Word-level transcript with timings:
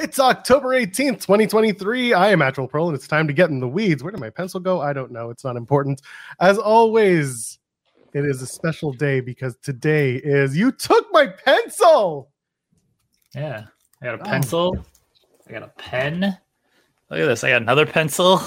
It's 0.00 0.20
October 0.20 0.68
18th, 0.68 1.22
2023. 1.22 2.14
I 2.14 2.28
am 2.28 2.40
Actual 2.40 2.68
Pearl, 2.68 2.86
and 2.86 2.94
it's 2.94 3.08
time 3.08 3.26
to 3.26 3.32
get 3.32 3.50
in 3.50 3.58
the 3.58 3.66
weeds. 3.66 4.00
Where 4.00 4.12
did 4.12 4.20
my 4.20 4.30
pencil 4.30 4.60
go? 4.60 4.80
I 4.80 4.92
don't 4.92 5.10
know. 5.10 5.30
It's 5.30 5.42
not 5.42 5.56
important. 5.56 6.02
As 6.38 6.56
always, 6.56 7.58
it 8.14 8.24
is 8.24 8.40
a 8.40 8.46
special 8.46 8.92
day 8.92 9.18
because 9.18 9.56
today 9.60 10.14
is 10.14 10.56
You 10.56 10.70
Took 10.70 11.08
My 11.10 11.26
Pencil. 11.26 12.30
Yeah. 13.34 13.64
I 14.00 14.04
got 14.04 14.20
a 14.20 14.22
Oh. 14.22 14.24
pencil. 14.24 14.86
I 15.48 15.52
got 15.52 15.64
a 15.64 15.72
pen. 15.78 16.20
Look 17.10 17.18
at 17.20 17.26
this. 17.26 17.42
I 17.42 17.50
got 17.50 17.62
another 17.62 17.84
pencil. 17.86 18.40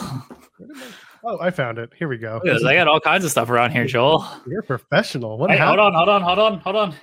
Oh, 1.24 1.38
I 1.42 1.52
found 1.52 1.80
it. 1.80 1.92
Here 2.00 2.08
we 2.08 2.18
go. 2.18 2.40
This. 2.46 2.64
I 2.64 2.76
got 2.76 2.88
all 2.88 3.02
kinds 3.02 3.26
of 3.26 3.32
stuff 3.32 3.50
around 3.50 3.72
here, 3.72 3.86
Joel. 3.86 4.26
You're 4.48 4.62
professional. 4.64 5.38
What 5.38 5.52
Hey, 5.52 5.58
hold 5.58 5.80
on, 5.80 5.94
hold 5.94 6.08
on, 6.08 6.22
hold 6.22 6.40
on, 6.40 6.60
hold 6.62 6.76
on. 6.78 6.96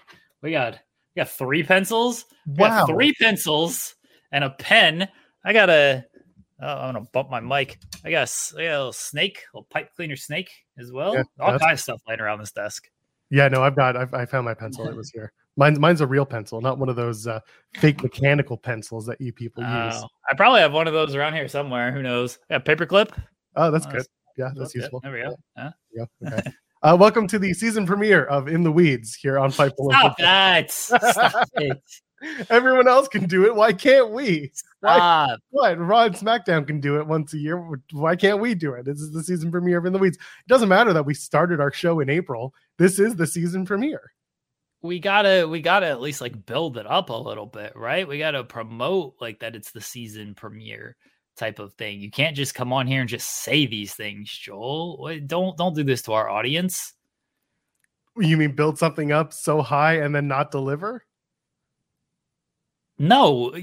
We 0.43 0.53
got 0.53 0.73
we 1.15 1.21
got 1.21 1.29
three 1.29 1.63
pencils. 1.63 2.25
We 2.47 2.55
Wow. 2.63 2.87
got 2.87 2.87
three 2.89 3.13
pencils 3.21 3.95
and 4.33 4.45
a 4.45 4.51
pen. 4.51 5.09
I 5.45 5.53
got 5.53 5.71
a. 5.71 6.05
Oh, 6.61 6.67
I'm 6.67 6.95
gonna 6.95 7.07
bump 7.13 7.31
my 7.31 7.41
mic. 7.41 7.79
I 8.05 8.11
got, 8.11 8.29
a 8.29 8.59
I 8.59 8.63
got 8.65 8.71
a 8.71 8.79
little 8.79 8.93
snake, 8.93 9.45
a 9.53 9.57
little 9.57 9.69
pipe 9.71 9.95
cleaner 9.95 10.17
snake 10.17 10.51
as 10.79 10.91
well. 10.91 11.15
Yeah, 11.15 11.23
all 11.39 11.59
kinds 11.59 11.81
of 11.81 11.81
stuff 11.81 12.01
laying 12.09 12.21
around 12.21 12.41
this 12.41 12.53
desk. 12.53 12.89
Yeah, 13.31 13.49
no, 13.49 13.63
I've 13.63 13.77
got. 13.77 13.97
I've, 13.97 14.13
I 14.15 14.27
found 14.27 14.45
my 14.45 14.55
pencil. 14.55 14.89
It 14.89 14.97
was 14.97 15.11
here. 15.11 15.33
Mine's 15.57 15.79
mine's 15.79 16.01
a 16.01 16.07
real 16.07 16.25
pencil, 16.25 16.61
not 16.61 16.79
one 16.79 16.89
of 16.89 16.97
those 16.97 17.27
uh, 17.27 17.41
fake 17.77 18.03
mechanical 18.03 18.57
pencils 18.57 19.07
that 19.07 19.21
you 19.21 19.33
people 19.33 19.63
use. 19.63 19.95
Oh, 19.97 20.09
I 20.31 20.37
probably 20.37 20.61
have 20.61 20.73
one 20.73 20.87
of 20.87 20.95
those 20.95 21.15
around 21.15 21.35
here 21.35 21.49
somewhere. 21.49 21.93
Who 21.93 22.03
knows? 22.03 22.39
Yeah, 22.49 22.59
paperclip. 22.59 23.11
Oh, 23.57 23.71
that's 23.71 23.87
Oh, 23.87 23.91
good. 23.91 24.07
Yeah, 24.37 24.51
that's 24.57 24.75
useful. 24.75 25.01
There 25.01 25.13
we 25.13 25.23
go. 25.23 25.37
Huh? 25.57 25.71
Yeah. 25.93 26.05
Okay. 26.33 26.51
uh, 26.83 26.97
welcome 26.99 27.27
to 27.27 27.41
the 27.41 27.53
season 27.53 27.85
premiere 27.87 28.25
of 28.27 28.47
In 28.47 28.63
the 28.63 28.71
Weeds 28.71 29.17
here 29.17 29.37
on 29.37 29.51
Fightful. 29.51 29.91
Stop 29.91 30.17
that! 30.19 30.71
Stop 30.71 31.49
it! 31.55 31.83
Everyone 32.51 32.89
else 32.89 33.09
can 33.09 33.27
do 33.27 33.45
it. 33.47 33.55
Why 33.55 33.73
can't 33.73 34.11
we? 34.11 34.53
Why, 34.81 35.37
what? 35.51 35.79
Raw 35.79 36.05
and 36.05 36.15
SmackDown 36.15 36.67
can 36.67 36.81
do 36.81 36.99
it 36.99 37.07
once 37.07 37.35
a 37.35 37.39
year. 37.39 37.59
Why 37.93 38.17
can't 38.17 38.41
we 38.41 38.55
do 38.55 38.73
it? 38.75 38.85
This 38.85 39.01
is 39.01 39.13
the 39.13 39.23
season 39.23 39.51
premiere 39.51 39.79
of 39.79 39.87
In 39.87 39.93
the 39.93 39.99
Weeds. 39.99 40.17
It 40.17 40.49
doesn't 40.49 40.69
matter 40.69 40.93
that 40.93 41.07
we 41.07 41.15
started 41.15 41.61
our 41.61 41.73
show 41.73 42.01
in 42.01 42.11
April. 42.11 42.55
This 42.79 42.99
is 42.99 43.17
the 43.17 43.27
season 43.27 43.65
premiere. 43.67 44.13
we 44.83 45.01
gotta 45.01 45.47
we 45.49 45.61
gotta 45.61 45.87
at 45.87 46.01
least 46.01 46.21
like 46.21 46.47
build 46.47 46.77
it 46.77 46.87
up 46.87 47.11
a 47.11 47.13
little 47.13 47.47
bit 47.47 47.73
right 47.75 48.07
we 48.07 48.19
gotta 48.19 48.45
promote 48.45 49.15
like 49.21 49.41
that 49.41 49.57
it's 49.57 49.73
the 49.73 49.81
season 49.81 50.35
premiere 50.35 50.97
type 51.37 51.59
of 51.59 51.73
thing 51.75 52.01
you 52.01 52.11
can't 52.11 52.37
just 52.37 52.55
come 52.55 52.73
on 52.73 52.87
here 52.87 53.01
and 53.01 53.09
just 53.09 53.43
say 53.43 53.67
these 53.67 53.95
things 53.95 54.31
joel 54.31 55.11
don't 55.27 55.57
don't 55.57 55.75
do 55.75 55.83
this 55.83 56.03
to 56.03 56.13
our 56.13 56.29
audience 56.29 56.95
You 58.17 58.37
mean 58.37 58.53
build 58.53 58.79
something 58.79 59.13
up 59.13 59.33
so 59.33 59.63
high 59.63 59.99
and 59.99 60.15
then 60.15 60.27
not 60.29 60.51
deliver? 60.51 61.05
No 62.99 63.55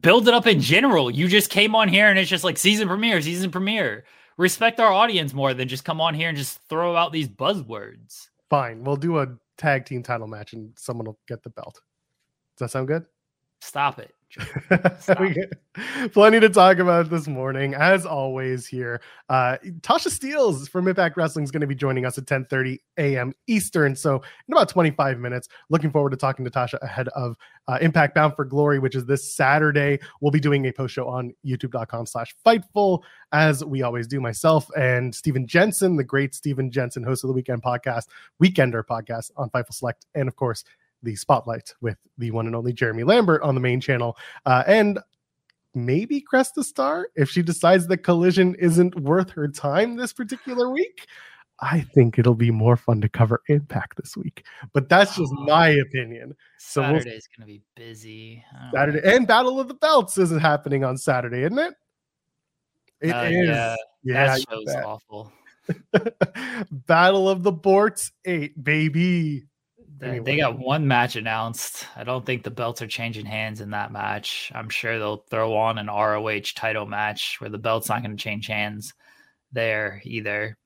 build 0.00 0.26
it 0.28 0.34
up 0.34 0.46
in 0.46 0.60
general 0.60 1.10
you 1.10 1.28
just 1.28 1.50
came 1.50 1.74
on 1.74 1.88
here 1.88 2.08
and 2.08 2.18
it's 2.18 2.30
just 2.30 2.44
like 2.44 2.58
season 2.58 2.88
premiere 2.88 3.20
season 3.20 3.50
premiere 3.50 4.04
respect 4.36 4.80
our 4.80 4.92
audience 4.92 5.32
more 5.32 5.54
than 5.54 5.68
just 5.68 5.84
come 5.84 6.00
on 6.00 6.14
here 6.14 6.28
and 6.28 6.38
just 6.38 6.58
throw 6.68 6.96
out 6.96 7.12
these 7.12 7.28
buzzwords 7.28 8.28
Fine. 8.50 8.84
We'll 8.84 8.96
do 8.96 9.18
a 9.18 9.26
tag 9.56 9.84
team 9.84 10.02
title 10.02 10.28
match 10.28 10.52
and 10.52 10.70
someone 10.76 11.06
will 11.06 11.18
get 11.26 11.42
the 11.42 11.50
belt. 11.50 11.80
Does 12.56 12.66
that 12.66 12.70
sound 12.70 12.88
good? 12.88 13.06
stop 13.64 13.98
it 13.98 14.14
we 15.20 15.30
got 15.30 16.12
plenty 16.12 16.40
to 16.40 16.48
talk 16.48 16.78
about 16.78 17.08
this 17.10 17.28
morning 17.28 17.74
as 17.74 18.04
always 18.04 18.66
here. 18.66 19.00
Uh 19.28 19.56
tasha 19.80 20.08
steelz 20.08 20.68
from 20.68 20.88
impact 20.88 21.16
wrestling 21.16 21.44
is 21.44 21.50
going 21.50 21.60
to 21.60 21.66
be 21.66 21.74
joining 21.74 22.04
us 22.04 22.18
at 22.18 22.26
10 22.26 22.46
30 22.46 22.80
a.m 22.98 23.32
eastern 23.46 23.94
so 23.94 24.16
in 24.16 24.52
about 24.52 24.68
25 24.68 25.18
minutes 25.18 25.48
looking 25.70 25.90
forward 25.90 26.10
to 26.10 26.16
talking 26.16 26.44
to 26.44 26.50
tasha 26.50 26.80
ahead 26.82 27.08
of 27.08 27.36
uh, 27.68 27.78
impact 27.80 28.14
bound 28.14 28.34
for 28.34 28.44
glory 28.44 28.78
which 28.78 28.94
is 28.94 29.06
this 29.06 29.34
saturday. 29.34 29.98
We'll 30.20 30.32
be 30.32 30.40
doing 30.40 30.66
a 30.66 30.72
post 30.72 30.94
show 30.94 31.08
on 31.08 31.32
youtube.com 31.44 32.06
slash 32.06 32.34
fightful 32.44 33.02
as 33.32 33.64
we 33.64 33.82
always 33.82 34.06
do 34.06 34.20
myself 34.20 34.68
and 34.76 35.14
stephen 35.14 35.46
jensen 35.46 35.96
the 35.96 36.04
great 36.04 36.34
stephen 36.34 36.70
jensen 36.70 37.02
host 37.02 37.24
of 37.24 37.28
the 37.28 37.34
weekend 37.34 37.62
podcast 37.62 38.04
weekender 38.42 38.82
podcast 38.84 39.30
on 39.36 39.50
fightful 39.50 39.74
select 39.74 40.06
and 40.14 40.28
of 40.28 40.36
course 40.36 40.64
the 41.04 41.14
spotlight 41.16 41.74
with 41.80 41.96
the 42.18 42.30
one 42.30 42.46
and 42.46 42.56
only 42.56 42.72
jeremy 42.72 43.04
lambert 43.04 43.42
on 43.42 43.54
the 43.54 43.60
main 43.60 43.80
channel 43.80 44.16
uh, 44.46 44.64
and 44.66 44.98
maybe 45.74 46.22
Cresta 46.22 46.64
Star 46.64 47.08
if 47.16 47.28
she 47.30 47.42
decides 47.42 47.86
that 47.88 47.98
Collision 47.98 48.54
isn't 48.56 48.98
worth 49.00 49.30
her 49.30 49.48
time 49.48 49.96
this 49.96 50.12
particular 50.12 50.70
week. 50.70 51.06
I 51.60 51.82
think 51.94 52.18
it'll 52.18 52.34
be 52.34 52.50
more 52.50 52.76
fun 52.76 53.00
to 53.00 53.08
cover 53.08 53.40
Impact 53.48 53.96
this 53.96 54.16
week, 54.16 54.44
but 54.72 54.88
that's 54.88 55.16
just 55.16 55.32
my 55.32 55.68
opinion. 55.68 56.34
So 56.58 56.82
we'll- 56.82 57.00
gonna 57.00 57.46
be 57.46 57.62
busy 57.76 58.44
Saturday 58.72 59.00
know. 59.00 59.16
and 59.16 59.26
Battle 59.26 59.60
of 59.60 59.68
the 59.68 59.74
Belts 59.74 60.18
isn't 60.18 60.40
happening 60.40 60.84
on 60.84 60.96
Saturday, 60.96 61.42
isn't 61.42 61.58
it? 61.58 61.74
It 63.00 63.08
is. 63.08 63.12
Uh, 63.12 63.28
yeah, 63.30 63.76
yeah, 64.02 64.26
that 64.26 64.44
show's 64.48 64.74
awful 64.84 65.32
Battle 66.70 67.28
of 67.28 67.42
the 67.42 67.52
Borts 67.52 68.12
eight, 68.24 68.62
baby. 68.62 69.44
They, 69.98 70.08
Anyway. 70.08 70.24
they 70.24 70.36
got 70.38 70.58
one 70.58 70.88
match 70.88 71.16
announced. 71.16 71.86
I 71.96 72.04
don't 72.04 72.26
think 72.26 72.42
the 72.42 72.50
belts 72.50 72.82
are 72.82 72.86
changing 72.86 73.26
hands 73.26 73.60
in 73.60 73.70
that 73.70 73.92
match. 73.92 74.50
I'm 74.54 74.68
sure 74.68 74.98
they'll 74.98 75.24
throw 75.30 75.56
on 75.56 75.78
an 75.78 75.86
ROH 75.86 76.52
title 76.54 76.86
match 76.86 77.36
where 77.40 77.50
the 77.50 77.58
belt's 77.58 77.88
not 77.88 78.02
going 78.02 78.16
to 78.16 78.22
change 78.22 78.46
hands 78.46 78.92
there 79.52 80.02
either. 80.04 80.56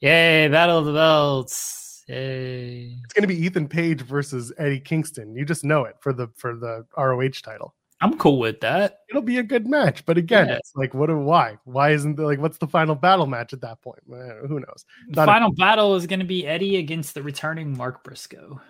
Yay, 0.00 0.46
Battle 0.48 0.78
of 0.78 0.84
the 0.84 0.92
Belts. 0.92 2.04
Yay. 2.08 2.96
It's 3.04 3.12
going 3.12 3.22
to 3.22 3.34
be 3.34 3.44
Ethan 3.44 3.68
Page 3.68 4.00
versus 4.02 4.52
Eddie 4.58 4.80
Kingston. 4.80 5.34
You 5.34 5.44
just 5.44 5.64
know 5.64 5.84
it 5.84 5.96
for 6.00 6.12
the 6.12 6.28
for 6.36 6.54
the 6.54 6.86
ROH 6.96 7.40
title. 7.42 7.74
I'm 8.00 8.16
cool 8.18 8.38
with 8.38 8.60
that. 8.60 9.00
it'll 9.10 9.22
be 9.22 9.38
a 9.38 9.42
good 9.42 9.66
match. 9.66 10.04
But 10.06 10.18
again, 10.18 10.48
Yeah. 10.48 10.56
it's 10.56 10.72
like, 10.76 10.94
what? 10.94 11.08
Why? 11.14 11.56
Why 11.64 11.90
isn't 11.90 12.16
there 12.16 12.26
like 12.26 12.38
what's 12.38 12.58
the 12.58 12.66
final 12.68 12.94
battle 12.94 13.26
match 13.26 13.52
at 13.52 13.60
that 13.62 13.80
point? 13.82 13.98
Who 14.06 14.60
knows? 14.60 14.84
The 15.08 15.16
Not 15.16 15.28
a- 15.28 15.32
final 15.32 15.52
battle 15.52 15.94
is 15.96 16.06
going 16.06 16.20
to 16.20 16.26
be 16.26 16.46
Eddie 16.46 16.76
against 16.76 17.14
the 17.14 17.22
returning 17.22 17.76
Mark 17.76 18.04
Briscoe. 18.04 18.60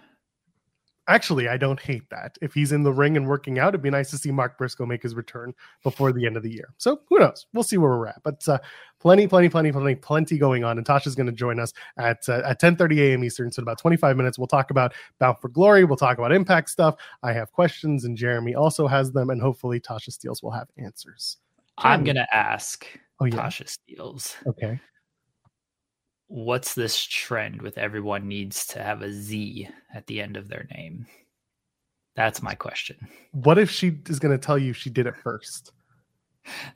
Actually, 1.08 1.48
I 1.48 1.56
don't 1.56 1.80
hate 1.80 2.08
that. 2.10 2.36
If 2.40 2.54
he's 2.54 2.70
in 2.70 2.82
the 2.82 2.92
ring 2.92 3.16
and 3.16 3.26
working 3.26 3.58
out, 3.58 3.70
it'd 3.70 3.82
be 3.82 3.90
nice 3.90 4.10
to 4.10 4.18
see 4.18 4.30
Mark 4.30 4.58
Briscoe 4.58 4.86
make 4.86 5.02
his 5.02 5.14
return 5.14 5.54
before 5.82 6.12
the 6.12 6.26
end 6.26 6.36
of 6.36 6.42
the 6.42 6.52
year. 6.52 6.68
So 6.76 7.00
who 7.08 7.18
knows? 7.18 7.46
We'll 7.52 7.62
see 7.62 7.78
where 7.78 7.90
we're 7.90 8.06
at. 8.06 8.22
But 8.22 8.46
uh, 8.46 8.58
plenty, 9.00 9.26
plenty, 9.26 9.48
plenty, 9.48 9.72
plenty, 9.72 9.94
plenty 9.94 10.38
going 10.38 10.64
on. 10.64 10.78
And 10.78 10.86
Tasha's 10.86 11.14
going 11.14 11.26
to 11.26 11.32
join 11.32 11.58
us 11.58 11.72
at 11.98 12.28
uh, 12.28 12.42
at 12.44 12.60
10:30 12.60 12.98
a.m. 13.00 13.24
Eastern. 13.24 13.50
So 13.50 13.60
in 13.60 13.64
about 13.64 13.78
25 13.78 14.16
minutes, 14.16 14.38
we'll 14.38 14.46
talk 14.46 14.70
about 14.70 14.94
Bound 15.18 15.38
for 15.40 15.48
Glory. 15.48 15.84
We'll 15.84 15.96
talk 15.96 16.18
about 16.18 16.30
Impact 16.30 16.68
stuff. 16.68 16.96
I 17.22 17.32
have 17.32 17.50
questions, 17.52 18.04
and 18.04 18.16
Jeremy 18.16 18.54
also 18.54 18.86
has 18.86 19.10
them, 19.10 19.30
and 19.30 19.40
hopefully 19.40 19.80
Tasha 19.80 20.10
Steelz 20.10 20.42
will 20.42 20.52
have 20.52 20.68
answers. 20.76 21.38
I'm 21.78 22.04
gonna 22.04 22.26
ask 22.32 22.86
Oh 23.20 23.24
yeah. 23.24 23.34
Tasha 23.34 23.66
Steelz. 23.66 24.36
Okay. 24.46 24.78
What's 26.28 26.74
this 26.74 27.02
trend 27.02 27.62
with 27.62 27.78
everyone 27.78 28.28
needs 28.28 28.66
to 28.68 28.82
have 28.82 29.02
a 29.02 29.10
Z 29.10 29.68
at 29.94 30.06
the 30.06 30.20
end 30.20 30.36
of 30.36 30.48
their 30.48 30.66
name? 30.70 31.06
That's 32.16 32.42
my 32.42 32.54
question. 32.54 32.96
What 33.32 33.58
if 33.58 33.70
she 33.70 33.98
is 34.08 34.18
going 34.18 34.38
to 34.38 34.44
tell 34.44 34.58
you 34.58 34.72
she 34.72 34.90
did 34.90 35.06
it 35.06 35.16
first? 35.16 35.72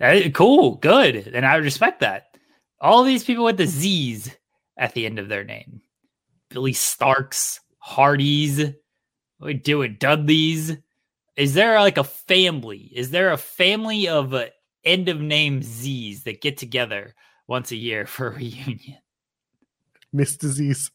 Eh, 0.00 0.31
cool, 0.31 0.76
good, 0.76 1.28
and 1.28 1.44
I 1.44 1.56
respect 1.56 2.00
that. 2.00 2.37
All 2.81 3.04
these 3.04 3.25
people 3.25 3.44
with 3.44 3.56
the 3.58 3.66
Z's 3.66 4.34
at 4.76 4.94
the 4.94 5.04
end 5.04 5.19
of 5.19 5.28
their 5.28 5.44
name: 5.44 5.82
Billie 6.49 6.72
Starkz, 6.72 7.60
Hardys. 7.78 8.72
We 9.40 9.54
doing? 9.54 9.96
Dudleys. 9.99 10.76
Is 11.37 11.54
there 11.54 11.81
like 11.81 11.99
a 11.99 12.04
family? 12.04 12.90
Is 12.94 13.10
there 13.10 13.32
a 13.32 13.37
family 13.37 14.08
of 14.08 14.32
uh, 14.32 14.46
end 14.84 15.08
of 15.08 15.20
name 15.20 15.62
Z's 15.62 16.22
that 16.25 16.40
get 16.40 16.56
together 16.56 17.14
once 17.49 17.70
a 17.70 17.76
year 17.76 18.06
for 18.06 18.28
a 18.28 18.34
reunion? 18.37 19.01
Miss 20.12 20.37
Disease. 20.37 20.91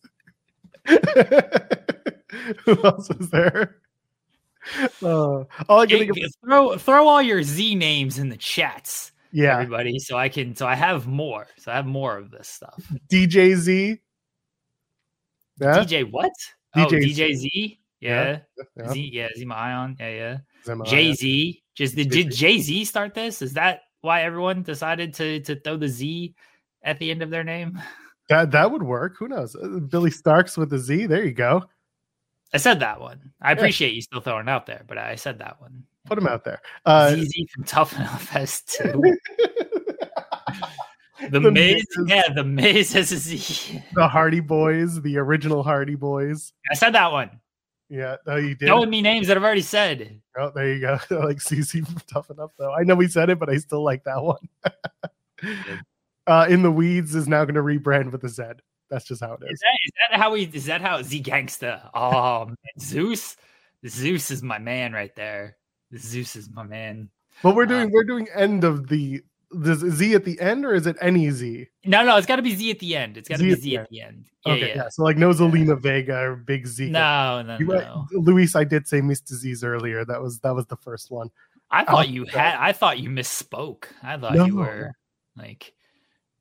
Who 0.87 2.83
else 2.83 3.09
is 3.09 3.29
there? 3.29 3.77
Uh, 5.01 5.43
all 5.69 5.79
I 5.79 5.85
can 5.85 5.99
think 5.99 6.11
of, 6.11 6.33
throw 6.43 6.77
throw 6.77 7.07
all 7.07 7.21
your 7.21 7.41
Z 7.43 7.75
names 7.75 8.19
in 8.19 8.29
the 8.29 8.37
chats, 8.37 9.11
yeah, 9.31 9.53
everybody, 9.53 9.97
so 9.99 10.17
I 10.17 10.29
can 10.29 10.55
so 10.55 10.67
I 10.67 10.75
have 10.75 11.07
more. 11.07 11.47
So 11.57 11.71
I 11.71 11.75
have 11.75 11.85
more 11.85 12.17
of 12.17 12.31
this 12.31 12.47
stuff. 12.47 12.83
DJ 13.11 13.55
Z. 13.55 13.99
Yeah, 15.59 15.83
DJ 15.83 16.09
what? 16.09 16.31
DJ 16.75 16.85
oh, 16.85 16.89
DJ 16.89 17.35
Z. 17.35 17.79
Yeah, 17.99 18.39
Yeah. 18.75 18.91
Z. 18.91 19.09
Yeah. 19.13 19.27
Z 19.35 19.47
Ion. 19.49 19.97
Yeah. 19.99 20.37
Yeah. 20.67 20.75
Jay 20.85 21.13
Z. 21.13 21.63
Just 21.75 21.95
did, 21.95 22.09
did 22.09 22.31
Jay-Z. 22.31 22.37
Jay 22.37 22.59
Z 22.59 22.85
start 22.85 23.13
this? 23.13 23.41
Is 23.41 23.53
that 23.53 23.81
why 24.01 24.23
everyone 24.23 24.63
decided 24.63 25.13
to 25.15 25.39
to 25.41 25.59
throw 25.59 25.77
the 25.77 25.87
Z 25.87 26.35
at 26.83 26.99
the 26.99 27.11
end 27.11 27.21
of 27.21 27.29
their 27.29 27.43
name? 27.43 27.79
That 28.29 28.51
that 28.51 28.71
would 28.71 28.83
work. 28.83 29.15
Who 29.17 29.27
knows? 29.27 29.55
Uh, 29.55 29.79
Billie 29.79 30.11
Starkz 30.11 30.57
with 30.57 30.73
a 30.73 30.79
Z. 30.79 31.05
There 31.05 31.23
you 31.23 31.33
go. 31.33 31.63
I 32.53 32.57
said 32.57 32.79
that 32.79 32.99
one. 32.99 33.31
I 33.41 33.51
appreciate 33.51 33.93
you 33.93 34.01
still 34.01 34.21
throwing 34.21 34.47
it 34.47 34.49
out 34.49 34.65
there, 34.65 34.83
but 34.87 34.97
I 34.97 35.15
said 35.15 35.39
that 35.39 35.59
one. 35.61 35.83
Put 36.05 36.17
him 36.17 36.27
out 36.27 36.45
there. 36.45 36.61
Uh, 36.85 37.15
ZZ 37.15 37.45
from 37.53 37.63
Tough 37.65 37.93
Enough 37.97 38.29
has 38.29 38.61
two. 38.61 39.01
The, 41.31 41.39
The 41.39 41.51
Miz, 41.51 41.83
Miz. 41.97 42.09
yeah, 42.09 42.31
the 42.31 42.43
Miz 42.43 42.93
has 42.93 43.11
a 43.11 43.17
Z. 43.17 43.81
the 43.95 44.07
Hardy 44.07 44.39
Boys, 44.39 45.01
the 45.01 45.17
original 45.17 45.63
Hardy 45.63 45.95
Boys. 45.95 46.53
I 46.71 46.75
said 46.75 46.91
that 46.91 47.11
one. 47.11 47.41
Yeah, 47.89 48.17
oh, 48.27 48.35
you 48.35 48.53
did. 48.53 48.67
Throwing 48.67 48.91
me 48.91 49.01
names 49.01 49.27
that 49.27 49.35
I've 49.35 49.43
already 49.43 49.63
said. 49.63 50.21
Oh, 50.37 50.51
there 50.53 50.71
you 50.71 50.79
go. 50.79 50.99
I 51.09 51.13
like 51.25 51.37
CC 51.37 51.83
from 51.83 51.99
tough 52.11 52.29
enough 52.29 52.51
though. 52.59 52.71
I 52.71 52.83
know 52.83 52.93
we 52.93 53.07
said 53.07 53.31
it, 53.31 53.39
but 53.39 53.49
I 53.49 53.57
still 53.57 53.83
like 53.83 54.03
that 54.03 54.21
one. 54.21 54.37
Uh, 56.27 56.45
in 56.49 56.61
the 56.61 56.71
weeds 56.71 57.15
is 57.15 57.27
now 57.27 57.43
going 57.45 57.55
to 57.55 57.61
rebrand 57.61 58.11
with 58.11 58.23
a 58.23 58.29
Z. 58.29 58.43
That's 58.89 59.05
just 59.05 59.21
how 59.21 59.33
it 59.33 59.39
Is 59.43 59.51
is. 59.53 59.59
that, 59.59 59.79
is 59.83 59.91
that 60.11 60.17
how 60.19 60.31
we? 60.31 60.43
Is 60.43 60.65
that 60.65 60.81
how 60.81 61.01
Z 61.01 61.23
Gangsta? 61.23 61.89
Oh, 61.93 62.45
man, 62.45 62.55
Zeus. 62.79 63.35
Zeus 63.85 64.31
is 64.31 64.41
my 64.41 64.59
man 64.59 64.93
right 64.93 65.15
there. 65.15 65.57
Zeus 65.95 66.35
is 66.35 66.49
my 66.49 66.63
man. 66.63 67.09
But 67.43 67.55
we're 67.55 67.63
Uh, 67.63 67.67
doing 67.67 67.91
we're 67.91 68.03
doing 68.05 68.27
end 68.33 68.63
of 68.63 68.87
the 68.87 69.21
the 69.51 69.75
Z 69.75 70.13
at 70.15 70.25
the 70.25 70.39
end, 70.41 70.65
or 70.65 70.73
is 70.73 70.87
it 70.87 70.97
any 70.99 71.29
Z? 71.29 71.67
No, 71.85 72.03
no, 72.03 72.17
it's 72.17 72.27
got 72.27 72.37
to 72.37 72.41
be 72.41 72.55
Z 72.55 72.71
at 72.71 72.79
the 72.79 72.95
end. 72.95 73.17
It's 73.17 73.29
got 73.29 73.37
to 73.37 73.43
be 73.43 73.53
Z 73.55 73.77
at 73.77 73.89
the 73.89 74.01
end. 74.01 74.25
Yeah, 74.45 74.53
okay, 74.53 74.67
yeah. 74.69 74.75
yeah. 74.75 74.89
So 74.89 75.03
like 75.03 75.17
no 75.17 75.29
Zelina 75.29 75.79
Vega 75.79 76.19
or 76.19 76.35
Big 76.35 76.65
Z. 76.65 76.89
No, 76.89 77.41
no, 77.43 77.57
You 77.59 77.67
no. 77.67 78.07
Luis, 78.11 78.55
I 78.55 78.63
did 78.63 78.87
say 78.87 78.99
Miss 79.01 79.21
Disease 79.21 79.63
earlier. 79.63 80.03
That 80.05 80.21
was 80.21 80.39
that 80.39 80.55
was 80.55 80.65
the 80.65 80.77
first 80.77 81.11
one. 81.11 81.29
I 81.69 81.83
thought 81.83 82.09
you 82.09 82.25
had. 82.25 82.55
I 82.57 82.71
thought 82.71 82.99
you 82.99 83.09
misspoke. 83.09 83.85
I 84.01 84.17
thought 84.17 84.35
No. 84.35 84.45
you 84.45 84.55
were 84.55 84.91
like 85.37 85.73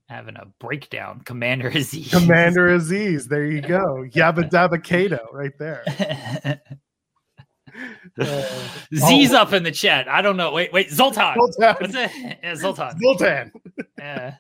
having 0.09 0.37
a 0.37 0.47
breakdown. 0.61 1.21
Commander 1.25 1.69
Aziz. 1.75 2.11
Commander 2.11 2.69
Azeez. 2.69 3.29
There 3.29 3.45
you 3.47 3.61
go. 3.61 4.05
Yabba 4.15 4.49
Dabba 4.51 4.83
Kato 4.83 5.27
right 5.33 5.53
there. 5.59 5.85
Uh, 8.19 8.49
Z's 8.95 9.33
up 9.33 9.53
in 9.53 9.63
the 9.63 9.73
chat. 9.73 10.09
I 10.09 10.23
don't 10.23 10.37
know. 10.37 10.53
Wait, 10.53 10.73
wait. 10.73 10.91
Zoltan. 10.91 11.35
What's 11.37 11.57
Zoltan. 11.57 11.97
it? 11.97 12.39
Yeah, 12.43 12.55
Zoltan. 12.57 12.99
Zoltan. 13.01 13.53
Yeah. 13.99 14.35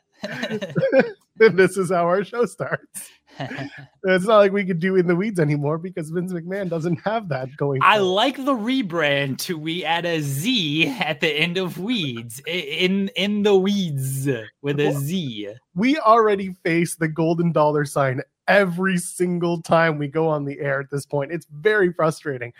and 1.40 1.58
this 1.58 1.76
is 1.76 1.90
how 1.90 2.06
our 2.06 2.24
show 2.24 2.46
starts. 2.46 3.10
It's 4.08 4.24
not 4.24 4.38
like 4.38 4.52
we 4.52 4.64
could 4.64 4.78
do 4.78 4.94
in 4.94 5.08
the 5.08 5.16
weeds 5.16 5.40
anymore 5.40 5.78
because 5.78 6.10
Vince 6.10 6.32
McMahon 6.32 6.68
doesn't 6.68 7.00
have 7.04 7.28
that 7.30 7.48
going. 7.56 7.80
I 7.82 7.96
for 7.96 8.02
him. 8.02 8.06
like 8.06 8.36
the 8.36 8.54
rebrand 8.54 9.38
to 9.38 9.58
we 9.58 9.84
add 9.84 10.06
a 10.06 10.20
Z 10.20 10.88
at 11.00 11.20
the 11.20 11.28
end 11.28 11.56
of 11.58 11.78
weeds 11.78 12.40
in 12.46 13.08
in 13.16 13.42
the 13.42 13.56
weeds 13.56 14.28
with 14.62 14.78
a 14.78 14.92
Z. 14.92 15.48
we 15.74 15.98
already 15.98 16.54
face 16.64 16.94
the 16.94 17.08
golden 17.08 17.50
dollar 17.50 17.84
sign 17.84 18.22
every 18.46 18.96
single 18.96 19.60
time 19.60 19.98
we 19.98 20.06
go 20.06 20.28
on 20.28 20.44
the 20.44 20.60
air 20.60 20.80
at 20.80 20.90
this 20.90 21.04
point. 21.04 21.32
It's 21.32 21.46
very 21.50 21.92
frustrating. 21.92 22.52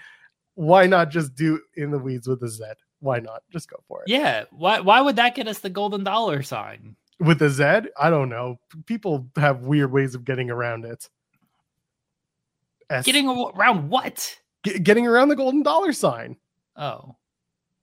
Why 0.54 0.86
not 0.86 1.10
just 1.10 1.36
do 1.36 1.60
in 1.76 1.92
the 1.92 1.98
weeds 1.98 2.26
with 2.26 2.42
a 2.42 2.48
Z? 2.48 2.64
Why 3.00 3.20
not? 3.20 3.42
Just 3.52 3.70
go 3.70 3.76
for 3.86 4.02
it. 4.02 4.08
Yeah. 4.08 4.44
Why 4.50 4.80
why 4.80 5.00
would 5.00 5.16
that 5.16 5.34
get 5.34 5.48
us 5.48 5.60
the 5.60 5.70
golden 5.70 6.02
dollar 6.02 6.42
sign? 6.42 6.96
With 7.18 7.40
a 7.42 7.48
Z, 7.48 7.64
I 7.98 8.10
don't 8.10 8.28
know. 8.28 8.58
People 8.84 9.28
have 9.36 9.60
weird 9.62 9.90
ways 9.90 10.14
of 10.14 10.24
getting 10.24 10.50
around 10.50 10.84
it. 10.84 11.08
S- 12.90 13.04
Getting 13.04 13.28
around 13.28 13.88
what? 13.88 14.38
Ge- 14.66 14.82
getting 14.82 15.06
around 15.06 15.28
the 15.28 15.36
golden 15.36 15.62
dollar 15.62 15.92
sign. 15.92 16.36
Oh. 16.76 17.16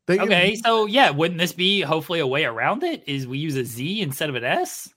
They, 0.06 0.20
Okay, 0.20 0.56
so 0.56 0.86
yeah, 0.86 1.10
wouldn't 1.10 1.40
this 1.40 1.54
be 1.54 1.82
hopefully 1.82 2.20
a 2.20 2.28
way 2.28 2.46
around 2.46 2.84
it? 2.84 3.04
Is 3.08 3.26
we 3.26 3.38
use 3.38 3.56
a 3.56 3.64
Z 3.66 4.02
instead 4.02 4.30
of 4.30 4.36
an 4.36 4.44
S? 4.44 4.94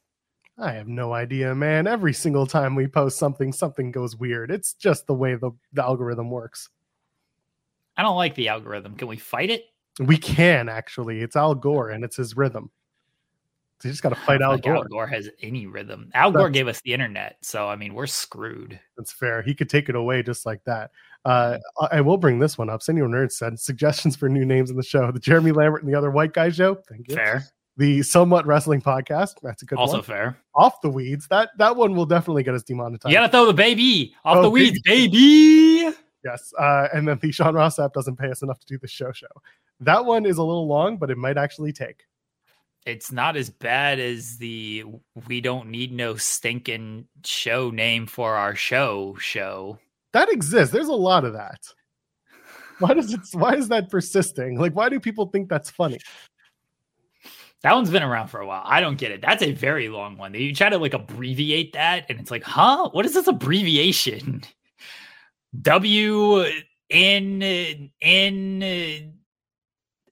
I 0.58 0.72
have 0.72 0.88
no 0.88 1.12
idea, 1.12 1.54
man. 1.54 1.86
Every 1.86 2.12
single 2.12 2.46
time 2.46 2.74
we 2.74 2.86
post 2.88 3.18
something, 3.18 3.52
something 3.52 3.90
goes 3.92 4.16
weird. 4.16 4.50
It's 4.50 4.72
just 4.74 5.06
the 5.06 5.14
way 5.14 5.34
the, 5.34 5.50
the 5.72 5.82
algorithm 5.84 6.30
works. 6.30 6.68
I 7.96 8.02
don't 8.02 8.16
like 8.16 8.34
the 8.34 8.48
algorithm. 8.48 8.96
Can 8.96 9.08
we 9.08 9.16
fight 9.16 9.50
it? 9.50 9.64
We 10.00 10.16
can 10.18 10.68
actually. 10.68 11.20
It's 11.22 11.36
Al 11.36 11.54
Gore 11.54 11.90
and 11.90 12.05
it's 12.05 12.16
his 12.16 12.36
rhythm. 12.36 12.70
You 13.84 13.90
just 13.90 14.02
got 14.02 14.08
to 14.10 14.14
fight 14.16 14.40
Al 14.40 14.56
Gore. 14.58 14.76
Al 14.76 14.84
Gore 14.84 15.06
has 15.06 15.28
any 15.42 15.66
rhythm. 15.66 16.10
Al 16.14 16.32
Gore 16.32 16.50
gave 16.50 16.66
us 16.66 16.80
the 16.80 16.92
internet, 16.94 17.36
so 17.42 17.68
I 17.68 17.76
mean 17.76 17.94
we're 17.94 18.06
screwed. 18.06 18.80
That's 18.96 19.12
fair. 19.12 19.42
He 19.42 19.54
could 19.54 19.68
take 19.68 19.88
it 19.88 19.94
away 19.94 20.22
just 20.22 20.46
like 20.46 20.64
that. 20.64 20.90
Uh, 21.24 21.58
I 21.90 22.00
will 22.00 22.16
bring 22.16 22.38
this 22.38 22.56
one 22.56 22.70
up. 22.70 22.82
Senior 22.82 23.06
Nerd 23.06 23.32
said 23.32 23.58
suggestions 23.60 24.16
for 24.16 24.28
new 24.28 24.44
names 24.44 24.70
in 24.70 24.76
the 24.76 24.82
show: 24.82 25.10
the 25.12 25.20
Jeremy 25.20 25.52
Lambert 25.52 25.82
and 25.82 25.92
the 25.92 25.96
Other 25.96 26.10
White 26.10 26.32
Guy 26.32 26.50
Show. 26.50 26.76
Thank 26.88 27.08
you. 27.08 27.16
Fair. 27.16 27.44
The 27.76 28.02
Somewhat 28.02 28.46
Wrestling 28.46 28.80
Podcast. 28.80 29.34
That's 29.42 29.62
a 29.62 29.66
good 29.66 29.76
one. 29.76 29.82
Also 29.82 29.96
one. 29.98 30.04
fair. 30.04 30.38
Off 30.54 30.80
the 30.80 30.88
weeds. 30.88 31.26
That 31.28 31.50
that 31.58 31.76
one 31.76 31.94
will 31.94 32.06
definitely 32.06 32.44
get 32.44 32.54
us 32.54 32.62
demonetized. 32.62 33.12
You 33.12 33.18
gotta 33.18 33.30
throw 33.30 33.44
the 33.44 33.52
baby 33.52 34.14
off 34.24 34.38
Oh, 34.38 34.42
the 34.42 34.50
weeds, 34.50 34.80
baby. 34.84 35.92
Yes. 36.24 36.52
Uh, 36.58 36.88
and 36.94 37.06
then 37.06 37.18
the 37.20 37.30
Sean 37.30 37.54
Ross 37.54 37.76
Sapp 37.76 37.92
doesn't 37.92 38.16
pay 38.16 38.30
us 38.30 38.42
enough 38.42 38.58
to 38.60 38.66
do 38.66 38.78
the 38.78 38.88
show 38.88 39.12
show. 39.12 39.26
That 39.80 40.04
one 40.06 40.24
is 40.26 40.38
a 40.38 40.42
little 40.42 40.66
long, 40.66 40.96
but 40.96 41.10
it 41.10 41.18
might 41.18 41.36
actually 41.36 41.72
take. 41.72 42.04
It's 42.86 43.10
not 43.10 43.36
as 43.36 43.50
bad 43.50 43.98
as 43.98 44.38
the 44.38 44.84
we 45.26 45.40
don't 45.40 45.69
need 45.69 45.93
no 45.93 46.14
stinking 46.14 47.08
show 47.24 47.70
name 47.70 48.06
for 48.06 48.36
our 48.36 48.55
show 48.55 49.16
show. 49.19 49.78
That 50.12 50.31
exists. 50.31 50.72
There's 50.72 50.86
a 50.86 50.93
lot 50.93 51.24
of 51.24 51.32
that. 51.32 51.60
Why 52.78 52.94
does 52.94 53.12
it? 53.12 53.20
Why 53.32 53.55
is 53.55 53.69
that 53.69 53.90
persisting? 53.90 54.58
Like, 54.58 54.74
why 54.74 54.88
do 54.88 55.00
people 55.00 55.26
think 55.26 55.48
that's 55.48 55.69
funny? 55.69 55.98
That 57.62 57.74
one's 57.74 57.90
been 57.90 58.05
around 58.05 58.28
for 58.28 58.40
a 58.40 58.46
while. 58.46 58.62
I 58.64 58.81
don't 58.81 58.98
get 58.98 59.10
it. 59.10 59.20
That's 59.20 59.43
a 59.43 59.50
very 59.50 59.88
long 59.88 60.16
one. 60.16 60.34
You 60.34 60.55
try 60.55 60.69
to 60.69 60.78
like 60.78 60.94
abbreviate 60.94 61.72
that, 61.72 62.06
and 62.08 62.20
it's 62.20 62.31
like, 62.31 62.44
huh? 62.44 62.90
What 62.90 63.05
is 63.05 63.14
this 63.14 63.26
abbreviation? 63.26 64.44
W 65.62 66.44
N 66.90 67.90
N 68.00 69.16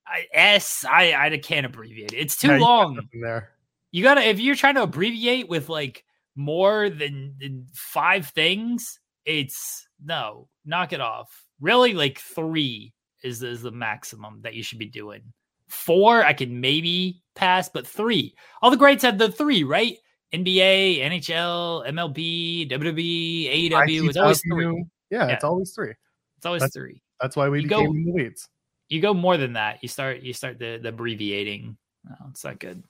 I- 0.06 0.26
S. 0.32 0.84
I 0.88 1.14
I 1.14 1.36
can't 1.38 1.66
abbreviate 1.66 2.12
it. 2.12 2.16
It's 2.18 2.36
too 2.36 2.48
got 2.48 2.60
long. 2.60 3.00
there. 3.20 3.50
You 3.92 4.02
gotta 4.02 4.22
if 4.28 4.40
you're 4.40 4.54
trying 4.56 4.74
to 4.74 4.82
abbreviate 4.82 5.48
with 5.48 5.68
like 5.68 6.04
more 6.36 6.90
than, 6.90 7.34
than 7.40 7.66
five 7.74 8.26
things, 8.28 8.98
it's 9.24 9.86
no, 10.04 10.48
knock 10.64 10.92
it 10.92 11.00
off. 11.00 11.28
Really, 11.60 11.94
like 11.94 12.18
three 12.18 12.92
is 13.22 13.42
is 13.42 13.62
the 13.62 13.70
maximum 13.70 14.40
that 14.42 14.54
you 14.54 14.62
should 14.62 14.78
be 14.78 14.86
doing. 14.88 15.22
Four, 15.68 16.22
I 16.24 16.32
can 16.34 16.60
maybe 16.60 17.22
pass, 17.34 17.68
but 17.68 17.86
three. 17.86 18.34
All 18.60 18.70
the 18.70 18.76
greats 18.76 19.02
had 19.02 19.18
the 19.18 19.30
three, 19.32 19.64
right? 19.64 19.96
NBA, 20.34 20.98
NHL, 21.00 21.86
MLB, 21.88 22.68
WWE, 22.68 23.70
AEW. 23.70 24.08
It's 24.08 24.16
always 24.16 24.42
three. 24.42 24.84
Yeah, 25.10 25.28
Yeah. 25.28 25.34
it's 25.34 25.44
always 25.44 25.72
three. 25.72 25.94
It's 26.36 26.44
always 26.46 26.60
That's- 26.60 26.74
three. 26.74 27.00
That's 27.20 27.36
why 27.36 27.48
we 27.48 27.60
You 27.62 27.68
became 27.68 27.86
go- 27.86 27.92
the 27.92 28.12
weeds. 28.12 28.48
You 28.88 29.00
go 29.00 29.14
more 29.14 29.36
than 29.36 29.54
that. 29.54 29.78
You 29.82 29.88
start 29.88 30.20
you 30.20 30.32
start 30.32 30.58
the, 30.58 30.78
the 30.82 30.90
abbreviating. 30.90 31.76
No, 32.04 32.14
it's 32.30 32.44
not 32.44 32.58
good. 32.58 32.82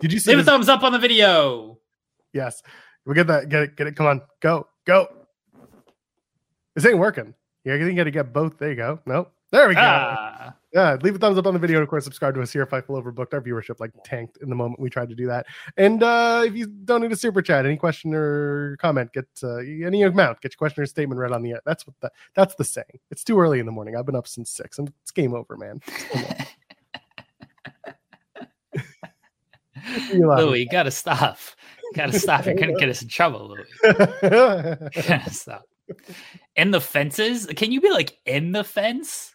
Did 0.00 0.12
you 0.12 0.18
see 0.18 0.30
Leave 0.30 0.40
a 0.40 0.44
thumbs 0.44 0.68
up 0.68 0.82
on 0.82 0.92
the 0.92 0.98
video. 0.98 1.78
Yes. 2.32 2.62
We 3.04 3.14
get 3.14 3.26
that. 3.26 3.48
Get 3.48 3.62
it. 3.62 3.76
Get 3.76 3.86
it. 3.88 3.96
Come 3.96 4.06
on. 4.06 4.22
Go. 4.40 4.68
Go. 4.86 5.08
This 6.74 6.86
ain't 6.86 6.98
working. 6.98 7.34
You're 7.64 7.78
going 7.78 7.96
to 7.96 8.10
get 8.10 8.32
both. 8.32 8.58
There 8.58 8.70
you 8.70 8.76
go. 8.76 9.00
Nope. 9.06 9.32
There 9.50 9.68
we 9.68 9.74
go. 9.74 9.80
Ah, 9.82 10.54
Yeah. 10.72 10.96
Leave 11.02 11.14
a 11.14 11.18
thumbs 11.18 11.38
up 11.38 11.46
on 11.46 11.54
the 11.54 11.60
video. 11.60 11.78
And 11.78 11.82
of 11.82 11.88
course, 11.88 12.04
subscribe 12.04 12.34
to 12.34 12.42
us 12.42 12.52
here. 12.52 12.66
Fightful 12.66 13.02
Overbooked. 13.02 13.34
Our 13.34 13.40
viewership 13.40 13.80
like 13.80 13.92
tanked 14.04 14.38
in 14.42 14.48
the 14.48 14.54
moment 14.54 14.80
we 14.80 14.90
tried 14.90 15.08
to 15.10 15.14
do 15.14 15.26
that. 15.26 15.46
And 15.76 16.02
uh, 16.02 16.42
if 16.46 16.54
you 16.54 16.66
don't 16.66 17.02
need 17.02 17.12
a 17.12 17.16
super 17.16 17.42
chat, 17.42 17.66
any 17.66 17.76
question 17.76 18.14
or 18.14 18.76
comment, 18.78 19.12
get 19.12 19.26
uh, 19.42 19.58
any 19.58 20.02
amount, 20.02 20.40
get 20.40 20.52
your 20.52 20.58
question 20.58 20.82
or 20.82 20.86
statement 20.86 21.18
read 21.18 21.32
on 21.32 21.42
the 21.42 21.52
air. 21.52 21.60
That's 21.64 21.86
what 21.86 21.96
the, 22.00 22.10
that's 22.34 22.54
the 22.54 22.64
saying. 22.64 23.00
It's 23.10 23.24
too 23.24 23.38
early 23.38 23.60
in 23.60 23.66
the 23.66 23.72
morning. 23.72 23.96
I've 23.96 24.06
been 24.06 24.16
up 24.16 24.26
since 24.26 24.50
six 24.50 24.78
and 24.78 24.92
it's 25.02 25.10
game 25.10 25.34
over, 25.34 25.56
man. 25.56 25.80
It's. 29.84 30.12
You 30.12 30.26
love 30.26 30.38
it. 30.38 30.42
Louis, 30.42 30.64
gotta 30.66 30.90
stop. 30.90 31.38
You 31.82 31.92
gotta 31.94 32.18
stop. 32.18 32.46
You're 32.46 32.54
gonna 32.54 32.74
get 32.74 32.88
us 32.88 33.02
in 33.02 33.08
trouble, 33.08 33.48
Louis. 33.48 34.10
Gotta 34.22 35.22
stop. 35.30 35.64
In 36.56 36.70
the 36.70 36.80
fences? 36.80 37.46
Can 37.56 37.72
you 37.72 37.80
be 37.80 37.90
like 37.90 38.18
in 38.24 38.52
the 38.52 38.64
fence? 38.64 39.31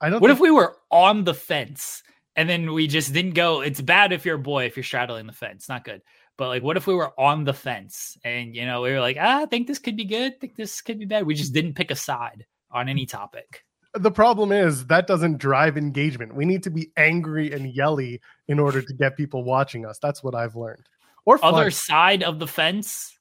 I 0.00 0.10
don't 0.10 0.20
What 0.20 0.28
think- 0.28 0.36
if 0.36 0.40
we 0.40 0.50
were 0.50 0.76
on 0.90 1.24
the 1.24 1.34
fence 1.34 2.02
and 2.34 2.48
then 2.48 2.72
we 2.72 2.86
just 2.86 3.12
didn't 3.12 3.34
go? 3.34 3.60
It's 3.62 3.80
bad 3.80 4.12
if 4.12 4.24
you're 4.24 4.36
a 4.36 4.38
boy 4.38 4.66
if 4.66 4.76
you're 4.76 4.84
straddling 4.84 5.26
the 5.26 5.32
fence. 5.32 5.68
Not 5.68 5.84
good. 5.84 6.02
But 6.38 6.48
like, 6.48 6.62
what 6.62 6.76
if 6.76 6.86
we 6.86 6.94
were 6.94 7.18
on 7.18 7.44
the 7.44 7.54
fence 7.54 8.18
and 8.22 8.54
you 8.54 8.66
know 8.66 8.82
we 8.82 8.90
were 8.92 9.00
like, 9.00 9.16
ah, 9.18 9.42
I 9.42 9.46
think 9.46 9.66
this 9.66 9.78
could 9.78 9.96
be 9.96 10.04
good. 10.04 10.38
think 10.40 10.54
this 10.56 10.80
could 10.82 10.98
be 10.98 11.06
bad. 11.06 11.24
We 11.26 11.34
just 11.34 11.54
didn't 11.54 11.74
pick 11.74 11.90
a 11.90 11.96
side 11.96 12.44
on 12.70 12.88
any 12.88 13.06
topic. 13.06 13.64
the 13.94 14.10
problem 14.10 14.52
is 14.52 14.86
that 14.88 15.06
doesn't 15.06 15.38
drive 15.38 15.78
engagement. 15.78 16.34
We 16.34 16.44
need 16.44 16.62
to 16.64 16.70
be 16.70 16.92
angry 16.98 17.52
and 17.52 17.74
yelly 17.74 18.20
in 18.48 18.58
order 18.58 18.82
to 18.82 18.92
get 18.92 19.16
people 19.16 19.42
watching 19.44 19.86
us. 19.86 19.98
That's 19.98 20.22
what 20.22 20.34
I've 20.34 20.54
learned. 20.56 20.86
Or 21.24 21.38
fun. 21.38 21.54
Other 21.54 21.70
side 21.70 22.22
of 22.22 22.38
the 22.38 22.46
fence. 22.46 23.16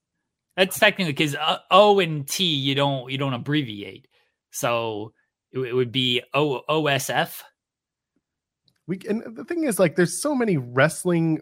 That's 0.57 0.77
technically 0.77 1.13
because 1.13 1.35
uh, 1.35 1.59
O 1.71 1.99
and 1.99 2.27
T 2.27 2.43
you 2.43 2.75
don't 2.75 3.09
you 3.09 3.17
don't 3.17 3.33
abbreviate. 3.33 4.09
So 4.51 5.13
it, 5.55 5.59
it 5.59 5.73
would 5.73 5.91
be 5.91 6.21
O 6.33 6.61
OSF. 6.69 7.41
we 8.87 8.99
and 9.09 9.23
the 9.35 9.43
thing 9.43 9.63
is 9.63 9.79
like 9.79 9.95
there's 9.95 10.21
so 10.21 10.35
many 10.35 10.57
wrestling 10.57 11.41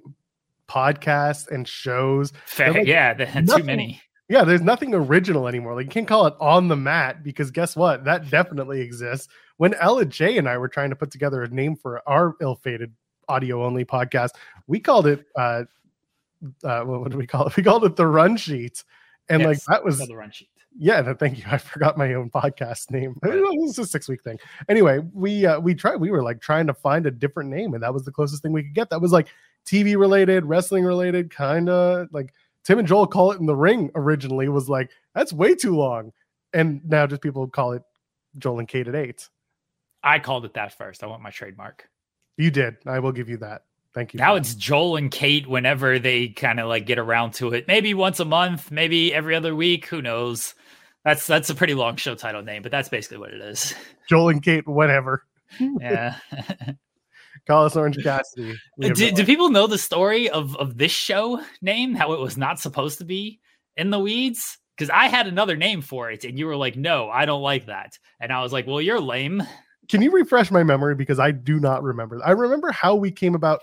podcasts 0.70 1.48
and 1.50 1.67
shows. 1.67 2.32
Fair, 2.46 2.72
like, 2.74 2.88
yeah, 2.88 3.13
the- 3.13 3.25
too 3.25 3.41
nothing- 3.41 3.65
many. 3.65 4.01
Yeah, 4.29 4.46
there's 4.46 4.62
nothing 4.62 4.93
original 4.96 5.50
anymore. 5.50 5.75
Like 5.75 5.86
you 5.86 5.91
can't 5.91 6.08
call 6.08 6.25
it 6.25 6.34
on 6.39 6.70
the 6.70 6.77
mat 6.77 7.24
because 7.24 7.51
guess 7.51 7.75
what? 7.75 8.05
That 8.05 8.29
definitely 8.29 8.79
exists. 8.79 9.27
When 9.58 9.74
Ella 9.75 10.05
J 10.05 10.38
and 10.38 10.48
I 10.48 10.58
were 10.58 10.70
trying 10.70 10.89
to 10.91 10.96
put 10.96 11.12
together 11.12 11.43
a 11.43 11.50
name 11.50 11.75
for 11.75 12.01
our 12.08 12.36
ill-fated 12.41 12.93
audio 13.27 13.63
only 13.63 13.84
podcast, 13.84 14.29
we 14.65 14.79
called 14.79 15.08
it 15.08 15.25
uh 15.36 15.63
uh 16.63 16.82
what, 16.84 17.01
what 17.01 17.12
do 17.12 17.17
we 17.17 17.27
call 17.27 17.48
it? 17.48 17.55
We 17.58 17.63
called 17.63 17.84
it 17.84 17.98
the 17.98 18.08
run 18.08 18.38
sheet. 18.38 18.84
And 19.29 19.43
like 19.43 19.62
that 19.65 19.84
was 19.84 20.00
the 20.00 20.15
run 20.15 20.32
sheet. 20.32 20.50
Yeah 20.77 21.01
no, 21.01 21.13
thank 21.13 21.38
you. 21.38 21.44
I 21.51 21.58
forgot 21.58 21.98
my 21.98 22.13
own 22.13 22.30
podcast 22.30 22.92
name. 22.92 23.20
It 23.24 23.60
was 23.60 23.77
a 23.77 23.86
six 23.86 24.08
week 24.08 24.24
thing. 24.24 24.39
Anyway 24.70 25.00
we 25.13 25.46
uh 25.46 25.60
we 25.60 25.75
tried 25.75 25.98
we 25.98 26.12
were 26.12 26.24
like 26.24 26.42
trying 26.42 26.68
to 26.68 26.74
find 26.74 27.06
a 27.06 27.12
different 27.12 27.50
name 27.50 27.74
and 27.74 27.84
that 27.84 27.94
was 27.94 28.03
the 28.03 28.12
closest 28.12 28.42
thing 28.44 28.51
we 28.51 28.63
could 28.63 28.75
get. 28.75 28.89
That 28.89 29.01
was 29.01 29.12
like 29.12 29.27
tv 29.65 29.98
related 29.98 30.44
wrestling 30.44 30.84
related 30.84 31.30
kind 31.34 31.70
of 31.70 32.08
like 32.12 32.34
tim 32.65 32.80
and 32.80 32.88
joel 32.88 33.08
call 33.08 33.32
it 33.32 33.39
in 33.39 33.46
the 33.46 33.56
ring 33.56 33.89
originally 33.96 34.50
was 34.50 34.68
like 34.68 34.89
that's 35.15 35.32
way 35.32 35.56
too 35.56 35.75
long. 35.75 36.12
And 36.53 36.82
now 36.86 37.08
just 37.08 37.22
people 37.22 37.48
call 37.48 37.72
it 37.74 37.84
joel 38.38 38.60
and 38.60 38.68
kate 38.68 38.88
at 38.88 38.96
eight. 38.96 39.30
I 40.03 40.20
called 40.20 40.44
it 40.46 40.53
that 40.56 40.77
first. 40.77 41.03
I 41.03 41.08
want 41.08 41.22
my 41.22 41.30
trademark. 41.30 41.88
you 42.38 42.51
did. 42.51 42.75
I 42.86 43.00
will 43.00 43.13
give 43.13 43.30
you 43.30 43.38
that 43.38 43.63
thank 43.93 44.13
you 44.13 44.17
Now 44.17 44.35
it's 44.35 44.55
Joel 44.55 44.97
and 44.97 45.12
Kate 45.12 45.47
whenever 45.47 46.00
they 46.00 46.29
kind 46.29 46.59
of 46.59 46.67
like 46.67 46.85
get 46.85 47.00
around 47.00 47.33
to 47.35 47.53
it. 47.53 47.67
Maybe 47.67 47.93
once 47.93 48.19
a 48.19 48.25
month, 48.25 48.71
maybe 48.71 49.13
every 49.13 49.35
other 49.35 49.55
week. 49.55 49.88
Who 49.88 50.01
knows? 50.01 50.53
That's 51.03 51.27
that's 51.27 51.50
a 51.50 51.55
pretty 51.55 51.73
long 51.73 51.95
show 51.97 52.15
title 52.15 52.41
name, 52.41 52.62
but 52.62 52.71
that's 52.71 52.89
basically 52.89 53.17
what 53.17 53.33
it 53.33 53.41
is. 53.41 53.73
joel 54.09 54.29
and 54.29 54.43
kate 54.43 54.67
whatever 54.67 55.23
Yeah. 55.59 56.15
call 57.47 57.65
us 57.65 57.75
orange 57.75 58.01
cassidy 58.01 58.55
do, 58.79 59.12
do 59.12 59.25
people 59.25 59.50
know 59.50 59.67
the 59.67 59.77
story 59.77 60.29
of 60.29 60.55
of 60.57 60.77
this 60.77 60.91
show 60.91 61.41
name? 61.62 61.93
How 61.93 62.13
it 62.13 62.19
was 62.19 62.38
not 62.38 62.59
supposed 62.59 63.00
to 63.00 63.05
be 63.05 63.39
in 63.75 63.89
the 63.89 64.00
weeds? 64.00 64.57
Because 64.75 64.89
I 64.89 65.07
had 65.07 65.27
another 65.27 65.55
name 65.55 65.83
for 65.83 66.09
it, 66.09 66.23
and 66.23 66.39
you 66.39 66.47
were 66.47 66.55
like, 66.55 66.75
"No, 66.75 67.07
I 67.07 67.25
don't 67.25 67.43
like 67.43 67.67
that," 67.67 68.00
and 68.19 68.33
I 68.33 68.41
was 68.41 68.51
like, 68.51 68.65
"Well, 68.65 68.81
you're 68.81 69.00
lame." 69.00 69.43
can 69.89 70.01
you 70.01 70.12
refresh 70.12 70.51
my 70.51 70.63
memory 70.63 70.95
because 70.95 71.19
I 71.19 71.31
do 71.31 71.59
not 71.59 71.83
remember. 71.83 72.19
I 72.25 72.31
remember 72.31 72.71
how 72.71 72.95
we 72.95 73.12
came 73.12 73.35
about 73.35 73.62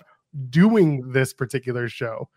doing 0.49 1.13
this 1.13 1.33
particular 1.33 1.89
show, 1.89 2.29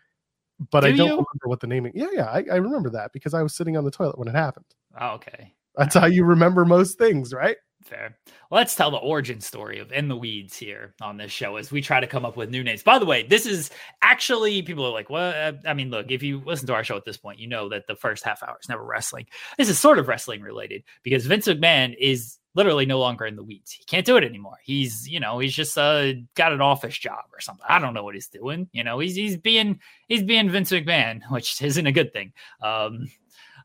but 0.70 0.84
I 0.84 0.90
Do 0.90 0.96
don't 0.98 1.06
you? 1.06 1.12
remember 1.12 1.46
what 1.48 1.60
the 1.60 1.66
naming. 1.66 1.92
Yeah, 1.94 2.08
yeah, 2.12 2.26
I, 2.26 2.44
I 2.52 2.56
remember 2.56 2.90
that 2.90 3.12
because 3.12 3.34
I 3.34 3.42
was 3.42 3.54
sitting 3.54 3.76
on 3.76 3.84
the 3.84 3.90
toilet 3.90 4.18
when 4.18 4.28
it 4.28 4.34
happened. 4.34 4.66
Oh, 5.00 5.14
okay. 5.14 5.54
That's 5.76 5.94
how 5.94 6.06
you 6.06 6.24
remember 6.24 6.64
most 6.64 6.98
things, 6.98 7.32
right? 7.32 7.56
Fair. 7.84 8.16
Let's 8.50 8.74
tell 8.74 8.90
the 8.90 8.96
origin 8.96 9.40
story 9.40 9.78
of 9.78 9.92
In 9.92 10.08
the 10.08 10.16
Weeds 10.16 10.56
here 10.56 10.94
on 11.02 11.18
this 11.18 11.30
show 11.32 11.56
as 11.56 11.70
we 11.70 11.82
try 11.82 12.00
to 12.00 12.06
come 12.06 12.24
up 12.24 12.36
with 12.36 12.48
new 12.48 12.64
names. 12.64 12.82
By 12.82 12.98
the 12.98 13.04
way, 13.04 13.24
this 13.24 13.44
is 13.44 13.70
actually 14.00 14.62
people 14.62 14.86
are 14.86 14.92
like, 14.92 15.10
well, 15.10 15.52
uh, 15.52 15.68
I 15.68 15.74
mean, 15.74 15.90
look, 15.90 16.10
if 16.10 16.22
you 16.22 16.40
listen 16.46 16.66
to 16.68 16.74
our 16.74 16.84
show 16.84 16.96
at 16.96 17.04
this 17.04 17.18
point, 17.18 17.40
you 17.40 17.46
know 17.46 17.68
that 17.68 17.86
the 17.86 17.96
first 17.96 18.24
half 18.24 18.42
hour 18.42 18.56
is 18.62 18.68
never 18.70 18.84
wrestling. 18.84 19.26
This 19.58 19.68
is 19.68 19.78
sort 19.78 19.98
of 19.98 20.08
wrestling 20.08 20.40
related 20.40 20.84
because 21.02 21.26
Vince 21.26 21.46
McMahon 21.46 21.94
is 21.98 22.38
literally 22.54 22.86
no 22.86 22.98
longer 22.98 23.26
in 23.26 23.36
the 23.36 23.42
weeds. 23.42 23.72
He 23.72 23.84
can't 23.84 24.06
do 24.06 24.16
it 24.16 24.24
anymore. 24.24 24.56
He's, 24.62 25.08
you 25.08 25.20
know, 25.20 25.38
he's 25.38 25.54
just 25.54 25.76
uh, 25.76 26.12
got 26.34 26.52
an 26.52 26.60
office 26.60 26.96
job 26.96 27.24
or 27.32 27.40
something. 27.40 27.66
I 27.68 27.78
don't 27.78 27.94
know 27.94 28.04
what 28.04 28.14
he's 28.14 28.28
doing. 28.28 28.68
You 28.72 28.84
know, 28.84 28.98
he's 28.98 29.16
he's 29.16 29.36
being 29.36 29.80
he's 30.08 30.22
being 30.22 30.50
Vince 30.50 30.70
McMahon, 30.70 31.20
which 31.30 31.60
isn't 31.62 31.86
a 31.86 31.92
good 31.92 32.12
thing. 32.12 32.32
Um, 32.62 33.08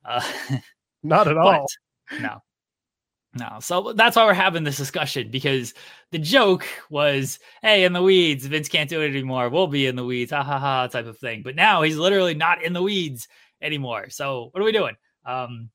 uh, 0.03 0.21
Not 1.03 1.27
at 1.27 1.37
all. 1.37 1.65
no, 2.19 2.41
no. 3.35 3.57
So 3.61 3.93
that's 3.93 4.17
why 4.17 4.25
we're 4.25 4.33
having 4.33 4.65
this 4.65 4.77
discussion 4.77 5.31
because 5.31 5.73
the 6.11 6.19
joke 6.19 6.65
was, 6.89 7.39
"Hey, 7.61 7.85
in 7.85 7.93
the 7.93 8.01
weeds, 8.03 8.45
Vince 8.45 8.67
can't 8.67 8.89
do 8.89 9.01
it 9.01 9.09
anymore. 9.09 9.49
We'll 9.49 9.67
be 9.67 9.87
in 9.87 9.95
the 9.95 10.03
weeds, 10.03 10.31
ha 10.31 10.43
ha 10.43 10.59
ha," 10.59 10.87
type 10.87 11.05
of 11.05 11.17
thing. 11.19 11.41
But 11.41 11.55
now 11.55 11.83
he's 11.83 11.95
literally 11.97 12.33
not 12.33 12.63
in 12.63 12.73
the 12.73 12.81
weeds 12.81 13.29
anymore. 13.61 14.09
So 14.09 14.49
what 14.51 14.61
are 14.61 14.65
we 14.65 14.73
doing? 14.73 14.95
Um, 15.25 15.69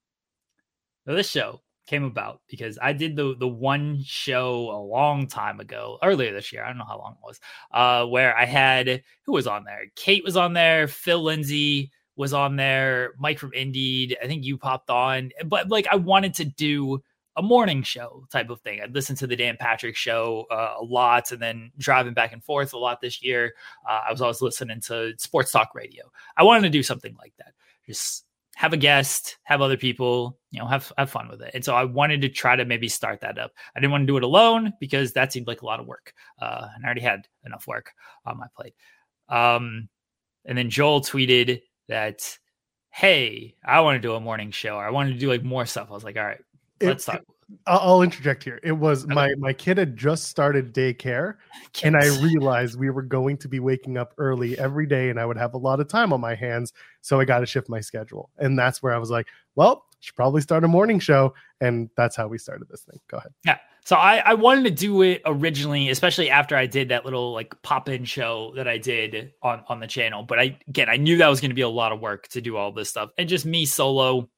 this 1.07 1.31
show 1.31 1.61
came 1.87 2.05
about 2.05 2.41
because 2.49 2.79
I 2.81 2.93
did 2.93 3.17
the 3.17 3.35
the 3.39 3.49
one 3.49 4.03
show 4.05 4.71
a 4.71 4.81
long 4.81 5.27
time 5.27 5.61
ago, 5.61 5.99
earlier 6.03 6.33
this 6.33 6.53
year. 6.53 6.65
I 6.65 6.69
don't 6.69 6.79
know 6.79 6.87
how 6.87 6.99
long 6.99 7.13
it 7.13 7.27
was, 7.27 7.41
uh, 7.73 8.07
where 8.07 8.37
I 8.37 8.45
had 8.45 9.03
who 9.25 9.33
was 9.33 9.47
on 9.47 9.65
there? 9.65 9.87
Kate 9.97 10.25
was 10.25 10.37
on 10.37 10.53
there, 10.53 10.89
Phil 10.89 11.23
Lindsay 11.23 11.91
was 12.17 12.33
on 12.33 12.57
there, 12.57 13.13
Mike 13.19 13.39
from 13.39 13.53
Indeed. 13.53 14.17
I 14.23 14.27
think 14.27 14.45
you 14.45 14.57
popped 14.57 14.91
on, 14.91 15.31
but 15.47 15.69
like 15.69 15.87
I 15.91 15.97
wanted 15.97 16.35
to 16.35 16.45
do 16.45 17.03
a 17.37 17.43
morning 17.43 17.83
show 17.83 18.27
type 18.31 18.49
of 18.51 18.61
thing. 18.61 18.81
I'd 18.81 18.95
listen 18.95 19.17
to 19.17 19.27
the 19.27 19.37
Dan 19.37 19.57
Patrick 19.59 19.97
show 19.97 20.47
uh, 20.51 20.75
a 20.79 20.85
lot, 20.85 21.33
and 21.33 21.43
then 21.43 21.73
driving 21.79 22.15
back 22.15 22.33
and 22.33 22.43
forth 22.43 22.73
a 22.73 22.79
lot 22.79 23.01
this 23.01 23.23
year. 23.23 23.55
Uh, 23.89 24.03
I 24.09 24.13
was 24.13 24.21
always 24.21 24.41
listening 24.41 24.81
to 24.83 25.15
sports 25.19 25.51
talk 25.51 25.75
radio. 25.75 26.05
I 26.37 26.45
wanted 26.45 26.63
to 26.63 26.71
do 26.71 26.83
something 26.83 27.17
like 27.19 27.33
that. 27.39 27.55
Just 27.87 28.25
have 28.57 28.73
a 28.73 28.77
guest, 28.77 29.39
have 29.43 29.61
other 29.61 29.77
people, 29.77 30.39
you 30.51 30.61
know, 30.61 30.67
have 30.67 30.93
have 30.97 31.11
fun 31.11 31.29
with 31.29 31.43
it. 31.43 31.51
And 31.55 31.65
so 31.65 31.75
I 31.75 31.85
wanted 31.85 32.23
to 32.23 32.29
try 32.29 32.57
to 32.57 32.65
maybe 32.65 32.89
start 32.89 33.21
that 33.21 33.39
up. 33.39 33.53
I 33.75 33.81
didn't 33.81 33.93
want 33.93 34.03
to 34.03 34.07
do 34.07 34.17
it 34.17 34.23
alone 34.23 34.73
because 34.81 35.13
that 35.13 35.33
seemed 35.33 35.47
like 35.47 35.63
a 35.63 35.67
lot 35.67 35.81
of 35.81 35.87
work, 35.87 36.13
uh, 36.41 36.69
and 36.75 36.85
I 36.85 36.87
already 36.87 37.01
had 37.01 37.27
enough 37.45 37.67
work 37.67 37.93
on 38.25 38.39
my 38.39 38.47
plate. 38.57 38.75
Um, 39.29 39.89
and 40.45 40.57
then 40.57 40.71
Joel 40.71 41.01
tweeted 41.01 41.63
that, 41.89 42.39
"Hey, 42.91 43.57
I 43.65 43.81
want 43.81 43.97
to 43.97 44.01
do 44.01 44.15
a 44.15 44.21
morning 44.21 44.51
show. 44.51 44.77
Or 44.77 44.85
I 44.87 44.91
wanted 44.91 45.15
to 45.15 45.19
do 45.19 45.29
like 45.29 45.43
more 45.43 45.67
stuff." 45.67 45.89
I 45.91 45.95
was 45.95 46.05
like, 46.05 46.17
"All 46.17 46.25
right, 46.25 46.43
let's 46.81 47.05
talk." 47.05 47.23
I'll, 47.67 48.03
interject 48.03 48.45
here. 48.45 48.61
It 48.63 48.73
was 48.73 49.07
my 49.07 49.35
my 49.39 49.53
kid 49.53 49.79
had 49.79 49.97
just 49.97 50.25
started 50.25 50.75
daycare, 50.75 51.37
and 51.83 51.97
I 51.97 52.07
realized 52.21 52.79
we 52.79 52.91
were 52.91 53.03
going 53.03 53.37
to 53.39 53.49
be 53.49 53.61
waking 53.61 53.99
up 53.99 54.15
early 54.19 54.59
every 54.59 54.87
day, 54.87 55.11
and 55.11 55.19
I 55.19 55.27
would 55.27 55.37
have 55.37 55.55
a 55.55 55.59
lot 55.59 55.81
of 55.81 55.89
time 55.89 56.13
on 56.13 56.21
my 56.21 56.35
hands. 56.35 56.73
So 57.01 57.21
I 57.21 57.25
got 57.25 57.41
to 57.41 57.47
shift 57.47 57.69
my 57.69 57.81
schedule, 57.81 58.31
and 58.39 58.59
that's 58.59 58.83
where 58.83 58.95
I 58.95 58.99
was 58.99 59.11
like, 59.11 59.27
"Well, 59.55 59.87
should 60.01 60.17
probably 60.17 60.41
start 60.41 60.65
a 60.65 60.69
morning 60.69 60.99
show," 60.99 61.35
and 61.61 61.91
that's 61.97 62.17
how 62.17 62.29
we 62.29 62.39
started 62.39 62.69
this 62.69 62.83
thing. 62.83 63.01
Go 63.09 63.19
ahead. 63.19 63.33
Yeah. 63.45 63.59
So 63.87 63.97
I, 63.97 64.17
I 64.25 64.35
wanted 64.35 64.65
to 64.65 64.71
do 64.71 65.03
it 65.03 65.21
originally, 65.27 65.91
especially 65.91 66.31
after 66.31 66.57
I 66.57 66.65
did 66.65 66.89
that 66.89 67.05
little 67.05 67.33
like 67.33 67.55
pop 67.63 67.91
in 67.91 68.07
show 68.07 68.53
that 68.57 68.67
I 68.67 68.79
did 68.79 69.35
on, 69.43 69.63
on 69.69 69.79
the 69.79 69.87
channel. 69.87 70.23
But 70.23 70.41
I, 70.41 70.59
again, 70.67 70.89
I 70.89 70.97
knew 70.97 71.19
that 71.19 71.29
was 71.29 71.41
going 71.41 71.51
to 71.51 71.55
be 71.55 71.61
a 71.61 71.69
lot 71.69 71.93
of 71.93 72.01
work 72.01 72.29
to 72.29 72.41
do 72.41 72.57
all 72.57 72.73
this 72.73 72.89
stuff 72.89 73.11
and 73.19 73.29
just 73.29 73.45
me 73.45 73.67
solo. 73.67 74.31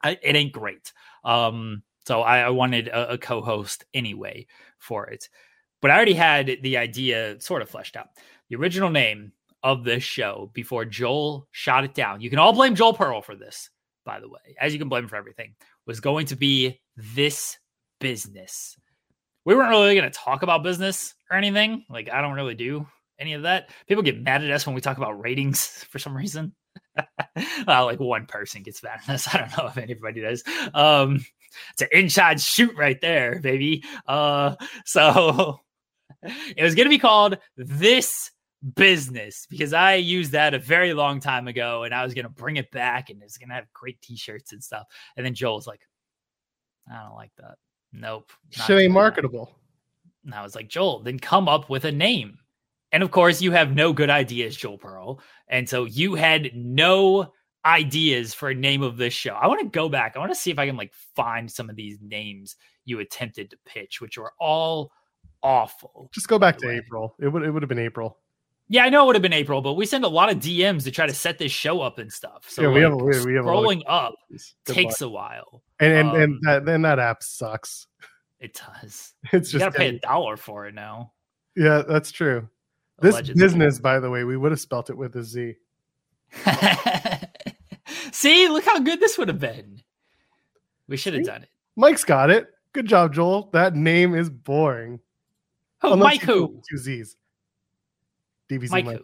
I, 0.00 0.16
it 0.22 0.36
ain't 0.36 0.52
great. 0.52 0.92
Um, 1.24 1.82
so 2.06 2.22
I, 2.22 2.40
I 2.40 2.50
wanted 2.50 2.88
a, 2.88 3.12
a 3.12 3.18
co-host 3.18 3.84
anyway 3.94 4.46
for 4.78 5.06
it, 5.08 5.28
but 5.80 5.90
I 5.90 5.96
already 5.96 6.14
had 6.14 6.58
the 6.62 6.76
idea 6.76 7.40
sort 7.40 7.62
of 7.62 7.70
fleshed 7.70 7.96
out. 7.96 8.08
The 8.48 8.56
original 8.56 8.90
name 8.90 9.32
of 9.62 9.84
this 9.84 10.02
show 10.02 10.50
before 10.54 10.84
Joel 10.84 11.48
shot 11.52 11.84
it 11.84 11.94
down. 11.94 12.20
You 12.20 12.30
can 12.30 12.38
all 12.38 12.52
blame 12.52 12.74
Joel 12.74 12.94
Pearl 12.94 13.22
for 13.22 13.36
this, 13.36 13.70
by 14.04 14.20
the 14.20 14.28
way, 14.28 14.56
as 14.60 14.72
you 14.72 14.78
can 14.78 14.88
blame 14.88 15.04
him 15.04 15.08
for 15.08 15.16
everything 15.16 15.54
was 15.86 16.00
going 16.00 16.26
to 16.26 16.36
be 16.36 16.80
this 16.96 17.58
business. 18.00 18.76
We 19.44 19.54
weren't 19.54 19.70
really 19.70 19.96
going 19.96 20.10
to 20.10 20.18
talk 20.18 20.42
about 20.42 20.62
business 20.62 21.14
or 21.30 21.36
anything. 21.36 21.84
Like, 21.90 22.10
I 22.10 22.20
don't 22.20 22.34
really 22.34 22.54
do 22.54 22.86
any 23.18 23.32
of 23.34 23.42
that. 23.42 23.70
People 23.88 24.02
get 24.02 24.22
mad 24.22 24.44
at 24.44 24.50
us 24.50 24.66
when 24.66 24.74
we 24.74 24.80
talk 24.80 24.96
about 24.96 25.20
ratings 25.20 25.66
for 25.90 25.98
some 25.98 26.16
reason. 26.16 26.54
well, 27.66 27.86
like 27.86 28.00
one 28.00 28.26
person 28.26 28.62
gets 28.62 28.82
mad 28.82 29.00
at 29.06 29.14
us. 29.14 29.28
I 29.34 29.38
don't 29.38 29.56
know 29.56 29.66
if 29.66 29.78
anybody 29.78 30.20
does. 30.20 30.44
Um, 30.74 31.24
it's 31.72 31.82
an 31.82 31.88
inside 31.92 32.40
shoot 32.40 32.76
right 32.76 33.00
there, 33.00 33.40
baby. 33.40 33.84
Uh, 34.06 34.56
so 34.84 35.60
it 36.22 36.62
was 36.62 36.74
going 36.74 36.86
to 36.86 36.90
be 36.90 36.98
called 36.98 37.38
This 37.56 38.30
Business 38.76 39.46
because 39.50 39.72
I 39.72 39.94
used 39.94 40.32
that 40.32 40.54
a 40.54 40.58
very 40.58 40.94
long 40.94 41.18
time 41.18 41.48
ago 41.48 41.82
and 41.82 41.92
I 41.92 42.04
was 42.04 42.14
going 42.14 42.26
to 42.26 42.30
bring 42.30 42.56
it 42.56 42.70
back 42.70 43.10
and 43.10 43.20
it's 43.22 43.36
going 43.36 43.48
to 43.48 43.56
have 43.56 43.72
great 43.72 44.00
t 44.00 44.16
shirts 44.16 44.52
and 44.52 44.62
stuff. 44.62 44.86
And 45.16 45.26
then 45.26 45.34
Joel's 45.34 45.66
like, 45.66 45.80
I 46.88 47.02
don't 47.02 47.16
like 47.16 47.32
that. 47.38 47.56
Nope. 47.92 48.30
Shit 48.50 48.78
ain't 48.78 48.92
marketable. 48.92 49.58
And 50.24 50.34
I 50.34 50.42
was 50.42 50.54
like, 50.54 50.68
Joel, 50.68 51.00
then 51.00 51.18
come 51.18 51.48
up 51.48 51.68
with 51.68 51.84
a 51.84 51.92
name. 51.92 52.38
And 52.92 53.02
of 53.02 53.10
course, 53.10 53.42
you 53.42 53.50
have 53.52 53.74
no 53.74 53.92
good 53.92 54.10
ideas, 54.10 54.56
Joel 54.56 54.78
Pearl. 54.78 55.20
And 55.48 55.68
so 55.68 55.84
you 55.84 56.14
had 56.14 56.50
no 56.54 57.32
ideas 57.64 58.34
for 58.34 58.50
a 58.50 58.54
name 58.54 58.82
of 58.82 58.96
this 58.96 59.14
show. 59.14 59.34
I 59.34 59.46
want 59.46 59.60
to 59.60 59.66
go 59.66 59.88
back. 59.88 60.16
I 60.16 60.18
want 60.18 60.32
to 60.32 60.38
see 60.38 60.50
if 60.50 60.58
I 60.58 60.66
can 60.66 60.76
like 60.76 60.92
find 61.14 61.50
some 61.50 61.70
of 61.70 61.76
these 61.76 61.98
names 62.00 62.56
you 62.84 63.00
attempted 63.00 63.50
to 63.50 63.56
pitch, 63.64 64.00
which 64.00 64.18
were 64.18 64.32
all 64.40 64.92
awful. 65.42 66.10
Just 66.12 66.28
go 66.28 66.38
back 66.38 66.58
to 66.58 66.66
way. 66.66 66.76
April. 66.76 67.14
It 67.20 67.28
would 67.28 67.42
it 67.42 67.50
would 67.50 67.62
have 67.62 67.68
been 67.68 67.78
April. 67.78 68.18
Yeah, 68.68 68.84
I 68.84 68.88
know 68.88 69.02
it 69.02 69.06
would 69.06 69.16
have 69.16 69.22
been 69.22 69.32
April, 69.34 69.60
but 69.60 69.74
we 69.74 69.84
send 69.84 70.04
a 70.04 70.08
lot 70.08 70.30
of 70.30 70.38
DMs 70.38 70.84
to 70.84 70.90
try 70.90 71.06
to 71.06 71.12
set 71.12 71.38
this 71.38 71.52
show 71.52 71.82
up 71.82 71.98
and 71.98 72.10
stuff. 72.10 72.44
So 72.48 72.62
yeah, 72.62 72.68
we, 72.68 72.86
like, 72.86 73.14
have, 73.14 73.24
we, 73.24 73.32
we 73.32 73.36
have 73.36 73.44
scrolling 73.44 73.82
up 73.86 74.14
Good 74.64 74.74
takes 74.74 75.00
luck. 75.00 75.08
a 75.08 75.10
while, 75.10 75.62
and 75.78 75.92
and, 75.92 76.08
um, 76.08 76.16
and 76.16 76.38
that 76.42 76.64
then 76.64 76.82
that 76.82 76.98
app 76.98 77.22
sucks. 77.22 77.86
It 78.40 78.58
does. 78.82 79.12
It's 79.32 79.52
you 79.52 79.58
just 79.58 79.72
gotta 79.72 79.78
pay 79.78 79.96
a 79.96 79.98
dollar 79.98 80.36
for 80.36 80.66
it 80.66 80.74
now. 80.74 81.12
Yeah, 81.54 81.82
that's 81.86 82.10
true. 82.10 82.48
This 83.00 83.20
business, 83.32 83.78
by 83.78 83.98
the 84.00 84.08
way, 84.10 84.24
we 84.24 84.36
would 84.36 84.52
have 84.52 84.60
spelt 84.60 84.88
it 84.88 84.96
with 84.96 85.16
a 85.16 85.24
Z. 85.24 85.54
See, 88.22 88.46
look 88.46 88.64
how 88.64 88.78
good 88.78 89.00
this 89.00 89.18
would 89.18 89.26
have 89.26 89.40
been. 89.40 89.82
We 90.86 90.96
should 90.96 91.14
have 91.14 91.24
done 91.24 91.42
it. 91.42 91.48
Mike's 91.74 92.04
got 92.04 92.30
it. 92.30 92.46
Good 92.72 92.86
job, 92.86 93.12
Joel. 93.12 93.50
That 93.52 93.74
name 93.74 94.14
is 94.14 94.30
boring. 94.30 95.00
Oh, 95.82 95.94
Unless 95.94 96.04
Mike 96.04 96.22
who? 96.22 96.62
Two 96.70 96.78
Z's. 96.78 97.16
DBZ 98.48 98.70
Mike. 98.70 98.84
Mike. 98.84 99.02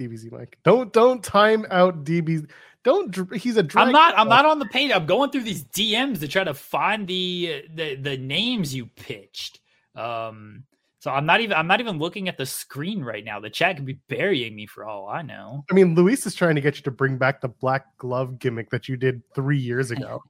DBZ 0.00 0.32
Mike. 0.32 0.56
Don't 0.64 0.90
don't 0.94 1.22
time 1.22 1.66
out 1.70 2.04
DB. 2.04 2.48
Don't. 2.84 3.34
He's 3.34 3.58
a. 3.58 3.68
I'm 3.74 3.92
not. 3.92 4.18
I'm 4.18 4.30
not 4.30 4.46
on 4.46 4.58
the 4.58 4.66
page. 4.66 4.92
I'm 4.94 5.04
going 5.04 5.30
through 5.30 5.42
these 5.42 5.64
DMs 5.64 6.20
to 6.20 6.28
try 6.28 6.42
to 6.42 6.54
find 6.54 7.06
the 7.06 7.64
the 7.74 7.96
the 7.96 8.16
names 8.16 8.74
you 8.74 8.86
pitched. 8.86 9.60
Um. 9.94 10.64
So 11.00 11.12
I'm 11.12 11.26
not 11.26 11.40
even 11.40 11.56
I'm 11.56 11.68
not 11.68 11.80
even 11.80 11.98
looking 11.98 12.28
at 12.28 12.38
the 12.38 12.46
screen 12.46 13.04
right 13.04 13.24
now. 13.24 13.38
The 13.38 13.50
chat 13.50 13.76
could 13.76 13.86
be 13.86 13.98
burying 14.08 14.56
me 14.56 14.66
for 14.66 14.84
all 14.84 15.08
I 15.08 15.22
know. 15.22 15.64
I 15.70 15.74
mean, 15.74 15.94
Luis 15.94 16.26
is 16.26 16.34
trying 16.34 16.56
to 16.56 16.60
get 16.60 16.76
you 16.76 16.82
to 16.82 16.90
bring 16.90 17.18
back 17.18 17.40
the 17.40 17.48
black 17.48 17.96
glove 17.98 18.38
gimmick 18.38 18.70
that 18.70 18.88
you 18.88 18.96
did 18.96 19.22
three 19.34 19.58
years 19.58 19.90
ago. 19.90 20.22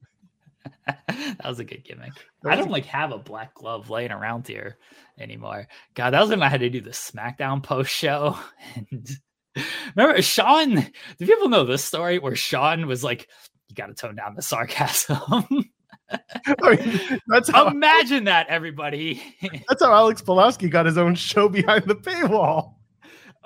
that 0.86 1.44
was 1.44 1.58
a 1.58 1.64
good 1.64 1.84
gimmick. 1.84 2.12
I 2.44 2.56
don't 2.56 2.70
like 2.70 2.84
have 2.86 3.12
a 3.12 3.18
black 3.18 3.54
glove 3.54 3.88
laying 3.88 4.12
around 4.12 4.46
here 4.46 4.76
anymore. 5.18 5.68
God, 5.94 6.10
that 6.10 6.20
was 6.20 6.30
when 6.30 6.42
I 6.42 6.48
had 6.48 6.60
to 6.60 6.70
do 6.70 6.80
the 6.80 6.90
SmackDown 6.90 7.62
post 7.62 7.90
show. 7.90 8.38
And 9.56 9.96
remember 9.96 10.22
Sean? 10.22 10.74
Do 10.76 11.26
people 11.26 11.48
know 11.48 11.64
this 11.64 11.82
story 11.82 12.20
where 12.20 12.36
Sean 12.36 12.86
was 12.86 13.02
like, 13.02 13.28
"You 13.68 13.74
got 13.74 13.86
to 13.86 13.94
tone 13.94 14.14
down 14.14 14.36
the 14.36 14.42
sarcasm." 14.42 15.44
I 16.62 16.76
mean, 16.76 17.20
that's 17.26 17.50
how, 17.50 17.68
imagine 17.68 18.24
that, 18.24 18.48
everybody. 18.48 19.22
that's 19.68 19.82
how 19.82 19.92
Alex 19.92 20.22
Pulaski 20.22 20.68
got 20.68 20.86
his 20.86 20.98
own 20.98 21.14
show 21.14 21.48
behind 21.48 21.84
the 21.84 21.94
paywall. 21.94 22.74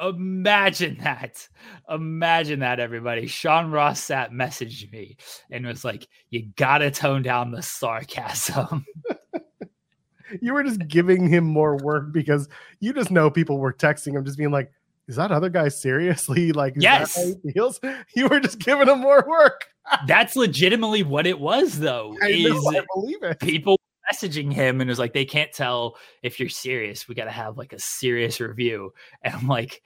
Imagine 0.01 0.99
that. 1.03 1.49
Imagine 1.89 2.61
that, 2.61 2.81
everybody. 2.81 3.27
Sean 3.27 3.71
Ross 3.71 4.01
Sapp 4.01 4.31
messaged 4.31 4.91
me 4.93 5.17
and 5.51 5.67
was 5.67 5.85
like, 5.85 6.09
You 6.31 6.51
gotta 6.57 6.91
tone 6.91 7.23
down 7.23 7.51
the 7.51 7.63
sarcasm. 7.63 8.85
you 10.41 10.53
were 10.55 10.63
just 10.63 10.87
giving 10.89 11.29
him 11.29 11.45
more 11.45 11.77
work 11.77 12.13
because 12.13 12.49
you 12.81 12.93
just 12.93 13.11
know 13.11 13.31
people 13.31 13.59
were 13.59 13.73
texting 13.73 14.15
him, 14.15 14.25
just 14.25 14.39
being 14.39 14.51
like, 14.51 14.73
Is 15.09 15.17
that 15.17 15.33
other 15.33 15.49
guy 15.49 15.69
seriously 15.69 16.53
like 16.53 16.75
yes. 16.77 17.35
feels? 17.53 17.81
You 18.15 18.29
were 18.29 18.41
just 18.41 18.59
giving 18.59 18.89
him 18.89 19.01
more 19.01 19.25
work. 19.27 19.67
That's 20.07 20.37
legitimately 20.37 21.03
what 21.03 21.27
it 21.27 21.41
was, 21.41 21.79
though. 21.79 22.17
I, 22.23 22.29
is 22.29 22.51
know, 22.51 22.71
I 22.71 22.85
believe 22.95 23.23
it. 23.23 23.41
People 23.41 23.79
messaging 24.11 24.53
him 24.53 24.81
and 24.81 24.89
it 24.89 24.93
was 24.93 24.99
like, 24.99 25.13
they 25.13 25.25
can't 25.25 25.53
tell 25.53 25.97
if 26.23 26.39
you're 26.39 26.49
serious. 26.49 27.09
We 27.09 27.15
got 27.15 27.25
to 27.25 27.31
have 27.31 27.57
like 27.57 27.73
a 27.73 27.79
serious 27.79 28.41
review. 28.41 28.93
And 29.23 29.35
I'm 29.35 29.49
like, 29.49 29.83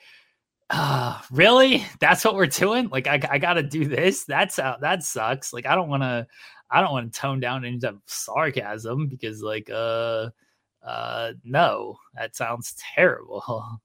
uh, 0.70 1.20
really? 1.31 1.85
That's 2.00 2.24
what 2.24 2.35
we're 2.35 2.46
doing? 2.46 2.88
Like, 2.88 3.07
I, 3.07 3.20
I 3.31 3.38
got 3.38 3.55
to 3.55 3.62
do 3.62 3.87
this. 3.87 4.24
That's 4.24 4.57
how 4.57 4.76
that 4.81 5.02
sucks. 5.02 5.52
Like, 5.52 5.66
I 5.66 5.74
don't 5.74 5.88
want 5.88 6.02
to, 6.02 6.26
I 6.70 6.81
don't 6.81 6.92
want 6.92 7.12
to 7.12 7.18
tone 7.18 7.40
down 7.40 7.64
into 7.64 7.96
sarcasm 8.07 9.07
because, 9.07 9.42
like, 9.42 9.70
uh, 9.72 10.31
uh, 10.83 11.33
no, 11.44 11.98
that 12.14 12.35
sounds 12.35 12.74
terrible. 12.94 13.81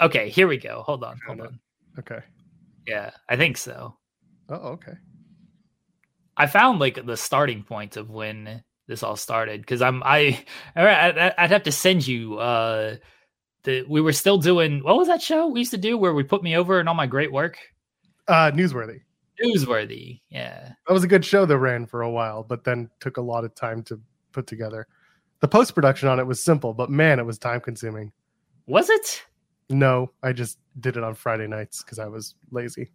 Okay, 0.00 0.28
here 0.28 0.48
we 0.48 0.58
go. 0.58 0.82
Hold 0.82 1.04
on, 1.04 1.18
hold 1.26 1.40
on. 1.40 1.60
Okay. 1.98 2.20
Yeah, 2.86 3.10
I 3.28 3.36
think 3.36 3.56
so. 3.56 3.96
Oh, 4.48 4.54
okay. 4.54 4.94
I 6.36 6.46
found 6.46 6.80
like 6.80 7.04
the 7.04 7.16
starting 7.16 7.62
point 7.62 7.96
of 7.96 8.10
when 8.10 8.62
this 8.88 9.02
all 9.02 9.16
started 9.16 9.60
because 9.60 9.82
I'm 9.82 10.02
I 10.04 10.44
I'd 10.76 11.50
have 11.50 11.64
to 11.64 11.72
send 11.72 12.06
you 12.06 12.38
uh 12.38 12.96
the 13.64 13.84
we 13.88 14.00
were 14.00 14.12
still 14.12 14.38
doing 14.38 14.82
what 14.82 14.96
was 14.96 15.08
that 15.08 15.22
show 15.22 15.46
we 15.46 15.60
used 15.60 15.70
to 15.70 15.78
do 15.78 15.96
where 15.96 16.14
we 16.14 16.22
put 16.22 16.42
me 16.42 16.56
over 16.56 16.80
and 16.80 16.88
all 16.88 16.94
my 16.94 17.06
great 17.06 17.32
work 17.32 17.58
uh 18.28 18.50
newsworthy 18.52 19.00
newsworthy 19.42 20.20
yeah 20.30 20.72
that 20.86 20.92
was 20.92 21.04
a 21.04 21.08
good 21.08 21.24
show 21.24 21.46
that 21.46 21.58
ran 21.58 21.86
for 21.86 22.02
a 22.02 22.10
while 22.10 22.42
but 22.42 22.64
then 22.64 22.90
took 23.00 23.16
a 23.16 23.22
lot 23.22 23.44
of 23.44 23.54
time 23.54 23.82
to 23.82 24.00
put 24.32 24.46
together 24.46 24.86
the 25.40 25.48
post 25.48 25.74
production 25.74 26.08
on 26.08 26.18
it 26.18 26.26
was 26.26 26.42
simple 26.42 26.74
but 26.74 26.90
man 26.90 27.18
it 27.18 27.26
was 27.26 27.38
time 27.38 27.60
consuming 27.60 28.12
was 28.66 28.90
it 28.90 29.22
no 29.70 30.10
i 30.22 30.32
just 30.32 30.58
did 30.80 30.96
it 30.96 31.02
on 31.02 31.14
friday 31.14 31.46
nights 31.46 31.82
because 31.82 31.98
i 31.98 32.06
was 32.06 32.34
lazy 32.50 32.90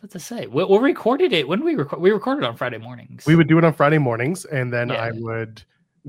what 0.00 0.12
to 0.12 0.20
say? 0.20 0.46
We, 0.46 0.64
we 0.64 0.78
recorded 0.78 1.32
it. 1.32 1.48
When 1.48 1.64
we 1.64 1.74
record, 1.74 2.00
we 2.00 2.12
recorded 2.12 2.44
on 2.44 2.56
Friday 2.56 2.78
mornings. 2.78 3.26
We 3.26 3.34
would 3.34 3.48
do 3.48 3.58
it 3.58 3.64
on 3.64 3.72
Friday 3.72 3.98
mornings, 3.98 4.44
and 4.44 4.72
then 4.72 4.90
yeah. 4.90 5.02
I 5.02 5.10
would 5.12 5.64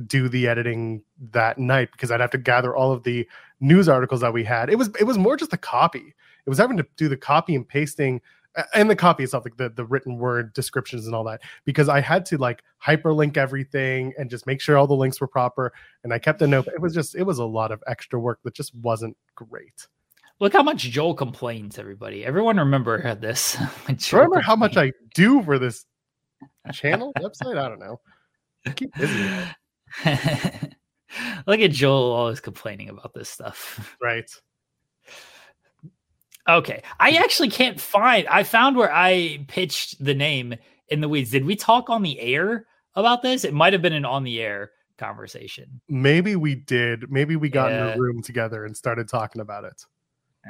do 0.06 0.30
the 0.30 0.48
editing 0.48 1.02
that 1.32 1.58
night 1.58 1.92
because 1.92 2.12
I'd 2.12 2.20
have 2.20 2.30
to 2.32 2.38
gather 2.38 2.76
all 2.76 2.92
of 2.92 3.04
the 3.04 3.28
news 3.60 3.90
articles 3.90 4.22
that 4.22 4.32
we 4.32 4.44
had. 4.44 4.70
It 4.70 4.78
was 4.78 4.90
it 5.00 5.06
was 5.06 5.18
more 5.18 5.36
just 5.36 5.52
the 5.52 5.58
copy. 5.58 6.14
It 6.46 6.50
was 6.50 6.60
having 6.60 6.78
to 6.78 6.86
do 6.98 7.10
the 7.10 7.18
copy 7.18 7.56
and 7.56 7.68
pasting 7.68 8.22
and 8.74 8.90
the 8.90 8.96
copy 8.96 9.24
itself, 9.24 9.46
like 9.46 9.58
the, 9.58 9.70
the 9.70 9.86
written 9.86 10.18
word 10.18 10.54
descriptions 10.54 11.06
and 11.06 11.16
all 11.16 11.24
that, 11.24 11.42
because 11.66 11.90
I 11.90 12.02
had 12.02 12.26
to 12.28 12.38
like 12.38 12.64
hyperlink 12.86 13.38
everything 13.38 14.14
and 14.18 14.30
just 14.30 14.48
make 14.48 14.62
sure 14.62 14.78
all 14.78 14.88
the 14.88 14.96
links 14.96 15.22
were 15.22 15.28
proper. 15.28 15.74
And 16.04 16.14
I 16.14 16.20
kept 16.20 16.42
a 16.42 16.48
note. 16.48 16.68
It 16.68 16.82
was 16.82 16.94
just 16.94 17.16
it 17.16 17.24
was 17.24 17.40
a 17.40 17.46
lot 17.46 17.72
of 17.72 17.84
extra 17.88 18.20
work 18.20 18.40
that 18.44 18.54
just 18.54 18.74
wasn't 18.76 19.16
great. 19.36 19.88
Look 20.40 20.54
how 20.54 20.64
much 20.64 20.84
Joel 20.84 21.16
complains, 21.16 21.78
everybody. 21.78 22.26
Everyone 22.26 22.58
remember 22.58 23.16
this. 23.16 23.58
remember 24.14 24.40
how 24.40 24.56
much 24.56 24.78
I 24.78 24.94
do 25.14 25.44
for 25.44 25.60
this 25.60 25.86
channel 26.72 27.12
website? 27.20 27.58
I 27.58 27.68
don't 27.68 27.80
know. 27.80 28.00
I 28.66 28.72
keep 28.72 28.94
busy. 28.96 29.30
Look 31.48 31.60
at 31.60 31.72
Joel 31.72 32.12
always 32.12 32.40
complaining 32.40 32.90
about 32.90 33.14
this 33.14 33.30
stuff. 33.30 33.98
Right. 34.02 34.30
Okay. 36.48 36.82
I 37.00 37.12
actually 37.12 37.50
can't 37.50 37.80
find 37.80 38.28
I 38.28 38.44
found 38.44 38.76
where 38.76 38.94
I 38.94 39.46
pitched 39.48 40.04
the 40.04 40.14
name 40.14 40.56
in 40.90 41.02
the 41.02 41.10
weeds. 41.10 41.32
Did 41.32 41.46
we 41.46 41.56
talk 41.56 41.90
on 41.90 42.02
the 42.02 42.20
air 42.20 42.66
about 42.96 43.22
this? 43.22 43.44
It 43.44 43.54
might 43.54 43.74
have 43.74 43.82
been 43.82 43.94
an 43.94 44.06
on 44.06 44.24
the 44.24 44.42
air 44.42 44.72
conversation. 44.98 45.82
Maybe 45.88 46.36
we 46.36 46.56
did. 46.56 47.12
Maybe 47.12 47.36
we 47.36 47.50
got 47.50 47.72
yeah. 47.72 47.92
in 47.92 47.98
a 47.98 48.02
room 48.02 48.22
together 48.22 48.66
and 48.66 48.76
started 48.76 49.08
talking 49.08 49.42
about 49.42 49.64
it. 49.64 49.86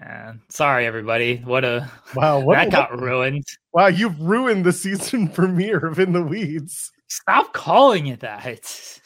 Uh, 0.06 0.34
sorry, 0.50 0.86
everybody. 0.86 1.38
What 1.38 1.66
a 1.66 1.90
wow! 2.16 2.40
What, 2.40 2.56
that 2.56 2.72
got 2.72 3.00
ruined. 3.00 3.46
Wow, 3.74 3.88
you've 3.88 4.20
ruined 4.20 4.64
the 4.64 4.72
season 4.72 5.28
premiere 5.34 5.86
of 5.88 6.00
In 6.00 6.14
the 6.14 6.22
Weeds. 6.22 6.92
Stop 7.08 7.54
calling 7.54 8.08
it 8.08 8.20
that. 8.20 8.99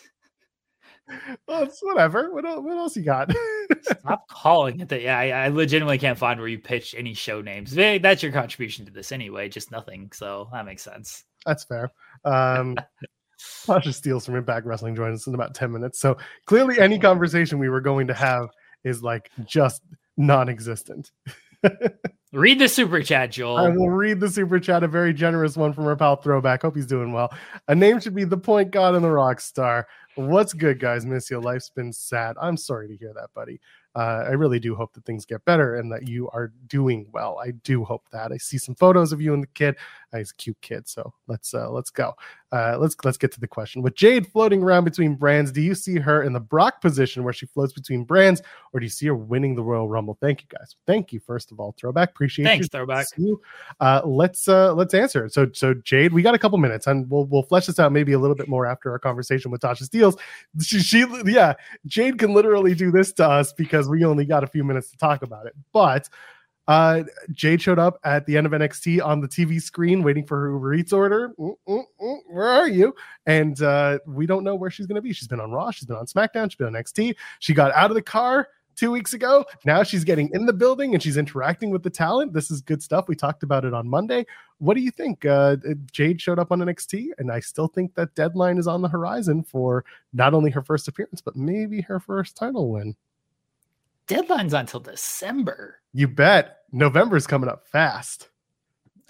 Well, 1.47 1.63
it's 1.63 1.81
whatever. 1.81 2.33
What, 2.33 2.63
what 2.63 2.77
else 2.77 2.95
you 2.95 3.03
got? 3.03 3.31
Stop 3.81 4.27
calling 4.29 4.79
it 4.79 4.89
that. 4.89 5.01
Yeah, 5.01 5.17
I, 5.17 5.29
I, 5.29 5.47
legitimately 5.49 5.97
can't 5.97 6.17
find 6.17 6.39
where 6.39 6.49
you 6.49 6.59
pitch 6.59 6.95
any 6.97 7.13
show 7.13 7.41
names. 7.41 7.73
That's 7.73 8.23
your 8.23 8.31
contribution 8.31 8.85
to 8.85 8.91
this 8.91 9.11
anyway. 9.11 9.49
Just 9.49 9.71
nothing. 9.71 10.11
So 10.13 10.49
that 10.53 10.65
makes 10.65 10.81
sense. 10.81 11.25
That's 11.45 11.65
fair. 11.65 11.91
Um, 12.23 12.77
Tasha 13.39 13.89
Steelz 13.89 14.25
from 14.25 14.35
Impact 14.35 14.65
Wrestling 14.65 14.95
joins 14.95 15.21
us 15.21 15.27
in 15.27 15.35
about 15.35 15.53
10 15.53 15.71
minutes. 15.71 15.99
So 15.99 16.17
clearly, 16.45 16.79
any 16.79 16.97
conversation 16.97 17.59
we 17.59 17.69
were 17.69 17.81
going 17.81 18.07
to 18.07 18.13
have 18.13 18.49
is 18.83 19.03
like 19.03 19.29
just 19.45 19.81
non-existent. 20.17 21.11
Read 22.33 22.57
the 22.57 22.67
super 22.67 23.01
chat, 23.03 23.31
Joel. 23.31 23.57
I 23.57 23.69
will 23.69 23.91
read 23.91 24.19
the 24.19 24.29
super 24.29 24.59
chat, 24.59 24.83
a 24.83 24.87
very 24.87 25.13
generous 25.13 25.55
one 25.55 25.71
from 25.71 25.85
our 25.85 25.95
pal 25.95 26.15
Throwback. 26.15 26.63
Hope 26.63 26.75
he's 26.75 26.87
doing 26.87 27.13
well. 27.13 27.31
A 27.67 27.75
name 27.75 27.99
should 27.99 28.15
be 28.15 28.23
the 28.23 28.37
point 28.37 28.71
god 28.71 28.95
and 28.95 29.03
the 29.03 29.11
rock 29.11 29.39
star. 29.39 29.87
What's 30.15 30.51
good, 30.53 30.79
guys? 30.79 31.05
Miss 31.05 31.29
you. 31.29 31.39
Life's 31.39 31.69
been 31.69 31.93
sad. 31.93 32.35
I'm 32.41 32.57
sorry 32.57 32.87
to 32.87 32.97
hear 32.97 33.13
that, 33.13 33.29
buddy 33.35 33.59
uh, 33.95 34.25
I 34.27 34.31
really 34.31 34.59
do 34.59 34.75
hope 34.75 34.93
that 34.93 35.05
things 35.05 35.25
get 35.25 35.45
better 35.45 35.75
and 35.75 35.91
that 35.91 36.07
you 36.07 36.29
are 36.29 36.51
doing 36.67 37.05
well. 37.11 37.39
I 37.43 37.51
do 37.51 37.83
hope 37.83 38.05
that. 38.11 38.31
I 38.31 38.37
see 38.37 38.57
some 38.57 38.75
photos 38.75 39.11
of 39.11 39.21
you 39.21 39.33
and 39.33 39.43
the 39.43 39.47
kid. 39.47 39.75
He's 40.17 40.31
a 40.31 40.35
cute 40.35 40.59
kid. 40.61 40.87
So 40.87 41.13
let's 41.27 41.53
uh, 41.53 41.69
let's 41.69 41.89
go. 41.89 42.13
Uh, 42.51 42.77
let's 42.79 42.95
let's 43.03 43.17
get 43.17 43.31
to 43.31 43.39
the 43.39 43.47
question. 43.47 43.81
With 43.81 43.95
Jade 43.95 44.27
floating 44.27 44.61
around 44.61 44.83
between 44.83 45.15
brands, 45.15 45.51
do 45.51 45.61
you 45.61 45.73
see 45.73 45.97
her 45.97 46.23
in 46.23 46.33
the 46.33 46.39
Brock 46.39 46.81
position 46.81 47.23
where 47.23 47.33
she 47.33 47.47
floats 47.47 47.73
between 47.73 48.03
brands, 48.03 48.41
or 48.71 48.79
do 48.79 48.85
you 48.85 48.89
see 48.89 49.07
her 49.07 49.15
winning 49.15 49.55
the 49.55 49.63
Royal 49.63 49.89
Rumble? 49.89 50.17
Thank 50.21 50.41
you 50.41 50.47
guys. 50.55 50.75
Thank 50.85 51.11
you 51.11 51.19
first 51.19 51.51
of 51.51 51.59
all, 51.59 51.73
Throwback. 51.77 52.11
Appreciate 52.11 52.45
Thanks, 52.45 52.65
you. 52.65 52.69
Throwback. 52.69 53.07
You. 53.17 53.41
Uh, 53.79 54.01
let's 54.05 54.47
uh, 54.47 54.73
let's 54.73 54.93
answer. 54.93 55.29
So 55.29 55.49
so 55.53 55.73
Jade, 55.73 56.13
we 56.13 56.21
got 56.21 56.35
a 56.35 56.39
couple 56.39 56.57
minutes, 56.59 56.85
and 56.85 57.09
we'll 57.09 57.25
we'll 57.25 57.43
flesh 57.43 57.65
this 57.65 57.79
out 57.79 57.91
maybe 57.91 58.13
a 58.13 58.19
little 58.19 58.35
bit 58.35 58.47
more 58.47 58.65
after 58.65 58.91
our 58.91 58.99
conversation 58.99 59.49
with 59.49 59.61
Tasha 59.61 59.89
Steelz. 59.89 60.19
She, 60.61 60.79
she 60.79 61.05
yeah, 61.25 61.53
Jade 61.87 62.19
can 62.19 62.33
literally 62.33 62.75
do 62.75 62.91
this 62.91 63.11
to 63.13 63.27
us 63.27 63.51
because 63.53 63.89
we 63.89 64.05
only 64.05 64.25
got 64.25 64.43
a 64.43 64.47
few 64.47 64.63
minutes 64.63 64.91
to 64.91 64.97
talk 64.97 65.23
about 65.23 65.47
it. 65.47 65.53
But 65.71 66.07
uh, 66.67 67.03
Jade 67.31 67.61
showed 67.61 67.79
up 67.79 67.99
at 68.03 68.25
the 68.25 68.37
end 68.37 68.45
of 68.45 68.53
NXT 68.53 69.03
on 69.05 69.19
the 69.19 69.27
TV 69.27 69.61
screen 69.61 70.03
waiting 70.03 70.25
for 70.25 70.39
her 70.39 70.51
Uber 70.53 70.73
Eats 70.75 70.93
order. 70.93 71.33
Mm, 71.37 71.55
mm, 71.67 71.83
mm, 72.01 72.17
where 72.27 72.47
are 72.47 72.69
you? 72.69 72.95
And 73.25 73.61
uh, 73.61 73.99
we 74.05 74.25
don't 74.25 74.43
know 74.43 74.55
where 74.55 74.69
she's 74.69 74.85
going 74.85 74.95
to 74.95 75.01
be. 75.01 75.13
She's 75.13 75.27
been 75.27 75.39
on 75.39 75.51
Raw, 75.51 75.71
she's 75.71 75.85
been 75.85 75.97
on 75.97 76.05
SmackDown, 76.05 76.49
she's 76.49 76.57
been 76.57 76.67
on 76.67 76.73
NXT. 76.73 77.15
She 77.39 77.53
got 77.53 77.73
out 77.73 77.91
of 77.91 77.95
the 77.95 78.01
car 78.01 78.47
two 78.75 78.91
weeks 78.91 79.13
ago. 79.13 79.45
Now 79.65 79.83
she's 79.83 80.03
getting 80.03 80.29
in 80.33 80.45
the 80.45 80.53
building 80.53 80.93
and 80.93 81.03
she's 81.03 81.17
interacting 81.17 81.69
with 81.69 81.83
the 81.83 81.89
talent. 81.89 82.33
This 82.33 82.49
is 82.49 82.61
good 82.61 82.81
stuff. 82.81 83.07
We 83.07 83.15
talked 83.15 83.43
about 83.43 83.65
it 83.65 83.73
on 83.73 83.87
Monday. 83.87 84.25
What 84.59 84.75
do 84.75 84.81
you 84.81 84.91
think? 84.91 85.25
Uh, 85.25 85.57
Jade 85.91 86.21
showed 86.21 86.39
up 86.39 86.51
on 86.51 86.59
NXT, 86.59 87.09
and 87.17 87.31
I 87.31 87.39
still 87.41 87.67
think 87.67 87.93
that 87.95 88.15
deadline 88.15 88.57
is 88.57 88.67
on 88.67 88.81
the 88.81 88.87
horizon 88.87 89.43
for 89.43 89.83
not 90.13 90.33
only 90.33 90.49
her 90.51 90.61
first 90.61 90.87
appearance, 90.87 91.21
but 91.21 91.35
maybe 91.35 91.81
her 91.81 91.99
first 91.99 92.37
title 92.37 92.71
win 92.71 92.95
deadline's 94.07 94.53
until 94.53 94.79
December. 94.79 95.79
You 95.93 96.07
bet. 96.07 96.57
November's 96.71 97.27
coming 97.27 97.49
up 97.49 97.67
fast. 97.67 98.29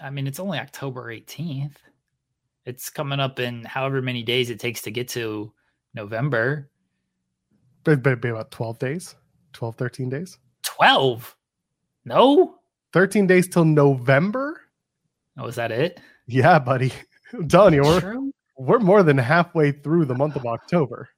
I 0.00 0.10
mean, 0.10 0.26
it's 0.26 0.40
only 0.40 0.58
October 0.58 1.04
18th. 1.04 1.76
It's 2.66 2.90
coming 2.90 3.20
up 3.20 3.40
in 3.40 3.64
however 3.64 4.02
many 4.02 4.22
days 4.22 4.50
it 4.50 4.60
takes 4.60 4.82
to 4.82 4.90
get 4.90 5.08
to 5.10 5.52
November. 5.94 6.70
But, 7.84 8.02
but 8.02 8.12
about 8.24 8.50
12 8.50 8.78
days, 8.78 9.14
12, 9.52 9.76
13 9.76 10.08
days. 10.08 10.38
12? 10.62 11.36
No? 12.04 12.56
13 12.92 13.26
days 13.26 13.48
till 13.48 13.64
November? 13.64 14.60
Oh, 15.38 15.46
is 15.46 15.56
that 15.56 15.72
it? 15.72 16.00
Yeah, 16.26 16.58
buddy. 16.58 16.92
I'm 17.32 17.48
telling 17.48 17.74
you, 17.74 17.82
we're, 17.82 18.30
we're 18.56 18.78
more 18.78 19.02
than 19.02 19.18
halfway 19.18 19.72
through 19.72 20.06
the 20.06 20.14
month 20.14 20.36
of 20.36 20.46
October. 20.46 21.08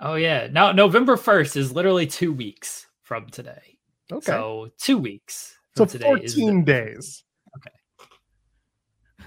Oh 0.00 0.14
yeah. 0.14 0.48
Now 0.50 0.72
November 0.72 1.16
1st 1.16 1.56
is 1.56 1.72
literally 1.72 2.06
two 2.06 2.32
weeks 2.32 2.86
from 3.02 3.28
today. 3.28 3.78
Okay. 4.12 4.24
So 4.26 4.70
two 4.78 4.98
weeks. 4.98 5.56
So 5.76 5.86
14 5.86 6.64
days. 6.64 7.24
Okay. 7.56 7.70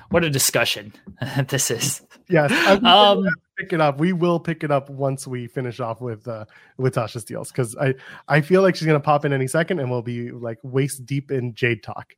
What 0.09 0.23
a 0.23 0.29
discussion 0.29 0.93
this 1.47 1.71
is. 1.71 2.01
Yes. 2.29 2.51
um 2.83 3.25
pick 3.57 3.73
it 3.73 3.81
up. 3.81 3.99
We 3.99 4.13
will 4.13 4.39
pick 4.39 4.63
it 4.63 4.71
up 4.71 4.89
once 4.89 5.25
we 5.25 5.47
finish 5.47 5.79
off 5.79 6.01
with 6.01 6.27
uh 6.27 6.45
with 6.77 6.95
Tasha 6.95 7.23
Steelz 7.23 7.47
because 7.47 7.75
I 7.75 7.95
I 8.27 8.41
feel 8.41 8.61
like 8.61 8.75
she's 8.75 8.85
gonna 8.87 8.99
pop 8.99 9.25
in 9.25 9.33
any 9.33 9.47
second 9.47 9.79
and 9.79 9.89
we'll 9.89 10.01
be 10.01 10.31
like 10.31 10.59
waist 10.63 11.05
deep 11.05 11.31
in 11.31 11.53
Jade 11.53 11.83
talk. 11.83 12.15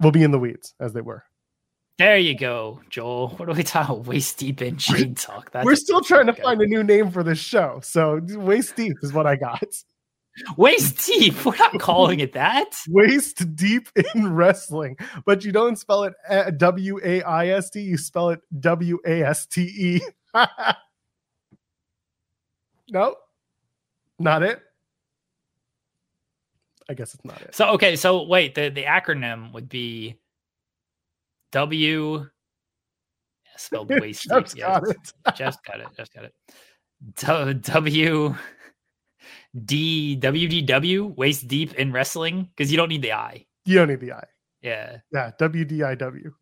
We'll 0.00 0.12
be 0.12 0.22
in 0.22 0.30
the 0.30 0.38
weeds 0.38 0.74
as 0.80 0.92
they 0.92 1.02
were. 1.02 1.24
There 2.00 2.16
you 2.16 2.34
go, 2.34 2.80
Joel. 2.88 3.28
What 3.36 3.50
are 3.50 3.52
we 3.52 3.62
talking? 3.62 4.04
Waist 4.04 4.38
deep 4.38 4.62
in 4.62 4.78
Jade 4.78 5.18
talk. 5.18 5.50
That's 5.50 5.66
We're 5.66 5.76
still 5.76 6.00
trying 6.00 6.28
to 6.28 6.32
find 6.32 6.58
a 6.62 6.66
new 6.66 6.82
name 6.82 7.10
for 7.10 7.22
this 7.22 7.38
show. 7.38 7.80
So 7.82 8.22
waist 8.26 8.74
deep 8.74 8.96
is 9.02 9.12
what 9.12 9.26
I 9.26 9.36
got. 9.36 9.62
Waist 10.56 11.06
deep. 11.06 11.44
We're 11.44 11.58
not 11.58 11.78
calling 11.78 12.20
it 12.20 12.32
that. 12.32 12.70
Waist 12.88 13.54
deep 13.54 13.90
in 14.14 14.32
wrestling, 14.32 14.96
but 15.26 15.44
you 15.44 15.52
don't 15.52 15.76
spell 15.76 16.04
it 16.04 16.14
eh, 16.26 16.52
W 16.56 17.00
A 17.04 17.20
I 17.22 17.48
S 17.48 17.68
T. 17.68 17.82
You 17.82 17.98
spell 17.98 18.30
it 18.30 18.40
W 18.58 18.98
A 19.04 19.22
S 19.22 19.44
T 19.44 19.60
E. 19.62 20.00
No, 22.92 23.14
not 24.18 24.42
it. 24.42 24.60
I 26.88 26.94
guess 26.94 27.14
it's 27.14 27.24
not 27.26 27.40
it. 27.42 27.54
So 27.54 27.68
okay, 27.72 27.94
so 27.94 28.24
wait, 28.24 28.54
the 28.54 28.70
the 28.70 28.84
acronym 28.84 29.52
would 29.52 29.68
be 29.68 30.16
W 31.52 32.26
spelled 33.56 33.90
waste. 34.00 34.28
just 34.28 34.56
got 34.56 34.88
it. 34.88 34.96
just 35.36 35.62
got 35.64 35.80
it. 35.80 35.88
Just 35.96 36.14
got 36.14 36.24
it. 36.24 37.62
W 37.62 38.34
D 39.64 40.16
W 40.16 40.48
D 40.48 40.62
W 40.62 41.14
waist 41.16 41.48
deep 41.48 41.74
in 41.74 41.92
wrestling 41.92 42.48
because 42.56 42.70
you 42.70 42.76
don't 42.76 42.88
need 42.88 43.02
the 43.02 43.12
I. 43.12 43.46
You 43.64 43.76
don't 43.76 43.88
need 43.88 44.00
the 44.00 44.12
I. 44.12 44.24
Yeah. 44.62 44.98
Yeah. 45.12 45.32
W 45.38 45.64
D 45.64 45.82
I 45.82 45.94
W. 45.94 46.32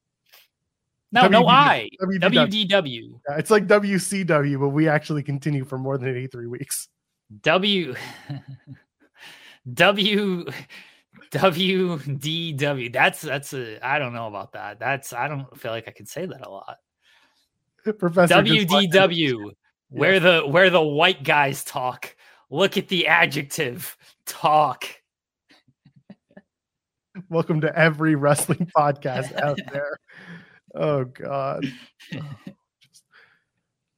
No, 1.10 1.22
WDW. 1.22 1.30
no 1.30 1.48
I. 1.48 1.88
WDW. 2.02 3.20
Yeah, 3.28 3.38
it's 3.38 3.50
like 3.50 3.66
WCW, 3.66 4.60
but 4.60 4.68
we 4.68 4.88
actually 4.88 5.22
continue 5.22 5.64
for 5.64 5.78
more 5.78 5.96
than 5.96 6.08
83 6.08 6.46
weeks. 6.48 6.88
W 7.42 7.94
W 9.74 10.44
WDW. 11.30 12.92
That's 12.92 13.20
that's 13.20 13.52
a 13.52 13.84
I 13.86 13.98
don't 13.98 14.14
know 14.14 14.26
about 14.26 14.52
that. 14.52 14.78
That's 14.78 15.12
I 15.12 15.28
don't 15.28 15.58
feel 15.58 15.72
like 15.72 15.88
I 15.88 15.92
can 15.92 16.06
say 16.06 16.26
that 16.26 16.46
a 16.46 16.50
lot. 16.50 16.78
Professor 17.98 18.34
WDW, 18.34 19.52
where 19.90 20.14
yeah. 20.14 20.18
the 20.18 20.46
where 20.46 20.70
the 20.70 20.82
white 20.82 21.22
guys 21.22 21.64
talk. 21.64 22.14
Look 22.50 22.78
at 22.78 22.88
the 22.88 23.06
adjective 23.06 23.96
talk. 24.24 24.86
Welcome 27.28 27.60
to 27.60 27.78
every 27.78 28.14
wrestling 28.14 28.70
podcast 28.76 29.36
out 29.40 29.58
there. 29.72 29.98
Oh 30.74 31.04
God. 31.04 31.66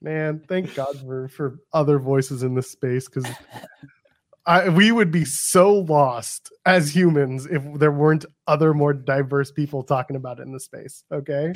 man, 0.03 0.43
thank 0.49 0.75
God 0.75 1.01
for 1.01 1.29
for 1.29 1.61
other 1.73 1.99
voices 1.99 2.43
in 2.43 2.55
this 2.55 2.71
space 2.71 3.09
because 3.09 3.31
I, 4.47 4.69
we 4.69 4.91
would 4.91 5.11
be 5.11 5.25
so 5.25 5.73
lost 5.73 6.53
as 6.65 6.95
humans 6.95 7.47
if 7.47 7.63
there 7.75 7.93
weren't 7.93 8.25
other 8.47 8.73
more 8.73 8.95
diverse 8.95 9.51
people 9.53 9.83
talking 9.83 10.17
about 10.17 10.39
it 10.39 10.43
in 10.43 10.53
the 10.53 10.61
space. 10.61 11.05
Okay. 11.13 11.53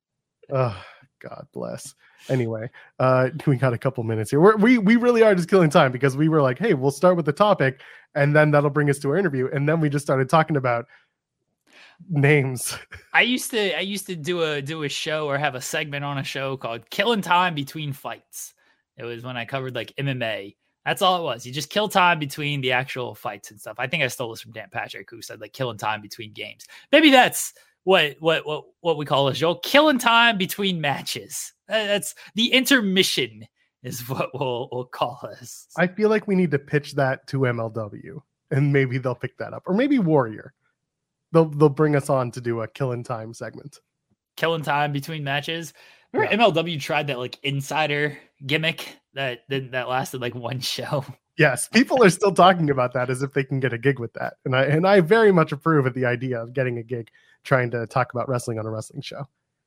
oh, 0.52 0.84
God 1.20 1.46
bless. 1.52 1.94
Anyway, 2.28 2.70
uh, 2.98 3.30
we 3.46 3.56
got 3.56 3.72
a 3.72 3.78
couple 3.78 4.04
minutes 4.04 4.30
here. 4.30 4.40
We're, 4.40 4.56
we 4.56 4.78
we 4.78 4.96
really 4.96 5.22
are 5.22 5.34
just 5.34 5.48
killing 5.48 5.70
time 5.70 5.92
because 5.92 6.16
we 6.16 6.28
were 6.28 6.42
like, 6.42 6.58
hey, 6.58 6.74
we'll 6.74 6.90
start 6.90 7.16
with 7.16 7.26
the 7.26 7.32
topic, 7.32 7.80
and 8.14 8.34
then 8.34 8.50
that'll 8.50 8.70
bring 8.70 8.90
us 8.90 8.98
to 9.00 9.10
our 9.10 9.16
interview, 9.16 9.48
and 9.52 9.68
then 9.68 9.80
we 9.80 9.88
just 9.88 10.04
started 10.04 10.28
talking 10.28 10.56
about 10.56 10.86
names. 12.08 12.76
I 13.14 13.22
used 13.22 13.50
to 13.52 13.76
I 13.76 13.80
used 13.80 14.06
to 14.06 14.16
do 14.16 14.42
a 14.42 14.62
do 14.62 14.82
a 14.82 14.88
show 14.88 15.26
or 15.26 15.38
have 15.38 15.54
a 15.54 15.60
segment 15.60 16.04
on 16.04 16.18
a 16.18 16.24
show 16.24 16.56
called 16.56 16.88
Killing 16.90 17.22
Time 17.22 17.54
Between 17.54 17.92
Fights. 17.92 18.54
It 18.96 19.04
was 19.04 19.24
when 19.24 19.36
I 19.36 19.44
covered 19.46 19.74
like 19.74 19.94
MMA 19.96 20.56
that's 20.84 21.02
all 21.02 21.20
it 21.20 21.24
was. 21.24 21.44
You 21.44 21.52
just 21.52 21.70
kill 21.70 21.88
time 21.88 22.18
between 22.18 22.60
the 22.60 22.72
actual 22.72 23.14
fights 23.14 23.50
and 23.50 23.60
stuff. 23.60 23.76
I 23.78 23.86
think 23.86 24.02
I 24.02 24.08
stole 24.08 24.30
this 24.30 24.40
from 24.40 24.52
Dan 24.52 24.68
Patrick, 24.72 25.10
who 25.10 25.20
said 25.20 25.40
like 25.40 25.52
killing 25.52 25.78
time 25.78 26.00
between 26.00 26.32
games. 26.32 26.64
Maybe 26.90 27.10
that's 27.10 27.52
what 27.84 28.16
what 28.20 28.46
what 28.46 28.64
what 28.80 28.96
we 28.96 29.04
call 29.04 29.28
a 29.28 29.34
show, 29.34 29.56
killing 29.56 29.98
time 29.98 30.38
between 30.38 30.80
matches. 30.80 31.52
That's 31.68 32.14
the 32.34 32.52
intermission 32.52 33.46
is 33.82 34.00
what 34.08 34.30
we'll 34.34 34.68
we'll 34.72 34.84
call 34.86 35.20
us. 35.30 35.66
I 35.76 35.86
feel 35.86 36.08
like 36.08 36.26
we 36.26 36.34
need 36.34 36.50
to 36.52 36.58
pitch 36.58 36.94
that 36.94 37.26
to 37.28 37.40
MLW, 37.40 38.20
and 38.50 38.72
maybe 38.72 38.98
they'll 38.98 39.14
pick 39.14 39.36
that 39.38 39.52
up, 39.52 39.64
or 39.66 39.74
maybe 39.74 39.98
Warrior. 39.98 40.54
They'll 41.32 41.46
they'll 41.46 41.68
bring 41.68 41.94
us 41.94 42.10
on 42.10 42.30
to 42.32 42.40
do 42.40 42.62
a 42.62 42.68
killing 42.68 43.04
time 43.04 43.34
segment. 43.34 43.78
Killing 44.36 44.62
time 44.62 44.92
between 44.92 45.22
matches. 45.22 45.74
Remember 46.12 46.34
yeah. 46.34 46.48
MLW 46.48 46.80
tried 46.80 47.06
that 47.08 47.18
like 47.18 47.38
insider 47.42 48.18
gimmick 48.44 48.96
that 49.14 49.40
that 49.48 49.88
lasted 49.88 50.20
like 50.20 50.34
one 50.34 50.60
show. 50.60 51.04
Yes, 51.36 51.68
people 51.68 52.02
are 52.02 52.10
still 52.10 52.32
talking 52.32 52.68
about 52.68 52.92
that 52.92 53.08
as 53.08 53.22
if 53.22 53.32
they 53.32 53.44
can 53.44 53.60
get 53.60 53.72
a 53.72 53.78
gig 53.78 53.98
with 53.98 54.12
that, 54.14 54.34
and 54.44 54.54
I 54.54 54.64
and 54.64 54.86
I 54.86 55.00
very 55.00 55.32
much 55.32 55.52
approve 55.52 55.86
of 55.86 55.94
the 55.94 56.04
idea 56.04 56.42
of 56.42 56.52
getting 56.52 56.78
a 56.78 56.82
gig 56.82 57.10
trying 57.44 57.70
to 57.70 57.86
talk 57.86 58.12
about 58.12 58.28
wrestling 58.28 58.58
on 58.58 58.66
a 58.66 58.70
wrestling 58.70 59.02
show. 59.02 59.26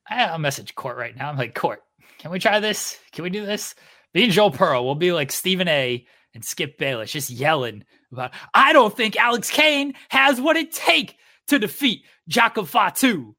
I 0.09 0.15
have 0.15 0.35
a 0.35 0.39
message 0.39 0.75
Court 0.75 0.97
right 0.97 1.15
now. 1.15 1.29
I'm 1.29 1.37
like, 1.37 1.55
Court, 1.55 1.81
can 2.19 2.31
we 2.31 2.39
try 2.39 2.59
this? 2.59 2.99
Can 3.11 3.23
we 3.23 3.29
do 3.29 3.45
this? 3.45 3.73
Me 4.13 4.23
and 4.23 4.31
Joel 4.31 4.51
Pearl 4.51 4.85
will 4.85 4.95
be 4.95 5.11
like 5.11 5.31
Stephen 5.31 5.67
A. 5.67 6.05
and 6.35 6.45
Skip 6.45 6.77
Bayless, 6.77 7.11
just 7.11 7.31
yelling 7.31 7.83
about. 8.11 8.33
I 8.53 8.73
don't 8.73 8.95
think 8.95 9.15
Alex 9.17 9.49
Kane 9.49 9.93
has 10.09 10.39
what 10.39 10.57
it 10.57 10.71
take 10.71 11.15
to 11.47 11.57
defeat 11.57 12.03
Jacob 12.27 12.67
Fatu. 12.67 13.35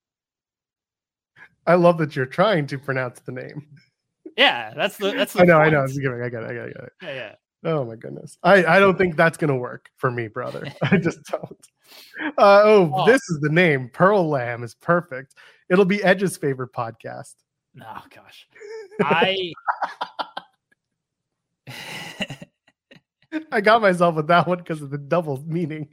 I 1.67 1.75
love 1.75 1.99
that 1.99 2.15
you're 2.17 2.27
trying 2.27 2.67
to 2.69 2.79
pronounce 2.79 3.21
the 3.21 3.33
name. 3.33 3.67
Yeah, 4.37 4.73
that's 4.75 4.97
the 4.97 5.13
that's. 5.13 5.33
The 5.33 5.41
I 5.43 5.45
know, 5.45 5.57
point. 5.59 5.69
I 5.69 5.71
know. 5.71 5.83
I 5.85 5.87
get 5.87 6.13
it. 6.13 6.23
I 6.25 6.29
got 6.29 6.43
it. 6.45 6.51
I 6.51 6.55
got 6.55 6.85
it. 6.85 6.93
Yeah, 7.03 7.15
yeah. 7.15 7.35
Oh 7.67 7.85
my 7.85 7.97
goodness. 7.97 8.37
I, 8.43 8.65
I 8.65 8.79
don't 8.79 8.99
think 8.99 9.17
that's 9.17 9.39
gonna 9.39 9.57
work 9.57 9.89
for 9.97 10.11
me, 10.11 10.29
brother. 10.29 10.67
I 10.83 10.99
just 10.99 11.23
don't. 11.25 11.67
Uh, 12.37 12.61
oh, 12.65 12.93
Oh. 12.95 13.07
this 13.07 13.23
is 13.31 13.39
the 13.41 13.49
name. 13.49 13.89
Pearl 13.93 14.29
Lamb 14.29 14.63
is 14.63 14.75
perfect. 14.75 15.35
It'll 15.71 15.85
be 15.87 16.03
Edge's 16.03 16.37
favorite 16.37 16.73
podcast. 16.73 17.35
Oh 17.81 18.05
gosh. 18.15 18.47
I 19.01 19.53
I 23.51 23.61
got 23.61 23.81
myself 23.83 24.15
with 24.15 24.27
that 24.29 24.47
one 24.47 24.59
because 24.59 24.83
of 24.83 24.91
the 24.91 24.99
double 24.99 25.43
meaning. 25.47 25.89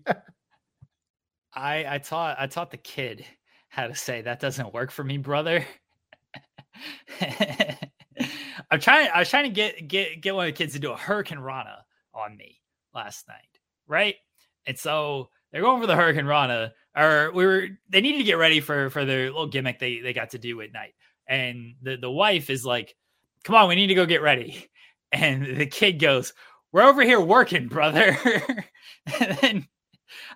I 1.54 1.86
I 1.88 1.98
taught 2.00 2.36
I 2.40 2.48
taught 2.48 2.72
the 2.72 2.78
kid 2.78 3.26
how 3.72 3.88
to 3.88 3.96
say 3.96 4.22
that 4.22 4.42
doesn't 4.42 4.74
work 4.74 4.92
for 4.92 5.04
me, 5.04 5.18
brother. 5.18 5.66
I'm 8.70 8.80
trying 8.80 9.10
I 9.14 9.20
was 9.20 9.30
trying 9.30 9.46
to 9.46 9.50
get 9.50 9.88
get 9.88 10.22
get 10.22 10.36
one 10.36 10.48
of 10.48 10.54
the 10.54 10.58
kids 10.58 10.74
to 10.74 10.80
do 10.80 10.92
a 10.92 10.98
hurricane 10.98 11.40
rana 11.40 11.86
on 12.14 12.36
me 12.36 12.60
last 12.94 13.28
night, 13.30 13.60
right? 13.88 14.16
And 14.68 14.78
so 14.78 15.30
they're 15.52 15.62
going 15.62 15.80
for 15.80 15.88
the 15.88 15.96
hurricane 15.96 16.26
rana, 16.26 16.74
or 16.98 17.32
we 17.34 17.46
were 17.46 17.68
they 17.90 18.02
needed 18.02 18.18
to 18.20 18.26
get 18.26 18.38
ready 18.38 18.60
for 18.60 18.90
for 18.90 19.06
their 19.06 19.28
little 19.28 19.48
gimmick 19.48 19.80
they 19.80 20.00
they 20.00 20.12
got 20.12 20.32
to 20.32 20.38
do 20.38 20.60
at 20.62 20.74
night. 20.74 20.94
And 21.28 21.76
the 21.82 21.96
the 21.96 22.12
wife 22.12 22.50
is 22.50 22.66
like, 22.66 22.94
"Come 23.46 23.56
on, 23.56 23.70
we 23.70 23.76
need 23.76 23.88
to 23.88 23.96
go 23.96 24.06
get 24.06 24.22
ready." 24.22 24.68
And 25.14 25.58
the 25.58 25.66
kid 25.66 26.00
goes, 26.00 26.32
"We're 26.72 26.84
over 26.84 27.02
here 27.04 27.20
working, 27.20 27.68
brother." 27.68 28.18
and 29.20 29.38
then 29.42 29.68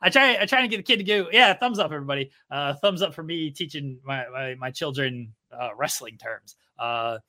I 0.01 0.09
try 0.09 0.37
I 0.39 0.45
try 0.45 0.61
to 0.61 0.67
get 0.67 0.77
the 0.77 0.83
kid 0.83 0.97
to 0.97 1.03
go, 1.03 1.27
yeah, 1.31 1.53
thumbs 1.53 1.79
up, 1.79 1.91
everybody. 1.91 2.31
Uh, 2.49 2.73
thumbs 2.75 3.01
up 3.01 3.13
for 3.13 3.23
me 3.23 3.51
teaching 3.51 3.99
my 4.03 4.25
my, 4.29 4.55
my 4.55 4.71
children 4.71 5.33
uh, 5.51 5.69
wrestling 5.77 6.17
terms. 6.17 6.55
Uh, 6.77 7.19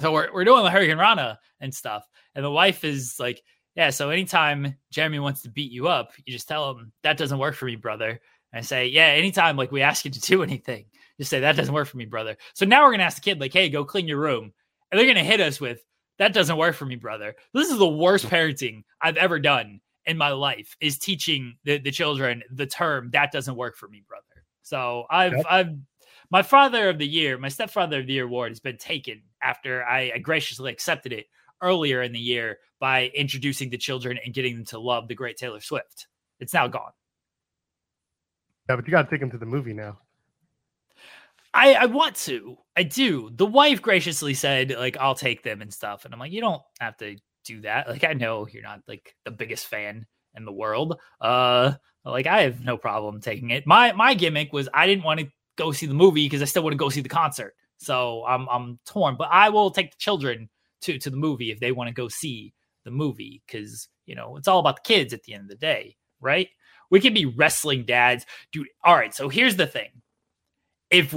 so 0.00 0.12
we're 0.12 0.32
we're 0.32 0.44
doing 0.44 0.64
the 0.64 0.70
Hurricane 0.70 0.98
Rana 0.98 1.38
and 1.60 1.74
stuff, 1.74 2.06
and 2.34 2.44
the 2.44 2.50
wife 2.50 2.84
is 2.84 3.16
like, 3.18 3.42
yeah. 3.74 3.90
So 3.90 4.10
anytime 4.10 4.74
Jeremy 4.90 5.18
wants 5.18 5.42
to 5.42 5.50
beat 5.50 5.72
you 5.72 5.88
up, 5.88 6.12
you 6.24 6.32
just 6.32 6.48
tell 6.48 6.70
him 6.70 6.92
that 7.02 7.16
doesn't 7.16 7.38
work 7.38 7.54
for 7.54 7.66
me, 7.66 7.76
brother. 7.76 8.20
And 8.52 8.58
I 8.58 8.62
say, 8.62 8.86
yeah. 8.88 9.06
Anytime 9.06 9.56
like 9.56 9.72
we 9.72 9.82
ask 9.82 10.04
you 10.04 10.10
to 10.10 10.20
do 10.20 10.42
anything, 10.42 10.86
just 11.18 11.30
say 11.30 11.40
that 11.40 11.56
doesn't 11.56 11.74
work 11.74 11.88
for 11.88 11.96
me, 11.96 12.06
brother. 12.06 12.36
So 12.54 12.66
now 12.66 12.84
we're 12.84 12.92
gonna 12.92 13.04
ask 13.04 13.16
the 13.16 13.22
kid 13.22 13.40
like, 13.40 13.52
hey, 13.52 13.68
go 13.68 13.84
clean 13.84 14.08
your 14.08 14.20
room, 14.20 14.52
and 14.90 14.98
they're 14.98 15.06
gonna 15.06 15.24
hit 15.24 15.40
us 15.40 15.60
with 15.60 15.82
that 16.18 16.32
doesn't 16.32 16.56
work 16.56 16.74
for 16.74 16.86
me, 16.86 16.96
brother. 16.96 17.34
This 17.52 17.70
is 17.70 17.78
the 17.78 17.88
worst 17.88 18.26
parenting 18.26 18.84
I've 19.00 19.16
ever 19.16 19.38
done 19.38 19.80
in 20.06 20.16
my 20.16 20.30
life 20.30 20.76
is 20.80 20.98
teaching 20.98 21.56
the, 21.64 21.78
the 21.78 21.90
children 21.90 22.42
the 22.50 22.66
term 22.66 23.10
that 23.12 23.32
doesn't 23.32 23.56
work 23.56 23.76
for 23.76 23.88
me, 23.88 24.02
brother. 24.06 24.24
So 24.62 25.04
I've. 25.10 25.34
I've 25.48 25.76
my 26.30 26.42
father 26.42 26.88
of 26.88 26.98
the 26.98 27.06
year, 27.06 27.38
my 27.38 27.48
stepfather 27.48 28.00
of 28.00 28.06
the 28.06 28.14
year 28.14 28.24
award 28.24 28.50
has 28.50 28.60
been 28.60 28.78
taken 28.78 29.22
after 29.42 29.84
I, 29.84 30.12
I 30.14 30.18
graciously 30.18 30.72
accepted 30.72 31.12
it 31.12 31.26
earlier 31.62 32.02
in 32.02 32.12
the 32.12 32.18
year 32.18 32.58
by 32.80 33.10
introducing 33.14 33.70
the 33.70 33.78
children 33.78 34.18
and 34.24 34.34
getting 34.34 34.56
them 34.56 34.64
to 34.66 34.78
love 34.78 35.08
the 35.08 35.14
great 35.14 35.36
Taylor 35.36 35.60
Swift. 35.60 36.08
It's 36.40 36.52
now 36.52 36.68
gone. 36.68 36.90
yeah, 38.68 38.76
but 38.76 38.86
you 38.86 38.90
got 38.90 39.04
to 39.04 39.10
take 39.10 39.20
them 39.20 39.30
to 39.30 39.38
the 39.38 39.46
movie 39.46 39.72
now. 39.72 39.98
I, 41.54 41.74
I 41.74 41.86
want 41.86 42.16
to. 42.16 42.58
I 42.76 42.82
do. 42.82 43.30
The 43.34 43.46
wife 43.46 43.80
graciously 43.80 44.34
said, 44.34 44.74
like, 44.76 44.98
I'll 44.98 45.14
take 45.14 45.42
them 45.42 45.62
and 45.62 45.72
stuff. 45.72 46.04
And 46.04 46.12
I'm 46.12 46.20
like, 46.20 46.32
you 46.32 46.42
don't 46.42 46.62
have 46.80 46.98
to 46.98 47.16
do 47.46 47.62
that. 47.62 47.88
Like, 47.88 48.04
I 48.04 48.12
know 48.12 48.46
you're 48.46 48.62
not 48.62 48.82
like 48.86 49.14
the 49.24 49.30
biggest 49.30 49.66
fan 49.66 50.06
in 50.34 50.44
the 50.44 50.52
world. 50.52 51.00
Uh 51.20 51.74
like 52.04 52.26
I 52.26 52.42
have 52.42 52.64
no 52.64 52.76
problem 52.76 53.20
taking 53.20 53.50
it. 53.50 53.66
My 53.66 53.92
my 53.92 54.14
gimmick 54.14 54.52
was 54.52 54.68
I 54.72 54.86
didn't 54.86 55.04
want 55.04 55.20
to 55.20 55.28
go 55.56 55.72
see 55.72 55.86
the 55.86 55.94
movie 55.94 56.26
because 56.26 56.42
I 56.42 56.44
still 56.44 56.62
want 56.62 56.72
to 56.72 56.78
go 56.78 56.88
see 56.88 57.00
the 57.00 57.08
concert. 57.08 57.54
So 57.78 58.24
I'm 58.26 58.48
I'm 58.48 58.78
torn, 58.86 59.16
but 59.16 59.28
I 59.30 59.48
will 59.48 59.70
take 59.70 59.90
the 59.90 59.98
children 59.98 60.48
to 60.82 60.98
to 60.98 61.10
the 61.10 61.16
movie 61.16 61.50
if 61.50 61.60
they 61.60 61.72
want 61.72 61.88
to 61.88 61.94
go 61.94 62.08
see 62.08 62.54
the 62.84 62.90
movie 62.90 63.42
because 63.46 63.88
you 64.06 64.14
know 64.14 64.36
it's 64.36 64.48
all 64.48 64.60
about 64.60 64.76
the 64.76 64.94
kids 64.94 65.12
at 65.12 65.22
the 65.24 65.34
end 65.34 65.44
of 65.44 65.48
the 65.48 65.56
day, 65.56 65.96
right? 66.20 66.48
We 66.90 67.00
can 67.00 67.14
be 67.14 67.26
wrestling 67.26 67.84
dads, 67.84 68.24
dude. 68.52 68.68
All 68.84 68.94
right, 68.94 69.14
so 69.14 69.28
here's 69.28 69.56
the 69.56 69.66
thing: 69.66 69.90
if 70.90 71.14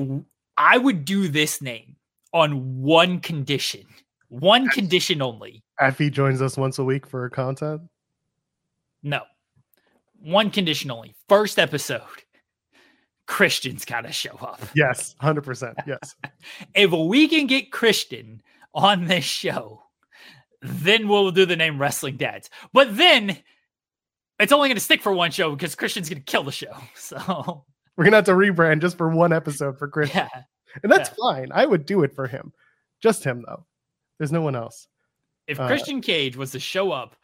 I 0.58 0.78
would 0.78 1.06
do 1.06 1.28
this 1.28 1.62
name 1.62 1.96
on 2.34 2.82
one 2.82 3.20
condition, 3.20 3.86
one 4.28 4.68
condition 4.70 5.22
only, 5.22 5.63
Effy 5.82 6.12
joins 6.12 6.42
us 6.42 6.58
once 6.58 6.80
a 6.80 6.84
week 6.84 7.06
for 7.06 7.30
content. 7.30 7.82
no, 9.02 9.22
one 10.22 10.52
condition 10.52 10.92
only. 10.92 11.15
First 11.28 11.58
episode, 11.58 12.02
Christian's 13.26 13.86
got 13.86 14.02
to 14.02 14.12
show 14.12 14.36
up. 14.42 14.62
Yes, 14.76 15.15
hundred 15.20 15.44
percent. 15.44 15.78
Yes. 15.88 16.15
if 16.76 16.92
we 16.92 17.28
can 17.28 17.48
get 17.48 17.72
Christian 17.72 18.42
on 18.74 19.06
this 19.06 19.24
show, 19.24 19.84
then 20.62 21.08
we'll 21.08 21.32
do 21.32 21.46
the 21.46 21.56
name 21.56 21.80
Wrestling 21.80 22.18
Dads. 22.18 22.50
But 22.74 22.98
then 22.98 23.38
it's 24.39 24.52
only 24.52 24.70
going 24.70 24.78
to 24.78 24.84
stick 24.84 25.02
for 25.02 25.13
one 25.13 25.32
show 25.32 25.52
because 25.52 25.76
Christian's 25.76 26.10
going 26.10 26.22
to 26.22 26.32
kill 26.32 26.44
the 26.44 26.52
show. 26.52 26.74
So, 26.96 27.65
We're 27.96 28.06
gonna 28.06 28.18
have 28.18 28.26
to 28.26 28.32
rebrand 28.32 28.82
just 28.82 28.98
for 28.98 29.10
one 29.10 29.34
episode 29.34 29.78
for 29.78 29.88
Chris, 29.88 30.13
yeah. 30.13 30.30
and 30.84 30.92
that's 30.92 31.10
yeah. 31.10 31.15
fine. 31.22 31.50
I 31.52 31.65
would 31.65 31.86
do 31.86 32.04
it 32.04 32.13
for 32.13 32.28
him, 32.28 32.54
just 33.02 33.24
him 33.24 33.44
though. 33.46 33.65
There's 34.18 34.32
no 34.32 34.42
one 34.42 34.56
else. 34.56 34.88
If 35.50 35.60
Uh, 35.60 35.68
Christian 35.68 36.00
Cage 36.02 36.38
was 36.38 36.52
to 36.52 36.60
show 36.60 36.92
up, 36.92 37.16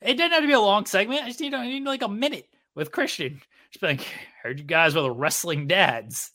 it 0.00 0.14
didn't 0.14 0.32
have 0.32 0.42
to 0.42 0.46
be 0.46 0.52
a 0.54 0.60
long 0.60 0.86
segment. 0.86 1.22
I 1.22 1.28
just 1.28 1.40
need, 1.40 1.54
I 1.54 1.66
need 1.66 1.84
like 1.84 2.02
a 2.02 2.08
minute 2.08 2.48
with 2.74 2.90
Christian. 2.90 3.40
Just 3.70 3.80
be 3.80 3.86
like, 3.88 4.06
heard 4.42 4.58
you 4.58 4.64
guys 4.64 4.94
were 4.94 5.02
the 5.02 5.10
wrestling 5.10 5.66
dads. 5.66 6.32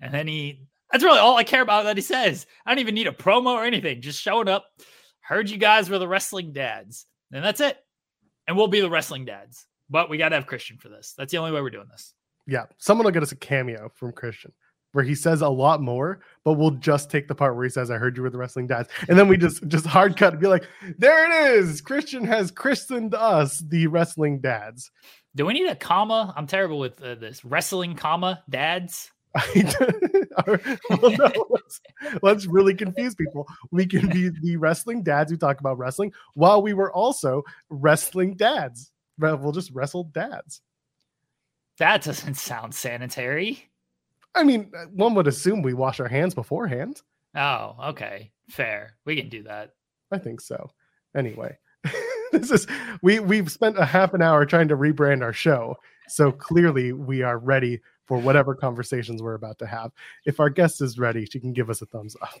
And 0.00 0.12
then 0.12 0.26
he, 0.26 0.62
that's 0.90 1.04
really 1.04 1.18
all 1.18 1.36
I 1.36 1.44
care 1.44 1.62
about 1.62 1.84
that 1.84 1.96
he 1.96 2.02
says. 2.02 2.46
I 2.66 2.70
don't 2.70 2.80
even 2.80 2.94
need 2.94 3.06
a 3.06 3.12
promo 3.12 3.50
or 3.52 3.64
anything. 3.64 4.00
Just 4.00 4.20
showing 4.20 4.48
up, 4.48 4.66
heard 5.20 5.50
you 5.50 5.58
guys 5.58 5.88
were 5.88 5.98
the 5.98 6.08
wrestling 6.08 6.52
dads. 6.52 7.06
And 7.32 7.44
that's 7.44 7.60
it. 7.60 7.78
And 8.46 8.56
we'll 8.56 8.68
be 8.68 8.80
the 8.80 8.90
wrestling 8.90 9.24
dads. 9.26 9.66
But 9.90 10.10
we 10.10 10.18
got 10.18 10.30
to 10.30 10.36
have 10.36 10.46
Christian 10.46 10.78
for 10.78 10.88
this. 10.88 11.14
That's 11.16 11.30
the 11.30 11.38
only 11.38 11.52
way 11.52 11.60
we're 11.60 11.70
doing 11.70 11.88
this. 11.90 12.14
Yeah, 12.46 12.64
someone 12.78 13.04
will 13.04 13.12
get 13.12 13.22
us 13.22 13.32
a 13.32 13.36
cameo 13.36 13.90
from 13.94 14.12
Christian 14.12 14.52
where 14.92 15.04
he 15.04 15.14
says 15.14 15.42
a 15.42 15.48
lot 15.48 15.82
more, 15.82 16.20
but 16.44 16.54
we'll 16.54 16.70
just 16.70 17.10
take 17.10 17.28
the 17.28 17.34
part 17.34 17.54
where 17.54 17.64
he 17.64 17.70
says, 17.70 17.90
"I 17.90 17.98
heard 17.98 18.16
you 18.16 18.22
were 18.22 18.30
the 18.30 18.38
wrestling 18.38 18.66
dads," 18.66 18.88
and 19.08 19.18
then 19.18 19.28
we 19.28 19.36
just 19.36 19.66
just 19.68 19.86
hard 19.86 20.16
cut 20.16 20.32
and 20.32 20.40
be 20.40 20.48
like, 20.48 20.64
"There 20.98 21.24
it 21.24 21.58
is! 21.58 21.80
Christian 21.80 22.24
has 22.24 22.50
christened 22.50 23.14
us 23.14 23.58
the 23.58 23.86
wrestling 23.86 24.40
dads." 24.40 24.90
Do 25.36 25.46
we 25.46 25.52
need 25.52 25.68
a 25.68 25.76
comma? 25.76 26.32
I'm 26.36 26.46
terrible 26.46 26.78
with 26.78 27.02
uh, 27.02 27.14
this 27.14 27.44
wrestling 27.44 27.94
comma 27.94 28.42
dads. 28.48 29.10
well, 30.46 31.12
no, 31.12 31.46
let's, 31.50 31.80
let's 32.22 32.46
really 32.46 32.74
confuse 32.74 33.14
people. 33.14 33.46
We 33.70 33.86
can 33.86 34.08
be 34.08 34.30
the 34.30 34.56
wrestling 34.56 35.02
dads 35.02 35.30
who 35.30 35.36
talk 35.36 35.60
about 35.60 35.78
wrestling 35.78 36.12
while 36.34 36.62
we 36.62 36.72
were 36.72 36.92
also 36.92 37.42
wrestling 37.68 38.34
dads. 38.36 38.90
We'll 39.18 39.52
just 39.52 39.70
wrestle 39.72 40.04
dads. 40.04 40.60
That 41.78 42.02
doesn't 42.02 42.34
sound 42.34 42.74
sanitary. 42.74 43.67
I 44.38 44.44
mean, 44.44 44.70
one 44.92 45.14
would 45.14 45.26
assume 45.26 45.62
we 45.62 45.74
wash 45.74 45.98
our 45.98 46.08
hands 46.08 46.34
beforehand. 46.34 47.02
Oh, 47.34 47.74
okay. 47.88 48.30
Fair. 48.48 48.96
We 49.04 49.16
can 49.16 49.28
do 49.28 49.42
that. 49.42 49.72
I 50.12 50.18
think 50.18 50.40
so. 50.40 50.70
Anyway, 51.16 51.58
this 52.32 52.50
is 52.50 52.66
we 53.02 53.18
we've 53.18 53.50
spent 53.50 53.78
a 53.78 53.84
half 53.84 54.14
an 54.14 54.22
hour 54.22 54.46
trying 54.46 54.68
to 54.68 54.76
rebrand 54.76 55.22
our 55.22 55.32
show. 55.32 55.76
So 56.06 56.30
clearly 56.30 56.92
we 56.92 57.22
are 57.22 57.38
ready 57.38 57.80
for 58.06 58.18
whatever 58.18 58.54
conversations 58.54 59.20
we're 59.20 59.34
about 59.34 59.58
to 59.58 59.66
have. 59.66 59.90
If 60.24 60.40
our 60.40 60.48
guest 60.48 60.80
is 60.80 60.98
ready, 60.98 61.26
she 61.26 61.40
can 61.40 61.52
give 61.52 61.68
us 61.68 61.82
a 61.82 61.86
thumbs 61.86 62.16
up. 62.22 62.40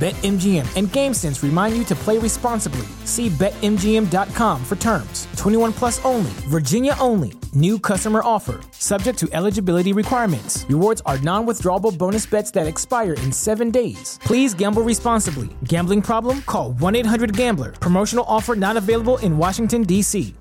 BetMGM 0.00 0.64
and 0.76 0.88
GameSense 0.88 1.42
remind 1.42 1.76
you 1.76 1.84
to 1.84 1.94
play 1.94 2.16
responsibly. 2.16 2.86
See 3.04 3.28
BetMGM.com 3.28 4.64
for 4.64 4.76
terms. 4.76 5.28
21 5.36 5.74
plus 5.74 6.02
only, 6.06 6.30
Virginia 6.48 6.94
only. 6.98 7.34
New 7.52 7.78
customer 7.78 8.22
offer, 8.24 8.62
subject 8.70 9.18
to 9.18 9.28
eligibility 9.34 9.92
requirements. 9.92 10.64
Rewards 10.70 11.02
are 11.04 11.18
non 11.18 11.46
withdrawable 11.46 11.98
bonus 11.98 12.24
bets 12.24 12.50
that 12.52 12.66
expire 12.66 13.12
in 13.12 13.30
seven 13.30 13.70
days. 13.70 14.18
Please 14.24 14.54
gamble 14.54 14.82
responsibly. 14.82 15.50
Gambling 15.64 16.00
problem? 16.00 16.40
Call 16.46 16.72
1 16.72 16.96
800 16.96 17.36
Gambler. 17.36 17.72
Promotional 17.72 18.24
offer 18.26 18.56
not 18.56 18.78
available 18.78 19.18
in 19.18 19.36
Washington, 19.36 19.82
D.C. 19.82 20.34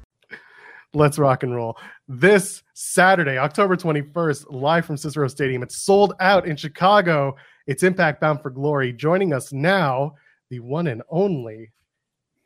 Let's 0.93 1.19
rock 1.19 1.43
and 1.43 1.54
roll. 1.54 1.76
This 2.08 2.63
Saturday, 2.76 3.38
October 3.38 3.76
21st, 3.76 4.45
live 4.52 4.86
from 4.86 4.95
Cicero 4.95 5.28
Stadium. 5.28 5.63
It's 5.63 5.84
sold 5.84 6.13
out 6.22 6.48
in 6.48 6.56
Chicago. 6.56 7.36
It's 7.69 7.84
Impact 7.84 8.19
Bound 8.19 8.41
for 8.41 8.49
Glory. 8.49 8.91
Joining 8.91 9.32
us 9.32 9.53
now, 9.53 10.15
the 10.49 10.60
one 10.60 10.88
and 10.88 11.03
only 11.08 11.71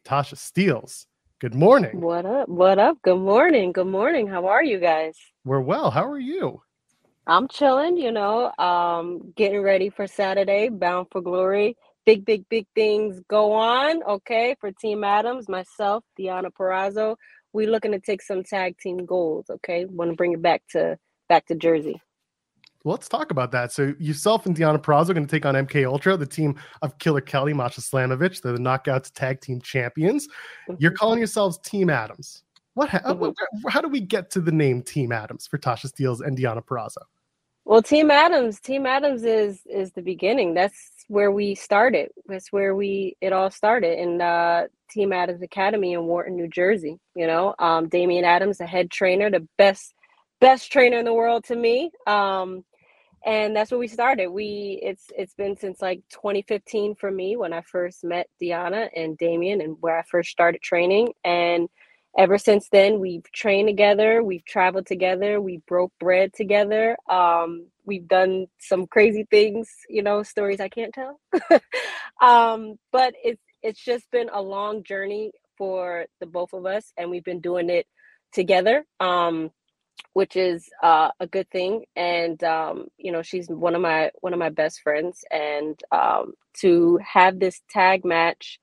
Tasha 0.03 0.35
Steelz. 0.35 1.05
Good 1.39 1.55
morning. 1.55 2.01
What 2.01 2.25
up? 2.25 2.49
What 2.49 2.77
up? 2.77 3.01
Good 3.03 3.19
morning. 3.19 3.71
Good 3.71 3.87
morning. 3.87 4.27
How 4.27 4.47
are 4.47 4.61
you 4.61 4.79
guys? 4.79 5.15
We're 5.45 5.61
well. 5.61 5.91
How 5.91 6.05
are 6.05 6.19
you? 6.19 6.61
I'm 7.25 7.47
chilling, 7.47 7.95
you 7.95 8.11
know, 8.11 8.51
um, 8.59 9.31
getting 9.37 9.61
ready 9.61 9.89
for 9.89 10.07
Saturday, 10.07 10.67
bound 10.67 11.07
for 11.09 11.21
glory. 11.21 11.77
Big, 12.05 12.25
big, 12.25 12.43
big 12.49 12.67
things 12.75 13.21
go 13.29 13.53
on. 13.53 14.03
Okay, 14.03 14.57
for 14.59 14.73
Team 14.73 15.05
Adams, 15.05 15.47
myself, 15.47 16.03
Deonna 16.19 16.49
Purrazzo, 16.51 17.15
we 17.53 17.65
looking 17.65 17.93
to 17.93 17.99
take 18.01 18.21
some 18.21 18.43
tag 18.43 18.77
team 18.77 19.05
goals. 19.05 19.45
Okay, 19.49 19.85
want 19.85 20.11
to 20.11 20.17
bring 20.17 20.33
it 20.33 20.41
back 20.41 20.63
to 20.71 20.97
back 21.29 21.45
to 21.45 21.55
Jersey. 21.55 22.01
Well, 22.83 22.93
let's 22.93 23.07
talk 23.07 23.31
about 23.31 23.51
that. 23.51 23.71
So 23.71 23.93
yourself 23.97 24.45
and 24.45 24.55
Deonna 24.55 24.77
Purrazzo 24.77 25.09
are 25.09 25.13
going 25.13 25.25
to 25.25 25.31
take 25.31 25.45
on 25.45 25.55
MK 25.55 25.85
Ultra, 25.87 26.17
the 26.17 26.25
team 26.25 26.59
of 26.81 26.97
Killer 26.99 27.21
Kelly, 27.21 27.53
Masha 27.53 27.79
Slamovich. 27.79 28.41
They're 28.41 28.51
the 28.51 28.59
Knockouts 28.59 29.11
Tag 29.13 29.39
Team 29.39 29.61
Champions. 29.61 30.27
You're 30.79 30.91
calling 30.91 31.19
yourselves 31.19 31.57
Team 31.59 31.89
Adams. 31.89 32.43
What? 32.73 32.89
Ha- 32.89 32.99
Mhm. 33.05 33.33
How 33.69 33.79
do 33.81 33.87
we 33.87 34.01
get 34.01 34.29
to 34.31 34.41
the 34.41 34.51
name 34.51 34.81
Team 34.81 35.11
Adams 35.11 35.47
for 35.47 35.57
Tasha 35.57 35.85
Steelz 35.85 36.25
and 36.25 36.37
Deonna 36.37 36.63
Purrazzo? 36.65 37.03
Well, 37.65 37.81
Team 37.81 38.11
Adams, 38.11 38.59
Team 38.59 38.85
Adams 38.85 39.23
is 39.23 39.61
is 39.65 39.93
the 39.93 40.01
beginning. 40.01 40.53
That's 40.53 40.91
where 41.07 41.31
we 41.31 41.55
started. 41.55 42.09
That's 42.25 42.51
where 42.51 42.75
we 42.75 43.15
it 43.21 43.31
all 43.31 43.49
started 43.49 43.97
in 43.99 44.19
uh, 44.19 44.67
Team 44.89 45.13
Adams 45.13 45.41
Academy 45.41 45.93
in 45.93 46.03
Wharton, 46.03 46.35
New 46.35 46.49
Jersey. 46.49 46.99
You 47.15 47.27
know, 47.27 47.55
um, 47.59 47.87
Damian 47.87 48.25
Adams, 48.25 48.57
the 48.57 48.67
head 48.67 48.91
trainer, 48.91 49.29
the 49.29 49.47
best 49.57 49.93
best 50.41 50.71
trainer 50.73 50.97
in 50.97 51.05
the 51.05 51.13
world 51.13 51.45
to 51.45 51.55
me. 51.55 51.91
Um, 52.05 52.65
and 53.25 53.55
that's 53.55 53.71
where 53.71 53.79
we 53.79 53.87
started. 53.87 54.27
We 54.27 54.79
it's 54.81 55.05
it's 55.17 55.33
been 55.33 55.57
since 55.57 55.81
like 55.81 56.01
2015 56.11 56.95
for 56.95 57.11
me 57.11 57.37
when 57.37 57.53
I 57.53 57.61
first 57.61 58.03
met 58.03 58.27
Deonna 58.41 58.89
and 58.95 59.17
Damian 59.17 59.61
and 59.61 59.77
where 59.79 59.97
I 59.97 60.03
first 60.03 60.29
started 60.29 60.61
training. 60.61 61.13
And 61.23 61.69
ever 62.17 62.37
since 62.37 62.69
then 62.69 62.99
we've 62.99 63.29
trained 63.31 63.67
together 63.67 64.23
we've 64.23 64.45
traveled 64.45 64.85
together 64.85 65.41
we 65.41 65.57
broke 65.67 65.91
bread 65.99 66.31
together 66.33 66.95
um, 67.09 67.65
we've 67.85 68.07
done 68.07 68.45
some 68.59 68.85
crazy 68.87 69.25
things 69.31 69.69
you 69.89 70.03
know 70.03 70.23
stories 70.23 70.59
i 70.59 70.69
can't 70.69 70.93
tell 70.93 71.19
um, 72.21 72.75
but 72.91 73.13
it's 73.23 73.41
it's 73.61 73.83
just 73.83 74.09
been 74.11 74.29
a 74.33 74.41
long 74.41 74.83
journey 74.83 75.31
for 75.57 76.05
the 76.19 76.25
both 76.25 76.53
of 76.53 76.65
us 76.65 76.91
and 76.97 77.09
we've 77.09 77.23
been 77.23 77.41
doing 77.41 77.69
it 77.69 77.87
together 78.31 78.85
um, 78.99 79.49
which 80.13 80.35
is 80.35 80.69
uh, 80.83 81.09
a 81.19 81.27
good 81.27 81.49
thing 81.51 81.85
and 81.95 82.43
um, 82.43 82.87
you 82.97 83.11
know 83.11 83.21
she's 83.21 83.47
one 83.49 83.75
of 83.75 83.81
my 83.81 84.11
one 84.21 84.33
of 84.33 84.39
my 84.39 84.49
best 84.49 84.81
friends 84.81 85.23
and 85.31 85.79
um, 85.91 86.33
to 86.53 86.99
have 87.03 87.39
this 87.39 87.61
tag 87.69 88.05
match 88.05 88.59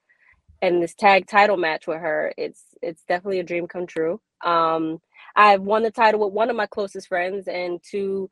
and 0.62 0.82
this 0.82 0.94
tag 0.94 1.26
title 1.26 1.56
match 1.56 1.86
with 1.86 1.98
her 1.98 2.32
it's 2.36 2.64
it's 2.82 3.02
definitely 3.04 3.40
a 3.40 3.44
dream 3.44 3.66
come 3.66 3.86
true. 3.86 4.20
Um 4.44 5.00
i've 5.36 5.60
won 5.60 5.82
the 5.82 5.90
title 5.90 6.20
with 6.20 6.32
one 6.32 6.50
of 6.50 6.56
my 6.56 6.66
closest 6.66 7.08
friends 7.08 7.46
and 7.46 7.78
to 7.90 8.28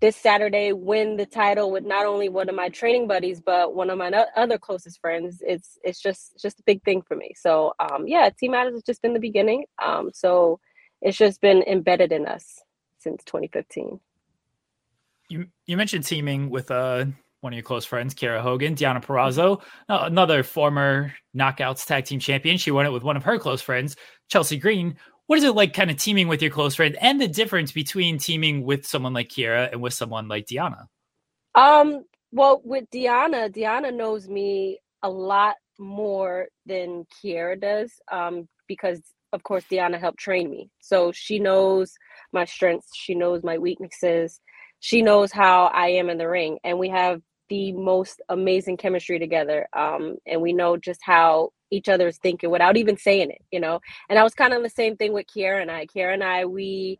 this 0.00 0.16
saturday 0.16 0.72
win 0.72 1.16
the 1.16 1.26
title 1.26 1.70
with 1.70 1.84
not 1.84 2.06
only 2.06 2.28
one 2.28 2.48
of 2.48 2.54
my 2.54 2.68
training 2.68 3.06
buddies 3.06 3.40
but 3.40 3.74
one 3.74 3.90
of 3.90 3.98
my 3.98 4.08
no- 4.08 4.26
other 4.36 4.58
closest 4.58 5.00
friends 5.00 5.42
it's 5.46 5.78
it's 5.84 6.00
just 6.00 6.32
just 6.40 6.58
a 6.60 6.64
big 6.64 6.82
thing 6.82 7.02
for 7.02 7.16
me. 7.16 7.32
So 7.36 7.74
um 7.78 8.08
yeah 8.08 8.30
Team 8.30 8.54
Adams 8.54 8.76
has 8.76 8.82
just 8.82 9.02
been 9.02 9.12
the 9.14 9.20
beginning 9.20 9.64
um 9.84 10.10
so 10.14 10.58
it's 11.04 11.18
just 11.18 11.40
been 11.40 11.62
embedded 11.62 12.10
in 12.10 12.26
us 12.26 12.60
since 12.98 13.22
2015 13.24 14.00
You 15.28 15.46
you 15.66 15.76
mentioned 15.76 16.04
teaming 16.04 16.50
with 16.50 16.70
uh 16.70 17.04
one 17.44 17.52
of 17.52 17.58
your 17.58 17.62
close 17.62 17.84
friends, 17.84 18.14
Kiera 18.14 18.40
Hogan, 18.40 18.74
Deonna 18.74 19.04
Purrazzo, 19.04 19.60
uh, 19.90 20.04
another 20.04 20.42
former 20.42 21.12
Knockouts 21.36 21.84
Tag 21.84 22.06
Team 22.06 22.18
Champion. 22.18 22.56
She 22.56 22.70
won 22.70 22.86
it 22.86 22.90
with 22.90 23.02
one 23.02 23.18
of 23.18 23.22
her 23.24 23.38
close 23.38 23.60
friends, 23.60 23.96
Chelsea 24.28 24.56
Green. 24.56 24.96
What 25.26 25.36
is 25.36 25.44
it 25.44 25.54
like, 25.54 25.74
kind 25.74 25.90
of 25.90 25.98
teaming 25.98 26.26
with 26.26 26.40
your 26.40 26.50
close 26.50 26.74
friend, 26.74 26.96
and 27.02 27.20
the 27.20 27.28
difference 27.28 27.70
between 27.70 28.16
teaming 28.16 28.64
with 28.64 28.86
someone 28.86 29.12
like 29.12 29.28
Kiera 29.28 29.70
and 29.70 29.82
with 29.82 29.92
someone 29.92 30.26
like 30.26 30.46
Deonna? 30.46 30.86
Um, 31.54 32.04
well, 32.32 32.62
with 32.64 32.88
Deonna, 32.90 33.54
Deonna 33.54 33.94
knows 33.94 34.26
me 34.26 34.78
a 35.02 35.10
lot 35.10 35.56
more 35.78 36.48
than 36.64 37.06
Kiera 37.22 37.60
does. 37.60 37.92
Um, 38.10 38.48
because 38.66 39.02
of 39.34 39.42
course 39.42 39.64
Deonna 39.70 40.00
helped 40.00 40.18
train 40.18 40.48
me. 40.48 40.70
So 40.80 41.12
she 41.12 41.38
knows 41.38 41.92
my 42.32 42.44
strengths, 42.44 42.90
she 42.94 43.14
knows 43.14 43.42
my 43.42 43.58
weaknesses, 43.58 44.40
she 44.80 45.02
knows 45.02 45.32
how 45.32 45.66
I 45.66 45.88
am 45.88 46.08
in 46.08 46.18
the 46.18 46.28
ring, 46.28 46.58
and 46.64 46.78
we 46.78 46.88
have 46.88 47.20
the 47.50 47.72
most 47.72 48.22
amazing 48.30 48.76
chemistry 48.78 49.18
together. 49.18 49.66
Um, 49.74 50.16
and 50.26 50.40
we 50.40 50.52
know 50.52 50.76
just 50.76 51.00
how 51.02 51.50
each 51.70 51.88
other 51.88 52.08
is 52.08 52.18
thinking 52.18 52.50
without 52.50 52.76
even 52.76 52.96
saying 52.96 53.30
it, 53.30 53.42
you 53.50 53.60
know. 53.60 53.80
And 54.08 54.18
I 54.18 54.22
was 54.22 54.34
kind 54.34 54.54
of 54.54 54.62
the 54.62 54.70
same 54.70 54.96
thing 54.96 55.12
with 55.12 55.26
Kiera 55.26 55.60
and 55.60 55.70
I. 55.70 55.86
Kiera 55.86 56.14
and 56.14 56.24
I, 56.24 56.46
we 56.46 56.98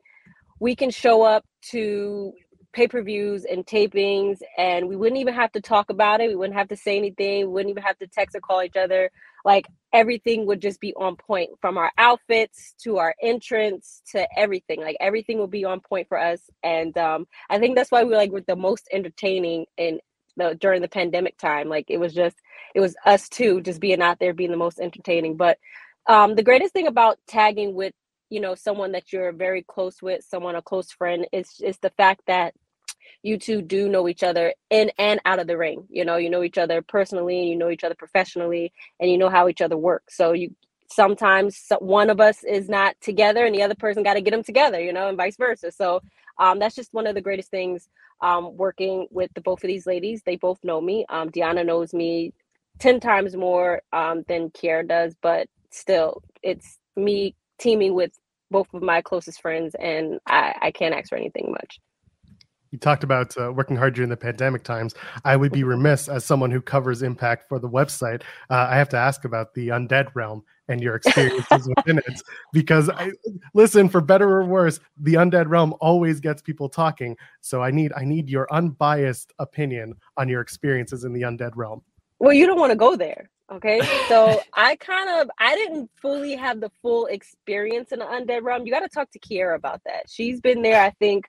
we 0.61 0.75
can 0.77 0.90
show 0.90 1.23
up 1.23 1.44
to 1.70 2.33
pay-per-views 2.73 3.44
and 3.44 3.64
tapings 3.64 4.38
and 4.59 4.88
we 4.88 4.97
wouldn't 4.97 5.20
even 5.20 5.33
have 5.35 5.53
to 5.53 5.61
talk 5.61 5.90
about 5.90 6.20
it 6.20 6.29
we 6.29 6.35
wouldn't 6.35 6.59
have 6.59 6.68
to 6.68 6.77
say 6.77 6.99
anything 6.99 7.47
we 7.47 7.53
wouldn't 7.53 7.70
even 7.70 7.83
have 7.83 7.97
to 7.99 8.07
text 8.09 8.35
or 8.35 8.40
call 8.40 8.62
each 8.62 8.77
other 8.77 9.11
like 9.45 9.67
everything 9.93 10.47
would 10.47 10.61
just 10.61 10.81
be 10.81 10.95
on 10.95 11.17
point 11.17 11.51
from 11.61 11.79
our 11.79 11.93
outfits 11.99 12.75
to 12.83 12.99
our 12.99 13.15
entrance 13.23 14.03
to 14.13 14.27
everything 14.37 14.81
like 14.81 14.97
everything 15.01 15.39
will 15.39 15.47
be 15.49 15.65
on 15.65 15.81
point 15.81 16.09
for 16.09 16.19
us. 16.19 16.41
And 16.63 16.97
um 16.99 17.27
i 17.51 17.59
think 17.59 17.77
that's 17.77 17.91
why 17.93 18.05
we 18.05 18.15
like 18.17 18.33
were 18.33 18.43
the 18.47 18.57
most 18.57 18.89
entertaining 18.93 19.67
in 19.79 20.01
the 20.37 20.57
during 20.61 20.83
the 20.83 20.89
pandemic 20.89 21.39
time. 21.39 21.69
Like 21.69 21.87
it 21.89 21.99
was 21.99 22.15
just 22.15 22.37
it 22.75 22.81
was 22.81 22.97
us 23.05 23.29
two 23.29 23.61
just 23.61 23.81
being 23.81 24.03
out 24.03 24.19
there 24.19 24.35
being 24.35 24.51
the 24.51 24.57
most 24.57 24.81
entertaining. 24.81 25.37
But 25.37 25.59
um 26.09 26.35
the 26.35 26.43
greatest 26.43 26.73
thing 26.73 26.87
about 26.87 27.19
tagging 27.29 27.75
with 27.75 27.95
you 28.31 28.41
know 28.41 28.55
someone 28.55 28.93
that 28.93 29.13
you're 29.13 29.33
very 29.33 29.63
close 29.63 30.03
with 30.03 30.25
someone 30.29 30.57
a 30.57 30.63
close 30.63 30.91
friend 30.93 31.27
is 31.33 31.51
is 31.63 31.79
the 31.79 31.91
fact 31.91 32.23
that 32.27 32.55
you 33.23 33.38
two 33.38 33.62
do 33.62 33.88
know 33.88 34.09
each 34.09 34.23
other 34.23 34.55
in 34.71 34.90
and 34.99 35.21
out 35.25 35.38
of 35.38 35.47
the 35.47 35.57
ring. 35.57 35.87
You 35.90 36.05
know 36.05 36.17
you 36.17 36.31
know 36.31 36.43
each 36.43 36.59
other 36.59 36.83
personally 36.83 37.40
and 37.40 37.49
you 37.49 37.57
know 37.57 37.71
each 37.71 37.85
other 37.85 37.95
professionally 37.95 38.73
and 39.01 39.11
you 39.11 39.19
know 39.19 39.31
how 39.31 39.49
each 39.49 39.61
other 39.62 39.77
works 39.77 40.17
so 40.17 40.33
you 40.33 40.55
sometimes 40.90 41.67
one 41.81 42.11
of 42.11 42.21
us 42.21 42.45
is 42.45 42.69
not 42.69 42.95
together 43.01 43.47
and 43.47 43.55
the 43.55 43.62
other 43.62 43.75
person 43.75 44.03
got 44.03 44.14
to 44.14 44.21
get 44.21 44.31
them 44.31 44.45
together 44.45 44.81
you 44.81 44.93
know 44.93 45.09
and 45.09 45.17
vice 45.17 45.37
versa. 45.37 45.73
So 45.73 46.03
um, 46.38 46.59
that's 46.59 46.75
just 46.75 46.93
one 46.93 47.07
of 47.07 47.14
the 47.14 47.21
greatest 47.21 47.51
things 47.51 47.88
um, 48.21 48.57
working 48.57 49.07
with 49.11 49.31
the 49.35 49.40
both 49.40 49.62
of 49.62 49.69
these 49.69 49.87
ladies. 49.87 50.23
They 50.25 50.37
both 50.37 50.59
know 50.62 50.81
me. 50.81 51.05
Um, 51.09 51.31
deonna 51.31 51.64
knows 51.64 51.93
me 51.95 52.33
10 52.79 53.01
times 53.01 53.37
more 53.37 53.83
um, 53.93 54.25
than 54.29 54.51
kiera 54.51 54.87
does 54.87 55.14
but 55.23 55.49
still 55.71 56.23
it's 56.43 56.79
me 56.97 57.35
teaming 57.59 57.95
with 57.95 58.12
both 58.51 58.73
of 58.75 58.83
my 58.83 59.01
closest 59.01 59.40
friends 59.40 59.75
and 59.79 60.19
i, 60.27 60.55
I 60.62 60.71
can't 60.71 60.95
ask 60.95 61.09
for 61.09 61.17
anything 61.17 61.51
much 61.51 61.79
You 62.75 62.79
talked 62.79 63.05
about 63.05 63.39
uh, 63.39 63.53
working 63.53 63.77
hard 63.77 63.95
during 63.95 64.11
the 64.11 64.17
pandemic 64.17 64.65
times. 64.65 64.97
I 65.25 65.37
would 65.37 65.53
be 65.53 65.63
remiss 65.63 66.09
as 66.09 66.25
someone 66.25 66.51
who 66.51 66.61
covers 66.61 67.03
Impact 67.03 67.49
for 67.49 67.61
the 67.61 67.69
website. 67.69 68.23
Uh, 68.51 68.67
I 68.69 68.75
have 68.75 68.89
to 68.89 68.97
ask 68.97 69.25
about 69.25 69.55
the 69.55 69.69
undead 69.69 70.13
realm 70.17 70.43
and 70.67 70.81
your 70.81 70.97
experiences 70.97 71.71
within 71.77 71.99
it, 71.99 72.21
because 72.53 72.91
I 72.91 73.13
listen 73.55 73.89
for 73.89 74.01
better 74.01 74.29
or 74.29 74.45
worse, 74.45 74.81
the 74.99 75.15
undead 75.15 75.49
realm 75.49 75.73
always 75.81 76.19
gets 76.19 76.43
people 76.43 76.69
talking. 76.69 77.17
So 77.43 77.63
I 77.63 77.71
need 77.71 77.93
I 77.97 78.05
need 78.05 78.29
your 78.29 78.53
unbiased 78.53 79.33
opinion 79.39 79.95
on 80.17 80.29
your 80.29 80.41
experiences 80.41 81.05
in 81.05 81.13
the 81.13 81.23
undead 81.23 81.53
realm. 81.55 81.81
well 82.19 82.33
you 82.33 82.45
don't 82.45 82.59
want 82.59 82.71
to 82.71 82.77
go 82.77 82.97
there 82.97 83.31
okay 83.53 83.81
so 84.09 84.41
i 84.55 84.75
kind 84.77 85.11
of 85.21 85.31
i 85.39 85.55
didn't 85.55 85.91
fully 86.01 86.35
have 86.35 86.61
the 86.61 86.71
full 86.81 87.07
experience 87.07 87.93
in 87.93 87.99
the 87.99 88.05
undead 88.07 88.43
realm 88.43 88.65
you 88.65 88.73
got 88.73 88.81
to 88.81 88.89
talk 88.89 89.11
to 89.11 89.19
kiera 89.19 89.55
about 89.55 89.83
that 89.85 90.09
she's 90.09 90.41
been 90.41 90.63
there 90.63 90.81
i 90.83 90.91
think 90.99 91.27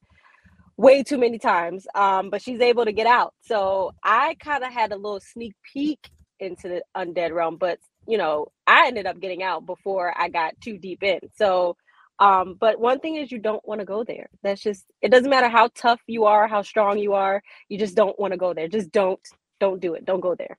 way 0.77 1.03
too 1.03 1.17
many 1.17 1.39
times 1.39 1.87
um 1.95 2.29
but 2.29 2.41
she's 2.41 2.61
able 2.61 2.85
to 2.85 2.93
get 2.93 3.07
out. 3.07 3.33
So 3.41 3.91
i 4.03 4.35
kind 4.39 4.63
of 4.63 4.71
had 4.73 4.91
a 4.91 4.95
little 4.97 5.19
sneak 5.21 5.53
peek 5.73 6.09
into 6.39 6.67
the 6.69 6.83
undead 6.97 7.33
realm 7.33 7.57
but 7.57 7.79
you 8.07 8.17
know 8.17 8.47
i 8.67 8.87
ended 8.87 9.05
up 9.07 9.19
getting 9.19 9.43
out 9.43 9.65
before 9.65 10.13
i 10.19 10.29
got 10.29 10.59
too 10.61 10.77
deep 10.77 11.03
in. 11.03 11.19
So 11.37 11.77
um 12.19 12.57
but 12.59 12.79
one 12.79 12.99
thing 12.99 13.15
is 13.17 13.31
you 13.31 13.39
don't 13.39 13.65
want 13.67 13.79
to 13.81 13.85
go 13.85 14.03
there. 14.03 14.29
That's 14.43 14.61
just 14.61 14.85
it 15.01 15.09
doesn't 15.11 15.29
matter 15.29 15.49
how 15.49 15.69
tough 15.75 16.01
you 16.07 16.25
are 16.25 16.47
how 16.47 16.61
strong 16.63 16.99
you 16.99 17.13
are 17.13 17.41
you 17.69 17.77
just 17.77 17.95
don't 17.95 18.19
want 18.19 18.33
to 18.33 18.37
go 18.37 18.53
there. 18.53 18.67
Just 18.67 18.91
don't 18.91 19.19
don't 19.59 19.81
do 19.81 19.95
it. 19.95 20.05
Don't 20.05 20.21
go 20.21 20.35
there. 20.35 20.57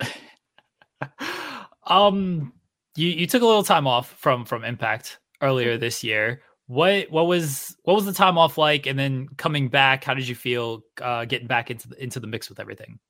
Um, 1.88 2.52
you 2.96 3.08
you 3.08 3.26
took 3.26 3.42
a 3.42 3.46
little 3.46 3.64
time 3.64 3.86
off 3.86 4.12
from 4.18 4.44
from 4.44 4.64
Impact 4.64 5.18
earlier 5.42 5.78
this 5.78 6.04
year. 6.04 6.42
What 6.68 7.10
what 7.10 7.26
was 7.26 7.76
what 7.84 7.94
was 7.94 8.04
the 8.04 8.12
time 8.12 8.38
off 8.38 8.58
like? 8.58 8.86
And 8.86 8.98
then 8.98 9.28
coming 9.38 9.68
back, 9.68 10.04
how 10.04 10.14
did 10.14 10.28
you 10.28 10.34
feel 10.34 10.84
uh, 11.02 11.24
getting 11.24 11.48
back 11.48 11.70
into 11.70 11.88
the, 11.88 12.02
into 12.02 12.20
the 12.20 12.26
mix 12.28 12.50
with 12.50 12.60
everything? 12.60 13.00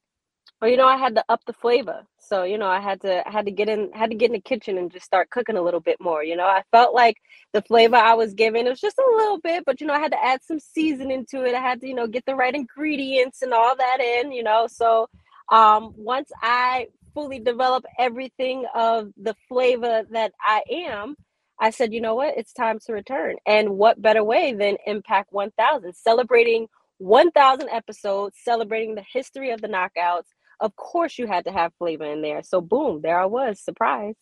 Well, 0.61 0.71
you 0.71 0.77
know, 0.77 0.89
I 0.89 0.97
had 0.97 1.15
to 1.17 1.25
up 1.29 1.45
the 1.47 1.53
flavor. 1.53 2.05
So, 2.19 2.45
you 2.45 2.59
know, 2.59 2.69
I 2.69 2.81
had 2.81 3.01
to 3.03 3.27
I 3.27 3.31
had 3.33 3.47
to 3.47 3.53
get 3.53 3.69
in 3.69 3.93
had 3.93 4.11
to 4.11 4.17
get 4.17 4.27
in 4.27 4.33
the 4.33 4.41
kitchen 4.41 4.79
and 4.79 4.93
just 4.93 5.07
start 5.07 5.31
cooking 5.31 5.57
a 5.57 5.63
little 5.63 5.81
bit 5.81 6.01
more. 6.01 6.25
You 6.25 6.37
know, 6.37 6.47
I 6.47 6.63
felt 6.73 6.95
like 6.95 7.17
the 7.53 7.63
flavor 7.63 7.97
I 7.97 8.15
was 8.15 8.35
given 8.35 8.67
it 8.67 8.71
was 8.71 8.81
just 8.81 8.99
a 8.99 9.17
little 9.17 9.39
bit, 9.41 9.65
but 9.65 9.81
you 9.81 9.87
know, 9.87 9.95
I 9.95 10.01
had 10.01 10.13
to 10.13 10.25
add 10.25 10.43
some 10.45 10.61
seasoning 10.61 11.27
to 11.31 11.45
it. 11.45 11.55
I 11.55 11.61
had 11.61 11.81
to, 11.81 11.89
you 11.89 11.95
know, 11.95 12.07
get 12.09 12.27
the 12.27 12.35
right 12.37 12.55
ingredients 12.55 13.43
and 13.43 13.53
all 13.53 13.77
that 13.77 14.01
in, 14.01 14.33
you 14.33 14.43
know. 14.45 14.69
So 14.69 15.09
um 15.51 15.95
once 15.97 16.31
I 16.43 16.89
fully 17.15 17.41
develop 17.41 17.85
everything 17.99 18.67
of 18.75 19.13
the 19.17 19.35
flavor 19.49 20.05
that 20.11 20.33
I 20.41 20.63
am, 20.71 21.17
I 21.61 21.71
said, 21.71 21.93
you 21.93 22.01
know 22.01 22.15
what? 22.15 22.37
It's 22.37 22.53
time 22.53 22.79
to 22.87 22.93
return. 22.93 23.37
And 23.47 23.71
what 23.71 24.01
better 24.01 24.23
way 24.23 24.53
than 24.53 24.77
Impact 24.87 25.33
1000, 25.33 25.95
celebrating 25.95 26.69
1000 26.99 27.69
episodes, 27.69 28.37
celebrating 28.43 28.95
the 28.95 29.05
history 29.13 29.51
of 29.51 29.61
the 29.61 29.69
knockouts 29.69 30.29
of 30.61 30.75
course 30.77 31.19
you 31.19 31.27
had 31.27 31.45
to 31.45 31.53
have 31.53 31.73
flavor 31.79 32.05
in 32.05 32.23
there. 32.23 32.43
So 32.43 32.61
boom, 32.61 33.01
there 33.03 33.21
I 33.21 33.27
was, 33.27 33.61
surprise. 33.61 34.15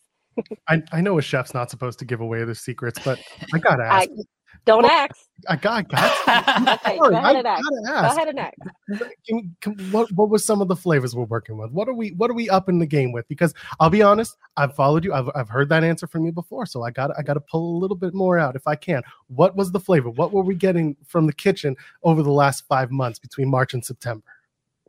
I, 0.67 0.83
I 0.91 1.01
know 1.01 1.17
a 1.17 1.21
chef's 1.21 1.53
not 1.53 1.69
supposed 1.71 1.99
to 1.99 2.05
give 2.05 2.21
away 2.21 2.43
the 2.43 2.53
secrets, 2.53 2.99
but 3.03 3.19
I 3.53 3.57
gotta 3.57 3.83
ask. 3.83 4.09
I, 4.09 4.23
don't 4.67 4.83
well, 4.83 4.91
ask. 4.91 5.15
I 5.47 5.55
got, 5.55 5.73
I 5.73 5.81
got. 6.25 6.79
okay, 6.85 6.97
go 6.97 7.09
ahead, 7.09 7.35
and 7.37 7.47
ask. 7.47 7.63
go 7.63 8.15
ahead 8.15 8.27
and 8.27 8.39
ask. 8.39 9.91
What 9.91 10.11
what 10.11 10.29
was 10.29 10.45
some 10.45 10.61
of 10.61 10.67
the 10.67 10.75
flavors 10.75 11.15
we're 11.15 11.23
working 11.23 11.57
with? 11.57 11.71
What 11.71 11.87
are 11.87 11.93
we 11.93 12.09
what 12.09 12.29
are 12.29 12.33
we 12.33 12.49
up 12.49 12.69
in 12.69 12.79
the 12.79 12.85
game 12.85 13.11
with? 13.11 13.27
Because 13.27 13.53
I'll 13.79 13.89
be 13.89 14.01
honest, 14.03 14.35
I've 14.57 14.75
followed 14.75 15.05
you. 15.05 15.13
I've, 15.13 15.29
I've 15.33 15.49
heard 15.49 15.69
that 15.69 15.83
answer 15.83 16.05
from 16.05 16.25
you 16.25 16.31
before, 16.31 16.65
so 16.65 16.83
I 16.83 16.91
got 16.91 17.11
I 17.17 17.23
got 17.23 17.35
to 17.35 17.39
pull 17.39 17.77
a 17.77 17.79
little 17.79 17.97
bit 17.97 18.13
more 18.13 18.37
out 18.37 18.55
if 18.55 18.67
I 18.67 18.75
can. 18.75 19.01
What 19.27 19.55
was 19.55 19.71
the 19.71 19.79
flavor? 19.79 20.09
What 20.09 20.33
were 20.33 20.43
we 20.43 20.55
getting 20.55 20.97
from 21.07 21.25
the 21.27 21.33
kitchen 21.33 21.75
over 22.03 22.21
the 22.21 22.31
last 22.31 22.67
five 22.67 22.91
months 22.91 23.17
between 23.17 23.49
March 23.49 23.73
and 23.73 23.83
September? 23.83 24.25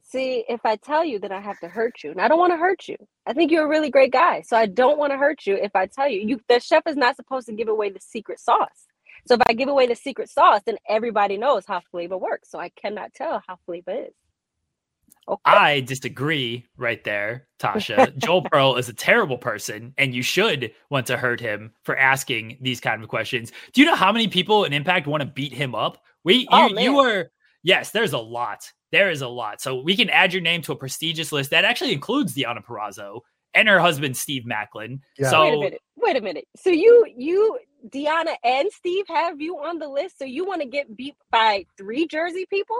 See, 0.02 0.42
if 0.48 0.64
I 0.64 0.76
tell 0.76 1.04
you, 1.04 1.18
then 1.18 1.32
I 1.32 1.40
have 1.40 1.60
to 1.60 1.68
hurt 1.68 2.02
you, 2.02 2.10
and 2.10 2.20
I 2.20 2.28
don't 2.28 2.38
want 2.38 2.54
to 2.54 2.56
hurt 2.56 2.88
you. 2.88 2.96
I 3.26 3.34
think 3.34 3.52
you're 3.52 3.66
a 3.66 3.68
really 3.68 3.90
great 3.90 4.10
guy, 4.10 4.40
so 4.40 4.56
I 4.56 4.64
don't 4.64 4.98
want 4.98 5.12
to 5.12 5.18
hurt 5.18 5.46
you. 5.46 5.54
If 5.54 5.76
I 5.76 5.84
tell 5.84 6.08
you, 6.08 6.20
you 6.20 6.40
the 6.48 6.58
chef 6.60 6.82
is 6.86 6.96
not 6.96 7.14
supposed 7.14 7.46
to 7.48 7.52
give 7.52 7.68
away 7.68 7.90
the 7.90 8.00
secret 8.00 8.40
sauce. 8.40 8.87
So 9.26 9.34
if 9.34 9.40
I 9.48 9.52
give 9.52 9.68
away 9.68 9.86
the 9.86 9.94
secret 9.94 10.30
sauce, 10.30 10.62
then 10.64 10.76
everybody 10.88 11.36
knows 11.36 11.64
how 11.66 11.80
flavor 11.90 12.16
works. 12.16 12.50
So 12.50 12.58
I 12.58 12.70
cannot 12.70 13.14
tell 13.14 13.42
how 13.46 13.58
flavor 13.66 13.90
is. 13.90 14.14
Okay. 15.28 15.40
I 15.44 15.80
disagree 15.80 16.64
right 16.78 17.04
there, 17.04 17.48
Tasha. 17.58 18.16
Joel 18.24 18.42
Pearl 18.42 18.76
is 18.76 18.88
a 18.88 18.94
terrible 18.94 19.36
person, 19.36 19.92
and 19.98 20.14
you 20.14 20.22
should 20.22 20.72
want 20.88 21.06
to 21.08 21.18
hurt 21.18 21.38
him 21.38 21.72
for 21.82 21.96
asking 21.98 22.56
these 22.62 22.80
kind 22.80 23.02
of 23.02 23.10
questions. 23.10 23.52
Do 23.74 23.82
you 23.82 23.86
know 23.86 23.94
how 23.94 24.10
many 24.10 24.28
people 24.28 24.64
in 24.64 24.72
Impact 24.72 25.06
want 25.06 25.20
to 25.20 25.26
beat 25.26 25.52
him 25.52 25.74
up? 25.74 26.02
We, 26.24 26.36
you, 26.36 26.46
oh, 26.50 26.68
you 26.78 26.98
are 26.98 27.30
yes, 27.62 27.90
there's 27.90 28.14
a 28.14 28.18
lot. 28.18 28.72
There 28.90 29.10
is 29.10 29.20
a 29.20 29.28
lot. 29.28 29.60
So 29.60 29.80
we 29.80 29.96
can 29.96 30.08
add 30.08 30.32
your 30.32 30.42
name 30.42 30.62
to 30.62 30.72
a 30.72 30.76
prestigious 30.76 31.30
list 31.30 31.50
that 31.50 31.64
actually 31.64 31.92
includes 31.92 32.34
Deonna 32.34 32.64
Purrazzo 32.64 33.20
and 33.58 33.68
her 33.68 33.80
husband 33.80 34.16
Steve 34.16 34.44
Maclin. 34.44 35.00
Yeah. 35.18 35.30
So 35.30 35.42
wait 35.42 35.54
a 35.54 35.58
minute. 35.58 35.82
Wait 35.96 36.16
a 36.16 36.20
minute. 36.20 36.44
So 36.56 36.70
you 36.70 37.06
you 37.16 37.58
Deonna 37.88 38.36
and 38.44 38.70
Steve 38.72 39.04
have 39.08 39.40
you 39.40 39.58
on 39.58 39.78
the 39.78 39.88
list. 39.88 40.18
So 40.18 40.24
you 40.24 40.46
want 40.46 40.62
to 40.62 40.68
get 40.68 40.96
beat 40.96 41.16
by 41.30 41.66
three 41.76 42.06
Jersey 42.06 42.46
people? 42.48 42.78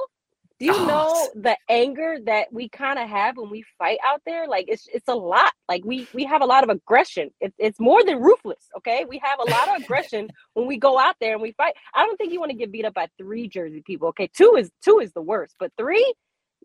Do 0.61 0.67
you 0.67 0.75
oh. 0.75 0.87
know 1.35 1.43
the 1.43 1.57
anger 1.69 2.19
that 2.27 2.53
we 2.53 2.69
kind 2.69 2.99
of 2.99 3.09
have 3.09 3.37
when 3.37 3.51
we 3.51 3.65
fight 3.77 3.99
out 4.05 4.23
there? 4.25 4.47
Like 4.47 4.67
it's 4.69 4.87
it's 4.93 5.09
a 5.09 5.15
lot. 5.15 5.53
Like 5.69 5.85
we 5.85 6.07
we 6.15 6.25
have 6.25 6.43
a 6.43 6.47
lot 6.47 6.63
of 6.63 6.71
aggression. 6.71 7.31
It, 7.41 7.53
it's 7.59 7.81
more 7.81 8.05
than 8.05 8.21
ruthless. 8.21 8.69
Okay, 8.79 9.05
we 9.09 9.21
have 9.23 9.41
a 9.41 9.51
lot 9.51 9.69
of 9.69 9.83
aggression 9.83 10.29
when 10.55 10.67
we 10.67 10.77
go 10.77 10.97
out 10.97 11.17
there 11.21 11.33
and 11.33 11.43
we 11.43 11.53
fight. 11.53 11.75
I 11.95 12.05
don't 12.05 12.17
think 12.17 12.33
you 12.33 12.39
want 12.39 12.51
to 12.51 12.57
get 12.57 12.71
beat 12.71 12.85
up 12.85 12.95
by 12.95 13.09
three 13.19 13.49
Jersey 13.49 13.83
people. 13.85 14.09
Okay, 14.11 14.31
two 14.33 14.55
is 14.57 14.71
two 14.85 15.01
is 15.01 15.13
the 15.13 15.23
worst, 15.23 15.57
but 15.59 15.73
three, 15.77 16.15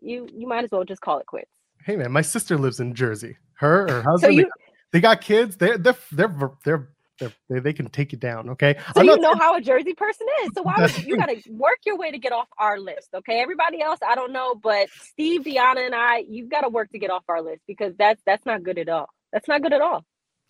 you 0.00 0.28
you 0.32 0.46
might 0.46 0.62
as 0.62 0.70
well 0.70 0.84
just 0.84 1.00
call 1.00 1.18
it 1.18 1.26
quits. 1.26 1.50
Hey 1.84 1.96
man, 1.96 2.12
my 2.12 2.22
sister 2.22 2.56
lives 2.56 2.80
in 2.80 2.94
Jersey. 2.94 3.36
Her 3.56 3.86
her 3.88 4.02
husband. 4.02 4.20
So 4.20 4.28
you, 4.28 4.42
they, 4.42 4.48
they 4.92 5.00
got 5.00 5.20
kids. 5.20 5.56
They're 5.56 5.78
they're 5.78 5.96
they're 6.12 6.56
they're 6.64 6.88
they 7.48 7.60
they 7.60 7.72
can 7.72 7.88
take 7.88 8.12
you 8.12 8.18
down. 8.18 8.50
Okay. 8.50 8.76
So 8.94 9.00
I'm 9.00 9.06
you 9.06 9.18
know 9.18 9.34
how 9.34 9.56
a 9.56 9.60
Jersey 9.60 9.94
person 9.94 10.26
is. 10.44 10.50
So 10.54 10.62
why 10.62 10.74
would 10.78 10.96
you, 10.98 11.10
you 11.10 11.16
got 11.16 11.26
to 11.26 11.40
work 11.50 11.78
your 11.86 11.96
way 11.96 12.10
to 12.10 12.18
get 12.18 12.32
off 12.32 12.48
our 12.58 12.78
list? 12.78 13.10
Okay. 13.14 13.40
Everybody 13.40 13.80
else, 13.80 14.00
I 14.06 14.14
don't 14.14 14.32
know, 14.32 14.54
but 14.54 14.88
Steve, 15.00 15.42
Deonna, 15.42 15.86
and 15.86 15.94
I, 15.94 16.24
you've 16.28 16.50
got 16.50 16.62
to 16.62 16.68
work 16.68 16.90
to 16.90 16.98
get 16.98 17.10
off 17.10 17.24
our 17.28 17.40
list 17.42 17.62
because 17.66 17.94
that's 17.96 18.20
that's 18.26 18.44
not 18.46 18.62
good 18.62 18.78
at 18.78 18.88
all. 18.88 19.08
That's 19.32 19.48
not 19.48 19.62
good 19.62 19.72
at 19.72 19.80
all. 19.80 20.04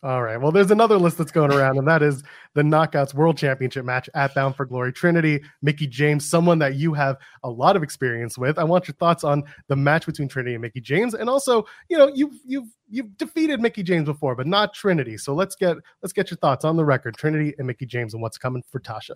All 0.04 0.22
right. 0.22 0.36
Well, 0.38 0.52
there's 0.52 0.70
another 0.70 0.98
list 0.98 1.16
that's 1.16 1.32
going 1.32 1.50
around, 1.50 1.78
and 1.78 1.88
that 1.88 2.02
is 2.02 2.22
the 2.52 2.60
Knockouts 2.60 3.14
World 3.14 3.38
Championship 3.38 3.86
match 3.86 4.10
at 4.14 4.34
Bound 4.34 4.54
for 4.54 4.66
Glory. 4.66 4.92
Trinity, 4.92 5.42
Mickie 5.62 5.86
James, 5.86 6.28
someone 6.28 6.58
that 6.58 6.74
you 6.74 6.92
have 6.92 7.16
a 7.42 7.48
lot 7.48 7.74
of 7.74 7.82
experience 7.82 8.36
with. 8.36 8.58
I 8.58 8.64
want 8.64 8.86
your 8.86 8.96
thoughts 8.96 9.24
on 9.24 9.44
the 9.68 9.76
match 9.76 10.04
between 10.04 10.28
Trinity 10.28 10.56
and 10.56 10.60
Mickie 10.60 10.82
James, 10.82 11.14
and 11.14 11.30
also, 11.30 11.64
you 11.88 11.96
know, 11.96 12.12
you've 12.14 12.34
you've 12.44 12.68
you've 12.86 13.16
defeated 13.16 13.62
Mickie 13.62 13.82
James 13.82 14.04
before, 14.04 14.36
but 14.36 14.46
not 14.46 14.74
Trinity. 14.74 15.16
So 15.16 15.32
let's 15.32 15.56
get 15.56 15.78
let's 16.02 16.12
get 16.12 16.30
your 16.30 16.36
thoughts 16.36 16.66
on 16.66 16.76
the 16.76 16.84
record, 16.84 17.16
Trinity 17.16 17.54
and 17.56 17.66
Mickie 17.66 17.86
James, 17.86 18.12
and 18.12 18.22
what's 18.22 18.36
coming 18.36 18.62
for 18.70 18.80
Tasha. 18.80 19.14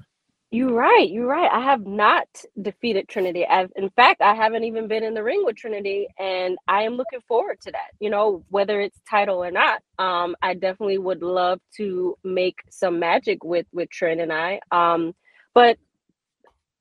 You're 0.51 0.73
right. 0.73 1.11
You're 1.11 1.27
right. 1.27 1.51
I 1.53 1.61
have 1.61 1.87
not 1.87 2.27
defeated 2.63 3.07
Trinity. 3.11 3.47
I've, 3.47 3.71
in 3.77 3.91
fact, 3.91 4.23
I 4.23 4.35
haven't 4.35 4.65
even 4.65 4.89
been 4.89 5.05
in 5.05 5.13
the 5.15 5.23
ring 5.23 5.43
with 5.45 5.57
Trinity, 5.57 6.09
and 6.19 6.59
I 6.67 6.85
am 6.85 6.95
looking 6.97 7.21
forward 7.29 7.61
to 7.63 7.73
that. 7.73 7.91
You 8.01 8.11
know, 8.11 8.45
whether 8.49 8.81
it's 8.81 8.99
title 9.11 9.45
or 9.45 9.51
not, 9.53 9.83
um, 9.99 10.37
I 10.43 10.55
definitely 10.55 10.99
would 10.99 11.23
love 11.23 11.61
to 11.77 12.17
make 12.25 12.61
some 12.71 12.99
magic 12.99 13.45
with 13.45 13.67
with 13.75 13.91
Trin 13.91 14.21
and 14.21 14.33
I. 14.33 14.61
Um, 14.73 15.15
but 15.55 15.79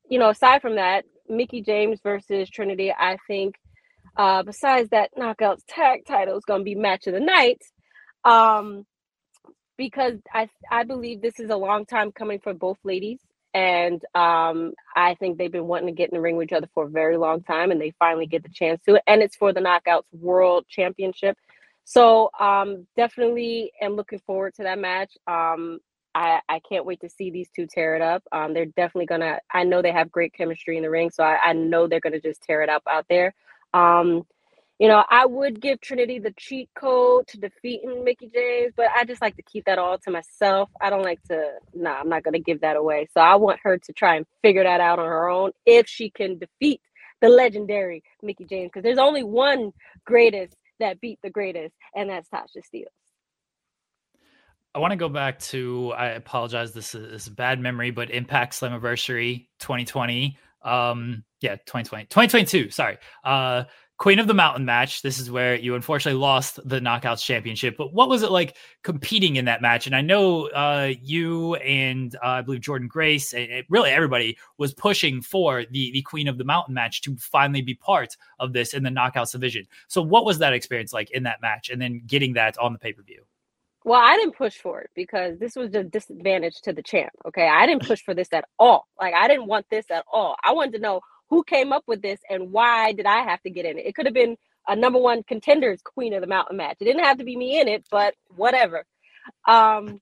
you 0.09 0.20
know, 0.20 0.30
aside 0.30 0.61
from 0.61 0.76
that, 0.76 1.05
Mickie 1.30 1.61
James 1.61 1.99
versus 2.03 2.49
Trinity, 2.49 2.93
I 2.97 3.18
think. 3.28 3.55
Uh, 4.18 4.43
besides 4.43 4.89
that, 4.91 5.11
Knockouts 5.18 5.63
tag 5.68 6.05
title 6.07 6.38
is 6.38 6.45
going 6.45 6.61
to 6.61 6.65
be 6.65 6.76
match 6.76 7.07
of 7.07 7.13
the 7.13 7.20
night. 7.22 7.61
Um, 8.26 8.86
because 9.78 10.15
I 10.34 10.49
I 10.72 10.84
believe 10.84 11.22
this 11.22 11.39
is 11.39 11.49
a 11.49 11.57
long 11.57 11.86
time 11.86 12.11
coming 12.11 12.39
for 12.39 12.53
both 12.53 12.78
ladies 12.84 13.20
and 13.58 14.05
um, 14.14 14.74
I 14.95 15.16
think 15.16 15.39
they've 15.39 15.51
been 15.51 15.66
wanting 15.66 15.88
to 15.88 15.91
get 15.91 16.12
in 16.12 16.16
the 16.16 16.22
ring 16.22 16.36
with 16.36 16.49
each 16.49 16.53
other 16.53 16.70
for 16.76 16.84
a 16.84 16.89
very 16.89 17.18
long 17.18 17.41
time, 17.41 17.72
and 17.72 17.82
they 17.82 17.91
finally 17.97 18.28
get 18.28 18.43
the 18.43 18.49
chance 18.49 18.80
to. 18.86 19.01
And 19.08 19.24
it's 19.24 19.36
for 19.36 19.51
the 19.51 19.62
Knockouts 19.62 20.03
World 20.12 20.68
Championship. 20.70 21.36
So 21.84 22.30
um, 22.39 22.86
definitely 22.95 23.72
am 23.82 23.95
looking 23.95 24.20
forward 24.20 24.53
to 24.55 24.64
that 24.64 24.78
match. 24.78 25.18
Um, 25.26 25.80
I, 26.14 26.39
I 26.47 26.60
can't 26.70 26.86
wait 26.86 27.01
to 27.01 27.10
see 27.10 27.32
these 27.32 27.49
two 27.55 27.66
tear 27.66 27.95
it 27.95 28.01
up. 28.03 28.22
Um, 28.32 28.53
they're 28.53 28.68
definitely 28.68 29.08
gonna. 29.08 29.39
I 29.51 29.64
know 29.64 29.82
they 29.82 29.91
have 29.91 30.12
great 30.12 30.34
chemistry 30.34 30.78
in 30.78 30.84
the 30.84 30.91
ring, 30.91 31.10
so 31.10 31.24
I, 31.24 31.38
I 31.43 31.53
know 31.53 31.88
they're 31.88 31.99
gonna 31.99 32.22
just 32.22 32.43
tear 32.43 32.62
it 32.62 32.70
up 32.70 32.84
out 32.88 33.08
there. 33.10 33.34
Um, 33.74 34.22
you 34.80 34.88
know, 34.88 35.04
I 35.10 35.26
would 35.26 35.60
give 35.60 35.82
Trinity 35.82 36.20
the 36.20 36.34
cheat 36.38 36.70
code 36.76 37.28
to 37.28 37.40
defeating 37.40 38.04
Mickie 38.04 38.30
James, 38.34 38.74
but 38.76 38.88
I 38.96 39.06
just 39.06 39.22
like 39.22 39.36
to 39.38 39.42
keep 39.42 39.66
that 39.66 39.80
all 39.80 39.98
to 40.00 40.12
myself. 40.12 40.70
I 40.80 40.92
don't 40.92 41.04
like 41.04 41.22
to, 41.24 41.54
nah, 41.74 42.00
I'm 42.00 42.10
not 42.10 42.24
going 42.24 42.34
to 42.34 42.40
give 42.40 42.62
that 42.62 42.76
away. 42.76 43.08
So 43.12 43.22
I 43.22 43.36
want 43.36 43.60
her 43.64 43.78
to 43.80 43.94
try 43.94 44.16
and 44.18 44.26
figure 44.44 44.64
that 44.64 44.80
out 44.80 45.00
on 45.00 45.06
her 45.06 45.30
own 45.30 45.52
if 45.66 45.88
she 45.88 46.12
can 46.12 46.38
defeat 46.38 46.82
the 47.22 47.30
legendary 47.30 48.04
Mickie 48.22 48.46
James, 48.46 48.70
because 48.72 48.84
there's 48.84 49.00
only 49.00 49.24
one 49.24 49.72
greatest 50.06 50.56
that 50.80 51.02
beat 51.02 51.18
the 51.24 51.32
greatest, 51.32 51.74
and 51.96 52.12
that's 52.12 52.30
Tasha 52.30 52.58
Steelz. 52.58 52.86
I 54.76 54.80
want 54.80 54.92
to 54.92 54.98
go 54.98 55.10
back 55.10 55.40
to, 55.40 55.92
I 55.98 56.10
apologize, 56.10 56.74
this 56.74 56.94
is, 56.94 57.10
this 57.12 57.22
is 57.24 57.28
a 57.30 57.32
bad 57.32 57.60
memory, 57.60 57.90
but 57.90 58.12
Impact 58.12 58.54
Slammiversary 58.54 59.48
2020. 59.58 60.38
Um, 60.64 61.24
yeah, 61.42 61.56
2020, 61.56 62.06
2022, 62.06 62.70
sorry. 62.70 62.98
Uh, 63.24 63.64
Queen 63.98 64.20
of 64.20 64.28
the 64.28 64.34
Mountain 64.34 64.64
match. 64.64 65.02
This 65.02 65.18
is 65.18 65.32
where 65.32 65.56
you 65.56 65.74
unfortunately 65.74 66.20
lost 66.20 66.60
the 66.68 66.80
Knockouts 66.80 67.24
Championship. 67.24 67.76
But 67.78 67.93
what 67.93 68.10
was 68.10 68.22
it 68.22 68.30
like 68.30 68.56
competing 68.84 69.38
in 69.38 69.45
that 69.45 69.62
match? 69.62 69.88
And 69.88 69.95
I 69.95 70.02
know 70.02 70.50
uh, 70.50 70.93
you 71.02 71.56
and 71.56 72.16
uh, 72.18 72.28
I 72.28 72.41
believe 72.41 72.62
Jordynne 72.62 72.89
Grace, 72.89 73.34
and 73.34 73.64
really 73.70 73.89
everybody 73.89 74.38
was 74.60 74.74
pushing 74.74 75.22
for 75.22 75.66
the 75.72 75.91
the 75.91 76.04
Queen 76.04 76.28
of 76.28 76.38
the 76.38 76.43
Mountain 76.43 76.76
match 76.76 77.02
to 77.02 77.16
finally 77.18 77.64
be 77.64 77.74
part 77.74 78.16
of 78.39 78.54
this 78.54 78.74
in 78.76 78.84
the 78.84 78.91
Knockouts 78.91 79.32
division. 79.32 79.66
So 79.88 80.04
what 80.04 80.26
was 80.26 80.38
that 80.39 80.54
experience 80.54 80.93
like 80.93 81.10
in 81.12 81.24
that 81.24 81.41
match, 81.41 81.70
and 81.70 81.82
then 81.82 82.04
getting 82.06 82.34
that 82.34 82.58
on 82.60 82.74
the 82.74 82.80
pay 82.80 82.93
per 82.93 83.02
view? 83.02 83.24
Well, 83.84 84.02
I 84.02 84.18
didn't 84.18 84.36
push 84.36 84.58
for 84.58 84.82
it 84.82 84.89
because 84.95 85.39
this 85.39 85.56
was 85.56 85.74
a 85.74 85.84
disadvantage 85.84 86.62
to 86.64 86.74
the 86.74 86.84
champ. 86.84 87.14
Okay, 87.26 87.48
I 87.48 87.66
didn't 87.66 87.88
push 87.88 88.02
for 88.04 88.14
this 88.14 88.34
at 88.34 88.45
all. 88.60 88.88
Like 89.00 89.16
I 89.16 89.28
didn't 89.28 89.48
want 89.48 89.66
this 89.72 89.89
at 89.89 90.06
all. 90.12 90.36
I 90.43 90.54
wanted 90.54 90.74
to 90.74 90.80
know 90.80 91.02
who 91.30 91.44
came 91.44 91.74
up 91.74 91.84
with 91.88 92.02
this 92.02 92.20
and 92.30 92.52
why 92.52 92.94
did 92.94 93.06
I 93.06 93.24
have 93.24 93.42
to 93.44 93.50
get 93.50 93.66
in 93.66 93.78
it? 93.80 93.86
It 93.88 93.96
could 93.96 94.06
have 94.08 94.16
been 94.16 94.38
a 94.68 94.76
number 94.76 95.00
one 95.00 95.24
contenders 95.24 95.82
Queen 95.84 96.14
of 96.14 96.22
the 96.22 96.28
Mountain 96.28 96.58
match. 96.58 96.78
It 96.82 96.86
didn't 96.86 97.06
have 97.06 97.18
to 97.20 97.24
be 97.26 97.38
me 97.38 97.60
in 97.60 97.68
it, 97.68 97.86
but 97.92 98.16
whatever. 98.36 98.86
Um, 99.48 100.02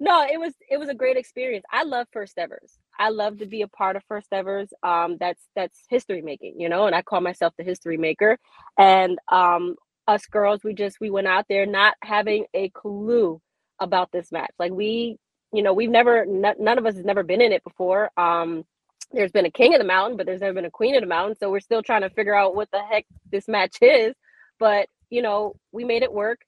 no, 0.00 0.24
it 0.24 0.40
was 0.40 0.54
it 0.70 0.78
was 0.78 0.88
a 0.88 0.94
great 0.94 1.16
experience. 1.18 1.64
I 1.72 1.84
love 1.84 2.08
first 2.12 2.38
evers. 2.38 2.78
I 2.98 3.10
love 3.10 3.38
to 3.38 3.46
be 3.46 3.62
a 3.62 3.68
part 3.68 3.96
of 3.96 4.04
first 4.08 4.28
evers. 4.32 4.68
Um, 4.82 5.16
that's 5.18 5.42
that's 5.56 5.84
history 5.88 6.22
making, 6.22 6.60
you 6.60 6.68
know, 6.68 6.86
and 6.86 6.94
I 6.94 7.02
call 7.02 7.20
myself 7.22 7.54
the 7.58 7.64
history 7.64 7.96
maker. 7.98 8.38
And 8.78 9.18
um, 9.32 9.76
us 10.08 10.26
girls, 10.26 10.64
we 10.64 10.74
just 10.74 11.00
we 11.00 11.10
went 11.10 11.28
out 11.28 11.46
there 11.48 11.66
not 11.66 11.94
having 12.02 12.46
a 12.54 12.70
clue 12.70 13.40
about 13.80 14.10
this 14.12 14.32
match. 14.32 14.52
Like 14.58 14.72
we, 14.72 15.18
you 15.52 15.62
know, 15.62 15.74
we've 15.74 15.90
never 15.90 16.22
n- 16.22 16.56
none 16.60 16.78
of 16.78 16.86
us 16.86 16.96
has 16.96 17.04
never 17.04 17.22
been 17.22 17.40
in 17.42 17.52
it 17.52 17.64
before. 17.64 18.10
Um, 18.18 18.64
there's 19.12 19.32
been 19.32 19.46
a 19.46 19.50
king 19.50 19.74
of 19.74 19.80
the 19.80 19.86
mountain, 19.86 20.16
but 20.16 20.26
there's 20.26 20.40
never 20.40 20.54
been 20.54 20.64
a 20.66 20.70
queen 20.70 20.94
of 20.96 21.02
the 21.02 21.06
mountain. 21.08 21.36
So 21.38 21.50
we're 21.50 21.60
still 21.60 21.82
trying 21.82 22.02
to 22.02 22.10
figure 22.10 22.34
out 22.34 22.54
what 22.56 22.70
the 22.72 22.80
heck 22.82 23.06
this 23.30 23.48
match 23.48 23.78
is. 23.82 24.14
But 24.58 24.88
you 25.10 25.22
know, 25.22 25.54
we 25.72 25.84
made 25.84 26.02
it 26.02 26.12
work. 26.12 26.40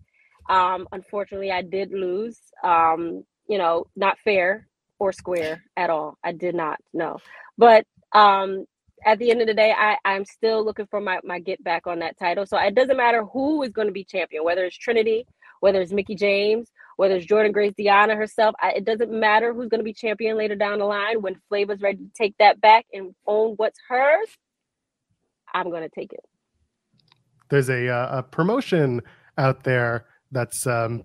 Um, 0.51 0.89
unfortunately, 0.93 1.53
I 1.53 1.63
did 1.63 1.93
lose. 1.93 2.39
Um, 2.65 3.25
you 3.49 3.59
know, 3.59 3.87
not 3.97 4.19
fair 4.25 4.69
or 4.99 5.13
square 5.13 5.65
at 5.77 5.91
all. 5.91 6.19
I 6.25 6.33
did 6.33 6.55
not 6.55 6.79
know. 6.93 7.19
But 7.59 7.85
um, 8.13 8.67
at 9.07 9.19
the 9.19 9.31
end 9.31 9.41
of 9.41 9.47
the 9.47 9.55
day, 9.55 9.73
I, 9.77 9.97
I'm 10.05 10.25
still 10.25 10.65
looking 10.65 10.87
for 10.87 11.01
my, 11.01 11.21
my 11.25 11.41
get 11.41 11.63
back 11.65 11.87
on 11.87 12.01
that 12.01 12.19
title. 12.19 12.47
So 12.47 12.59
it 12.59 12.75
doesn't 12.75 12.97
matter 12.97 13.25
who 13.25 13.63
is 13.63 13.71
going 13.73 13.89
to 13.89 13.93
be 13.93 14.05
champion, 14.05 14.45
whether 14.45 14.65
it's 14.65 14.77
Trinity, 14.77 15.27
whether 15.61 15.81
it's 15.81 15.93
Mickie 15.93 16.15
James, 16.17 16.71
whether 16.99 17.15
it's 17.15 17.27
Jordynne 17.27 17.53
Grace 17.53 17.73
Deonna 17.79 18.17
herself. 18.17 18.57
I, 18.61 18.73
it 18.73 18.85
doesn't 18.85 19.13
matter 19.13 19.55
who's 19.55 19.69
going 19.69 19.79
to 19.79 19.85
be 19.85 19.93
champion 19.93 20.37
later 20.37 20.57
down 20.57 20.81
the 20.81 20.85
line. 20.85 21.23
When 21.23 21.41
Flavor's 21.49 21.81
ready 21.81 21.99
to 21.99 22.11
take 22.13 22.37
that 22.39 22.61
back 22.61 22.87
and 22.93 23.15
own 23.25 23.55
what's 23.55 23.79
hers, 23.89 24.29
I'm 25.55 25.71
going 25.71 25.85
to 25.85 25.89
take 25.89 26.13
it. 26.13 26.25
There's 27.51 27.71
a, 27.71 27.89
uh, 27.89 28.19
a 28.19 28.23
promotion 28.25 29.01
out 29.39 29.63
there 29.63 30.07
that's 30.33 30.67
um, 30.67 31.05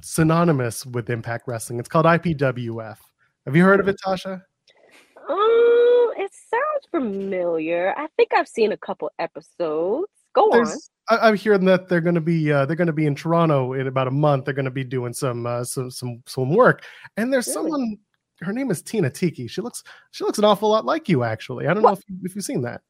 synonymous 0.00 0.86
with 0.86 1.10
Impact 1.10 1.48
Wrestling. 1.48 1.80
It's 1.80 1.88
called 1.88 2.06
IPWF. 2.06 2.98
Have 3.44 3.56
you 3.56 3.64
heard 3.64 3.80
of 3.80 3.88
it, 3.88 3.96
Tasha? 4.06 4.42
Um, 5.28 6.12
it 6.18 6.30
sounds 6.32 6.86
familiar. 6.92 7.94
I 7.96 8.06
think 8.16 8.32
I've 8.32 8.46
seen 8.46 8.70
a 8.70 8.76
couple 8.76 9.10
episodes. 9.18 10.06
Go 10.34 10.48
There's, 10.50 10.90
on. 11.10 11.18
I, 11.20 11.28
am 11.28 11.36
hearing 11.36 11.64
that 11.66 11.88
they're 11.88 12.00
going 12.00 12.14
to 12.14 12.20
be 12.20 12.52
uh, 12.52 12.66
they're 12.66 12.76
going 12.76 12.86
to 12.86 12.92
be 12.92 13.06
in 13.06 13.14
Toronto 13.14 13.72
in 13.74 13.86
about 13.86 14.08
a 14.08 14.12
month. 14.12 14.44
They're 14.44 14.54
going 14.54 14.64
to 14.64 14.70
be 14.70 14.84
doing 14.84 15.12
some 15.12 15.46
uh, 15.46 15.64
some 15.64 15.90
some 15.90 16.22
some 16.26 16.54
work. 16.54 16.84
And 17.16 17.32
there's 17.32 17.48
really? 17.48 17.70
someone. 17.70 17.98
Her 18.40 18.52
name 18.52 18.70
is 18.70 18.82
Tina 18.82 19.08
Tiki. 19.08 19.46
She 19.46 19.60
looks 19.60 19.84
she 20.10 20.24
looks 20.24 20.38
an 20.38 20.44
awful 20.44 20.70
lot 20.70 20.84
like 20.84 21.08
you, 21.08 21.22
actually. 21.22 21.66
I 21.66 21.74
don't 21.74 21.82
what? 21.82 21.90
know 21.90 21.98
if 21.98 22.02
you, 22.08 22.16
if 22.24 22.34
you've 22.34 22.44
seen 22.44 22.62
that. 22.62 22.80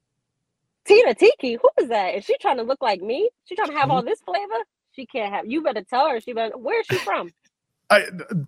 Tina 0.84 1.14
Tiki, 1.14 1.58
who 1.60 1.68
is 1.80 1.88
that? 1.88 2.14
Is 2.14 2.24
she 2.24 2.36
trying 2.38 2.56
to 2.56 2.62
look 2.62 2.82
like 2.82 3.00
me? 3.02 3.30
She 3.44 3.54
trying 3.54 3.68
to 3.68 3.76
have 3.76 3.90
all 3.90 4.02
this 4.02 4.20
flavor? 4.20 4.64
She 4.92 5.06
can't 5.06 5.32
have. 5.32 5.46
You 5.46 5.62
better 5.62 5.82
tell 5.82 6.08
her. 6.08 6.20
She 6.20 6.32
better. 6.32 6.56
Where 6.56 6.80
is 6.80 6.86
she 6.86 6.96
from? 6.96 7.30
I, 7.90 8.06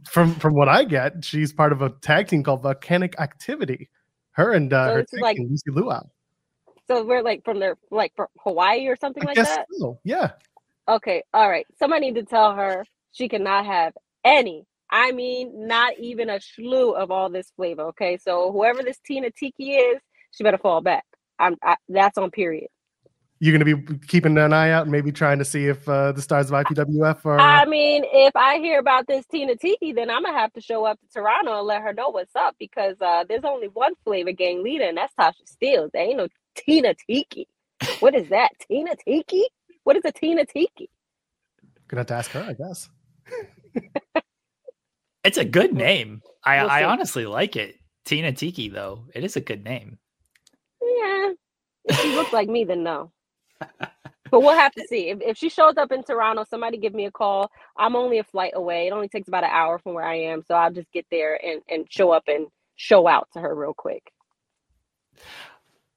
from 0.08 0.34
from 0.36 0.54
what 0.54 0.68
I 0.68 0.84
get, 0.84 1.24
she's 1.24 1.52
part 1.52 1.72
of 1.72 1.82
a 1.82 1.90
tag 1.90 2.28
team 2.28 2.42
called 2.42 2.62
Volcanic 2.62 3.18
Activity. 3.20 3.90
Her 4.32 4.52
and 4.52 4.72
uh, 4.72 4.88
so 4.88 4.94
her 4.94 5.20
like 5.20 5.38
Lucy 5.38 5.70
Luau. 5.70 6.02
So 6.88 7.04
we're 7.04 7.22
like 7.22 7.44
from 7.44 7.60
their 7.60 7.76
like 7.90 8.12
from 8.16 8.26
Hawaii 8.40 8.86
or 8.86 8.96
something 8.96 9.22
I 9.22 9.26
like 9.26 9.36
that. 9.36 9.66
So. 9.78 9.98
Yeah. 10.04 10.32
Okay. 10.88 11.22
All 11.32 11.48
right. 11.48 11.66
Somebody 11.78 12.10
need 12.10 12.20
to 12.20 12.24
tell 12.24 12.54
her 12.54 12.84
she 13.12 13.28
cannot 13.28 13.66
have 13.66 13.94
any. 14.24 14.66
I 14.90 15.12
mean, 15.12 15.66
not 15.66 15.98
even 15.98 16.30
a 16.30 16.40
slew 16.40 16.92
of 16.92 17.10
all 17.10 17.30
this 17.30 17.50
flavor. 17.56 17.82
Okay. 17.88 18.18
So 18.18 18.52
whoever 18.52 18.82
this 18.82 18.98
Tina 19.04 19.30
Tiki 19.30 19.74
is, 19.74 20.00
she 20.30 20.44
better 20.44 20.58
fall 20.58 20.80
back. 20.80 21.04
I'm. 21.38 21.56
I, 21.62 21.76
that's 21.88 22.18
on 22.18 22.30
period 22.30 22.68
you're 23.44 23.56
going 23.56 23.76
to 23.76 23.76
be 23.76 23.98
keeping 24.06 24.38
an 24.38 24.52
eye 24.54 24.70
out 24.70 24.84
and 24.84 24.92
maybe 24.92 25.12
trying 25.12 25.38
to 25.38 25.44
see 25.44 25.66
if 25.66 25.86
uh, 25.86 26.12
the 26.12 26.22
stars 26.22 26.50
of 26.50 26.64
IPWF 26.64 27.26
are. 27.26 27.38
I 27.38 27.66
mean, 27.66 28.04
if 28.06 28.34
I 28.34 28.58
hear 28.58 28.78
about 28.78 29.06
this 29.06 29.26
Tina 29.26 29.54
Tiki, 29.56 29.92
then 29.92 30.08
I'm 30.08 30.22
gonna 30.22 30.38
have 30.38 30.52
to 30.54 30.62
show 30.62 30.86
up 30.86 30.98
to 31.00 31.06
Toronto 31.08 31.58
and 31.58 31.66
let 31.66 31.82
her 31.82 31.92
know 31.92 32.08
what's 32.08 32.34
up 32.34 32.56
because 32.58 32.96
uh, 33.02 33.24
there's 33.28 33.44
only 33.44 33.68
one 33.68 33.92
flavor 34.04 34.32
gang 34.32 34.62
leader, 34.62 34.84
and 34.84 34.96
that's 34.96 35.12
Tasha 35.14 35.34
Steelz. 35.44 35.90
There 35.92 36.02
ain't 36.02 36.16
no 36.16 36.28
Tina 36.54 36.94
Tiki. 36.94 37.48
What 38.00 38.14
is 38.14 38.28
that? 38.30 38.50
Tina 38.66 38.94
Tiki? 38.96 39.44
What 39.84 39.96
is 39.96 40.04
a 40.04 40.12
Tina 40.12 40.44
Tiki? 40.44 40.88
Gonna 41.88 42.00
have 42.00 42.06
to 42.08 42.14
ask 42.14 42.30
her, 42.32 42.40
I 42.40 42.54
guess. 42.54 42.88
it's 45.24 45.38
a 45.38 45.44
good 45.44 45.74
name. 45.74 46.22
I, 46.44 46.62
we'll 46.62 46.70
I 46.70 46.84
honestly 46.84 47.26
like 47.26 47.56
it. 47.56 47.76
Tina 48.04 48.32
Tiki, 48.32 48.68
though, 48.68 49.04
it 49.14 49.24
is 49.24 49.36
a 49.36 49.40
good 49.40 49.64
name. 49.64 49.98
Yeah. 50.82 51.32
If 51.86 52.00
she 52.00 52.14
looks 52.14 52.32
like 52.32 52.48
me, 52.48 52.64
then 52.64 52.82
no 52.82 53.12
but 54.30 54.40
we'll 54.40 54.54
have 54.54 54.72
to 54.72 54.86
see. 54.88 55.10
If, 55.10 55.20
if 55.20 55.36
she 55.38 55.48
shows 55.48 55.74
up 55.76 55.92
in 55.92 56.02
Toronto, 56.02 56.44
somebody 56.48 56.78
give 56.78 56.94
me 56.94 57.06
a 57.06 57.10
call. 57.10 57.50
I'm 57.76 57.96
only 57.96 58.18
a 58.18 58.24
flight 58.24 58.52
away. 58.54 58.86
It 58.86 58.92
only 58.92 59.08
takes 59.08 59.28
about 59.28 59.44
an 59.44 59.50
hour 59.52 59.78
from 59.78 59.94
where 59.94 60.04
I 60.04 60.16
am. 60.16 60.42
So 60.46 60.54
I'll 60.54 60.72
just 60.72 60.90
get 60.92 61.06
there 61.10 61.38
and, 61.44 61.62
and 61.68 61.86
show 61.90 62.10
up 62.10 62.24
and 62.26 62.46
show 62.76 63.06
out 63.06 63.28
to 63.34 63.40
her 63.40 63.54
real 63.54 63.74
quick. 63.74 64.02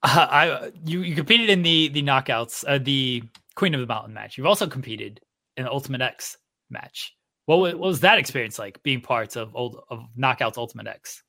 Uh, 0.03 0.27
I 0.29 0.71
you 0.85 1.01
you 1.01 1.15
competed 1.15 1.49
in 1.49 1.63
the 1.63 1.89
the 1.89 2.03
knockouts, 2.03 2.63
uh, 2.67 2.77
the 2.77 3.23
Queen 3.55 3.73
of 3.73 3.81
the 3.81 3.87
Mountain 3.87 4.13
match. 4.13 4.37
You've 4.37 4.47
also 4.47 4.67
competed 4.67 5.19
in 5.55 5.65
the 5.65 5.71
Ultimate 5.71 6.01
X 6.01 6.37
match. 6.69 7.13
What 7.45 7.57
was, 7.57 7.73
what 7.73 7.87
was 7.87 7.99
that 8.01 8.19
experience 8.19 8.59
like 8.59 8.81
being 8.83 9.01
part 9.01 9.35
of 9.35 9.55
old 9.55 9.81
of 9.89 10.03
Knockouts 10.17 10.57
Ultimate 10.57 10.87
X? 10.87 11.23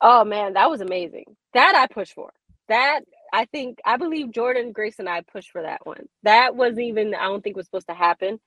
Oh 0.00 0.24
man, 0.24 0.54
that 0.54 0.70
was 0.70 0.80
amazing. 0.80 1.24
That 1.54 1.74
I 1.74 1.92
pushed 1.92 2.14
for. 2.14 2.32
That 2.68 3.00
I 3.32 3.46
think 3.46 3.78
I 3.84 3.96
believe 3.96 4.28
Jordynne 4.28 4.72
Grace 4.72 4.98
and 4.98 5.08
I 5.08 5.22
pushed 5.22 5.50
for 5.50 5.62
that 5.62 5.84
one. 5.84 6.06
That 6.22 6.54
wasn't 6.54 6.82
even 6.82 7.14
I 7.14 7.24
don't 7.24 7.42
think 7.42 7.56
was 7.56 7.66
supposed 7.66 7.88
to 7.88 7.94
happen. 7.94 8.38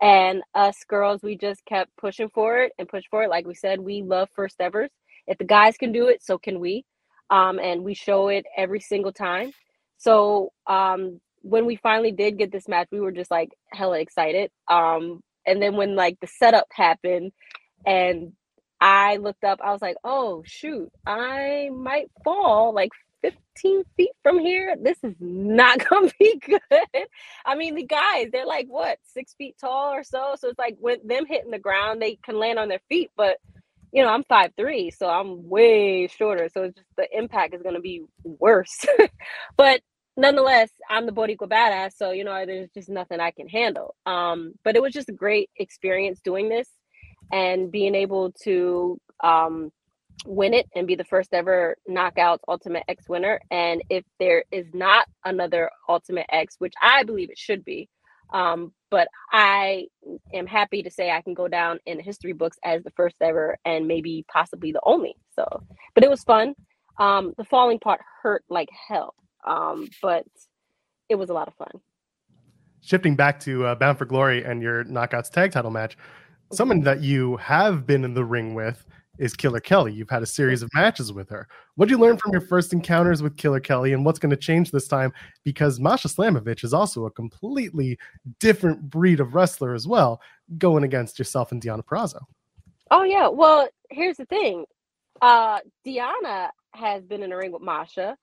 And 0.00 0.42
us 0.54 0.76
girls, 0.86 1.22
we 1.22 1.36
just 1.36 1.64
kept 1.64 1.90
pushing 1.96 2.28
for 2.28 2.58
it 2.60 2.72
and 2.78 2.88
push 2.88 3.04
for 3.10 3.24
it. 3.24 3.30
Like 3.30 3.46
we 3.46 3.54
said, 3.54 3.80
we 3.80 4.02
love 4.02 4.28
first 4.34 4.60
evers. 4.60 4.90
If 5.26 5.38
the 5.38 5.44
guys 5.44 5.76
can 5.76 5.90
do 5.90 6.06
it, 6.06 6.22
so 6.22 6.38
can 6.38 6.60
we. 6.60 6.84
Um, 7.30 7.58
and 7.58 7.84
we 7.84 7.94
show 7.94 8.28
it 8.28 8.46
every 8.56 8.80
single 8.80 9.12
time. 9.12 9.52
So 9.98 10.52
um, 10.66 11.20
when 11.42 11.66
we 11.66 11.76
finally 11.76 12.12
did 12.12 12.38
get 12.38 12.52
this 12.52 12.68
match, 12.68 12.88
we 12.90 13.00
were 13.00 13.12
just 13.12 13.30
like 13.30 13.50
hella 13.72 14.00
excited. 14.00 14.50
Um, 14.68 15.20
and 15.46 15.62
then 15.62 15.76
when 15.76 15.96
like 15.96 16.18
the 16.20 16.26
setup 16.26 16.66
happened 16.72 17.32
and 17.86 18.32
I 18.80 19.16
looked 19.16 19.44
up, 19.44 19.60
I 19.62 19.72
was 19.72 19.82
like, 19.82 19.96
oh 20.04 20.42
shoot, 20.46 20.90
I 21.06 21.70
might 21.74 22.10
fall 22.24 22.72
like 22.74 22.90
15 23.22 23.84
feet 23.96 24.10
from 24.22 24.38
here. 24.38 24.76
This 24.80 24.98
is 25.02 25.14
not 25.20 25.84
gonna 25.90 26.10
be 26.18 26.40
good. 26.44 27.06
I 27.44 27.54
mean, 27.56 27.74
the 27.74 27.84
guys, 27.84 28.28
they're 28.32 28.46
like 28.46 28.66
what, 28.68 28.98
six 29.04 29.34
feet 29.34 29.56
tall 29.60 29.92
or 29.92 30.04
so. 30.04 30.34
So 30.38 30.48
it's 30.48 30.58
like 30.58 30.76
with 30.80 31.06
them 31.06 31.26
hitting 31.26 31.50
the 31.50 31.58
ground, 31.58 32.00
they 32.00 32.16
can 32.22 32.38
land 32.38 32.58
on 32.58 32.68
their 32.68 32.80
feet, 32.88 33.10
but 33.16 33.38
you 33.92 34.02
know, 34.02 34.10
I'm 34.10 34.24
five 34.24 34.52
three, 34.56 34.90
so 34.90 35.08
I'm 35.08 35.48
way 35.48 36.08
shorter. 36.08 36.48
So 36.52 36.66
just 36.68 36.86
the 36.96 37.08
impact 37.16 37.54
is 37.54 37.62
gonna 37.62 37.80
be 37.80 38.02
worse. 38.24 38.84
but 39.56 39.80
nonetheless, 40.16 40.70
I'm 40.90 41.06
the 41.06 41.12
Boricua 41.12 41.48
badass, 41.48 41.92
so 41.96 42.10
you 42.12 42.24
know, 42.24 42.44
there's 42.46 42.70
just 42.72 42.88
nothing 42.88 43.20
I 43.20 43.30
can 43.30 43.48
handle. 43.48 43.94
Um, 44.06 44.54
but 44.64 44.76
it 44.76 44.82
was 44.82 44.92
just 44.92 45.08
a 45.08 45.12
great 45.14 45.50
experience 45.56 46.20
doing 46.20 46.48
this 46.48 46.68
and 47.32 47.70
being 47.70 47.94
able 47.94 48.32
to 48.44 48.98
um 49.22 49.70
win 50.26 50.52
it 50.54 50.68
and 50.74 50.86
be 50.86 50.96
the 50.96 51.04
first 51.04 51.32
ever 51.32 51.76
knockouts 51.88 52.40
ultimate 52.48 52.82
x 52.88 53.08
winner 53.08 53.40
and 53.50 53.82
if 53.88 54.04
there 54.18 54.44
is 54.50 54.66
not 54.74 55.06
another 55.24 55.70
ultimate 55.88 56.26
x 56.30 56.56
which 56.58 56.74
i 56.82 57.04
believe 57.04 57.30
it 57.30 57.38
should 57.38 57.64
be 57.64 57.88
um, 58.32 58.72
but 58.90 59.08
i 59.32 59.86
am 60.34 60.46
happy 60.46 60.82
to 60.82 60.90
say 60.90 61.10
i 61.10 61.20
can 61.20 61.34
go 61.34 61.48
down 61.48 61.78
in 61.86 61.96
the 61.96 62.02
history 62.02 62.32
books 62.32 62.58
as 62.64 62.82
the 62.82 62.90
first 62.90 63.16
ever 63.20 63.56
and 63.64 63.86
maybe 63.86 64.24
possibly 64.32 64.72
the 64.72 64.80
only 64.84 65.14
so. 65.34 65.62
But 65.94 66.04
it 66.04 66.10
was 66.10 66.24
fun. 66.24 66.54
Um, 66.98 67.32
the 67.38 67.44
falling 67.44 67.78
part 67.78 68.00
hurt 68.22 68.44
like 68.48 68.68
hell 68.88 69.14
um, 69.46 69.88
but 70.02 70.24
it 71.08 71.14
was 71.14 71.30
a 71.30 71.32
lot 71.32 71.48
of 71.48 71.54
fun. 71.54 71.80
Shifting 72.80 73.16
back 73.16 73.40
to 73.40 73.66
uh, 73.66 73.74
bound 73.74 73.98
for 73.98 74.04
glory 74.04 74.44
and 74.44 74.62
your 74.62 74.84
knockouts 74.84 75.30
tag 75.30 75.52
title 75.52 75.70
match 75.70 75.96
someone 76.52 76.80
that 76.80 77.02
you 77.02 77.36
have 77.36 77.86
been 77.86 78.04
in 78.04 78.14
the 78.14 78.24
ring 78.24 78.54
with 78.54 78.86
is 79.18 79.34
Killer 79.34 79.60
Kelly. 79.60 79.92
You've 79.92 80.10
had 80.10 80.22
a 80.22 80.26
series 80.26 80.62
of 80.62 80.70
matches 80.74 81.12
with 81.12 81.28
her. 81.30 81.48
What 81.74 81.86
did 81.86 81.92
you 81.92 81.98
learn 81.98 82.16
from 82.16 82.32
your 82.32 82.40
first 82.40 82.72
encounters 82.72 83.22
with 83.22 83.36
Killer 83.36 83.60
Kelly, 83.60 83.92
and 83.92 84.04
what's 84.04 84.18
going 84.18 84.30
to 84.30 84.36
change 84.36 84.70
this 84.70 84.88
time? 84.88 85.12
Because 85.44 85.80
Masha 85.80 86.08
Slamovich 86.08 86.64
is 86.64 86.72
also 86.72 87.06
a 87.06 87.10
completely 87.10 87.98
different 88.40 88.88
breed 88.88 89.20
of 89.20 89.34
wrestler 89.34 89.74
as 89.74 89.86
well, 89.86 90.20
going 90.56 90.84
against 90.84 91.18
yourself 91.18 91.52
and 91.52 91.60
Deonna 91.60 91.84
Purrazzo. 91.84 92.20
Oh 92.90 93.02
yeah. 93.02 93.28
Well, 93.28 93.68
here's 93.90 94.16
the 94.16 94.26
thing. 94.26 94.64
Uh 95.20 95.58
Deonna 95.86 96.48
has 96.74 97.04
been 97.04 97.22
in 97.22 97.32
a 97.32 97.36
ring 97.36 97.52
with 97.52 97.62
Masha. 97.62 98.16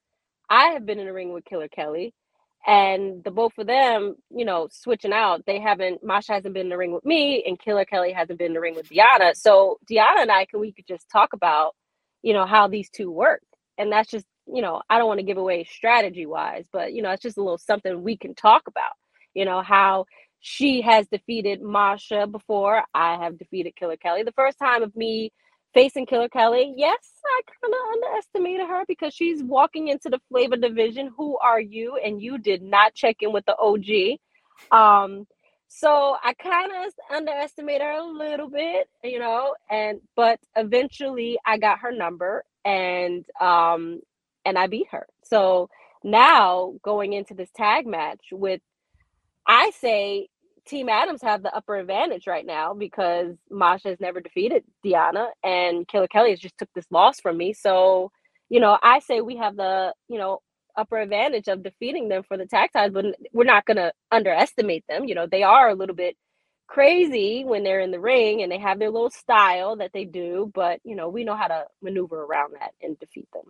I 0.49 0.69
have 0.69 0.85
been 0.85 0.99
in 0.99 1.07
a 1.07 1.13
ring 1.13 1.33
with 1.33 1.45
Killer 1.45 1.67
Kelly 1.67 2.13
and 2.65 3.23
the 3.23 3.31
both 3.31 3.53
of 3.57 3.67
them, 3.67 4.15
you 4.31 4.45
know, 4.45 4.67
switching 4.71 5.13
out. 5.13 5.45
They 5.45 5.59
haven't. 5.59 6.03
Masha 6.03 6.33
hasn't 6.33 6.53
been 6.53 6.67
in 6.67 6.69
the 6.69 6.77
ring 6.77 6.93
with 6.93 7.05
me, 7.05 7.43
and 7.45 7.59
Killer 7.59 7.85
Kelly 7.85 8.11
hasn't 8.13 8.39
been 8.39 8.47
in 8.47 8.53
the 8.53 8.59
ring 8.61 8.75
with 8.75 8.89
Deonna. 8.89 9.35
So 9.35 9.79
Deonna 9.89 10.21
and 10.21 10.31
I 10.31 10.45
can 10.45 10.59
we 10.59 10.71
could 10.73 10.87
just 10.87 11.09
talk 11.11 11.33
about, 11.33 11.75
you 12.23 12.33
know, 12.33 12.45
how 12.45 12.67
these 12.67 12.89
two 12.89 13.11
work, 13.11 13.43
and 13.77 13.91
that's 13.91 14.09
just 14.11 14.25
you 14.47 14.61
know 14.61 14.81
I 14.89 14.97
don't 14.97 15.07
want 15.07 15.19
to 15.19 15.25
give 15.25 15.37
away 15.37 15.65
strategy 15.65 16.25
wise, 16.25 16.65
but 16.71 16.93
you 16.93 17.01
know 17.01 17.11
it's 17.11 17.23
just 17.23 17.37
a 17.37 17.41
little 17.43 17.57
something 17.59 18.03
we 18.03 18.17
can 18.17 18.35
talk 18.35 18.63
about. 18.67 18.93
You 19.33 19.45
know 19.45 19.61
how 19.61 20.05
she 20.39 20.81
has 20.81 21.07
defeated 21.07 21.61
Masha 21.61 22.27
before. 22.27 22.83
I 22.93 23.17
have 23.23 23.37
defeated 23.39 23.75
Killer 23.75 23.97
Kelly. 23.97 24.23
The 24.23 24.31
first 24.33 24.59
time 24.59 24.83
of 24.83 24.95
me 24.95 25.31
facing 25.75 26.07
Killer 26.07 26.29
Kelly, 26.29 26.73
yes, 26.77 26.97
I 27.25 27.41
kind 27.61 27.75
of 27.75 27.93
underestimated 27.93 28.67
her 28.67 28.85
because 28.87 29.13
she's 29.13 29.43
walking 29.43 29.89
into 29.89 30.09
the 30.09 30.21
flavor 30.31 30.57
division. 30.57 31.11
Who 31.17 31.37
are 31.39 31.61
you? 31.61 31.97
And 32.03 32.21
you 32.21 32.39
did 32.39 32.63
not 32.63 32.95
check 32.95 33.17
in 33.21 33.33
with 33.33 33.45
the 33.45 33.57
OG. 33.57 34.19
Um, 34.71 35.27
so 35.69 36.17
I 36.23 36.33
kind 36.35 36.71
of 36.73 36.93
underestimated 37.15 37.83
her 37.83 37.99
a 37.99 38.05
little 38.05 38.49
bit, 38.49 38.89
you 39.03 39.19
know, 39.19 39.55
and 39.69 40.01
but 40.15 40.39
eventually 40.55 41.37
I 41.45 41.59
got 41.59 41.79
her 41.81 41.91
number 41.91 42.45
and 42.65 43.25
um 43.41 44.01
and 44.45 44.57
I 44.57 44.67
beat 44.67 44.87
her. 44.91 45.07
So 45.23 45.69
now 46.03 46.75
going 46.83 47.13
into 47.13 47.35
this 47.35 47.51
tag 47.55 47.87
match 47.87 48.27
with 48.31 48.61
I 49.47 49.71
say 49.71 50.29
Team 50.67 50.89
Adams 50.89 51.21
have 51.23 51.43
the 51.43 51.55
upper 51.55 51.77
advantage 51.77 52.27
right 52.27 52.45
now 52.45 52.73
because 52.73 53.35
Masha 53.49 53.89
has 53.89 53.99
never 53.99 54.21
defeated 54.21 54.63
Deonna 54.85 55.27
and 55.43 55.87
Killer 55.87 56.07
Kelly 56.07 56.31
has 56.31 56.39
just 56.39 56.57
took 56.57 56.69
this 56.75 56.85
loss 56.91 57.19
from 57.19 57.37
me. 57.37 57.53
So, 57.53 58.11
you 58.49 58.59
know, 58.59 58.77
I 58.81 58.99
say 58.99 59.21
we 59.21 59.37
have 59.37 59.55
the, 59.57 59.93
you 60.09 60.17
know, 60.19 60.39
upper 60.77 60.97
advantage 60.99 61.47
of 61.47 61.63
defeating 61.63 62.09
them 62.09 62.23
for 62.27 62.37
the 62.37 62.45
tag 62.47 62.71
titles, 62.73 62.93
but 62.93 63.29
we're 63.33 63.45
not 63.45 63.65
going 63.65 63.77
to 63.77 63.93
underestimate 64.11 64.85
them. 64.89 65.05
You 65.05 65.15
know, 65.15 65.27
they 65.27 65.43
are 65.43 65.69
a 65.69 65.75
little 65.75 65.95
bit 65.95 66.15
crazy 66.67 67.43
when 67.45 67.63
they're 67.63 67.79
in 67.81 67.91
the 67.91 67.99
ring 67.99 68.41
and 68.41 68.51
they 68.51 68.57
have 68.59 68.79
their 68.79 68.89
little 68.91 69.11
style 69.11 69.77
that 69.77 69.91
they 69.93 70.05
do, 70.05 70.51
but 70.53 70.79
you 70.83 70.95
know, 70.95 71.09
we 71.09 71.23
know 71.23 71.35
how 71.35 71.47
to 71.47 71.65
maneuver 71.81 72.23
around 72.23 72.53
that 72.59 72.71
and 72.81 72.99
defeat 72.99 73.27
them. 73.33 73.43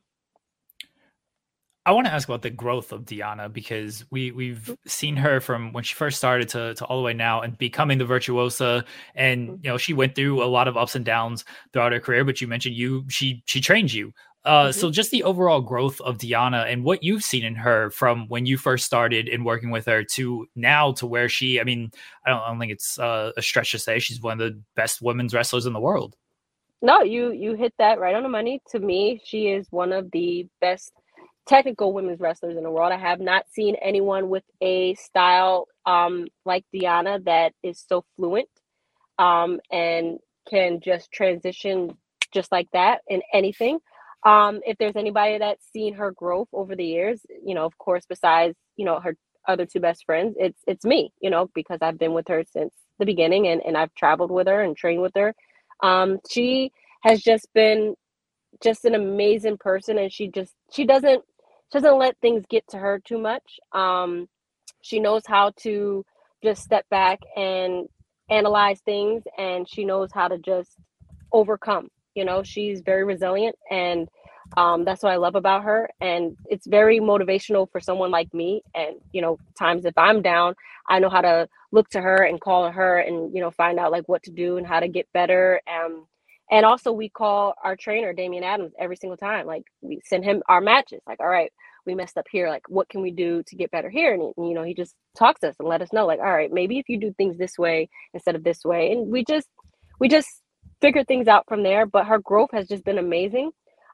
I 1.86 1.92
want 1.92 2.08
to 2.08 2.14
ask 2.14 2.28
about 2.28 2.42
the 2.42 2.50
growth 2.50 2.92
of 2.92 3.06
Deonna 3.06 3.52
because 3.52 4.06
we 4.10 4.32
we've 4.32 4.58
mm-hmm. 4.58 4.74
seen 4.88 5.16
her 5.18 5.40
from 5.40 5.72
when 5.72 5.84
she 5.84 5.94
first 5.94 6.18
started 6.18 6.50
to, 6.50 6.74
to 6.74 6.86
all 6.86 6.98
the 6.98 7.04
way 7.04 7.14
now 7.14 7.42
and 7.42 7.58
becoming 7.58 7.98
the 8.00 8.06
virtuosa 8.06 8.84
and 9.14 9.50
mm-hmm. 9.50 9.60
you 9.64 9.70
know 9.70 9.78
she 9.78 9.94
went 9.94 10.16
through 10.16 10.44
a 10.44 10.46
lot 10.46 10.68
of 10.68 10.78
ups 10.78 10.96
and 10.96 11.06
downs 11.06 11.46
throughout 11.72 11.92
her 11.92 12.00
career 12.00 12.26
but 12.26 12.42
you 12.42 12.48
mentioned 12.48 12.76
you 12.76 13.06
she 13.08 13.44
she 13.46 13.62
trained 13.62 13.94
you 13.94 14.12
uh, 14.46 14.66
mm-hmm. 14.66 14.80
so 14.80 14.92
just 14.92 15.12
the 15.12 15.24
overall 15.24 15.62
growth 15.62 16.00
of 16.02 16.18
Deonna 16.18 16.72
and 16.72 16.84
what 16.84 17.04
you've 17.04 17.24
seen 17.24 17.44
in 17.44 17.56
her 17.56 17.90
from 17.92 18.28
when 18.30 18.46
you 18.46 18.58
first 18.58 18.86
started 18.86 19.28
in 19.28 19.44
working 19.44 19.70
with 19.70 19.86
her 19.86 20.04
to 20.04 20.48
now 20.56 20.92
to 20.94 21.06
where 21.06 21.30
she 21.30 21.60
I 21.60 21.64
mean 21.64 21.92
I 22.26 22.32
don't, 22.32 22.42
I 22.42 22.48
don't 22.48 22.60
think 22.60 22.72
it's 22.72 22.98
uh, 22.98 23.32
a 23.38 23.42
stretch 23.42 23.72
to 23.72 23.80
say 23.80 24.00
she's 24.00 24.22
one 24.22 24.42
of 24.42 24.54
the 24.54 24.60
best 24.76 25.02
women's 25.04 25.34
wrestlers 25.34 25.68
in 25.68 25.74
the 25.74 25.80
world. 25.80 26.16
No, 26.82 27.02
you 27.02 27.32
you 27.32 27.56
hit 27.56 27.74
that 27.80 28.00
right 28.00 28.14
on 28.14 28.22
the 28.22 28.30
money. 28.30 28.62
To 28.70 28.80
me, 28.80 29.20
she 29.24 29.48
is 29.48 29.68
one 29.72 29.92
of 29.92 30.12
the 30.12 30.48
best 30.62 30.94
technical 31.48 31.94
women's 31.94 32.20
wrestlers 32.22 32.58
in 32.58 32.64
the 32.64 32.72
world. 32.72 32.94
I 32.94 32.98
have 32.98 33.22
not 33.22 33.46
seen 33.52 33.76
anyone 33.82 34.30
with 34.30 34.44
a 34.62 34.96
style 34.96 35.68
um, 35.86 36.28
like 36.46 36.66
Deonna 36.76 37.24
that 37.26 37.54
is 37.64 37.84
so 37.88 38.06
fluent 38.18 38.50
um, 39.20 39.60
and 39.72 40.20
can 40.50 40.80
just 40.82 41.12
transition 41.12 41.98
just 42.34 42.52
like 42.52 42.68
that 42.74 43.02
in 43.08 43.22
anything. 43.34 43.80
Um, 44.26 44.62
if 44.66 44.78
there's 44.78 44.96
anybody 44.96 45.38
that's 45.38 45.66
seen 45.72 45.96
her 45.96 46.12
growth 46.12 46.48
over 46.54 46.76
the 46.76 46.86
years, 46.86 47.22
you 47.46 47.54
know, 47.56 47.66
of 47.66 47.78
course, 47.78 48.06
besides 48.10 48.56
you 48.76 48.86
know 48.86 49.00
her 49.00 49.16
other 49.48 49.66
two 49.66 49.80
best 49.80 50.06
friends, 50.06 50.36
it's 50.40 50.60
it's 50.68 50.86
me, 50.86 51.12
you 51.22 51.30
know, 51.30 51.50
because 51.54 51.80
I've 51.82 52.00
been 52.00 52.14
with 52.14 52.28
her 52.30 52.44
since 52.52 52.74
the 53.00 53.06
beginning 53.06 53.48
and 53.48 53.62
and 53.66 53.78
I've 53.78 53.94
traveled 53.96 54.32
with 54.32 54.48
her 54.48 54.62
and 54.62 54.76
trained 54.76 55.02
with 55.02 55.14
her. 55.16 55.36
Um, 55.84 56.20
she 56.30 56.72
has 57.04 57.22
just 57.22 57.48
been 57.54 57.96
just 58.64 58.86
an 58.86 58.96
amazing 58.96 59.58
person, 59.58 59.98
and 60.00 60.12
she 60.12 60.30
just 60.30 60.54
she 60.72 60.86
doesn't 60.86 61.24
she 61.72 61.80
doesn't 61.80 62.00
let 62.00 62.18
things 62.22 62.44
get 62.50 62.68
to 62.70 62.78
her 62.78 63.00
too 63.00 63.18
much. 63.18 63.60
Um, 63.74 64.28
she 64.82 65.00
knows 65.00 65.24
how 65.26 65.52
to 65.62 66.06
just 66.44 66.64
step 66.64 66.88
back 66.90 67.20
and 67.36 67.88
analyze 68.30 68.82
things, 68.82 69.24
and 69.38 69.68
she 69.68 69.84
knows 69.86 70.10
how 70.14 70.28
to 70.28 70.38
just 70.38 70.78
overcome. 71.32 71.90
You 72.14 72.26
know, 72.26 72.44
she's 72.44 72.82
very 72.82 73.04
resilient, 73.04 73.56
and 73.70 74.08
um, 74.58 74.86
that's 74.86 75.04
what 75.04 75.12
I 75.12 75.18
love 75.18 75.36
about 75.36 75.64
her. 75.64 75.90
And 76.00 76.38
it's 76.46 76.68
very 76.68 77.00
motivational 77.00 77.70
for 77.72 77.80
someone 77.80 78.12
like 78.12 78.34
me. 78.34 78.62
And 78.76 78.98
you 79.12 79.22
know, 79.22 79.38
times 79.58 79.86
if 79.86 79.98
I'm 79.98 80.22
down, 80.22 80.56
I 80.88 81.00
know 81.00 81.10
how 81.10 81.22
to 81.22 81.48
look 81.72 81.90
to 81.90 82.02
her 82.02 82.24
and 82.24 82.40
call 82.40 82.72
her, 82.72 83.00
and 83.00 83.34
you 83.34 83.42
know, 83.42 83.52
find 83.52 83.80
out 83.80 83.92
like 83.92 84.08
what 84.08 84.24
to 84.24 84.32
do 84.32 84.58
and 84.58 84.68
how 84.68 84.80
to 84.80 84.88
get 84.88 85.12
better. 85.14 85.62
Um, 85.68 86.06
and 86.52 86.66
also, 86.66 86.92
we 86.92 87.10
call 87.10 87.56
our 87.64 87.76
trainer, 87.76 88.14
Damian 88.14 88.44
Adams, 88.44 88.74
every 88.80 88.96
single 88.98 89.18
time. 89.18 89.48
Like, 89.48 89.64
we 89.82 90.02
send 90.06 90.24
him 90.24 90.44
our 90.48 90.62
matches. 90.62 91.02
Like, 91.08 91.20
all 91.20 91.28
right, 91.28 91.52
we 91.86 91.96
messed 91.96 92.18
up 92.18 92.28
here. 92.32 92.50
Like, 92.50 92.70
what 92.70 92.90
can 92.90 93.02
we 93.02 93.12
do 93.12 93.44
to 93.48 93.56
get 93.56 93.72
better 93.72 93.90
here? 93.90 94.14
And, 94.14 94.34
you 94.38 94.54
know, 94.54 94.64
he 94.64 94.76
just 94.76 94.96
talks 95.18 95.42
to 95.42 95.50
us 95.50 95.56
and 95.60 95.68
let 95.68 95.82
us 95.82 95.92
know, 95.92 96.06
like, 96.06 96.20
all 96.20 96.32
right, 96.34 96.52
maybe 96.52 96.78
if 96.80 96.88
you 96.90 97.00
do 97.00 97.14
things 97.18 97.38
this 97.38 97.58
way 97.58 97.90
instead 98.14 98.36
of 98.36 98.44
this 98.44 98.64
way. 98.64 98.92
And 98.92 99.12
we 99.12 99.26
just, 99.26 99.48
we 100.00 100.08
just 100.08 100.30
figure 100.82 101.04
things 101.04 101.28
out 101.28 101.46
from 101.48 101.64
there. 101.64 101.86
But 101.88 102.06
her 102.08 102.20
growth 102.20 102.52
has 102.54 102.68
just 102.68 102.86
been 102.86 103.00
amazing. 103.00 103.52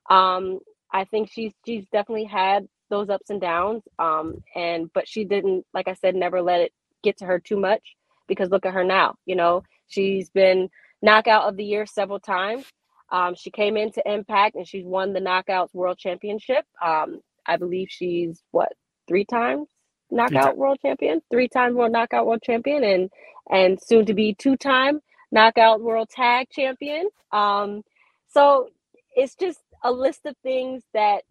Um, 0.10 0.60
I 0.94 1.06
think 1.06 1.30
she's, 1.32 1.54
she's 1.66 1.86
definitely 1.94 2.26
had 2.26 2.68
those 2.90 3.10
ups 3.10 3.30
and 3.30 3.40
downs. 3.40 3.84
Um, 3.98 4.44
and, 4.56 4.92
but 4.94 5.08
she 5.08 5.24
didn't, 5.24 5.66
like 5.74 5.88
I 5.88 5.94
said, 5.94 6.16
never 6.16 6.42
let 6.42 6.62
it 6.62 6.74
get 7.04 7.18
to 7.20 7.26
her 7.26 7.40
too 7.40 7.58
much 7.58 7.96
because 8.28 8.50
look 8.50 8.66
at 8.66 8.74
her 8.74 8.84
now, 8.84 9.16
you 9.26 9.36
know, 9.38 9.64
she's 9.88 10.30
been 10.30 10.70
knockout 11.04 11.46
of 11.50 11.58
the 11.58 11.66
year 11.66 11.86
several 11.88 12.20
times. 12.20 12.66
Um, 13.12 13.36
she 13.36 13.52
came 13.52 13.78
into 13.78 14.02
Impact 14.06 14.56
and 14.56 14.68
she's 14.68 14.86
won 14.86 15.14
the 15.14 15.22
Knockouts 15.22 15.74
World 15.74 16.00
Championship. 16.00 16.66
Um, 16.84 17.22
I 17.48 17.58
believe 17.58 17.90
she's 17.92 18.44
what 18.52 18.74
three 19.08 19.26
times 19.26 19.70
knockout 20.12 20.58
world 20.58 20.80
champion, 20.82 21.22
three 21.32 21.50
times 21.50 21.76
world 21.76 21.92
knockout 21.94 22.26
world 22.28 22.42
champion, 22.44 22.84
and 22.84 23.10
and 23.52 23.80
soon 23.82 24.06
to 24.08 24.14
be 24.16 24.36
two 24.36 24.58
time 24.58 25.02
knockout 25.32 25.82
world 25.82 26.10
tag 26.10 26.48
champion. 26.52 27.10
Um, 27.32 27.84
so 28.30 28.70
it's 29.16 29.36
just 29.36 29.60
a 29.84 29.92
list 29.92 30.22
of 30.26 30.36
things 30.44 30.84
that 30.94 31.24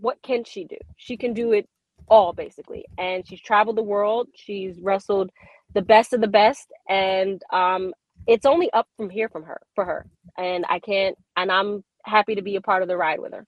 what 0.00 0.22
can 0.22 0.44
she 0.44 0.64
do? 0.64 0.76
She 0.96 1.16
can 1.16 1.34
do 1.34 1.52
it 1.52 1.68
all 2.08 2.32
basically, 2.32 2.84
and 2.98 3.26
she's 3.28 3.40
traveled 3.42 3.76
the 3.76 3.82
world. 3.82 4.28
She's 4.34 4.80
wrestled 4.80 5.30
the 5.74 5.82
best 5.82 6.12
of 6.14 6.20
the 6.20 6.28
best, 6.28 6.68
and 6.88 7.42
um, 7.52 7.92
it's 8.26 8.46
only 8.46 8.70
up 8.72 8.86
from 8.96 9.10
here 9.10 9.28
from 9.28 9.42
her 9.44 9.60
for 9.74 9.84
her. 9.84 10.06
And 10.38 10.64
i 10.68 10.78
can't 10.78 11.16
and 11.36 11.50
i'm 11.50 11.84
happy 12.04 12.34
to 12.34 12.42
be 12.42 12.56
a 12.56 12.60
part 12.60 12.82
of 12.82 12.88
the 12.88 12.96
ride 12.96 13.20
with 13.20 13.32
her. 13.32 13.46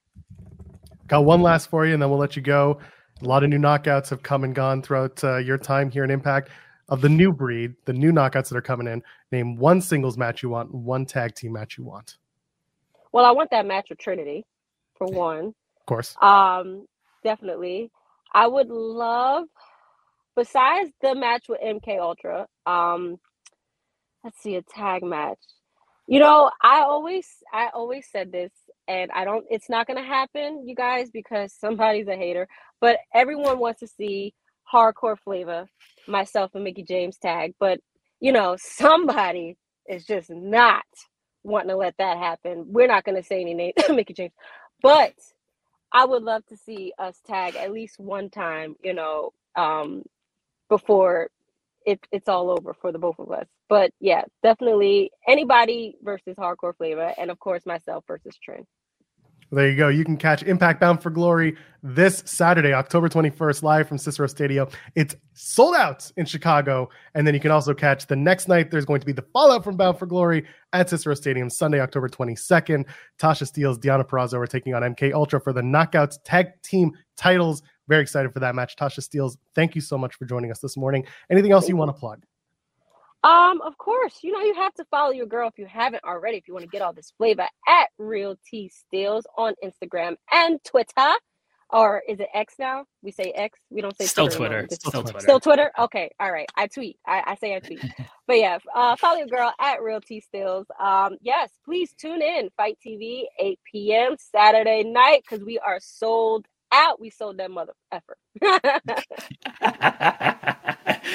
Got 1.08 1.24
one 1.24 1.42
last 1.42 1.70
for 1.70 1.86
you 1.86 1.94
and 1.94 2.02
then 2.02 2.10
we'll 2.10 2.18
let 2.18 2.36
you 2.36 2.42
go. 2.42 2.78
A 3.22 3.24
lot 3.24 3.44
of 3.44 3.50
new 3.50 3.58
knockouts 3.58 4.10
have 4.10 4.22
come 4.22 4.44
and 4.44 4.54
gone 4.54 4.82
throughout 4.82 5.22
uh, 5.22 5.36
your 5.38 5.58
time 5.58 5.90
here 5.90 6.04
in 6.04 6.10
impact. 6.10 6.50
Of 6.88 7.00
the 7.00 7.08
new 7.08 7.32
breed 7.32 7.74
the 7.86 7.92
new 7.92 8.12
knockouts 8.12 8.48
that 8.48 8.56
are 8.56 8.62
coming 8.62 8.86
in 8.86 9.02
name 9.30 9.56
one 9.56 9.80
singles 9.80 10.18
match 10.18 10.42
you 10.42 10.50
want 10.50 10.74
one 10.74 11.06
tag 11.06 11.34
team 11.34 11.52
match 11.52 11.78
you 11.78 11.84
want. 11.84 12.18
Well 13.12 13.24
i 13.24 13.30
want 13.30 13.50
that 13.50 13.66
match 13.66 13.86
with 13.88 13.98
trinity 13.98 14.44
for 14.96 15.06
one. 15.06 15.46
of 15.46 15.86
course. 15.86 16.16
Um 16.20 16.86
definitely. 17.24 17.90
I 18.34 18.46
would 18.46 18.68
love 18.68 19.44
besides 20.36 20.90
the 21.00 21.14
match 21.14 21.46
with 21.48 21.60
mk 21.60 21.98
ultra 22.00 22.46
um 22.66 23.18
let's 24.24 24.40
see 24.42 24.56
a 24.56 24.62
tag 24.62 25.02
match. 25.02 25.38
You 26.06 26.20
know, 26.20 26.50
I 26.62 26.80
always 26.80 27.28
I 27.52 27.68
always 27.74 28.06
said 28.10 28.32
this 28.32 28.52
and 28.88 29.10
I 29.12 29.24
don't 29.24 29.44
it's 29.50 29.70
not 29.70 29.86
going 29.86 29.98
to 29.98 30.08
happen, 30.08 30.66
you 30.66 30.74
guys 30.74 31.10
because 31.10 31.52
somebody's 31.52 32.08
a 32.08 32.16
hater, 32.16 32.48
but 32.80 32.98
everyone 33.14 33.58
wants 33.58 33.80
to 33.80 33.86
see 33.86 34.34
hardcore 34.72 35.18
flavor 35.18 35.66
myself 36.08 36.52
and 36.54 36.64
Mickie 36.64 36.84
James 36.84 37.18
tag, 37.18 37.54
but 37.60 37.80
you 38.20 38.32
know, 38.32 38.56
somebody 38.60 39.56
is 39.88 40.04
just 40.04 40.30
not 40.30 40.84
wanting 41.44 41.70
to 41.70 41.76
let 41.76 41.94
that 41.98 42.18
happen. 42.18 42.66
We're 42.68 42.86
not 42.86 43.04
going 43.04 43.16
to 43.16 43.26
say 43.26 43.40
any 43.40 43.54
name 43.54 43.72
Mickie 43.90 44.14
James. 44.14 44.32
But 44.82 45.14
I 45.92 46.04
would 46.04 46.22
love 46.22 46.44
to 46.46 46.56
see 46.56 46.92
us 46.98 47.20
tag 47.26 47.56
at 47.56 47.72
least 47.72 47.98
one 47.98 48.30
time, 48.30 48.76
you 48.82 48.94
know, 48.94 49.32
um, 49.56 50.02
before 50.68 51.30
it, 51.86 52.00
it's 52.12 52.28
all 52.28 52.50
over 52.50 52.74
for 52.74 52.92
the 52.92 52.98
both 52.98 53.18
of 53.18 53.30
us. 53.30 53.46
But 53.68 53.92
yeah, 54.00 54.22
definitely 54.42 55.10
anybody 55.28 55.96
versus 56.02 56.36
Hardcore 56.36 56.76
Flavor, 56.76 57.12
and 57.18 57.30
of 57.30 57.38
course 57.38 57.66
myself 57.66 58.04
versus 58.06 58.36
Trent. 58.42 58.66
There 59.52 59.68
you 59.68 59.76
go. 59.76 59.88
You 59.88 60.02
can 60.02 60.16
catch 60.16 60.42
Impact 60.44 60.80
Bound 60.80 61.02
for 61.02 61.10
Glory 61.10 61.58
this 61.82 62.22
Saturday, 62.24 62.72
October 62.72 63.10
21st, 63.10 63.62
live 63.62 63.86
from 63.86 63.98
Cicero 63.98 64.26
Stadium. 64.26 64.66
It's 64.94 65.14
sold 65.34 65.74
out 65.74 66.10
in 66.16 66.24
Chicago. 66.24 66.88
And 67.14 67.26
then 67.26 67.34
you 67.34 67.40
can 67.40 67.50
also 67.50 67.74
catch 67.74 68.06
the 68.06 68.16
next 68.16 68.48
night. 68.48 68.70
There's 68.70 68.86
going 68.86 69.00
to 69.00 69.06
be 69.06 69.12
the 69.12 69.26
fallout 69.34 69.62
from 69.62 69.76
Bound 69.76 69.98
for 69.98 70.06
Glory 70.06 70.46
at 70.72 70.88
Cicero 70.88 71.14
Stadium, 71.14 71.50
Sunday, 71.50 71.80
October 71.80 72.08
22nd. 72.08 72.86
Tasha 73.20 73.42
Steelz, 73.42 73.76
Deonna 73.76 74.08
Purrazzo 74.08 74.38
are 74.38 74.46
taking 74.46 74.72
on 74.72 74.80
MK 74.80 75.12
Ultra 75.12 75.38
for 75.38 75.52
the 75.52 75.60
Knockouts 75.60 76.16
Tag 76.24 76.52
Team 76.62 76.92
titles. 77.18 77.62
Very 77.88 78.02
excited 78.02 78.32
for 78.32 78.40
that 78.40 78.54
match. 78.54 78.76
Tasha 78.76 79.00
Steelz, 79.00 79.36
thank 79.54 79.74
you 79.74 79.80
so 79.80 79.98
much 79.98 80.14
for 80.14 80.24
joining 80.24 80.50
us 80.50 80.60
this 80.60 80.76
morning. 80.76 81.04
Anything 81.30 81.52
else 81.52 81.68
you 81.68 81.76
want 81.76 81.88
to 81.88 81.98
plug? 81.98 82.24
Um, 83.24 83.60
of 83.62 83.78
course, 83.78 84.18
you 84.22 84.32
know 84.32 84.40
you 84.40 84.54
have 84.54 84.74
to 84.74 84.84
follow 84.86 85.12
your 85.12 85.26
girl 85.26 85.48
if 85.48 85.56
you 85.56 85.66
haven't 85.66 86.02
already. 86.02 86.38
If 86.38 86.48
you 86.48 86.54
want 86.54 86.64
to 86.64 86.70
get 86.70 86.82
all 86.82 86.92
this 86.92 87.12
flavor 87.16 87.46
at 87.68 87.88
Real 87.96 88.36
T 88.48 88.70
Steelz 88.70 89.22
on 89.38 89.54
Instagram 89.64 90.16
and 90.32 90.58
Twitter, 90.64 91.12
or 91.70 92.02
is 92.08 92.18
it 92.18 92.28
X 92.34 92.54
now? 92.58 92.84
We 93.00 93.12
say 93.12 93.32
X. 93.34 93.58
We 93.70 93.80
don't 93.80 93.96
say 93.96 94.06
still 94.06 94.28
Twitter. 94.28 94.66
Twitter. 94.66 94.74
Still, 94.74 95.02
Twitter. 95.02 95.20
Still 95.20 95.40
Twitter. 95.40 95.72
Okay, 95.78 96.10
all 96.18 96.32
right. 96.32 96.48
I 96.56 96.66
tweet. 96.66 96.98
I, 97.06 97.22
I 97.24 97.34
say 97.36 97.54
I 97.54 97.60
tweet. 97.60 97.80
but 98.26 98.38
yeah, 98.38 98.58
uh, 98.74 98.96
follow 98.96 99.18
your 99.18 99.28
girl 99.28 99.52
at 99.60 99.82
Real 99.82 100.00
T 100.00 100.22
Steelz. 100.22 100.64
Um, 100.80 101.16
yes, 101.20 101.50
please 101.64 101.94
tune 101.96 102.22
in. 102.22 102.50
FITE 102.56 102.78
TV, 102.84 103.24
8 103.38 103.60
p.m. 103.70 104.16
Saturday 104.18 104.82
night 104.82 105.22
because 105.22 105.44
we 105.44 105.60
are 105.60 105.78
sold 105.80 106.46
out. 106.72 107.00
We 107.00 107.10
sold 107.10 107.38
that 107.38 107.50
mother 107.50 107.74
effer. 107.92 108.16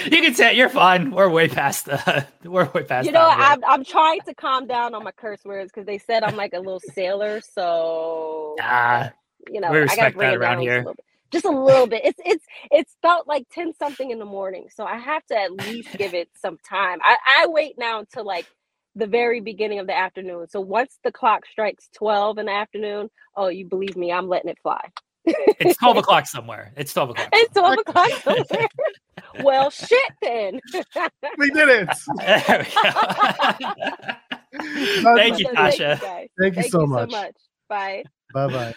you 0.05 0.21
can 0.21 0.35
say 0.35 0.51
it. 0.51 0.55
You're 0.57 0.69
fine. 0.69 1.11
We're 1.11 1.29
way 1.29 1.49
past 1.49 1.85
the. 1.85 2.27
We're 2.45 2.69
way 2.71 2.83
past. 2.83 3.05
You 3.07 3.11
know, 3.13 3.27
I'm, 3.29 3.63
I'm 3.67 3.83
trying 3.85 4.21
to 4.23 4.35
calm 4.35 4.67
down 4.67 4.95
on 4.95 5.03
my 5.03 5.11
curse 5.11 5.43
words 5.45 5.71
because 5.73 5.85
they 5.87 5.97
said 5.99 6.23
I'm 6.23 6.35
like 6.35 6.53
a 6.53 6.59
little 6.59 6.81
sailor. 6.81 7.41
So, 7.41 8.55
ah, 8.61 9.11
you 9.51 9.61
know, 9.61 9.71
we 9.71 9.79
respect 9.79 9.99
I 9.99 10.05
gotta 10.05 10.17
bring 10.17 10.29
that 10.31 10.37
around 10.37 10.59
here. 10.59 10.87
just 11.31 11.45
a 11.45 11.51
little 11.51 11.87
bit. 11.87 12.03
It's 12.05 12.19
it's 12.25 12.45
it's 12.71 12.95
felt 13.01 13.27
like 13.27 13.47
ten 13.51 13.73
something 13.75 14.11
in 14.11 14.19
the 14.19 14.25
morning, 14.25 14.67
so 14.75 14.85
I 14.85 14.97
have 14.97 15.25
to 15.27 15.37
at 15.37 15.51
least 15.53 15.97
give 15.97 16.13
it 16.13 16.29
some 16.41 16.57
time. 16.69 16.99
I 17.03 17.17
I 17.43 17.47
wait 17.47 17.75
now 17.77 17.99
until 17.99 18.25
like 18.25 18.47
the 18.95 19.07
very 19.07 19.41
beginning 19.41 19.79
of 19.79 19.87
the 19.87 19.97
afternoon. 19.97 20.47
So 20.49 20.61
once 20.61 20.99
the 21.03 21.11
clock 21.11 21.45
strikes 21.47 21.89
twelve 21.95 22.37
in 22.39 22.47
the 22.47 22.53
afternoon, 22.53 23.09
oh, 23.35 23.49
you 23.49 23.65
believe 23.65 23.97
me, 23.97 24.11
I'm 24.11 24.27
letting 24.29 24.49
it 24.51 24.59
fly. 24.63 24.81
It's 25.59 25.77
12 25.77 25.97
o'clock 26.03 26.27
somewhere. 26.27 26.71
It's 26.75 26.93
12 26.93 27.11
o'clock. 27.11 27.29
It's 27.33 27.53
12 27.53 27.77
o'clock 27.79 28.11
somewhere. 28.23 28.67
well, 29.43 29.69
shit 29.69 30.11
then. 30.21 30.59
we 31.37 31.49
did 31.51 31.69
it. 31.69 31.87
Thank 35.03 35.39
you, 35.39 35.47
Tasha. 35.49 35.99
Thank, 35.99 36.31
Thank 36.39 36.55
you, 36.57 36.63
so, 36.63 36.81
you 36.81 36.87
much. 36.87 37.11
so 37.11 37.17
much. 37.17 37.35
Bye. 37.69 38.03
Bye 38.33 38.47
bye. 38.47 38.75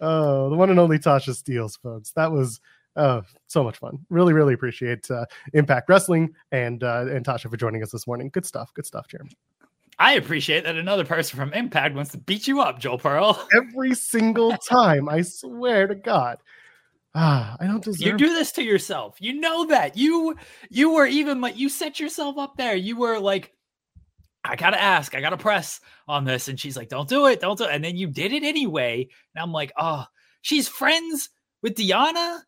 Oh, 0.00 0.50
the 0.50 0.56
one 0.56 0.70
and 0.70 0.80
only 0.80 0.98
Tasha 0.98 1.30
Steelz, 1.30 1.78
folks. 1.80 2.10
That 2.12 2.32
was 2.32 2.60
uh, 2.96 3.22
so 3.46 3.64
much 3.64 3.78
fun. 3.78 3.98
Really, 4.10 4.32
really 4.32 4.54
appreciate 4.54 5.10
uh, 5.10 5.24
Impact 5.52 5.88
Wrestling 5.88 6.34
and 6.52 6.82
uh, 6.82 7.06
and 7.08 7.24
Tasha 7.24 7.50
for 7.50 7.56
joining 7.56 7.82
us 7.82 7.90
this 7.90 8.06
morning. 8.06 8.30
Good 8.32 8.46
stuff. 8.46 8.72
Good 8.74 8.86
stuff, 8.86 9.08
Jeremy. 9.08 9.30
I 9.98 10.14
appreciate 10.14 10.64
that 10.64 10.76
another 10.76 11.04
person 11.04 11.38
from 11.38 11.52
Impact 11.52 11.94
wants 11.94 12.10
to 12.12 12.18
beat 12.18 12.48
you 12.48 12.60
up, 12.60 12.80
Joel 12.80 12.98
Pearl. 12.98 13.46
Every 13.54 13.94
single 13.94 14.56
time, 14.68 15.08
I 15.08 15.22
swear 15.22 15.86
to 15.86 15.94
God. 15.94 16.38
Ah, 17.14 17.56
I 17.60 17.66
don't 17.66 17.82
deserve. 17.82 18.06
You 18.06 18.16
do 18.16 18.34
this 18.34 18.50
to 18.52 18.62
yourself. 18.62 19.16
You 19.20 19.34
know 19.34 19.66
that. 19.66 19.96
You 19.96 20.36
you 20.68 20.92
were 20.92 21.06
even 21.06 21.40
like 21.40 21.56
you 21.56 21.68
set 21.68 22.00
yourself 22.00 22.38
up 22.38 22.56
there. 22.56 22.74
You 22.74 22.96
were 22.96 23.20
like, 23.20 23.52
I 24.42 24.56
gotta 24.56 24.80
ask, 24.80 25.14
I 25.14 25.20
gotta 25.20 25.36
press 25.36 25.80
on 26.08 26.24
this, 26.24 26.48
and 26.48 26.58
she's 26.58 26.76
like, 26.76 26.88
"Don't 26.88 27.08
do 27.08 27.26
it, 27.26 27.40
don't 27.40 27.56
do 27.56 27.64
it," 27.64 27.70
and 27.70 27.84
then 27.84 27.96
you 27.96 28.08
did 28.08 28.32
it 28.32 28.42
anyway. 28.42 29.08
And 29.34 29.42
I'm 29.42 29.52
like, 29.52 29.72
"Oh, 29.78 30.04
she's 30.42 30.66
friends 30.66 31.30
with 31.62 31.76
Deonna." 31.76 32.40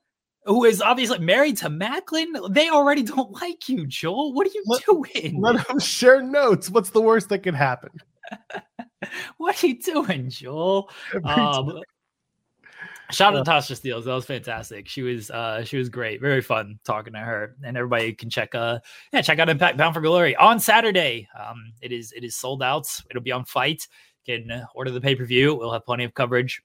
Who 0.47 0.64
is 0.64 0.80
obviously 0.80 1.18
married 1.18 1.57
to 1.59 1.68
Maclin, 1.68 2.53
they 2.55 2.70
already 2.70 3.03
don't 3.03 3.32
like 3.32 3.68
you, 3.68 3.86
Joel. 3.86 4.32
What 4.32 4.47
are 4.47 4.51
you 4.51 4.62
let, 4.66 4.84
doing? 4.84 5.40
Let 5.40 5.66
them 5.66 5.78
share 5.78 6.22
notes. 6.22 6.70
What's 6.70 6.90
the 6.90 7.01
worst 7.01 7.28
that 7.30 7.40
could 7.40 7.55
happen? 7.55 7.90
what 9.38 9.62
are 9.62 9.66
you 9.66 9.80
doing, 9.80 10.30
Joel? 10.30 10.90
Um, 11.24 11.82
shout 13.11 13.34
out 13.34 13.44
to 13.44 13.51
Tasha 13.51 13.72
Steelz. 13.72 14.05
That 14.05 14.14
was 14.14 14.24
fantastic. 14.24 14.88
She 14.88 15.03
was 15.03 15.30
uh 15.30 15.64
she 15.64 15.76
was 15.76 15.88
great. 15.88 16.20
Very 16.20 16.40
fun 16.40 16.78
talking 16.84 17.12
to 17.12 17.18
her. 17.18 17.57
And 17.62 17.76
everybody 17.76 18.12
can 18.12 18.30
check 18.30 18.55
uh 18.55 18.80
yeah, 19.12 19.22
check 19.22 19.38
out 19.38 19.49
Impact 19.49 19.76
Bound 19.76 19.94
for 19.94 20.01
Glory 20.01 20.36
on 20.36 20.61
Saturday. 20.61 21.28
Um 21.38 21.72
it 21.80 21.92
is 21.92 22.12
it 22.12 22.24
is 22.24 22.36
sold 22.36 22.62
out. 22.62 22.88
It'll 23.11 23.22
be 23.22 23.32
on 23.32 23.44
fight. 23.44 23.86
You 24.24 24.38
can 24.38 24.66
order 24.74 24.90
the 24.90 25.01
pay-per-view. 25.01 25.55
We'll 25.55 25.72
have 25.72 25.86
plenty 25.86 26.05
of 26.05 26.14
coverage 26.14 26.62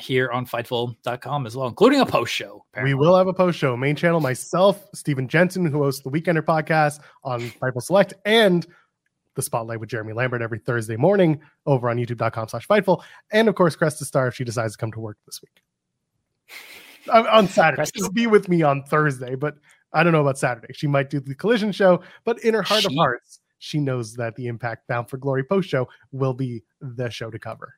here 0.00 0.30
on 0.30 0.46
Fightful.com 0.46 1.46
as 1.46 1.56
well, 1.56 1.68
including 1.68 2.00
a 2.00 2.06
post 2.06 2.32
show. 2.32 2.64
Apparently. 2.72 2.94
We 2.94 3.00
will 3.00 3.16
have 3.16 3.26
a 3.26 3.32
post 3.32 3.58
show. 3.58 3.76
Main 3.76 3.96
channel, 3.96 4.20
myself, 4.20 4.86
Stephen 4.94 5.28
Jensen, 5.28 5.64
who 5.64 5.82
hosts 5.82 6.02
the 6.02 6.10
Weekender 6.10 6.42
podcast 6.42 7.00
on 7.24 7.40
Fightful 7.40 7.82
Select, 7.82 8.14
and 8.24 8.66
the 9.34 9.42
Spotlight 9.42 9.80
with 9.80 9.88
Jeremy 9.88 10.12
Lambert 10.12 10.42
every 10.42 10.58
Thursday 10.58 10.96
morning 10.96 11.40
over 11.66 11.88
on 11.88 11.96
youtube.com 11.96 12.48
slash 12.48 12.66
Fightful. 12.66 13.02
And 13.32 13.48
of 13.48 13.54
course, 13.54 13.76
Cresta 13.76 14.04
Star 14.04 14.28
if 14.28 14.34
she 14.34 14.44
decides 14.44 14.74
to 14.74 14.78
come 14.78 14.92
to 14.92 15.00
work 15.00 15.18
this 15.26 15.40
week. 15.42 15.62
on 17.12 17.48
Saturday. 17.48 17.84
She'll 17.94 18.10
be 18.10 18.26
with 18.26 18.48
me 18.48 18.62
on 18.62 18.82
Thursday, 18.84 19.34
but 19.34 19.56
I 19.92 20.02
don't 20.02 20.12
know 20.12 20.20
about 20.20 20.38
Saturday. 20.38 20.72
She 20.74 20.86
might 20.86 21.10
do 21.10 21.20
the 21.20 21.34
collision 21.34 21.72
show, 21.72 22.02
but 22.24 22.42
in 22.44 22.54
her 22.54 22.62
heart 22.62 22.82
she... 22.82 22.86
of 22.86 22.94
hearts, 22.94 23.40
she 23.58 23.78
knows 23.78 24.14
that 24.14 24.36
the 24.36 24.46
Impact 24.46 24.86
Bound 24.88 25.08
for 25.08 25.16
Glory 25.16 25.44
post 25.44 25.68
show 25.68 25.88
will 26.12 26.34
be 26.34 26.62
the 26.80 27.10
show 27.10 27.30
to 27.30 27.38
cover 27.38 27.74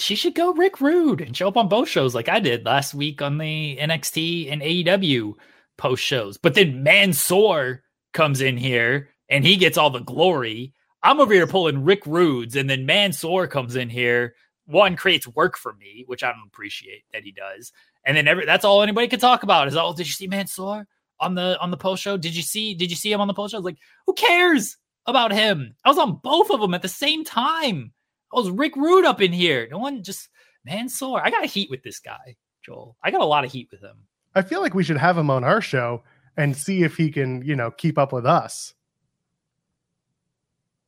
she 0.00 0.14
should 0.14 0.34
go 0.34 0.52
Rick 0.52 0.80
Rude 0.80 1.20
and 1.20 1.36
show 1.36 1.48
up 1.48 1.56
on 1.56 1.68
both 1.68 1.88
shows 1.88 2.14
like 2.14 2.28
I 2.28 2.40
did 2.40 2.64
last 2.64 2.94
week 2.94 3.22
on 3.22 3.38
the 3.38 3.76
NXT 3.80 4.50
and 4.50 4.62
AEW 4.62 5.34
post 5.76 6.02
shows. 6.02 6.36
But 6.36 6.54
then 6.54 6.82
Mansoor 6.82 7.82
comes 8.12 8.40
in 8.40 8.56
here 8.56 9.10
and 9.28 9.44
he 9.44 9.56
gets 9.56 9.78
all 9.78 9.90
the 9.90 10.00
glory. 10.00 10.74
I'm 11.02 11.20
over 11.20 11.32
here 11.32 11.46
pulling 11.46 11.84
Rick 11.84 12.04
Rude's, 12.04 12.56
and 12.56 12.68
then 12.68 12.84
Mansoor 12.84 13.46
comes 13.46 13.74
in 13.74 13.88
here. 13.88 14.34
One 14.66 14.96
creates 14.96 15.26
work 15.26 15.56
for 15.56 15.72
me, 15.72 16.04
which 16.06 16.22
I 16.22 16.30
don't 16.30 16.46
appreciate 16.46 17.04
that 17.12 17.24
he 17.24 17.32
does. 17.32 17.72
And 18.04 18.16
then 18.16 18.28
every 18.28 18.44
that's 18.44 18.64
all 18.64 18.82
anybody 18.82 19.08
can 19.08 19.20
talk 19.20 19.42
about 19.42 19.68
is 19.68 19.76
oh, 19.76 19.94
did 19.94 20.06
you 20.06 20.12
see 20.12 20.26
Mansoor 20.26 20.86
on 21.18 21.34
the 21.34 21.58
on 21.60 21.70
the 21.70 21.76
post 21.76 22.02
show? 22.02 22.16
Did 22.16 22.36
you 22.36 22.42
see 22.42 22.74
did 22.74 22.90
you 22.90 22.96
see 22.96 23.10
him 23.10 23.20
on 23.20 23.28
the 23.28 23.34
post 23.34 23.52
show? 23.52 23.60
Like, 23.60 23.78
who 24.06 24.12
cares 24.12 24.76
about 25.06 25.32
him? 25.32 25.74
I 25.84 25.88
was 25.88 25.98
on 25.98 26.20
both 26.22 26.50
of 26.50 26.60
them 26.60 26.74
at 26.74 26.82
the 26.82 26.88
same 26.88 27.24
time. 27.24 27.92
Oh, 28.32 28.40
it's 28.40 28.50
Rick 28.50 28.76
Rude 28.76 29.04
up 29.04 29.20
in 29.20 29.32
here. 29.32 29.68
No 29.70 29.78
one 29.78 30.02
just 30.02 30.28
Mansoor. 30.64 31.20
I 31.24 31.30
got 31.30 31.44
a 31.44 31.48
heat 31.48 31.70
with 31.70 31.82
this 31.82 31.98
guy, 31.98 32.36
Joel. 32.62 32.96
I 33.02 33.10
got 33.10 33.20
a 33.20 33.26
lot 33.26 33.44
of 33.44 33.52
heat 33.52 33.68
with 33.70 33.80
him. 33.80 33.96
I 34.34 34.42
feel 34.42 34.60
like 34.60 34.74
we 34.74 34.84
should 34.84 34.96
have 34.96 35.18
him 35.18 35.30
on 35.30 35.42
our 35.42 35.60
show 35.60 36.02
and 36.36 36.56
see 36.56 36.82
if 36.82 36.96
he 36.96 37.10
can, 37.10 37.42
you 37.42 37.56
know, 37.56 37.70
keep 37.70 37.98
up 37.98 38.12
with 38.12 38.26
us. 38.26 38.74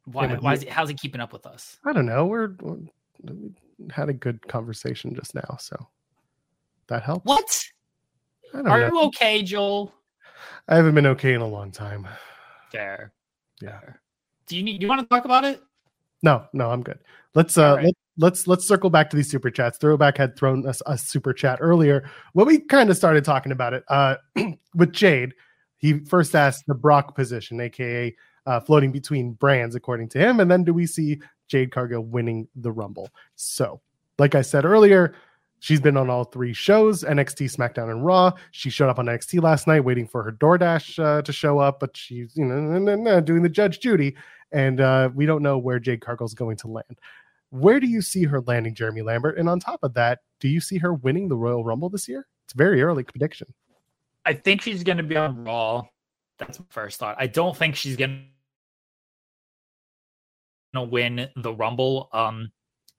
Why? 0.05 0.27
why 0.35 0.55
is 0.55 0.63
he, 0.63 0.69
how's 0.69 0.89
he 0.89 0.95
keeping 0.95 1.21
up 1.21 1.33
with 1.33 1.47
us? 1.47 1.79
I 1.85 1.93
don't 1.93 2.07
know. 2.07 2.27
We're, 2.27 2.55
we 3.23 3.53
had 3.91 4.09
a 4.09 4.13
good 4.13 4.47
conversation 4.49 5.15
just 5.15 5.35
now, 5.35 5.57
so 5.61 5.77
that 6.89 7.03
helps. 7.03 7.25
What? 7.25 7.65
Are 8.55 8.63
know. 8.63 8.87
you 8.87 9.01
okay, 9.07 9.43
Joel? 9.43 9.93
I 10.69 10.77
haven't 10.77 10.95
been 10.95 11.07
okay 11.07 11.35
in 11.35 11.41
a 11.41 11.47
long 11.47 11.71
time. 11.71 12.07
Fair. 12.71 13.13
Yeah. 13.61 13.81
Do 14.47 14.57
you 14.57 14.63
need? 14.63 14.79
Do 14.79 14.85
you 14.85 14.89
want 14.89 15.01
to 15.01 15.07
talk 15.07 15.25
about 15.25 15.45
it? 15.45 15.63
No, 16.23 16.47
no, 16.53 16.71
I'm 16.71 16.83
good. 16.83 16.99
Let's 17.35 17.57
uh 17.57 17.75
right. 17.77 17.85
let, 17.85 17.95
let's 18.19 18.47
let's 18.47 18.67
circle 18.67 18.91
back 18.91 19.11
to 19.11 19.17
these 19.17 19.31
super 19.31 19.51
chats. 19.51 19.79
Throwback 19.79 20.19
had 20.19 20.37
thrown 20.37 20.67
us 20.67 20.83
a 20.87 20.97
super 20.99 21.33
chat 21.33 21.59
earlier 21.61 22.09
when 22.33 22.47
we 22.47 22.61
kind 22.61 22.91
of 22.91 22.97
started 22.97 23.25
talking 23.25 23.53
about 23.53 23.75
it. 23.75 23.85
Uh 23.89 24.17
with 24.75 24.93
Jade, 24.93 25.35
he 25.79 25.99
first 26.01 26.35
asked 26.35 26.67
the 26.67 26.75
Brock 26.75 27.15
position, 27.15 27.61
aka 27.61 28.15
uh, 28.47 28.61
floating 28.61 28.93
between 28.93 29.33
brands, 29.33 29.75
according 29.75 30.09
to 30.11 30.19
him, 30.19 30.41
and 30.41 30.51
then 30.51 30.65
do 30.65 30.75
we 30.75 30.87
see 30.87 31.21
Jade 31.49 31.71
Cargill 31.71 32.03
winning 32.03 32.49
the 32.57 32.73
Rumble? 32.73 33.09
So, 33.37 33.81
like 34.19 34.35
I 34.35 34.43
said 34.43 34.65
earlier, 34.65 35.15
she's 35.61 35.81
been 35.81 35.97
on 35.97 36.11
all 36.11 36.25
three 36.25 36.53
shows 36.53 37.05
NXT, 37.05 37.57
SmackDown, 37.57 37.91
and 37.91 38.05
Raw. 38.05 38.33
She 38.51 38.71
showed 38.71 38.89
up 38.89 38.99
on 38.99 39.07
NXT 39.07 39.43
last 39.43 39.67
night, 39.67 39.85
waiting 39.85 40.07
for 40.07 40.23
her 40.23 40.33
DoorDash 40.33 40.99
uh, 41.03 41.23
to 41.23 41.33
show 41.33 41.59
up, 41.59 41.81
but 41.81 41.97
she's 41.97 42.37
you 42.37 42.45
know 42.45 43.21
doing 43.21 43.43
the 43.43 43.49
Judge 43.49 43.81
Judy, 43.81 44.15
and 44.53 44.81
uh, 44.81 45.11
we 45.15 45.27
don't 45.27 45.43
know 45.43 45.59
where 45.59 45.79
Jade 45.79 46.01
Cargill's 46.01 46.35
going 46.35 46.57
to 46.59 46.69
land. 46.69 46.99
Where 47.51 47.81
do 47.81 47.87
you 47.87 48.01
see 48.01 48.25
her 48.25 48.41
landing, 48.43 48.75
Jeremy 48.75 49.03
Lambert? 49.03 49.39
And 49.39 49.49
on 49.49 49.61
top 49.61 49.81
of 49.83 49.95
that, 49.95 50.21
do 50.41 50.49
you 50.49 50.61
see 50.61 50.79
her 50.79 50.95
winning 50.95 51.29
the 51.29 51.37
Royal 51.37 51.65
Rumble 51.65 51.91
this 51.91 52.09
year? 52.09 52.27
It's 52.47 52.55
very 52.55 52.83
early 52.83 53.05
prediction. 53.05 53.53
I 54.25 54.35
think 54.35 54.63
she's 54.63 54.85
going 54.85 54.99
to 54.99 55.03
be 55.03 55.17
on 55.17 55.45
Raw. 55.45 55.83
That's 56.39 56.59
my 56.59 56.67
first 56.71 56.99
thought. 56.99 57.17
I 57.19 57.27
don't 57.27 57.57
think 57.57 57.77
she's 57.77 57.97
going 57.97 58.27
to 60.75 60.83
win 60.83 61.29
the 61.37 61.53
Rumble. 61.53 62.09
Um, 62.13 62.53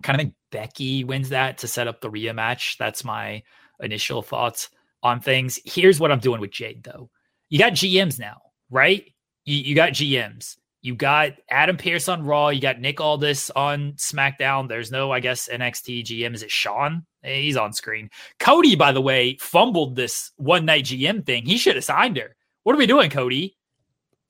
kind 0.03 0.19
of 0.19 0.25
think 0.25 0.35
Becky 0.51 1.03
wins 1.03 1.29
that 1.29 1.57
to 1.59 1.67
set 1.67 1.87
up 1.87 2.01
the 2.01 2.09
Rhea 2.09 2.33
match. 2.33 2.77
That's 2.77 3.03
my 3.03 3.41
initial 3.79 4.21
thoughts 4.21 4.69
on 5.01 5.19
things. 5.19 5.59
Here's 5.65 5.99
what 5.99 6.11
I'm 6.11 6.19
doing 6.19 6.39
with 6.39 6.51
Jade, 6.51 6.83
though. 6.83 7.09
You 7.49 7.59
got 7.59 7.73
GMs 7.73 8.19
now, 8.19 8.41
right? 8.69 9.11
You, 9.45 9.57
you 9.57 9.75
got 9.75 9.93
GMs. 9.93 10.57
You 10.83 10.95
got 10.95 11.31
Adam 11.49 11.77
Pearce 11.77 12.09
on 12.09 12.23
Raw. 12.23 12.49
You 12.49 12.59
got 12.59 12.79
Nick 12.79 12.99
Aldis 12.99 13.49
on 13.51 13.93
SmackDown. 13.93 14.67
There's 14.67 14.91
no, 14.91 15.11
I 15.11 15.21
guess, 15.21 15.47
NXT 15.47 16.03
GM. 16.03 16.35
Is 16.35 16.43
it 16.43 16.51
Sean? 16.51 17.05
He's 17.23 17.55
on 17.55 17.71
screen. 17.71 18.09
Cody, 18.37 18.75
by 18.75 18.91
the 18.91 19.01
way, 19.01 19.37
fumbled 19.39 19.95
this 19.95 20.31
one 20.35 20.65
night 20.65 20.83
GM 20.83 21.25
thing. 21.25 21.45
He 21.45 21.55
should 21.55 21.75
have 21.75 21.85
signed 21.85 22.17
her. 22.17 22.35
What 22.63 22.75
are 22.75 22.77
we 22.77 22.85
doing, 22.85 23.09
Cody? 23.09 23.55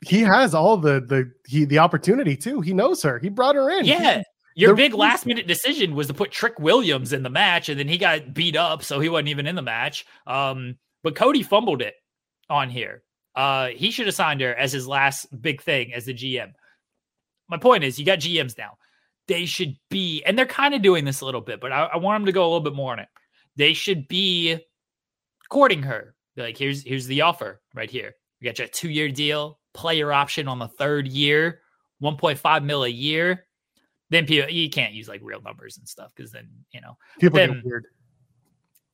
He 0.06 0.22
has 0.22 0.54
all 0.54 0.78
the 0.78 1.02
the 1.02 1.32
he 1.48 1.66
the 1.66 1.80
opportunity 1.80 2.38
too. 2.38 2.62
He 2.62 2.74
knows 2.74 3.02
her. 3.02 3.18
He 3.18 3.30
brought 3.30 3.56
her 3.56 3.72
in. 3.72 3.86
Yeah. 3.86 4.22
Your 4.56 4.76
big 4.76 4.94
last 4.94 5.26
minute 5.26 5.48
decision 5.48 5.96
was 5.96 6.06
to 6.08 6.14
put 6.14 6.32
Trick 6.32 6.60
Williams 6.60 7.14
in 7.14 7.24
the 7.24 7.30
match, 7.32 7.70
and 7.70 7.80
then 7.80 7.88
he 7.88 7.98
got 7.98 8.36
beat 8.36 8.56
up, 8.56 8.84
so 8.84 9.00
he 9.00 9.10
wasn't 9.10 9.30
even 9.30 9.48
in 9.48 9.56
the 9.56 9.64
match. 9.64 10.06
Um, 10.28 10.78
but 11.02 11.16
Cody 11.16 11.42
fumbled 11.42 11.82
it 11.82 11.96
on 12.48 12.70
here. 12.70 13.02
Uh, 13.36 13.68
he 13.70 13.92
should 13.92 14.06
have 14.06 14.16
signed 14.16 14.42
her 14.42 14.54
as 14.54 14.72
his 14.72 14.88
last 14.88 15.26
big 15.42 15.62
thing 15.62 15.94
as 15.94 16.06
the 16.06 16.14
GM. 16.14 16.54
My 17.50 17.58
point 17.58 17.84
is, 17.84 18.00
you 18.00 18.06
got 18.06 18.20
GMs 18.20 18.58
now. 18.58 18.78
They 19.28 19.46
should 19.46 19.76
be, 19.90 20.22
and 20.26 20.38
they're 20.38 20.46
kind 20.46 20.74
of 20.74 20.82
doing 20.82 21.06
this 21.06 21.22
a 21.22 21.26
little 21.26 21.42
bit, 21.42 21.62
but 21.62 21.72
I, 21.72 21.84
I 21.86 21.98
want 21.98 22.22
them 22.22 22.26
to 22.26 22.32
go 22.32 22.44
a 22.44 22.50
little 22.50 22.60
bit 22.60 22.76
more 22.76 22.92
on 22.92 23.00
it. 23.00 23.08
They 23.56 23.74
should 23.74 24.08
be 24.08 24.60
courting 25.50 25.84
her. 25.84 26.16
like, 26.36 26.58
here's 26.58 26.84
here's 26.84 27.06
the 27.06 27.22
offer 27.22 27.62
right 27.74 27.90
here. 27.90 28.16
We 28.42 28.46
got 28.46 28.60
you 28.60 28.66
a 28.66 28.68
two 28.68 28.90
year 28.90 29.10
deal, 29.10 29.60
player 29.74 30.12
option 30.12 30.48
on 30.48 30.60
the 30.60 30.68
third 30.68 31.08
year, 31.08 31.62
1.5 32.02 32.64
mil 32.64 32.84
a 32.84 32.90
year. 32.90 33.46
Then 34.10 34.26
people, 34.26 34.50
you 34.50 34.70
can't 34.70 34.94
use 34.94 35.08
like 35.08 35.22
real 35.24 35.42
numbers 35.42 35.78
and 35.78 35.88
stuff 35.88 36.12
because 36.16 36.32
then 36.32 36.48
you 36.72 36.82
know 36.82 36.98
people 37.20 37.38
then, 37.38 37.54
get 37.54 37.66
weird. 37.66 37.86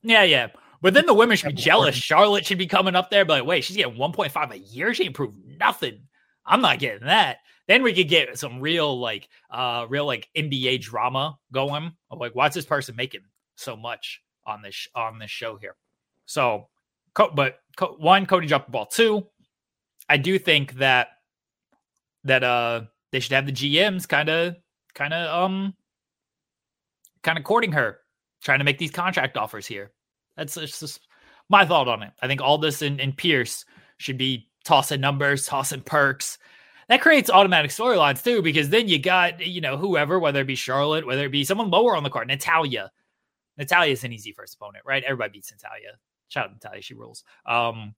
Yeah, 0.04 0.24
yeah. 0.24 0.48
But 0.82 0.94
then 0.94 1.06
the 1.06 1.14
women 1.14 1.36
should 1.36 1.56
be 1.56 1.62
jealous. 1.62 1.96
Charlotte 1.96 2.46
should 2.46 2.58
be 2.58 2.68
coming 2.68 2.96
up 2.96 3.10
there, 3.10 3.26
but 3.26 3.40
like, 3.40 3.48
wait, 3.48 3.64
she's 3.64 3.76
getting 3.76 3.96
1.5 3.98 4.52
a 4.52 4.58
year. 4.58 4.94
She 4.94 5.06
improved 5.06 5.38
nothing. 5.60 6.00
I'm 6.46 6.62
not 6.62 6.80
getting 6.80 7.08
that. 7.08 7.38
Then 7.68 7.84
we 7.84 7.94
could 7.94 8.08
get 8.08 8.38
some 8.40 8.60
real 8.60 9.00
like 9.00 9.30
uh 9.52 9.86
real 9.90 10.06
like 10.06 10.28
NBA 10.36 10.82
drama 10.82 11.38
going. 11.52 11.92
Like, 12.12 12.34
why's 12.34 12.56
this 12.56 12.66
person 12.66 12.96
making 12.96 13.22
so 13.56 13.76
much 13.76 14.22
on 14.46 14.62
this 14.62 14.88
on 14.96 15.20
this 15.20 15.30
show 15.30 15.58
here? 15.58 15.76
So, 16.26 16.70
but 17.14 17.60
one, 17.98 18.26
Cody 18.26 18.48
dropped 18.48 18.68
the 18.68 18.72
ball. 18.72 18.88
Two, 18.88 19.28
I 20.08 20.18
do 20.18 20.40
think 20.40 20.74
that 20.76 21.10
that 22.24 22.44
uh 22.44 22.82
they 23.12 23.20
should 23.20 23.34
have 23.34 23.46
the 23.46 23.52
GMs 23.52 24.08
kind 24.08 24.30
of 24.30 24.56
kind 24.96 25.14
of 25.14 25.44
um 25.44 25.76
kind 27.22 27.38
of 27.38 27.44
courting 27.44 27.74
her, 27.74 28.00
trying 28.42 28.60
to 28.60 28.66
make 28.66 28.80
these 28.80 28.92
contract 28.92 29.38
offers 29.38 29.68
here. 29.68 29.92
That's 30.40 30.56
just 30.56 31.02
my 31.50 31.66
thought 31.66 31.88
on 31.88 32.02
it. 32.02 32.14
I 32.22 32.28
think 32.28 32.42
Aldis 32.42 32.82
and, 32.82 33.02
and 33.02 33.16
Pearce 33.16 33.66
should 33.98 34.18
be 34.18 34.48
tossing 34.64 35.02
numbers, 35.02 35.46
tossing 35.46 35.82
perks. 35.82 36.38
That 36.88 37.02
creates 37.02 37.30
automatic 37.30 37.72
storylines 37.72 38.24
too, 38.24 38.42
because 38.42 38.70
then 38.70 38.88
you 38.88 38.98
got, 39.00 39.46
you 39.46 39.62
know, 39.62 39.78
whoever, 39.78 40.18
whether 40.18 40.42
it 40.42 40.48
be 40.48 40.56
Charlotte, 40.56 41.06
whether 41.06 41.26
it 41.26 41.32
be 41.32 41.44
someone 41.44 41.70
lower 41.70 41.96
on 41.96 42.04
the 42.04 42.10
card, 42.10 42.28
Natalia. 42.28 42.92
Natalya 43.58 43.92
is 43.92 44.04
an 44.04 44.14
easy 44.14 44.32
first 44.32 44.56
opponent, 44.56 44.86
right? 44.88 45.04
Everybody 45.04 45.34
beats 45.34 45.52
Natalya. 45.52 45.98
Shout 46.30 46.46
out 46.46 46.54
Natalya, 46.54 46.82
she 46.82 46.94
rules. 46.94 47.24
Um, 47.46 47.94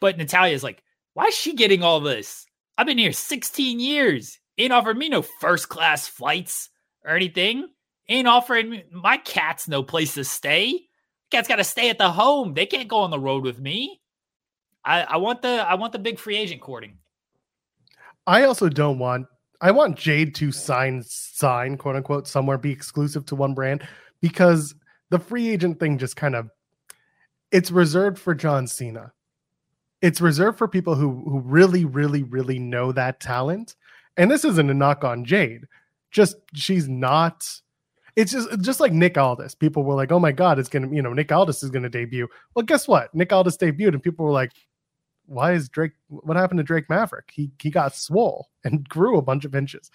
but 0.00 0.16
Natalya 0.16 0.54
is 0.54 0.64
like, 0.64 0.82
why 1.12 1.26
is 1.26 1.34
she 1.34 1.54
getting 1.54 1.82
all 1.82 2.00
this? 2.00 2.46
I've 2.78 2.86
been 2.86 2.98
here 2.98 3.12
16 3.12 3.78
years. 3.78 4.38
Ain't 4.56 4.72
offered 4.72 4.96
me 4.96 5.08
no 5.08 5.22
first 5.22 5.68
class 5.68 6.08
flights 6.08 6.70
or 7.04 7.14
anything. 7.14 7.68
Ain't 8.08 8.28
offering 8.28 8.82
my 8.90 9.18
cat's 9.18 9.68
no 9.68 9.82
place 9.82 10.14
to 10.14 10.24
stay. 10.24 10.88
Cat's 11.34 11.48
got 11.48 11.56
to 11.56 11.64
stay 11.64 11.90
at 11.90 11.98
the 11.98 12.12
home. 12.12 12.54
They 12.54 12.64
can't 12.64 12.86
go 12.86 12.98
on 12.98 13.10
the 13.10 13.18
road 13.18 13.42
with 13.42 13.58
me. 13.58 14.00
I, 14.84 15.02
I 15.02 15.16
want 15.16 15.42
the 15.42 15.48
I 15.48 15.74
want 15.74 15.92
the 15.92 15.98
big 15.98 16.20
free 16.20 16.36
agent 16.36 16.60
courting. 16.60 16.98
I 18.24 18.44
also 18.44 18.68
don't 18.68 19.00
want 19.00 19.26
I 19.60 19.72
want 19.72 19.98
Jade 19.98 20.36
to 20.36 20.52
sign 20.52 21.02
sign 21.02 21.76
quote 21.76 21.96
unquote 21.96 22.28
somewhere 22.28 22.56
be 22.56 22.70
exclusive 22.70 23.26
to 23.26 23.34
one 23.34 23.52
brand 23.52 23.84
because 24.20 24.76
the 25.10 25.18
free 25.18 25.48
agent 25.48 25.80
thing 25.80 25.98
just 25.98 26.14
kind 26.14 26.36
of 26.36 26.50
it's 27.50 27.72
reserved 27.72 28.16
for 28.16 28.32
John 28.36 28.68
Cena. 28.68 29.12
It's 30.02 30.20
reserved 30.20 30.56
for 30.56 30.68
people 30.68 30.94
who 30.94 31.24
who 31.28 31.40
really 31.40 31.84
really 31.84 32.22
really 32.22 32.60
know 32.60 32.92
that 32.92 33.18
talent. 33.18 33.74
And 34.16 34.30
this 34.30 34.44
isn't 34.44 34.70
a 34.70 34.74
knock 34.74 35.02
on 35.02 35.24
Jade. 35.24 35.66
Just 36.12 36.36
she's 36.54 36.88
not 36.88 37.44
it's 38.16 38.32
just 38.32 38.60
just 38.60 38.80
like 38.80 38.92
Nick 38.92 39.18
Aldis. 39.18 39.54
People 39.54 39.82
were 39.84 39.94
like, 39.94 40.12
"Oh 40.12 40.18
my 40.18 40.32
god, 40.32 40.58
it's 40.58 40.68
gonna 40.68 40.88
you 40.90 41.02
know 41.02 41.12
Nick 41.12 41.32
Aldis 41.32 41.62
is 41.62 41.70
gonna 41.70 41.88
debut." 41.88 42.28
Well, 42.54 42.64
guess 42.64 42.86
what? 42.86 43.14
Nick 43.14 43.32
Aldis 43.32 43.56
debuted, 43.56 43.88
and 43.94 44.02
people 44.02 44.24
were 44.24 44.32
like, 44.32 44.52
"Why 45.26 45.52
is 45.52 45.68
Drake? 45.68 45.92
What 46.08 46.36
happened 46.36 46.58
to 46.58 46.64
Drake 46.64 46.88
Maverick? 46.88 47.30
He 47.32 47.50
he 47.60 47.70
got 47.70 47.94
swole 47.94 48.48
and 48.64 48.88
grew 48.88 49.18
a 49.18 49.22
bunch 49.22 49.44
of 49.44 49.54
inches." 49.54 49.90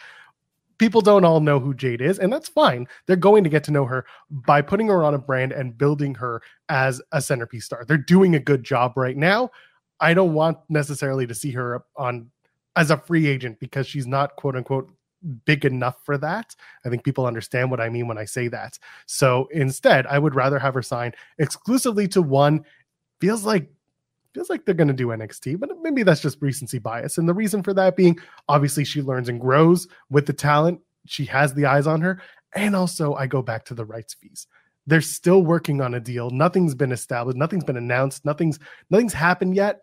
People 0.77 1.01
don't 1.01 1.25
all 1.25 1.41
know 1.41 1.59
who 1.59 1.73
Jade 1.73 1.99
is, 2.01 2.19
and 2.19 2.31
that's 2.31 2.47
fine. 2.47 2.87
They're 3.05 3.17
going 3.17 3.43
to 3.43 3.49
get 3.49 3.65
to 3.65 3.71
know 3.71 3.83
her 3.83 4.05
by 4.31 4.61
putting 4.61 4.87
her 4.87 5.03
on 5.03 5.13
a 5.13 5.17
brand 5.17 5.51
and 5.51 5.77
building 5.77 6.15
her 6.15 6.41
as 6.69 7.01
a 7.11 7.21
centerpiece 7.21 7.65
star. 7.65 7.83
They're 7.83 7.97
doing 7.97 8.35
a 8.35 8.39
good 8.39 8.63
job 8.63 8.93
right 8.95 9.17
now. 9.17 9.51
I 9.99 10.13
don't 10.13 10.33
want 10.33 10.57
necessarily 10.69 11.27
to 11.27 11.35
see 11.35 11.51
her 11.51 11.83
on 11.97 12.31
as 12.77 12.91
a 12.91 12.97
free 12.97 13.27
agent 13.27 13.59
because 13.59 13.87
she's 13.87 14.07
not 14.07 14.37
quote 14.37 14.55
unquote 14.55 14.89
big 15.45 15.65
enough 15.65 15.97
for 16.03 16.17
that. 16.17 16.55
I 16.85 16.89
think 16.89 17.03
people 17.03 17.25
understand 17.25 17.71
what 17.71 17.81
I 17.81 17.89
mean 17.89 18.07
when 18.07 18.17
I 18.17 18.25
say 18.25 18.47
that. 18.49 18.77
So 19.05 19.47
instead, 19.51 20.07
I 20.07 20.19
would 20.19 20.35
rather 20.35 20.59
have 20.59 20.73
her 20.73 20.81
sign 20.81 21.13
exclusively 21.37 22.07
to 22.09 22.21
one. 22.21 22.65
Feels 23.21 23.45
like 23.45 23.69
feels 24.33 24.49
like 24.49 24.63
they're 24.63 24.75
going 24.75 24.87
to 24.87 24.93
do 24.93 25.07
NXT, 25.07 25.59
but 25.59 25.71
maybe 25.81 26.03
that's 26.03 26.21
just 26.21 26.41
recency 26.41 26.77
bias. 26.77 27.17
And 27.17 27.27
the 27.27 27.33
reason 27.33 27.63
for 27.63 27.73
that 27.73 27.95
being 27.95 28.19
obviously 28.47 28.85
she 28.85 29.01
learns 29.01 29.27
and 29.27 29.41
grows 29.41 29.87
with 30.09 30.25
the 30.25 30.33
talent. 30.33 30.79
She 31.05 31.25
has 31.25 31.53
the 31.53 31.65
eyes 31.65 31.87
on 31.87 32.01
her. 32.01 32.21
And 32.53 32.75
also, 32.75 33.13
I 33.13 33.27
go 33.27 33.41
back 33.41 33.65
to 33.65 33.73
the 33.73 33.85
rights 33.85 34.13
fees. 34.13 34.47
They're 34.87 35.01
still 35.01 35.43
working 35.43 35.81
on 35.81 35.93
a 35.93 35.99
deal. 35.99 36.29
Nothing's 36.31 36.73
been 36.73 36.91
established. 36.91 37.37
Nothing's 37.37 37.63
been 37.63 37.77
announced. 37.77 38.25
Nothing's 38.25 38.59
nothing's 38.89 39.13
happened 39.13 39.55
yet. 39.55 39.81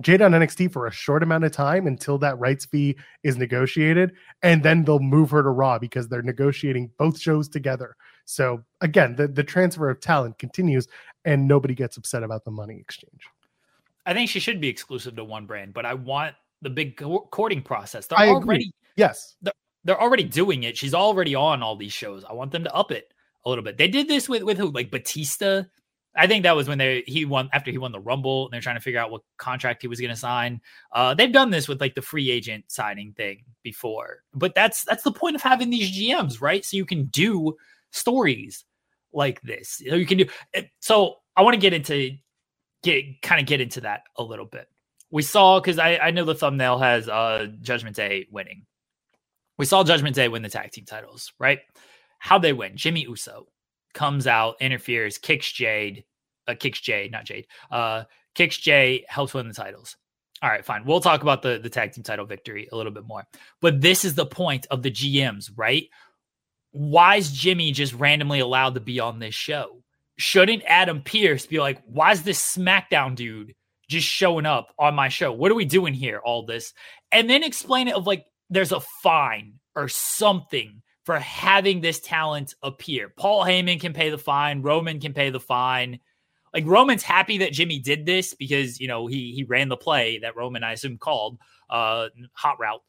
Jade 0.00 0.22
on 0.22 0.32
NXT 0.32 0.72
for 0.72 0.86
a 0.86 0.92
short 0.92 1.22
amount 1.22 1.44
of 1.44 1.52
time 1.52 1.86
until 1.86 2.18
that 2.18 2.38
rights 2.38 2.64
fee 2.66 2.96
is 3.24 3.36
negotiated, 3.36 4.12
and 4.42 4.62
then 4.62 4.84
they'll 4.84 5.00
move 5.00 5.30
her 5.30 5.42
to 5.42 5.50
Raw 5.50 5.78
because 5.78 6.08
they're 6.08 6.22
negotiating 6.22 6.90
both 6.98 7.18
shows 7.18 7.48
together. 7.48 7.96
So 8.24 8.62
again, 8.80 9.16
the, 9.16 9.26
the 9.26 9.42
transfer 9.42 9.90
of 9.90 10.00
talent 10.00 10.38
continues, 10.38 10.86
and 11.24 11.48
nobody 11.48 11.74
gets 11.74 11.96
upset 11.96 12.22
about 12.22 12.44
the 12.44 12.50
money 12.50 12.78
exchange. 12.78 13.22
I 14.06 14.14
think 14.14 14.30
she 14.30 14.40
should 14.40 14.60
be 14.60 14.68
exclusive 14.68 15.16
to 15.16 15.24
one 15.24 15.46
brand, 15.46 15.74
but 15.74 15.84
I 15.84 15.94
want 15.94 16.34
the 16.62 16.70
big 16.70 16.96
courting 17.30 17.62
process. 17.62 18.06
They're 18.06 18.18
I 18.18 18.28
already 18.28 18.64
agree. 18.64 18.72
yes, 18.96 19.36
they're, 19.42 19.52
they're 19.84 20.00
already 20.00 20.24
doing 20.24 20.62
it. 20.62 20.76
She's 20.76 20.94
already 20.94 21.34
on 21.34 21.62
all 21.62 21.76
these 21.76 21.92
shows. 21.92 22.24
I 22.24 22.34
want 22.34 22.52
them 22.52 22.64
to 22.64 22.74
up 22.74 22.92
it 22.92 23.12
a 23.44 23.48
little 23.48 23.64
bit. 23.64 23.76
They 23.76 23.88
did 23.88 24.06
this 24.06 24.28
with 24.28 24.44
with 24.44 24.58
who 24.58 24.70
like 24.70 24.90
Batista 24.90 25.64
I 26.18 26.28
think 26.28 26.44
that 26.44 26.56
was 26.56 26.68
when 26.68 26.78
they 26.78 27.04
he 27.06 27.24
won 27.26 27.50
after 27.54 27.70
he 27.72 27.78
won 27.78 27.92
the 27.92 28.00
Rumble 28.00 28.46
and 28.46 28.54
they're 28.54 28.62
trying 28.62 28.76
to 28.76 28.82
figure 28.82 29.00
out 29.00 29.12
what 29.12 29.22
contract 29.38 29.82
he 29.82 29.88
was 29.88 30.00
going 30.00 30.10
to 30.12 30.16
sign. 30.16 30.60
Uh, 30.92 31.14
they've 31.14 31.32
done 31.32 31.50
this 31.50 31.68
with 31.68 31.80
like 31.80 31.96
the 31.96 32.02
free 32.02 32.30
agent 32.30 32.66
signing 32.68 33.14
thing 33.14 33.44
before, 33.64 34.24
but 34.34 34.54
that's 34.54 34.84
that's 34.84 35.04
the 35.04 35.12
point 35.12 35.36
of 35.36 35.42
having 35.42 35.70
these 35.70 35.90
GMs, 35.96 36.42
right? 36.42 36.64
So 36.64 36.76
you 36.78 36.86
can 36.86 37.06
do 37.06 37.56
stories 37.92 38.64
like 39.12 39.42
this. 39.42 39.80
You, 39.80 39.92
know, 39.92 39.98
you 39.98 40.06
can 40.06 40.18
do. 40.18 40.26
Eh, 40.54 40.64
so 40.80 41.16
I 41.36 41.42
want 41.42 41.54
to 41.54 41.60
get 41.60 41.74
into 41.74 42.12
get 42.84 43.22
kind 43.22 43.40
of 43.40 43.48
get 43.48 43.62
into 43.62 43.82
that 43.82 44.02
a 44.18 44.24
little 44.24 44.46
bit. 44.46 44.68
We 45.12 45.22
saw 45.22 45.60
because 45.60 45.78
I 45.80 45.98
I 45.98 46.12
know 46.12 46.24
the 46.26 46.36
thumbnail 46.36 46.78
has 46.80 47.08
uh 47.08 47.48
Judgment 47.62 47.96
Day 47.96 48.28
winning. 48.32 48.66
We 49.58 49.66
saw 49.66 49.84
Judgment 49.84 50.16
Day 50.16 50.28
win 50.28 50.42
the 50.42 50.50
tag 50.50 50.72
team 50.72 50.86
titles, 50.86 51.32
right? 51.38 51.60
How 52.20 52.38
they 52.38 52.52
win? 52.52 52.76
Jimmy 52.76 53.02
Uso 53.02 53.46
comes 53.94 54.26
out, 54.26 54.56
interferes, 54.60 55.18
kicks 55.18 55.52
Jade, 55.52 56.04
uh, 56.48 56.54
kicks 56.58 56.80
Jay, 56.80 57.08
not 57.12 57.24
Jade, 57.24 57.46
uh, 57.70 58.04
kicks 58.34 58.56
Jay, 58.56 59.04
helps 59.08 59.34
win 59.34 59.46
the 59.46 59.54
titles. 59.54 59.96
All 60.42 60.48
right, 60.48 60.64
fine. 60.64 60.84
We'll 60.84 61.00
talk 61.00 61.22
about 61.22 61.42
the, 61.42 61.58
the 61.60 61.68
tag 61.68 61.92
team 61.92 62.04
title 62.04 62.24
victory 62.24 62.68
a 62.70 62.76
little 62.76 62.92
bit 62.92 63.06
more. 63.06 63.24
But 63.60 63.80
this 63.80 64.04
is 64.04 64.14
the 64.14 64.26
point 64.26 64.66
of 64.70 64.82
the 64.82 64.90
GMs, 64.90 65.50
right? 65.56 65.88
Why 66.70 67.16
is 67.16 67.32
Jimmy 67.32 67.72
just 67.72 67.94
randomly 67.94 68.40
allowed 68.40 68.74
to 68.74 68.80
be 68.80 69.00
on 69.00 69.18
this 69.18 69.34
show? 69.34 69.82
Shouldn't 70.16 70.62
Adam 70.66 71.02
Pearce 71.02 71.46
be 71.46 71.58
like, 71.58 71.82
why 71.86 72.12
is 72.12 72.22
this 72.22 72.56
SmackDown 72.56 73.14
dude 73.16 73.54
just 73.88 74.06
showing 74.06 74.46
up 74.46 74.72
on 74.78 74.94
my 74.94 75.08
show? 75.08 75.32
What 75.32 75.50
are 75.50 75.56
we 75.56 75.64
doing 75.64 75.94
here? 75.94 76.18
All 76.18 76.44
this. 76.44 76.72
And 77.10 77.28
then 77.28 77.42
explain 77.42 77.88
it 77.88 77.94
of 77.94 78.06
like, 78.06 78.24
there's 78.50 78.72
a 78.72 78.80
fine 79.02 79.54
or 79.74 79.88
something 79.88 80.82
for 81.04 81.18
having 81.18 81.80
this 81.80 82.00
talent 82.00 82.54
appear. 82.62 83.12
Paul 83.16 83.44
Heyman 83.44 83.80
can 83.80 83.92
pay 83.92 84.10
the 84.10 84.18
fine, 84.18 84.62
Roman 84.62 85.00
can 85.00 85.14
pay 85.14 85.30
the 85.30 85.40
fine. 85.40 86.00
Like 86.52 86.66
Roman's 86.66 87.02
happy 87.02 87.38
that 87.38 87.52
Jimmy 87.52 87.78
did 87.78 88.06
this 88.06 88.34
because 88.34 88.80
you 88.80 88.88
know 88.88 89.06
he 89.06 89.32
he 89.32 89.44
ran 89.44 89.68
the 89.68 89.76
play 89.76 90.18
that 90.20 90.36
Roman 90.36 90.64
I 90.64 90.72
assume 90.72 90.98
called 90.98 91.38
uh 91.70 92.08
hot 92.32 92.58
route. 92.58 92.82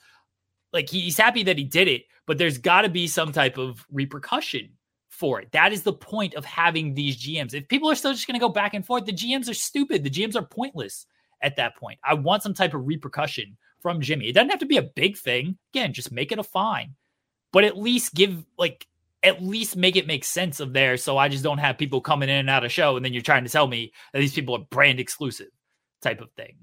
Like 0.72 0.90
he's 0.90 1.18
happy 1.18 1.44
that 1.44 1.58
he 1.58 1.64
did 1.64 1.88
it, 1.88 2.04
but 2.26 2.38
there's 2.38 2.58
got 2.58 2.84
to 2.84 2.90
be 2.90 3.08
some 3.08 3.32
type 3.32 3.58
of 3.58 3.86
repercussion 3.92 4.70
for 5.10 5.42
it. 5.42 5.52
That 5.52 5.74
is 5.74 5.84
the 5.84 5.94
point 5.94 6.36
of 6.36 6.46
having 6.46 6.94
these 6.94 7.18
GMs. 7.18 7.54
If 7.54 7.68
people 7.68 7.90
are 7.90 7.96
still 7.96 8.14
just 8.14 8.28
going 8.28 8.40
to 8.40 8.46
go 8.46 8.50
back 8.50 8.74
and 8.74 8.86
forth, 8.86 9.06
the 9.06 9.12
GMs 9.12 9.50
are 9.50 9.56
stupid. 9.56 10.04
The 10.04 10.10
GMs 10.10 10.36
are 10.36 10.46
pointless 10.46 11.08
at 11.42 11.56
that 11.56 11.76
point. 11.76 12.00
I 12.04 12.14
want 12.14 12.44
some 12.44 12.54
type 12.54 12.74
of 12.74 12.86
repercussion 12.86 13.58
from 13.82 14.00
Jimmy. 14.00 14.28
It 14.28 14.34
doesn't 14.34 14.52
have 14.52 14.60
to 14.60 14.66
be 14.66 14.78
a 14.78 14.84
big 14.84 15.18
thing. 15.18 15.58
Again, 15.74 15.92
just 15.92 16.12
make 16.12 16.32
it 16.32 16.40
a 16.40 16.44
fine 16.44 16.96
but 17.52 17.64
at 17.64 17.78
least 17.78 18.14
give 18.14 18.46
like 18.58 18.86
at 19.24 19.44
least 19.44 19.76
make 19.76 19.96
it 19.96 20.08
make 20.08 20.24
sense 20.24 20.60
of 20.60 20.74
there 20.74 20.96
so 20.96 21.18
I 21.18 21.28
just 21.28 21.44
don't 21.44 21.58
have 21.58 21.78
people 21.78 22.00
coming 22.00 22.30
in 22.30 22.36
and 22.36 22.50
out 22.50 22.64
of 22.64 22.72
show 22.72 22.96
and 22.96 23.04
then 23.04 23.14
you're 23.14 23.22
trying 23.22 23.44
to 23.44 23.50
tell 23.50 23.68
me 23.68 23.92
that 24.14 24.20
these 24.20 24.34
people 24.34 24.56
are 24.56 24.66
brand 24.70 25.00
exclusive 25.00 25.50
type 26.02 26.22
of 26.22 26.32
thing. 26.34 26.56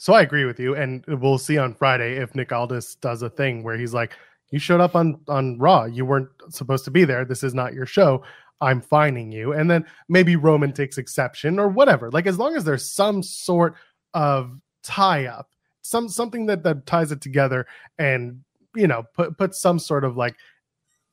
So 0.00 0.14
I 0.14 0.22
agree 0.22 0.46
with 0.46 0.58
you, 0.58 0.74
and 0.74 1.04
we'll 1.06 1.36
see 1.36 1.58
on 1.58 1.74
Friday 1.74 2.16
if 2.16 2.34
Nick 2.34 2.52
Aldis 2.52 2.94
does 2.94 3.20
a 3.20 3.28
thing 3.28 3.62
where 3.62 3.76
he's 3.76 3.92
like, 3.92 4.12
"You 4.50 4.58
showed 4.58 4.80
up 4.80 4.96
on 4.96 5.20
on 5.28 5.58
Raw. 5.58 5.84
You 5.84 6.06
weren't 6.06 6.30
supposed 6.48 6.86
to 6.86 6.90
be 6.90 7.04
there. 7.04 7.26
This 7.26 7.42
is 7.42 7.52
not 7.52 7.74
your 7.74 7.84
show. 7.84 8.24
I'm 8.62 8.80
fining 8.80 9.30
you." 9.30 9.52
And 9.52 9.70
then 9.70 9.84
maybe 10.08 10.36
Roman 10.36 10.72
takes 10.72 10.96
exception 10.96 11.58
or 11.58 11.68
whatever. 11.68 12.10
Like 12.10 12.26
as 12.26 12.38
long 12.38 12.56
as 12.56 12.64
there's 12.64 12.90
some 12.90 13.22
sort 13.22 13.74
of 14.14 14.58
tie 14.82 15.26
up, 15.26 15.50
some 15.82 16.08
something 16.08 16.46
that 16.46 16.62
that 16.62 16.86
ties 16.86 17.12
it 17.12 17.20
together, 17.20 17.66
and 17.98 18.40
you 18.74 18.86
know 18.86 19.04
put 19.14 19.36
put 19.36 19.54
some 19.54 19.78
sort 19.78 20.04
of 20.04 20.16
like 20.16 20.34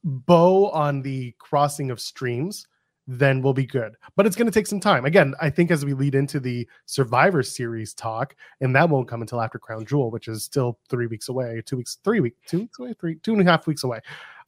bow 0.03 0.69
on 0.69 1.01
the 1.01 1.33
crossing 1.39 1.91
of 1.91 1.99
streams 1.99 2.67
then 3.09 3.41
we'll 3.41 3.53
be 3.53 3.65
good 3.65 3.95
but 4.15 4.25
it's 4.25 4.35
going 4.35 4.45
to 4.45 4.51
take 4.51 4.67
some 4.67 4.79
time 4.79 5.05
again 5.05 5.33
i 5.41 5.49
think 5.49 5.71
as 5.71 5.85
we 5.85 5.93
lead 5.93 6.13
into 6.13 6.39
the 6.39 6.67
survivor 6.85 7.41
series 7.41 7.93
talk 7.93 8.35
and 8.59 8.75
that 8.75 8.89
won't 8.89 9.07
come 9.07 9.21
until 9.21 9.41
after 9.41 9.57
crown 9.57 9.85
jewel 9.85 10.11
which 10.11 10.27
is 10.27 10.43
still 10.43 10.77
three 10.89 11.07
weeks 11.07 11.29
away 11.29 11.61
two 11.65 11.77
weeks 11.77 11.97
three 12.03 12.19
weeks 12.19 12.37
two 12.45 12.59
weeks 12.59 12.79
away 12.79 12.93
three 12.99 13.15
two 13.15 13.31
and 13.33 13.41
a 13.41 13.45
half 13.49 13.65
weeks 13.65 13.83
away 13.83 13.99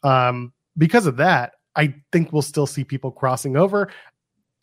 um 0.03 0.51
because 0.77 1.05
of 1.05 1.15
that 1.15 1.53
i 1.75 1.93
think 2.11 2.33
we'll 2.33 2.41
still 2.41 2.67
see 2.67 2.83
people 2.83 3.11
crossing 3.11 3.55
over 3.55 3.89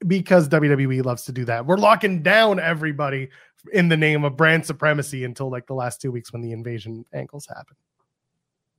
because 0.07 0.49
WWE 0.49 1.05
loves 1.05 1.24
to 1.24 1.32
do 1.32 1.45
that. 1.47 1.64
We're 1.64 1.78
locking 1.78 2.22
down 2.22 2.61
everybody 2.61 3.30
in 3.72 3.89
the 3.89 3.97
name 3.97 4.24
of 4.24 4.37
brand 4.37 4.64
supremacy 4.64 5.24
until 5.24 5.51
like 5.51 5.66
the 5.66 5.74
last 5.74 6.01
two 6.01 6.12
weeks 6.12 6.32
when 6.32 6.43
the 6.43 6.53
invasion 6.53 7.05
angles 7.12 7.47
happen. 7.47 7.76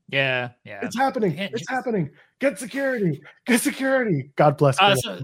Yeah, 0.10 0.52
yeah. 0.64 0.80
It's 0.84 0.98
happening. 0.98 1.38
It's 1.38 1.70
happening. 1.70 2.12
Get 2.40 2.60
security. 2.60 3.22
Get 3.46 3.62
security. 3.62 4.32
God 4.36 4.58
bless. 4.58 4.80
Uh, 4.80 4.96
so, 4.96 5.22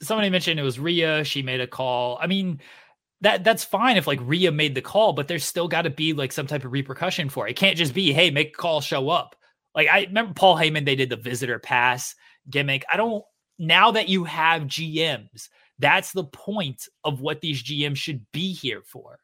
somebody 0.00 0.30
mentioned 0.30 0.60
it 0.60 0.62
was 0.62 0.78
Rhea. 0.78 1.24
She 1.24 1.42
made 1.42 1.60
a 1.60 1.66
call. 1.66 2.18
I 2.20 2.26
mean, 2.26 2.60
that 3.22 3.44
that's 3.44 3.64
fine 3.64 3.96
if 3.96 4.06
like 4.06 4.20
Rhea 4.22 4.52
made 4.52 4.74
the 4.74 4.82
call, 4.82 5.12
but 5.12 5.28
there's 5.28 5.44
still 5.44 5.68
got 5.68 5.82
to 5.82 5.90
be 5.90 6.12
like 6.12 6.32
some 6.32 6.46
type 6.46 6.64
of 6.64 6.72
repercussion 6.72 7.28
for 7.28 7.46
it. 7.46 7.52
It 7.52 7.56
can't 7.56 7.76
just 7.76 7.94
be, 7.94 8.12
hey, 8.12 8.30
make 8.30 8.50
a 8.50 8.58
call, 8.58 8.80
show 8.80 9.08
up. 9.08 9.34
Like 9.74 9.88
I 9.88 10.04
remember 10.04 10.34
Paul 10.34 10.56
Heyman, 10.56 10.84
they 10.84 10.96
did 10.96 11.10
the 11.10 11.16
visitor 11.16 11.58
pass 11.58 12.14
gimmick. 12.48 12.84
I 12.90 12.96
don't 12.96 13.24
now 13.58 13.90
that 13.92 14.08
you 14.08 14.24
have 14.24 14.62
GMs, 14.62 15.48
that's 15.78 16.12
the 16.12 16.24
point 16.24 16.88
of 17.04 17.20
what 17.20 17.40
these 17.40 17.62
GMs 17.62 17.96
should 17.96 18.24
be 18.32 18.52
here 18.52 18.82
for. 18.82 19.18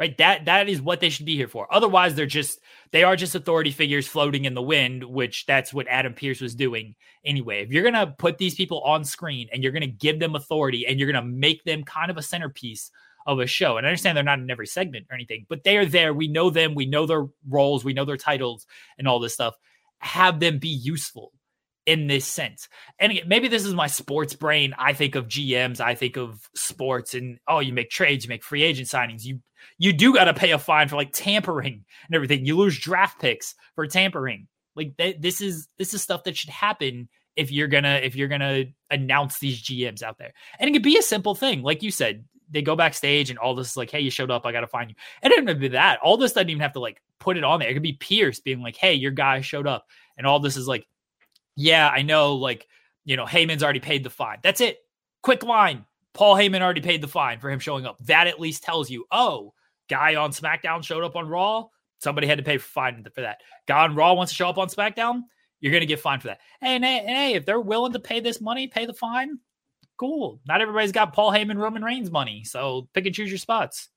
Right? 0.00 0.16
That 0.16 0.46
that 0.46 0.66
is 0.70 0.80
what 0.80 1.00
they 1.00 1.10
should 1.10 1.26
be 1.26 1.36
here 1.36 1.46
for. 1.46 1.66
Otherwise, 1.70 2.14
they're 2.14 2.24
just 2.24 2.58
they 2.90 3.04
are 3.04 3.16
just 3.16 3.34
authority 3.34 3.70
figures 3.70 4.08
floating 4.08 4.46
in 4.46 4.54
the 4.54 4.62
wind, 4.62 5.04
which 5.04 5.44
that's 5.44 5.74
what 5.74 5.86
Adam 5.88 6.14
Pearce 6.14 6.40
was 6.40 6.54
doing 6.54 6.94
anyway. 7.22 7.62
If 7.62 7.70
you're 7.70 7.84
gonna 7.84 8.06
put 8.06 8.38
these 8.38 8.54
people 8.54 8.80
on 8.80 9.04
screen 9.04 9.50
and 9.52 9.62
you're 9.62 9.72
gonna 9.72 9.86
give 9.86 10.18
them 10.18 10.34
authority 10.34 10.86
and 10.86 10.98
you're 10.98 11.12
gonna 11.12 11.26
make 11.26 11.64
them 11.64 11.84
kind 11.84 12.10
of 12.10 12.16
a 12.16 12.22
centerpiece 12.22 12.90
of 13.26 13.40
a 13.40 13.46
show. 13.46 13.76
And 13.76 13.86
I 13.86 13.90
understand 13.90 14.16
they're 14.16 14.24
not 14.24 14.38
in 14.38 14.50
every 14.50 14.66
segment 14.66 15.06
or 15.10 15.14
anything, 15.14 15.44
but 15.50 15.64
they 15.64 15.76
are 15.76 15.84
there. 15.84 16.14
We 16.14 16.28
know 16.28 16.48
them, 16.48 16.74
we 16.74 16.86
know 16.86 17.04
their 17.04 17.26
roles, 17.46 17.84
we 17.84 17.92
know 17.92 18.06
their 18.06 18.16
titles 18.16 18.66
and 18.98 19.06
all 19.06 19.20
this 19.20 19.34
stuff. 19.34 19.54
Have 19.98 20.40
them 20.40 20.58
be 20.58 20.68
useful 20.68 21.30
in 21.86 22.06
this 22.06 22.26
sense. 22.26 22.68
And 22.98 23.12
again, 23.12 23.24
maybe 23.26 23.48
this 23.48 23.64
is 23.64 23.74
my 23.74 23.86
sports 23.86 24.34
brain. 24.34 24.74
I 24.78 24.92
think 24.92 25.14
of 25.14 25.28
GMs, 25.28 25.80
I 25.80 25.94
think 25.94 26.16
of 26.16 26.48
sports, 26.54 27.14
and 27.14 27.38
oh, 27.48 27.60
you 27.60 27.72
make 27.72 27.90
trades, 27.90 28.24
you 28.24 28.28
make 28.28 28.44
free 28.44 28.62
agent 28.62 28.88
signings. 28.88 29.24
You 29.24 29.40
you 29.78 29.92
do 29.92 30.14
got 30.14 30.24
to 30.24 30.34
pay 30.34 30.52
a 30.52 30.58
fine 30.58 30.88
for 30.88 30.96
like 30.96 31.12
tampering 31.12 31.84
and 32.06 32.14
everything. 32.14 32.44
You 32.44 32.56
lose 32.56 32.78
draft 32.78 33.20
picks 33.20 33.54
for 33.74 33.86
tampering. 33.86 34.46
Like 34.76 34.96
th- 34.96 35.20
this 35.20 35.40
is 35.40 35.68
this 35.78 35.94
is 35.94 36.02
stuff 36.02 36.24
that 36.24 36.36
should 36.36 36.50
happen 36.50 37.08
if 37.36 37.50
you're 37.50 37.68
gonna 37.68 38.00
if 38.02 38.14
you're 38.14 38.28
gonna 38.28 38.64
announce 38.90 39.38
these 39.38 39.62
GMs 39.62 40.02
out 40.02 40.18
there. 40.18 40.32
And 40.58 40.68
it 40.68 40.72
could 40.72 40.82
be 40.82 40.98
a 40.98 41.02
simple 41.02 41.34
thing, 41.34 41.62
like 41.62 41.82
you 41.82 41.90
said. 41.90 42.24
They 42.52 42.62
go 42.62 42.74
backstage 42.74 43.30
and 43.30 43.38
all 43.38 43.54
this 43.54 43.70
is 43.70 43.76
like, 43.76 43.92
hey, 43.92 44.00
you 44.00 44.10
showed 44.10 44.30
up, 44.30 44.44
I 44.44 44.50
gotta 44.50 44.66
find 44.66 44.90
you. 44.90 44.96
And 45.22 45.32
it 45.32 45.46
didn't 45.46 45.60
be 45.60 45.68
that. 45.68 46.00
All 46.00 46.16
this 46.16 46.32
doesn't 46.32 46.50
even 46.50 46.62
have 46.62 46.72
to 46.72 46.80
like 46.80 47.00
put 47.20 47.36
it 47.36 47.44
on 47.44 47.60
there. 47.60 47.68
It 47.68 47.74
could 47.74 47.82
be 47.82 47.92
Pearce 47.92 48.40
being 48.40 48.60
like, 48.60 48.76
hey, 48.76 48.94
your 48.94 49.12
guy 49.12 49.40
showed 49.40 49.68
up, 49.68 49.86
and 50.18 50.26
all 50.26 50.40
this 50.40 50.56
is 50.56 50.66
like, 50.66 50.84
yeah, 51.60 51.88
I 51.88 52.00
know, 52.00 52.36
like, 52.36 52.66
you 53.04 53.16
know, 53.16 53.26
Heyman's 53.26 53.62
already 53.62 53.80
paid 53.80 54.02
the 54.02 54.10
fine. 54.10 54.38
That's 54.42 54.62
it. 54.62 54.78
Quick 55.22 55.42
line. 55.42 55.84
Paul 56.14 56.34
Heyman 56.34 56.62
already 56.62 56.80
paid 56.80 57.02
the 57.02 57.08
fine 57.08 57.38
for 57.38 57.50
him 57.50 57.58
showing 57.58 57.84
up. 57.84 57.98
That 58.06 58.26
at 58.26 58.40
least 58.40 58.62
tells 58.62 58.88
you, 58.88 59.04
oh, 59.12 59.52
guy 59.88 60.14
on 60.14 60.32
SmackDown 60.32 60.82
showed 60.82 61.04
up 61.04 61.16
on 61.16 61.28
Raw. 61.28 61.66
Somebody 61.98 62.26
had 62.26 62.38
to 62.38 62.44
pay 62.44 62.56
for 62.56 62.66
fine 62.66 63.04
for 63.14 63.20
that. 63.20 63.42
Guy 63.68 63.84
on 63.84 63.94
Raw 63.94 64.14
wants 64.14 64.32
to 64.32 64.36
show 64.36 64.48
up 64.48 64.56
on 64.56 64.68
SmackDown. 64.68 65.20
You're 65.60 65.72
going 65.72 65.82
to 65.82 65.86
get 65.86 66.00
fined 66.00 66.22
for 66.22 66.28
that. 66.28 66.40
And 66.62 66.82
hey, 66.82 67.04
hey, 67.06 67.34
if 67.34 67.44
they're 67.44 67.60
willing 67.60 67.92
to 67.92 68.00
pay 68.00 68.20
this 68.20 68.40
money, 68.40 68.66
pay 68.66 68.86
the 68.86 68.94
fine. 68.94 69.38
Cool. 69.98 70.40
Not 70.48 70.62
everybody's 70.62 70.92
got 70.92 71.12
Paul 71.12 71.30
Heyman, 71.30 71.58
Roman 71.58 71.84
Reigns 71.84 72.10
money, 72.10 72.42
so 72.44 72.88
pick 72.94 73.04
and 73.04 73.14
choose 73.14 73.28
your 73.28 73.38
spots. 73.38 73.90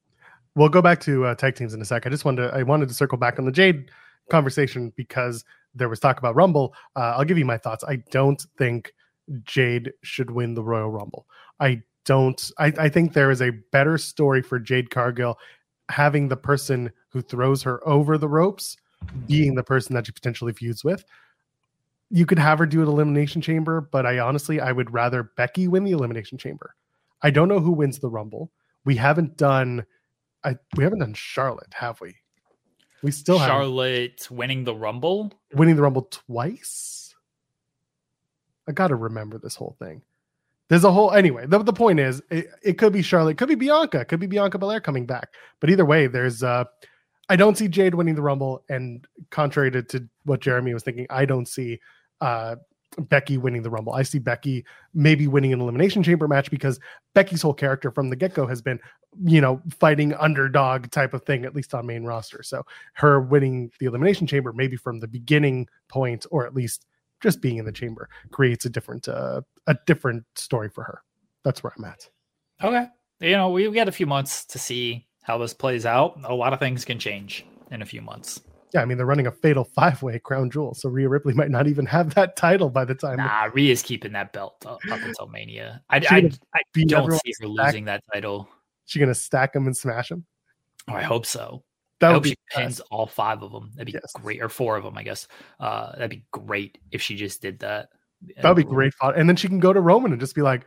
We'll 0.56 0.68
go 0.68 0.82
back 0.82 1.00
to 1.02 1.26
uh, 1.26 1.36
tag 1.36 1.56
teams 1.56 1.74
in 1.74 1.82
a 1.82 1.86
sec. 1.86 2.06
I 2.06 2.10
just 2.10 2.26
wanted 2.26 2.50
to, 2.50 2.54
I 2.54 2.64
wanted 2.64 2.90
to 2.90 2.94
circle 2.94 3.18
back 3.18 3.40
on 3.40 3.46
the 3.46 3.54
Jade 3.54 3.90
conversation 4.30 4.92
because 4.98 5.46
there 5.76 5.90
was 5.90 6.00
talk 6.00 6.20
about 6.20 6.36
Rumble. 6.36 6.74
Uh, 6.96 7.16
I'll 7.18 7.26
give 7.26 7.38
you 7.38 7.46
my 7.46 7.58
thoughts. 7.58 7.84
I 7.84 7.98
don't 8.12 8.44
think 8.58 8.94
Jade 9.44 9.94
should 10.04 10.32
win 10.32 10.54
the 10.54 10.64
Royal 10.64 10.90
Rumble. 10.90 11.26
I 11.60 11.82
don't. 12.06 12.52
I, 12.58 12.74
I 12.78 12.90
think 12.90 13.14
there 13.14 13.32
is 13.32 13.42
a 13.42 13.52
better 13.72 13.98
story 13.98 14.42
for 14.42 14.60
Jade 14.60 14.90
Cargill 14.90 15.38
having 15.90 16.28
the 16.28 16.38
person 16.38 16.92
who 17.10 17.22
throws 17.22 17.62
her 17.64 17.86
over 17.88 18.18
the 18.18 18.28
ropes 18.28 18.78
being 19.28 19.56
the 19.56 19.64
person 19.64 19.94
that 19.96 20.06
she 20.06 20.12
potentially 20.12 20.54
feuds 20.54 20.84
with. 20.84 21.04
You 22.10 22.26
could 22.26 22.40
have 22.40 22.60
her 22.60 22.66
do 22.66 22.82
an 22.82 22.88
elimination 22.88 23.42
chamber, 23.42 23.82
but 23.82 24.06
I 24.06 24.20
honestly 24.20 24.62
I 24.62 24.72
would 24.72 24.94
rather 24.94 25.24
Becky 25.24 25.68
win 25.68 25.84
the 25.84 25.92
elimination 25.92 26.38
chamber. 26.38 26.76
I 27.22 27.32
don't 27.32 27.48
know 27.48 27.60
who 27.60 27.72
wins 27.72 28.00
the 28.00 28.10
Rumble. 28.10 28.52
We 28.86 28.96
haven't 28.96 29.38
done 29.38 29.86
I 30.44 30.58
we 30.76 30.84
haven't 30.84 31.00
done 31.00 31.14
Charlotte, 31.14 31.74
have 31.74 32.00
we? 32.02 32.16
We 33.04 33.12
still 33.12 33.38
have 33.38 33.48
Charlotte 33.48 34.28
winning 34.32 34.64
the 34.64 34.74
Rumble. 34.74 35.32
winning 35.54 35.76
the 35.76 35.82
Rumble 35.82 36.08
twice. 36.10 37.14
I 38.68 38.72
got 38.72 38.88
to 38.88 38.96
remember 38.96 39.38
this 39.38 39.56
whole 39.56 39.76
thing. 39.78 40.02
There's 40.70 40.86
a 40.86 40.92
whole 40.92 41.12
anyway. 41.12 41.46
The, 41.46 41.60
the 41.60 41.74
point 41.74 42.00
is, 42.00 42.22
it, 42.32 42.48
it 42.64 42.78
could 42.78 42.94
be 42.94 43.02
Charlotte, 43.02 43.38
could 43.38 43.50
be 43.50 43.56
Bianca, 43.56 44.06
could 44.06 44.22
be 44.22 44.28
Bianca 44.28 44.58
Belair 44.58 44.80
coming 44.80 45.06
back. 45.06 45.34
But 45.60 45.70
either 45.70 45.86
way, 45.86 46.08
there's 46.08 46.42
uh, 46.42 46.64
I 47.30 47.36
don't 47.36 47.58
see 47.58 47.68
Jade 47.68 47.94
winning 47.94 48.16
the 48.16 48.22
Rumble, 48.22 48.64
and 48.70 49.06
contrary 49.30 49.70
to, 49.72 49.84
to 49.84 50.08
what 50.24 50.40
Jeremy 50.40 50.74
was 50.74 50.84
thinking, 50.84 51.06
I 51.10 51.26
don't 51.26 51.48
see 51.48 51.80
uh 52.22 52.56
Becky 52.98 53.38
winning 53.38 53.64
the 53.64 53.70
Rumble. 53.70 53.94
I 53.94 54.04
see 54.04 54.20
Becky 54.20 54.66
maybe 54.94 55.28
winning 55.28 55.52
an 55.54 55.62
Elimination 55.62 56.04
Chamber 56.04 56.28
match 56.28 56.50
because 56.50 56.80
Becky's 57.14 57.42
whole 57.42 57.54
character 57.54 57.92
from 57.92 58.10
the 58.10 58.16
get 58.16 58.34
go 58.34 58.48
has 58.48 58.62
been, 58.62 58.80
you 59.24 59.42
know, 59.42 59.62
fighting 59.80 60.14
underdog 60.16 60.90
type 60.92 61.14
of 61.14 61.24
thing, 61.24 61.46
at 61.46 61.56
least 61.56 61.74
on 61.74 61.86
main 61.86 62.04
roster. 62.04 62.44
So 62.44 62.66
her 62.94 63.20
winning 63.20 63.72
the 63.80 63.86
Elimination 63.86 64.28
Chamber, 64.28 64.54
maybe 64.54 64.76
from 64.76 65.00
the 65.00 65.08
beginning 65.08 65.68
point, 65.88 66.26
or 66.32 66.46
at 66.46 66.54
least 66.54 66.86
just 67.22 67.42
being 67.42 67.58
in 67.58 67.66
the 67.66 67.72
chamber, 67.72 68.10
creates 68.32 68.66
a 68.66 68.70
different 68.70 69.08
uh, 69.08 69.42
a 69.68 69.76
different 69.86 70.26
story 70.36 70.70
for 70.70 70.84
her. 70.84 71.02
That's 71.44 71.64
where 71.64 71.74
I'm 71.78 71.86
at. 71.86 72.10
Okay. 72.64 72.88
You 73.20 73.38
know, 73.38 73.50
we 73.50 73.68
we 73.68 73.76
got 73.76 73.88
a 73.88 73.94
few 73.94 74.08
months 74.08 74.46
to 74.46 74.60
see 74.60 75.08
how 75.24 75.38
this 75.38 75.54
plays 75.54 75.86
out. 75.86 76.20
A 76.24 76.34
lot 76.34 76.54
of 76.54 76.60
things 76.60 76.86
can 76.86 77.00
change 77.00 77.46
in 77.72 77.82
a 77.82 77.86
few 77.86 78.02
months. 78.02 78.42
Yeah, 78.74 78.82
I 78.82 78.86
mean 78.86 78.98
they're 78.98 79.06
running 79.06 79.28
a 79.28 79.32
fatal 79.32 79.64
five 79.64 80.02
way 80.02 80.18
crown 80.20 80.50
jewel, 80.50 80.74
so 80.74 80.90
Rhea 80.90 81.08
Ripley 81.08 81.34
might 81.34 81.52
not 81.52 81.68
even 81.68 81.86
have 81.86 82.16
that 82.16 82.36
title 82.36 82.70
by 82.70 82.86
the 82.86 82.96
time. 82.96 83.18
Nah, 83.18 83.50
Rhea's 83.54 83.84
keeping 83.84 84.14
that 84.14 84.34
belt 84.34 84.66
up, 84.66 84.80
up 84.92 85.00
until 85.02 85.28
Mania. 85.28 85.82
I, 85.90 86.00
She 86.00 86.08
I, 86.08 86.32
I 86.56 86.84
don't 86.88 87.12
see 87.12 87.34
her 87.42 87.48
back? 87.56 87.68
losing 87.68 87.86
that 87.86 88.04
title. 88.12 88.50
She 88.86 89.00
gonna 89.00 89.16
stack 89.16 89.54
them 89.54 89.66
and 89.66 89.76
smash 89.76 90.10
them. 90.10 90.26
Oh, 90.88 90.94
I 90.94 91.04
hope 91.04 91.26
so. 91.26 91.64
That 92.00 92.08
I 92.08 92.10
would 92.10 92.16
hope 92.16 92.24
be 92.24 92.30
she 92.32 92.36
pins 92.52 92.80
all 92.92 93.06
five 93.08 93.42
of 93.44 93.52
them. 93.52 93.72
That'd 93.76 93.86
be 93.88 93.94
Yes. 93.94 94.12
great, 94.16 94.42
or 94.42 94.50
four 94.50 94.76
of 94.76 94.84
them, 94.84 94.98
I 94.98 95.04
guess. 95.04 95.28
Uh, 95.60 95.94
that'd 95.94 96.10
be 96.10 96.26
great 96.32 96.78
if 96.92 97.02
she 97.02 97.16
just 97.16 97.42
did 97.42 97.60
that. 97.60 97.90
That'd 98.42 98.58
be 98.58 98.64
great 98.64 98.94
fun. 98.96 99.14
And 99.16 99.28
then 99.30 99.36
she 99.36 99.48
can 99.48 99.60
go 99.60 99.72
to 99.74 99.80
Roman 99.82 100.12
and 100.12 100.20
just 100.20 100.36
be 100.36 100.42
like, 100.42 100.66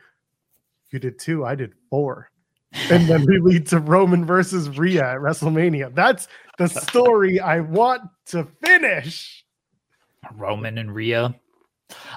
You 0.92 0.98
did 0.98 1.18
two, 1.18 1.44
I 1.44 1.54
did 1.54 1.72
four. 1.90 2.30
And 2.90 3.06
then 3.08 3.24
we 3.26 3.38
lead 3.38 3.66
to 3.68 3.78
Roman 3.80 4.24
versus 4.26 4.68
Rhea 4.78 5.02
at 5.12 5.18
WrestleMania. 5.18 5.94
That's 5.94 6.28
the 6.58 6.66
story 6.68 7.40
I 7.40 7.60
want 7.60 8.02
to 8.26 8.44
finish. 8.62 9.44
Roman 10.34 10.76
and 10.78 10.94
Rhea. 10.94 11.34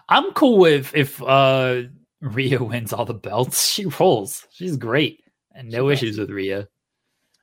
I'm 0.10 0.32
cool 0.34 0.58
with 0.58 0.94
if 0.96 1.22
uh 1.24 1.84
Rhea 2.22 2.62
wins 2.64 2.92
all 2.94 3.06
the 3.06 3.14
belts. 3.14 3.70
She 3.70 3.86
rolls. 3.86 4.48
She's 4.52 4.76
great, 4.76 5.22
and 5.60 5.70
no 5.70 5.90
issues 5.90 6.18
with 6.18 6.30
Rhea. 6.30 6.68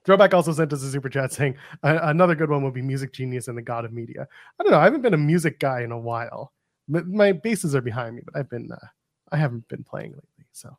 Throwback 0.05 0.33
also 0.33 0.53
sent 0.53 0.73
us 0.73 0.83
a 0.83 0.91
super 0.91 1.09
chat 1.09 1.33
saying 1.33 1.57
uh, 1.83 1.99
another 2.03 2.35
good 2.35 2.49
one 2.49 2.62
would 2.62 2.75
be 2.75 2.83
Music 2.83 3.12
Genius 3.12 3.49
and 3.49 3.59
the 3.59 3.62
God 3.62 3.85
of 3.85 3.93
Media. 3.93 4.27
I 4.59 4.62
don't 4.62 4.73
know. 4.73 4.79
I 4.79 4.85
haven't 4.85 5.03
been 5.03 5.14
a 5.14 5.19
music 5.19 5.59
guy 5.59 5.83
in 5.83 5.93
a 5.93 5.99
while. 5.99 6.53
My 6.89 7.33
bases 7.33 7.75
are 7.75 7.81
behind 7.81 8.14
me, 8.17 8.23
but 8.25 8.37
I've 8.39 8.49
been 8.49 8.71
uh, 8.73 8.87
I 9.33 9.37
haven't 9.37 9.67
been 9.69 9.83
playing 9.85 10.12
lately. 10.12 10.47
So 10.53 10.77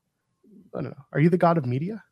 I 0.73 0.81
don't 0.81 0.91
know. 0.91 1.05
Are 1.11 1.19
you 1.19 1.29
the 1.29 1.37
God 1.37 1.57
of 1.57 1.65
Media? 1.65 2.03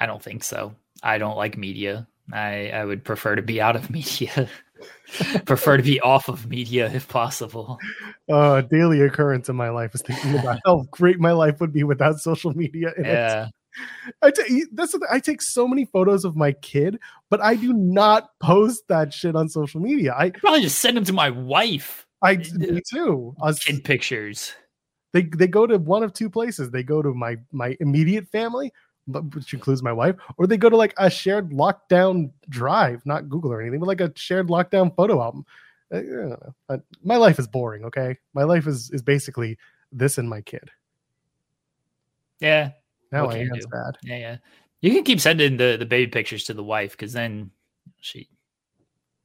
I 0.00 0.06
don't 0.06 0.22
think 0.22 0.42
so. 0.42 0.74
I 1.02 1.18
don't 1.18 1.36
like 1.36 1.56
media. 1.58 2.08
I 2.32 2.70
I 2.70 2.84
would 2.84 3.04
prefer 3.04 3.36
to 3.36 3.42
be 3.42 3.60
out 3.60 3.76
of 3.76 3.90
media. 3.98 4.48
prefer 5.44 5.76
to 5.76 5.82
be 5.82 6.00
off 6.00 6.28
of 6.28 6.48
media 6.48 6.90
if 6.92 7.06
possible. 7.08 7.78
Uh, 8.30 8.62
daily 8.62 9.02
occurrence 9.02 9.48
in 9.48 9.56
my 9.56 9.68
life 9.68 9.94
is 9.94 10.00
thinking 10.00 10.38
about 10.38 10.58
how 10.64 10.84
great 10.92 11.18
my 11.18 11.32
life 11.32 11.60
would 11.60 11.72
be 11.72 11.82
without 11.82 12.18
social 12.18 12.54
media. 12.54 12.92
in 12.96 13.04
it. 13.04 13.52
I 14.22 14.30
that's 14.72 14.92
the. 14.92 15.06
I 15.10 15.18
take 15.20 15.40
so 15.42 15.66
many 15.66 15.84
photos 15.84 16.24
of 16.24 16.36
my 16.36 16.52
kid, 16.52 16.98
but 17.30 17.40
I 17.40 17.54
do 17.56 17.72
not 17.72 18.30
post 18.40 18.88
that 18.88 19.12
shit 19.12 19.34
on 19.36 19.48
social 19.48 19.80
media. 19.80 20.14
I, 20.16 20.30
Probably 20.30 20.60
just 20.62 20.78
send 20.78 20.96
them 20.96 21.04
to 21.04 21.12
my 21.12 21.30
wife. 21.30 22.06
I, 22.22 22.36
me 22.36 22.80
too. 22.88 23.34
I 23.42 23.46
was- 23.46 23.58
Kid 23.60 23.82
pictures. 23.84 24.52
they 25.12 25.22
they 25.22 25.46
go 25.48 25.66
to 25.66 25.78
one 25.78 26.02
of 26.02 26.12
two 26.12 26.28
places. 26.30 26.70
They 26.70 26.82
go 26.82 27.02
to 27.02 27.12
my 27.14 27.38
my 27.50 27.76
immediate 27.80 28.28
family, 28.28 28.72
which 29.06 29.54
includes 29.54 29.82
my 29.82 29.92
wife, 29.92 30.16
or 30.36 30.46
they 30.46 30.56
go 30.56 30.68
to 30.70 30.76
like 30.76 30.94
a 30.98 31.10
shared 31.10 31.50
lockdown 31.50 32.30
drive, 32.48 33.04
not 33.06 33.28
Google 33.28 33.52
or 33.52 33.60
anything, 33.60 33.80
but 33.80 33.86
like 33.88 34.00
a 34.00 34.12
shared 34.14 34.48
lockdown 34.48 34.94
photo 34.94 35.20
album. 35.22 35.44
Uh, 35.92 35.96
I, 35.96 36.74
I. 36.74 36.74
I- 36.76 36.80
my 37.02 37.16
life 37.16 37.38
is 37.38 37.48
boring. 37.48 37.84
Okay, 37.86 38.18
my 38.34 38.44
life 38.44 38.66
is 38.66 38.90
is 38.90 39.02
basically 39.02 39.58
this 39.90 40.18
and 40.18 40.28
my 40.28 40.40
kid. 40.42 40.70
Yeah. 42.40 42.72
Now 43.12 43.26
What 43.26 43.36
oh, 43.36 43.40
I 43.40 43.44
do? 43.44 43.60
sad. 43.60 43.98
Yeah, 44.02 44.16
yeah. 44.16 44.36
You 44.80 44.92
can 44.92 45.04
keep 45.04 45.20
sending 45.20 45.58
the, 45.58 45.76
the 45.78 45.86
baby 45.86 46.10
pictures 46.10 46.44
to 46.44 46.54
the 46.54 46.64
wife 46.64 46.92
because 46.92 47.12
then 47.12 47.50
she 48.00 48.28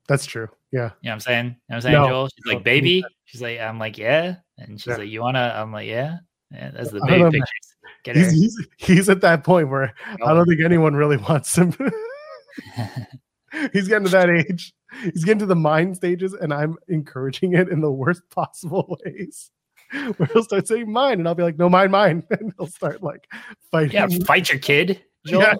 That's 0.07 0.25
true. 0.25 0.49
Yeah. 0.71 0.79
You 0.79 0.81
know 0.81 0.91
what 1.01 1.11
I'm 1.13 1.19
saying? 1.21 1.45
You 1.45 1.51
know 1.51 1.55
what 1.67 1.75
I'm 1.75 1.81
saying, 1.81 1.93
No, 1.93 2.07
Joel? 2.07 2.27
She's 2.27 2.45
no, 2.45 2.53
like, 2.53 2.63
baby. 2.63 3.03
She's 3.25 3.41
like, 3.41 3.59
I'm 3.59 3.79
like, 3.79 3.97
yeah. 3.97 4.35
And 4.57 4.79
she's 4.79 4.87
Yeah. 4.87 4.97
like, 4.97 5.09
you 5.09 5.21
wanna? 5.21 5.53
I'm 5.55 5.71
like, 5.71 5.87
yeah. 5.87 6.17
Yeah, 6.51 6.71
that's 6.71 6.91
the 6.91 7.01
baby 7.07 7.23
pictures. 7.23 7.75
Get. 8.03 8.15
He's, 8.15 8.31
he's 8.31 8.67
he's 8.77 9.09
at 9.09 9.21
that 9.21 9.43
point 9.43 9.69
where 9.69 9.93
I 10.23 10.33
don't 10.33 10.47
think 10.47 10.61
anyone 10.61 10.95
really 10.95 11.17
wants 11.17 11.57
him. 11.57 11.73
he's 13.73 13.87
getting 13.87 14.05
to 14.05 14.11
that 14.11 14.29
age. 14.29 14.73
He's 15.03 15.25
getting 15.25 15.39
to 15.39 15.45
the 15.45 15.55
mind 15.55 15.97
stages, 15.97 16.33
and 16.33 16.53
I'm 16.53 16.77
encouraging 16.87 17.53
it 17.53 17.69
in 17.69 17.81
the 17.81 17.91
worst 17.91 18.21
possible 18.29 18.97
ways. 19.05 19.51
where 20.17 20.29
he'll 20.33 20.43
start 20.43 20.67
saying 20.67 20.91
mine, 20.91 21.19
and 21.19 21.27
I'll 21.27 21.35
be 21.35 21.43
like, 21.43 21.57
no, 21.57 21.69
mine, 21.69 21.91
mine, 21.91 22.23
and 22.31 22.53
he'll 22.57 22.67
start 22.67 23.03
like 23.03 23.27
fighting. 23.71 23.91
Yeah, 23.93 24.07
fight 24.25 24.49
your 24.49 24.59
kid. 24.59 25.03
Joel. 25.25 25.41
Yeah, 25.41 25.55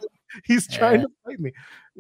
he's 0.46 0.68
trying 0.68 1.02
Yeah. 1.02 1.08
to 1.08 1.12
fight 1.26 1.40
me. 1.40 1.52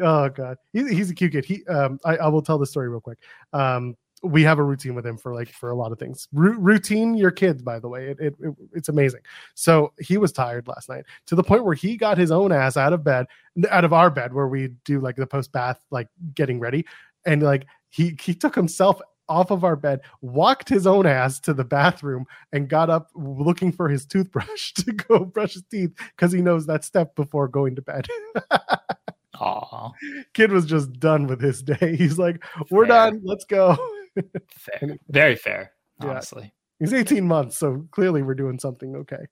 Oh 0.02 0.30
god, 0.30 0.58
he, 0.74 0.88
he's 0.94 1.10
a 1.10 1.16
cute 1.16 1.32
kid. 1.32 1.46
He, 1.46 1.66
um, 1.68 2.00
I, 2.06 2.18
I 2.18 2.28
will 2.28 2.42
tell 2.42 2.58
the 2.58 2.66
story 2.66 2.90
real 2.90 3.02
quick. 3.02 3.20
Um, 3.54 3.96
we 4.24 4.42
have 4.44 4.58
a 4.58 4.64
routine 4.64 4.96
with 4.96 5.06
him 5.06 5.18
for 5.18 5.34
like 5.34 5.50
for 5.50 5.70
a 5.70 5.76
lot 5.76 5.92
of 5.92 6.00
things. 6.00 6.28
Ru- 6.34 6.58
routine 6.58 7.16
your 7.16 7.32
kids, 7.32 7.62
by 7.62 7.80
the 7.80 7.88
way, 7.88 8.08
it, 8.08 8.20
it, 8.20 8.36
it 8.40 8.56
it's 8.74 8.90
amazing. 8.90 9.22
So 9.54 9.94
he 10.00 10.18
was 10.18 10.32
tired 10.32 10.68
last 10.68 10.90
night 10.90 11.06
to 11.28 11.36
the 11.36 11.44
point 11.44 11.66
where 11.66 11.76
he 11.76 11.98
got 11.98 12.18
his 12.18 12.32
own 12.32 12.52
ass 12.52 12.78
out 12.78 12.94
of 12.94 13.04
bed, 13.04 13.28
out 13.70 13.86
of 13.86 13.94
our 13.94 14.10
bed 14.10 14.34
where 14.34 14.48
we 14.48 14.70
do 14.86 15.00
like 15.00 15.16
the 15.16 15.28
post 15.28 15.52
bath 15.52 15.84
like 15.92 16.08
getting 16.34 16.60
ready, 16.60 16.86
and 17.26 17.44
like 17.44 17.68
he 17.90 18.18
he 18.20 18.34
took 18.34 18.56
himself 18.56 19.00
off 19.30 19.52
of 19.52 19.64
our 19.64 19.76
bed, 19.76 20.02
walked 20.22 20.70
his 20.70 20.88
own 20.88 21.06
ass 21.06 21.40
to 21.42 21.54
the 21.54 21.64
bathroom, 21.64 22.26
and 22.52 22.70
got 22.70 22.90
up 22.90 23.10
looking 23.16 23.72
for 23.72 23.90
his 23.90 24.06
toothbrush 24.06 24.74
to 24.76 24.92
go 24.94 25.26
brush 25.26 25.54
his 25.54 25.64
teeth 25.70 25.92
because 26.16 26.32
he 26.32 26.42
knows 26.42 26.66
that 26.66 26.84
step 26.84 27.16
before 27.16 27.48
going 27.48 27.76
to 27.76 27.82
bed. 27.82 28.08
Aw, 29.40 29.92
Kid 30.34 30.52
was 30.52 30.66
just 30.66 30.94
done 31.00 31.28
with 31.28 31.40
his 31.40 31.62
day. 31.62 31.96
He's 31.96 32.18
like, 32.18 32.44
"We're 32.72 32.88
Fair. 32.88 33.12
done. 33.12 33.22
Let's 33.24 33.46
go." 33.46 33.78
fair. 34.50 34.98
Very 35.10 35.36
fair. 35.36 35.74
Yeah. 36.02 36.10
Honestly, 36.10 36.52
He's 36.80 36.94
18 36.94 37.28
months, 37.28 37.58
so 37.58 37.88
clearly 37.92 38.24
we're 38.24 38.34
doing 38.36 38.58
something 38.60 38.96
okay. 38.98 39.26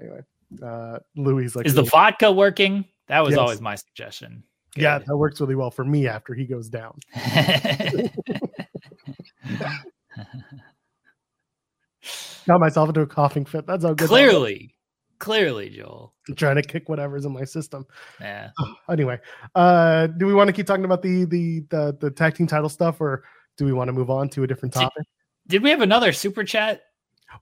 Anyway, 0.00 0.20
uh, 0.64 0.98
Louis 1.16 1.54
like, 1.54 1.66
is 1.66 1.74
the 1.74 1.82
vodka 1.84 2.30
working? 2.32 2.84
That 3.08 3.20
was 3.24 3.32
Yes. 3.32 3.38
always 3.38 3.60
my 3.60 3.74
suggestion. 3.76 4.42
yeah, 4.76 4.98
that 4.98 5.16
works 5.16 5.40
really 5.40 5.54
well 5.54 5.70
for 5.70 5.84
me 5.84 6.08
after 6.08 6.34
he 6.34 6.44
goes 6.44 6.68
down. 6.68 6.98
Got 12.46 12.60
myself 12.60 12.88
into 12.88 13.02
a 13.02 13.06
coughing 13.06 13.44
fit. 13.44 13.66
That's 13.66 13.84
how 13.84 13.94
good. 13.94 14.08
clearly, 14.08 14.74
clearly, 15.18 15.70
Joel. 15.70 16.14
I'm 16.28 16.34
trying 16.34 16.56
to 16.56 16.62
kick 16.62 16.88
whatever's 16.88 17.24
in 17.24 17.32
my 17.32 17.44
system. 17.44 17.86
Yeah. 18.20 18.50
Anyway, 18.90 19.18
uh, 19.54 20.08
do 20.08 20.26
we 20.26 20.34
want 20.34 20.48
to 20.48 20.52
keep 20.52 20.66
talking 20.66 20.84
about 20.84 21.02
the 21.02 21.24
the 21.24 21.60
the, 21.70 21.96
the 22.00 22.10
tag 22.10 22.34
team 22.34 22.46
title 22.46 22.68
stuff, 22.68 23.00
or 23.00 23.24
do 23.56 23.64
we 23.64 23.72
want 23.72 23.88
to 23.88 23.92
move 23.92 24.10
on 24.10 24.28
to 24.30 24.42
a 24.42 24.46
different 24.46 24.74
topic? 24.74 25.06
Did 25.46 25.62
we 25.62 25.70
have 25.70 25.80
another 25.80 26.12
super 26.12 26.44
chat? 26.44 26.82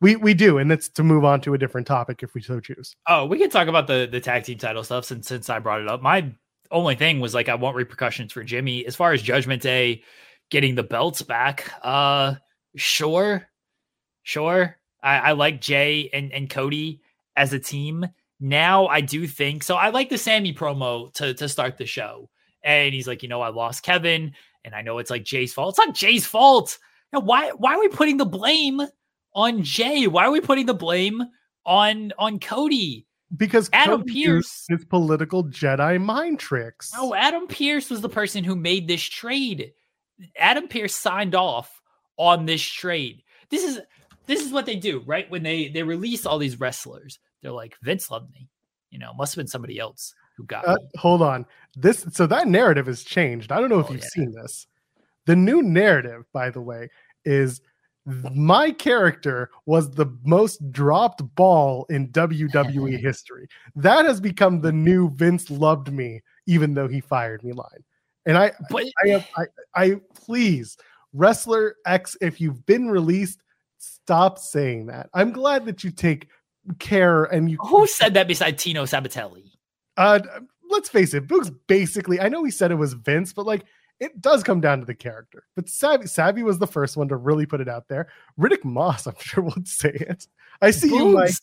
We 0.00 0.16
we 0.16 0.34
do, 0.34 0.58
and 0.58 0.70
it's 0.70 0.88
to 0.90 1.02
move 1.02 1.24
on 1.24 1.40
to 1.42 1.54
a 1.54 1.58
different 1.58 1.86
topic 1.86 2.22
if 2.22 2.34
we 2.34 2.42
so 2.42 2.60
choose. 2.60 2.94
Oh, 3.08 3.26
we 3.26 3.38
can 3.38 3.50
talk 3.50 3.68
about 3.68 3.86
the 3.86 4.08
the 4.10 4.20
tag 4.20 4.44
team 4.44 4.58
title 4.58 4.84
stuff 4.84 5.06
since 5.06 5.26
since 5.26 5.50
I 5.50 5.58
brought 5.58 5.80
it 5.80 5.88
up. 5.88 6.02
My 6.02 6.32
only 6.70 6.94
thing 6.94 7.18
was 7.18 7.34
like 7.34 7.48
I 7.48 7.56
want 7.56 7.76
repercussions 7.76 8.32
for 8.32 8.44
Jimmy 8.44 8.86
as 8.86 8.94
far 8.94 9.12
as 9.12 9.22
Judgment 9.22 9.62
Day 9.62 10.04
getting 10.50 10.74
the 10.74 10.82
belts 10.82 11.22
back. 11.22 11.72
Uh, 11.82 12.34
sure, 12.76 13.48
sure. 14.22 14.76
I, 15.02 15.18
I 15.18 15.32
like 15.32 15.60
Jey 15.60 16.10
and 16.12 16.32
and 16.32 16.50
Cody 16.50 17.00
as 17.36 17.52
a 17.52 17.58
team. 17.58 18.06
Now 18.38 18.86
I 18.86 19.00
do 19.00 19.26
think 19.26 19.62
so. 19.62 19.76
I 19.76 19.90
like 19.90 20.08
the 20.08 20.18
Sami 20.18 20.52
promo 20.52 21.12
to 21.14 21.34
to 21.34 21.48
start 21.48 21.78
the 21.78 21.86
show, 21.86 22.28
and 22.62 22.94
he's 22.94 23.06
like, 23.06 23.22
you 23.22 23.28
know, 23.28 23.40
I 23.40 23.48
lost 23.48 23.82
Kevin, 23.82 24.32
and 24.64 24.74
I 24.74 24.82
know 24.82 24.98
it's 24.98 25.10
like 25.10 25.24
Jey's 25.24 25.54
fault. 25.54 25.72
It's 25.78 25.86
not 25.86 25.94
Jey's 25.94 26.26
fault. 26.26 26.78
Now, 27.12 27.20
why 27.20 27.50
why 27.50 27.74
are 27.74 27.80
we 27.80 27.88
putting 27.88 28.16
the 28.16 28.26
blame 28.26 28.80
on 29.34 29.62
Jey? 29.62 30.06
Why 30.06 30.24
are 30.24 30.30
we 30.30 30.40
putting 30.40 30.66
the 30.66 30.74
blame 30.74 31.22
on 31.64 32.12
on 32.18 32.40
Cody? 32.40 33.06
Because 33.36 33.70
Adam 33.72 34.00
Cody 34.00 34.24
Pearce. 34.24 34.66
his 34.68 34.84
political 34.84 35.44
Jedi 35.44 36.00
mind 36.00 36.40
tricks. 36.40 36.92
No, 36.94 37.14
Adam 37.14 37.46
Pearce 37.46 37.88
was 37.88 38.00
the 38.00 38.08
person 38.08 38.42
who 38.42 38.56
made 38.56 38.88
this 38.88 39.02
trade. 39.02 39.72
Adam 40.36 40.68
Pearce 40.68 40.94
signed 40.94 41.34
off 41.34 41.80
on 42.16 42.46
this 42.46 42.62
trade. 42.62 43.22
This 43.50 43.64
is 43.64 43.80
this 44.26 44.44
is 44.44 44.52
what 44.52 44.66
they 44.66 44.76
do, 44.76 45.02
right? 45.06 45.30
When 45.30 45.42
they 45.42 45.68
they 45.68 45.82
release 45.82 46.26
all 46.26 46.38
these 46.38 46.60
wrestlers, 46.60 47.18
they're 47.42 47.52
like 47.52 47.76
Vince 47.82 48.10
loved 48.10 48.32
me. 48.32 48.48
You 48.90 48.98
know, 48.98 49.12
must 49.14 49.34
have 49.34 49.40
been 49.40 49.48
somebody 49.48 49.78
else 49.78 50.14
who 50.36 50.44
got 50.44 50.66
Uh, 50.66 50.76
hold 50.96 51.22
on. 51.22 51.46
This 51.76 52.06
so 52.12 52.26
that 52.26 52.48
narrative 52.48 52.86
has 52.86 53.02
changed. 53.04 53.52
I 53.52 53.60
don't 53.60 53.70
know 53.70 53.78
if 53.80 53.86
Oh, 53.88 53.92
you've 53.92 54.02
yeah. 54.02 54.08
seen 54.08 54.32
this. 54.32 54.66
The 55.26 55.36
new 55.36 55.62
narrative, 55.62 56.24
by 56.32 56.50
the 56.50 56.60
way, 56.60 56.88
is 57.24 57.60
my 58.06 58.70
character 58.72 59.50
was 59.66 59.90
the 59.90 60.06
most 60.24 60.72
dropped 60.72 61.22
ball 61.36 61.86
in 61.90 62.08
WWE 62.08 62.98
history. 63.00 63.46
That 63.76 64.06
has 64.06 64.20
become 64.20 64.60
the 64.60 64.72
new 64.72 65.10
Vince 65.10 65.50
loved 65.50 65.92
me, 65.92 66.22
even 66.46 66.74
though 66.74 66.88
he 66.88 67.00
fired 67.00 67.44
me 67.44 67.52
line. 67.52 67.84
And 68.26 68.36
I, 68.36 68.52
But 68.70 68.84
I, 69.04 69.08
have, 69.08 69.28
I, 69.36 69.44
I 69.74 69.94
please, 70.14 70.76
wrestler 71.12 71.76
X, 71.86 72.16
if 72.20 72.40
you've 72.40 72.64
been 72.66 72.90
released, 72.90 73.42
stop 73.78 74.38
saying 74.38 74.86
that. 74.86 75.08
I'm 75.14 75.32
glad 75.32 75.64
that 75.66 75.82
you 75.84 75.90
take 75.90 76.28
care 76.78 77.24
and 77.24 77.50
you 77.50 77.56
who 77.58 77.86
said 77.86 78.14
that 78.14 78.28
beside 78.28 78.58
Tino 78.58 78.84
Sabbatelli? 78.84 79.50
uh, 79.96 80.20
let's 80.70 80.88
face 80.88 81.14
it, 81.14 81.26
Boog's 81.26 81.50
basically. 81.66 82.20
I 82.20 82.28
know 82.28 82.44
he 82.44 82.50
said 82.50 82.70
it 82.70 82.76
was 82.76 82.92
Vince, 82.92 83.32
but 83.32 83.46
like 83.46 83.64
it 83.98 84.20
does 84.20 84.42
come 84.42 84.60
down 84.60 84.80
to 84.80 84.86
the 84.86 84.94
character. 84.94 85.44
But 85.56 85.68
Savvy, 85.68 86.06
Savvy 86.06 86.42
was 86.42 86.58
the 86.58 86.66
first 86.66 86.96
one 86.96 87.08
to 87.08 87.16
really 87.16 87.44
put 87.46 87.60
it 87.60 87.68
out 87.68 87.88
there. 87.88 88.08
Riddick 88.38 88.64
Moss, 88.64 89.06
I'm 89.08 89.14
sure 89.18 89.42
would 89.44 89.66
say 89.68 89.90
it. 89.90 90.26
I 90.62 90.70
see 90.70 90.88
you 90.88 91.08
like 91.10 91.30
Boogs, 91.30 91.40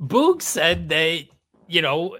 Boog 0.00 0.42
said 0.42 0.88
that 0.90 1.24
you 1.68 1.82
know 1.82 2.18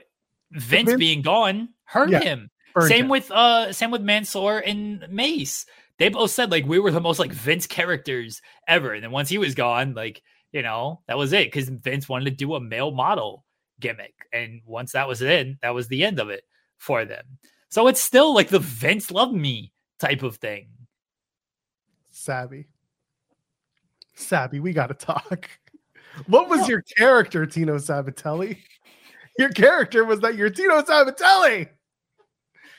Vince, 0.52 0.90
Vince- 0.90 0.98
being 0.98 1.22
gone 1.22 1.70
hurt 1.84 2.10
Yeah, 2.10 2.20
him. 2.20 2.50
Burned 2.74 2.88
Same 2.88 3.04
him. 3.04 3.10
with 3.10 3.30
uh 3.30 3.72
same 3.72 3.90
with 3.90 4.02
Mansoor 4.02 4.58
and 4.58 5.06
Mace. 5.08 5.64
They 5.98 6.08
both 6.08 6.32
said 6.32 6.50
like 6.50 6.66
we 6.66 6.78
were 6.80 6.90
the 6.90 7.00
most 7.00 7.18
like 7.20 7.32
Vince 7.32 7.66
characters 7.66 8.42
ever. 8.68 8.92
And 8.92 9.04
then 9.04 9.12
once 9.12 9.28
he 9.28 9.38
was 9.38 9.54
gone, 9.54 9.94
like, 9.94 10.22
you 10.52 10.62
know, 10.62 11.00
that 11.06 11.16
was 11.16 11.32
it. 11.32 11.52
Cause 11.52 11.68
Vince 11.68 12.08
wanted 12.08 12.24
to 12.26 12.30
do 12.32 12.54
a 12.54 12.60
male 12.60 12.90
model 12.90 13.44
gimmick. 13.80 14.14
And 14.32 14.60
once 14.66 14.92
that 14.92 15.08
was 15.08 15.22
in, 15.22 15.58
that 15.62 15.74
was 15.74 15.88
the 15.88 16.04
end 16.04 16.18
of 16.18 16.30
it 16.30 16.42
for 16.78 17.04
them. 17.04 17.24
So 17.68 17.86
it's 17.86 18.00
still 18.00 18.34
like 18.34 18.48
the 18.48 18.58
Vince 18.58 19.10
love 19.10 19.32
me 19.32 19.72
type 19.98 20.22
of 20.22 20.36
thing. 20.36 20.68
Savvy. 22.10 22.66
Savvy, 24.14 24.60
we 24.60 24.72
got 24.72 24.88
to 24.88 24.94
talk. 24.94 25.48
What 26.28 26.48
was 26.48 26.68
your 26.68 26.82
character, 26.96 27.44
Tino 27.44 27.76
Sabbatelli? 27.76 28.58
Your 29.38 29.48
character 29.48 30.04
was 30.04 30.20
that 30.20 30.36
you're 30.36 30.48
Tino 30.48 30.80
Sabbatelli. 30.80 31.68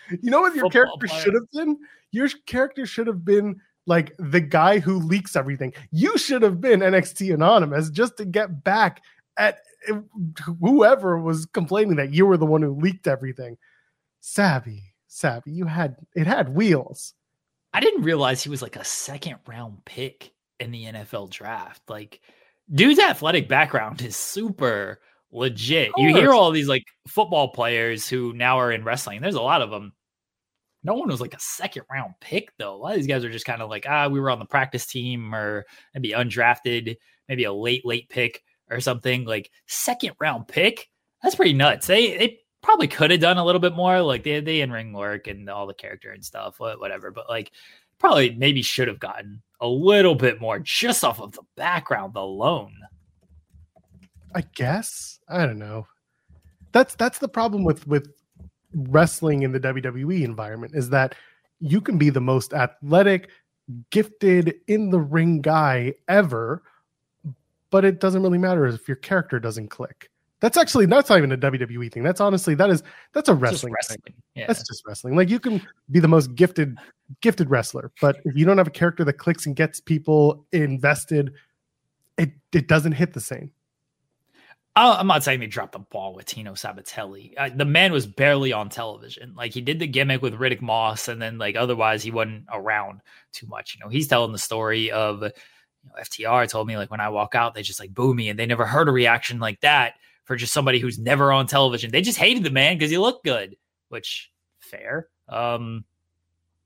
You 0.10 0.32
know 0.32 0.41
what 0.41 0.56
your 0.56 0.66
Football 0.66 0.72
character 0.72 1.08
player. 1.08 1.22
should 1.22 1.34
have 1.34 1.51
been? 1.51 1.78
Your 2.12 2.30
character 2.45 2.86
should 2.86 3.08
have 3.08 3.26
been 3.26 3.60
like 3.88 4.16
the 4.18 4.41
guy 4.41 4.80
who 4.80 4.99
leaks 4.99 5.36
everything. 5.36 5.74
You 5.91 6.18
should 6.18 6.41
have 6.41 6.60
been 6.60 6.80
NXT 6.80 7.34
Anonymous 7.34 7.89
just 7.89 8.18
to 8.18 8.26
get 8.26 8.64
back 8.64 9.01
at 9.38 9.60
eh, 9.88 9.99
whoever 10.60 11.20
was 11.20 11.45
complaining 11.45 11.95
that 11.97 12.14
you 12.14 12.26
were 12.26 12.38
the 12.38 12.45
one 12.45 12.62
who 12.62 12.76
leaked 12.76 13.08
everything. 13.08 13.58
Savvy, 14.22 14.93
savvy, 15.08 15.51
you 15.51 15.66
had 15.66 15.97
it 16.16 16.28
had 16.28 16.56
wheels. 16.56 17.14
I 17.74 17.80
didn't 17.80 18.03
realize 18.03 18.41
he 18.41 18.49
was 18.49 18.62
like 18.62 18.78
a 18.78 18.86
second 18.86 19.36
round 19.45 19.84
pick 19.86 20.32
in 20.60 20.72
the 20.72 20.86
NFL 20.86 21.30
draft. 21.30 21.82
Like, 21.89 22.22
dude's 22.74 22.99
athletic 22.99 23.49
background 23.49 24.01
is 24.01 24.16
super 24.16 25.01
legit. 25.36 25.91
You 25.97 26.13
hear 26.13 26.31
all 26.31 26.51
these 26.51 26.67
like 26.67 26.86
football 27.07 27.49
players 27.49 28.07
who 28.07 28.34
now 28.34 28.60
are 28.60 28.72
in 28.72 28.84
wrestling. 28.84 29.22
There's 29.22 29.35
a 29.35 29.41
lot 29.41 29.61
of 29.61 29.69
them. 29.69 29.93
No 30.84 30.93
one 30.95 31.10
was 31.10 31.22
like 31.22 31.34
a 31.34 31.39
second 31.39 31.84
round 31.91 32.14
pick 32.22 32.51
though. 32.57 32.76
A 32.76 32.77
lot 32.77 32.91
of 32.91 32.97
these 32.97 33.07
guys 33.07 33.26
are 33.26 33.31
just 33.31 33.45
kind 33.45 33.61
of 33.61 33.69
like, 33.69 33.85
ah, 33.89 34.07
we 34.07 34.19
were 34.19 34.30
on 34.30 34.39
the 34.39 34.45
practice 34.45 34.85
team 34.85 35.34
or 35.34 35.65
maybe 35.93 36.11
undrafted, 36.11 36.95
maybe 37.27 37.43
a 37.43 37.53
late, 37.53 37.85
late 37.85 38.10
pick 38.10 38.43
or 38.69 38.80
something. 38.80 39.26
Like 39.26 39.51
second 39.68 40.14
round 40.19 40.47
pick. 40.47 40.89
That's 41.22 41.35
pretty 41.35 41.53
nuts. 41.53 41.88
They 41.88 42.18
they 42.18 42.39
probably 42.61 42.88
could 42.88 43.11
have 43.11 43.19
done 43.19 43.38
a 43.38 43.45
little 43.45 43.61
bit 43.61 43.76
more. 43.76 44.01
Like 44.01 44.23
they 44.23 44.39
they 44.39 44.61
in 44.61 44.72
ring 44.72 44.93
work 44.93 45.27
and 45.27 45.49
all 45.49 45.68
the 45.68 45.73
character 45.73 46.11
and 46.11 46.23
stuff, 46.23 46.60
whatever. 46.60 47.11
But 47.11 47.30
like 47.30 47.51
probably 47.99 48.35
maybe 48.35 48.61
should 48.61 48.88
have 48.88 48.99
gotten 48.99 49.41
a 49.61 49.68
little 49.68 50.15
bit 50.15 50.41
more 50.41 50.60
just 50.60 51.03
off 51.03 51.19
of 51.19 51.31
the 51.31 51.43
background 51.55 52.15
alone. 52.15 52.73
I 54.36 54.44
guess 54.56 55.20
I 55.30 55.45
don't 55.45 55.57
know. 55.60 55.88
That's 56.74 56.94
that's 56.95 57.20
the 57.20 57.28
problem 57.30 57.64
with 57.64 57.88
with 57.88 58.12
wrestling 58.74 59.44
in 59.44 59.52
the 59.53 59.60
WWE 59.60 60.24
environment 60.24 60.74
is 60.76 60.90
that 60.90 61.16
you 61.62 61.80
can 61.80 61.98
be 61.98 62.10
the 62.10 62.20
most 62.22 62.53
athletic, 62.53 63.30
gifted 63.91 64.56
in 64.68 64.90
the 64.90 64.99
ring 64.99 65.41
guy 65.41 65.94
ever, 66.10 66.64
but 67.72 67.86
it 67.86 68.02
doesn't 68.02 68.22
really 68.22 68.38
matter 68.38 68.66
if 68.66 68.88
your 68.88 68.98
character 68.98 69.40
doesn't 69.40 69.70
click. 69.70 70.10
That's 70.41 70.57
actually 70.57 70.86
that's 70.88 71.10
not 71.10 71.18
even 71.18 71.32
a 71.32 71.38
WWE 71.38 71.91
thing. 71.91 72.03
That's 72.03 72.20
honestly 72.20 72.56
that 72.56 72.70
is 72.70 72.84
that's 73.14 73.30
a 73.30 73.32
Just 73.32 73.41
wrestling. 73.41 73.72
thing. 73.72 73.76
wrestling. 73.76 74.14
Yeah. 74.36 74.48
That's 74.48 74.68
just 74.68 74.84
wrestling. 74.86 75.16
Like 75.16 75.30
you 75.30 75.40
can 75.40 75.62
be 75.90 76.02
the 76.02 76.10
most 76.10 76.36
gifted 76.36 76.78
gifted 77.22 77.49
wrestler, 77.49 77.91
but 78.02 78.18
if 78.26 78.36
you 78.36 78.45
don't 78.45 78.57
have 78.57 78.68
a 78.68 78.72
character 78.72 79.06
that 79.06 79.14
clicks 79.14 79.45
and 79.45 79.56
gets 79.56 79.80
people 79.80 80.45
invested, 80.52 81.32
it 82.18 82.32
it 82.52 82.68
doesn't 82.68 82.91
hit 82.91 83.14
the 83.14 83.22
same. 83.22 83.49
I- 84.76 84.97
I'm 84.99 85.07
not 85.07 85.23
saying 85.23 85.39
they 85.39 85.47
dropped 85.47 85.72
the 85.72 85.80
ball 85.80 86.14
with 86.14 86.26
Tino 86.26 86.53
Sabbatelli. 86.53 87.34
Uh, 87.38 87.49
the 87.56 87.65
man 87.65 87.93
was 87.93 88.06
barely 88.06 88.52
on 88.52 88.69
television. 88.69 89.34
Like 89.35 89.53
he 89.53 89.61
did 89.61 89.80
the 89.80 89.88
gimmick 89.88 90.22
with 90.22 90.34
Riddick 90.34 90.61
Moss, 90.61 91.07
and 91.07 91.22
then 91.22 91.38
like 91.38 91.56
otherwise 91.56 92.03
he 92.03 92.11
wasn't 92.11 92.45
around 92.52 93.02
too 93.31 93.47
much. 93.47 93.76
You 93.76 93.84
know, 93.85 93.89
he's 93.89 94.07
telling 94.07 94.31
the 94.34 94.38
story 94.38 94.91
of, 94.91 95.22
you 95.23 95.30
know, 95.85 96.02
FTR 96.02 96.49
told 96.49 96.68
me 96.68 96.77
like 96.77 96.91
when 96.91 96.99
I 96.99 97.10
walk 97.10 97.35
out, 97.35 97.53
they 97.53 97.61
just 97.61 97.80
like 97.80 97.93
boo 97.93 98.14
me, 98.14 98.30
and 98.30 98.38
they 98.38 98.45
never 98.45 98.65
heard 98.65 98.89
a 98.89 98.91
reaction 98.91 99.39
like 99.39 99.61
that 99.61 99.93
for 100.26 100.35
just 100.35 100.53
somebody 100.53 100.80
who's 100.80 100.99
never 100.99 101.31
on 101.31 101.47
television. 101.47 101.91
They 101.91 102.02
just 102.02 102.18
hated 102.19 102.43
the 102.43 102.49
man 102.49 102.77
because 102.77 102.91
he 102.91 102.97
looked 102.97 103.23
good, 103.23 103.56
which 103.89 104.30
fair. 104.60 105.07
Um, 105.30 105.85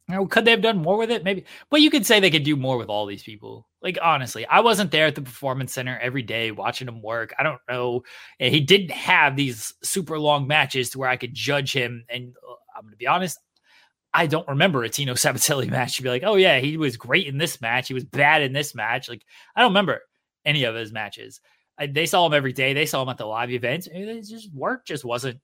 you 0.10 0.28
could 0.28 0.46
they 0.46 0.52
have 0.52 0.62
done 0.62 0.80
more 0.80 0.98
with 0.98 1.12
it? 1.12 1.24
Maybe, 1.24 1.46
but 1.70 1.82
you 1.82 1.90
could 1.92 2.06
say 2.06 2.20
they 2.20 2.32
could 2.32 2.44
do 2.44 2.56
more 2.56 2.78
with 2.78 2.90
all 2.90 3.06
these 3.06 3.24
people. 3.24 3.68
Like 3.82 3.98
honestly, 4.02 4.46
I 4.46 4.62
wasn't 4.62 4.92
there 4.92 5.06
at 5.06 5.16
the 5.16 5.22
performance 5.22 5.74
center 5.74 5.98
every 6.02 6.24
day 6.24 6.52
watching 6.52 6.88
him 6.88 7.02
work. 7.02 7.34
I 7.38 7.44
don't 7.44 7.62
know. 7.70 8.04
He 8.40 8.60
didn't 8.60 8.92
have 8.92 9.36
these 9.36 9.74
super 9.84 10.20
long 10.20 10.48
matches 10.48 10.90
to 10.92 11.00
where 11.00 11.10
I 11.10 11.18
could 11.18 11.34
judge 11.34 11.74
him. 11.74 12.06
And 12.10 12.34
uh, 12.48 12.54
I'm 12.76 12.84
going 12.84 12.92
to 12.92 12.98
be 12.98 13.08
honest, 13.08 13.38
I 14.14 14.26
don't 14.26 14.48
remember 14.48 14.84
a 14.84 14.90
Tino 14.90 15.14
Sabbatelli 15.16 15.70
match 15.70 15.98
to 15.98 16.04
be 16.04 16.10
like, 16.10 16.24
oh 16.26 16.36
yeah, 16.36 16.60
he 16.60 16.78
was 16.78 16.98
great 16.98 17.28
in 17.28 17.38
this 17.38 17.62
match. 17.62 17.88
He 17.88 17.94
was 17.94 18.06
bad 18.06 18.42
in 18.42 18.54
this 18.54 18.74
match. 18.74 19.10
Like 19.10 19.24
I 19.56 19.62
don't 19.62 19.72
remember 19.72 20.02
any 20.46 20.64
of 20.64 20.76
his 20.76 20.92
matches. 20.92 21.40
I, 21.78 21.88
they 21.88 22.08
saw 22.08 22.26
him 22.26 22.34
every 22.34 22.54
day. 22.54 22.74
They 22.74 22.86
saw 22.86 23.04
him 23.04 23.10
at 23.10 23.18
the 23.18 23.26
live 23.26 23.52
events. 23.52 23.88
It 23.92 24.22
just 24.24 24.54
work 24.54 24.86
just 24.86 25.06
wasn't 25.06 25.40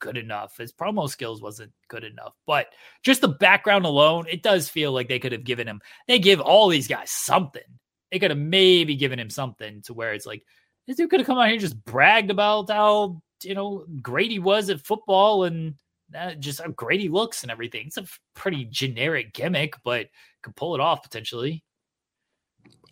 good 0.00 0.16
enough. 0.16 0.56
His 0.56 0.72
promo 0.72 1.08
skills 1.08 1.40
wasn't 1.40 1.72
good 1.88 2.04
enough. 2.04 2.34
But 2.46 2.66
just 3.02 3.20
the 3.20 3.28
background 3.28 3.84
alone, 3.84 4.26
it 4.28 4.42
does 4.42 4.68
feel 4.68 4.92
like 4.92 5.08
they 5.08 5.18
could 5.18 5.32
have 5.32 5.44
given 5.44 5.68
him. 5.68 5.80
They 6.08 6.18
give 6.18 6.40
all 6.40 6.68
these 6.68 6.88
guys 6.88 7.10
something. 7.10 7.62
They 8.10 8.18
could 8.18 8.30
have 8.30 8.38
maybe 8.38 8.96
given 8.96 9.18
him 9.18 9.30
something 9.30 9.82
to 9.82 9.94
where 9.94 10.12
it's 10.12 10.26
like 10.26 10.42
this 10.86 10.96
dude 10.96 11.10
could 11.10 11.20
have 11.20 11.26
come 11.26 11.38
out 11.38 11.44
here 11.44 11.52
and 11.52 11.60
just 11.60 11.84
bragged 11.84 12.30
about 12.30 12.68
how 12.68 13.22
you 13.44 13.54
know 13.54 13.86
great 14.02 14.30
he 14.30 14.40
was 14.40 14.70
at 14.70 14.80
football 14.80 15.44
and 15.44 15.74
uh, 16.18 16.34
just 16.34 16.60
how 16.60 16.68
great 16.70 17.00
he 17.00 17.08
looks 17.08 17.42
and 17.42 17.52
everything. 17.52 17.86
It's 17.86 17.98
a 17.98 18.06
pretty 18.34 18.64
generic 18.64 19.32
gimmick, 19.32 19.74
but 19.84 20.08
could 20.42 20.56
pull 20.56 20.74
it 20.74 20.80
off 20.80 21.02
potentially. 21.02 21.62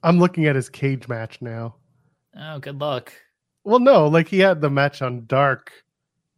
I'm 0.03 0.21
looking 0.21 0.47
at 0.47 0.55
his 0.55 0.69
cage 0.69 1.09
match 1.09 1.43
now. 1.43 1.77
Oh, 2.39 2.61
good 2.61 2.81
luck. 2.81 3.13
Well, 3.65 3.81
no, 3.81 4.07
like 4.07 4.29
he 4.29 4.39
had 4.39 4.61
the 4.61 4.71
match 4.71 5.03
on 5.03 5.27
Dark 5.27 5.73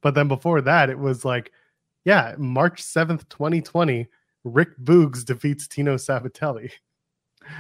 but 0.00 0.14
then 0.14 0.28
before 0.28 0.60
that, 0.62 0.90
it 0.90 0.98
was 0.98 1.24
like, 1.24 1.52
yeah, 2.04 2.34
March 2.38 2.82
7th, 2.82 3.28
2020, 3.28 4.06
Rick 4.44 4.78
Boogs 4.82 5.24
defeats 5.24 5.68
Tino 5.68 5.96
Sabbatelli. 5.96 6.70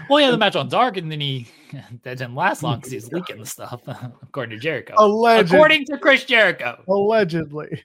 Well, 0.08 0.20
yeah, 0.20 0.30
the 0.30 0.38
match 0.38 0.56
on 0.56 0.68
Dark, 0.68 0.96
and 0.96 1.10
then 1.10 1.20
he 1.20 1.48
that 2.02 2.18
didn't 2.18 2.34
last 2.34 2.62
long 2.62 2.76
because 2.78 2.92
he's 2.92 3.12
leaking 3.12 3.38
the 3.38 3.46
stuff, 3.46 3.82
according 4.22 4.56
to 4.56 4.62
Jericho. 4.62 4.94
Allegedly. 4.96 5.56
According 5.56 5.84
to 5.86 5.98
Chris 5.98 6.24
Jericho. 6.24 6.82
Allegedly. 6.88 7.84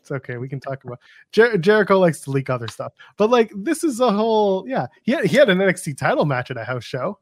It's 0.00 0.10
okay. 0.10 0.38
We 0.38 0.48
can 0.48 0.60
talk 0.60 0.82
about 0.84 0.98
Jer- 1.32 1.58
Jericho 1.58 1.98
likes 1.98 2.20
to 2.22 2.30
leak 2.30 2.50
other 2.50 2.68
stuff, 2.68 2.92
but 3.16 3.30
like 3.30 3.52
this 3.54 3.84
is 3.84 4.00
a 4.00 4.10
whole 4.10 4.66
yeah. 4.66 4.86
He 5.02 5.12
had, 5.12 5.26
he 5.26 5.36
had 5.36 5.50
an 5.50 5.58
NXT 5.58 5.96
title 5.98 6.24
match 6.24 6.50
at 6.50 6.56
a 6.56 6.64
house 6.64 6.84
show 6.84 7.18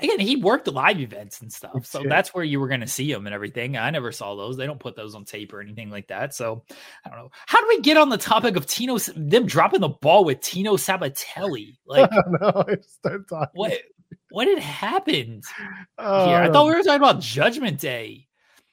again, 0.00 0.20
he 0.20 0.36
worked 0.36 0.68
live 0.68 1.00
events 1.00 1.40
and 1.40 1.52
stuff. 1.52 1.86
So 1.86 2.02
that's 2.06 2.34
where 2.34 2.44
you 2.44 2.60
were 2.60 2.68
going 2.68 2.80
to 2.80 2.86
see 2.86 3.10
him 3.10 3.26
and 3.26 3.34
everything. 3.34 3.76
I 3.76 3.90
never 3.90 4.12
saw 4.12 4.34
those. 4.34 4.56
They 4.56 4.66
don't 4.66 4.80
put 4.80 4.96
those 4.96 5.14
on 5.14 5.24
tape 5.24 5.52
or 5.52 5.60
anything 5.60 5.90
like 5.90 6.08
that. 6.08 6.34
So 6.34 6.62
I 7.04 7.08
don't 7.08 7.18
know. 7.18 7.30
How 7.46 7.60
do 7.60 7.66
we 7.68 7.80
get 7.80 7.96
on 7.96 8.08
the 8.08 8.18
topic 8.18 8.56
of 8.56 8.66
Tino, 8.66 8.98
them 8.98 9.46
dropping 9.46 9.80
the 9.80 9.88
ball 9.88 10.24
with 10.24 10.40
Tino 10.40 10.76
Sabbatelli? 10.76 11.76
Like, 11.88 12.10
no, 12.40 12.64
what, 13.54 13.72
what 14.30 14.48
had 14.48 14.58
happened 14.58 15.44
uh, 15.98 16.26
here? 16.26 16.36
I 16.38 16.50
thought 16.50 16.66
we 16.66 16.74
were 16.74 16.82
talking 16.82 16.96
about 16.96 17.20
Judgment 17.20 17.78
Day. 17.78 18.26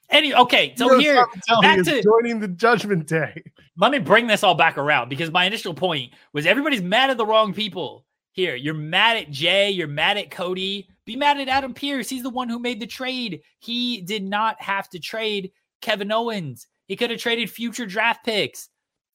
Any 0.10 0.34
okay, 0.34 0.74
so 0.76 0.98
here 1.00 1.26
back 1.62 1.84
to 1.84 2.02
joining 2.02 2.40
the 2.40 2.48
Judgment 2.48 3.08
Day. 3.08 3.44
Let 3.78 3.92
me 3.92 4.00
bring 4.00 4.28
this 4.28 4.44
all 4.44 4.56
back 4.56 4.78
around 4.78 5.10
because 5.10 5.32
my 5.32 5.46
initial 5.46 5.74
point 5.74 6.14
was 6.34 6.46
everybody's 6.46 6.82
mad 6.82 7.10
at 7.12 7.18
the 7.18 7.26
wrong 7.26 7.54
people. 7.54 8.06
Here, 8.32 8.56
you're 8.56 8.74
mad 8.74 9.18
at 9.18 9.32
Jey, 9.32 9.70
you're 9.70 9.88
mad 9.88 10.18
at 10.18 10.32
Cody, 10.32 10.90
be 11.06 11.16
mad 11.16 11.40
at 11.40 11.50
Adam 11.50 11.74
Pearce. 11.74 12.10
He's 12.10 12.24
the 12.24 12.30
one 12.30 12.50
who 12.50 12.60
made 12.60 12.80
the 12.80 12.88
trade. 12.88 13.42
He 13.60 14.02
did 14.02 14.24
not 14.24 14.62
have 14.62 14.90
to 14.90 15.00
trade 15.00 15.52
Kevin 15.82 16.12
Owens. 16.12 16.68
He 16.88 16.96
could 16.96 17.12
have 17.12 17.20
traded 17.20 17.50
future 17.50 17.86
draft 17.86 18.26
picks. 18.26 18.70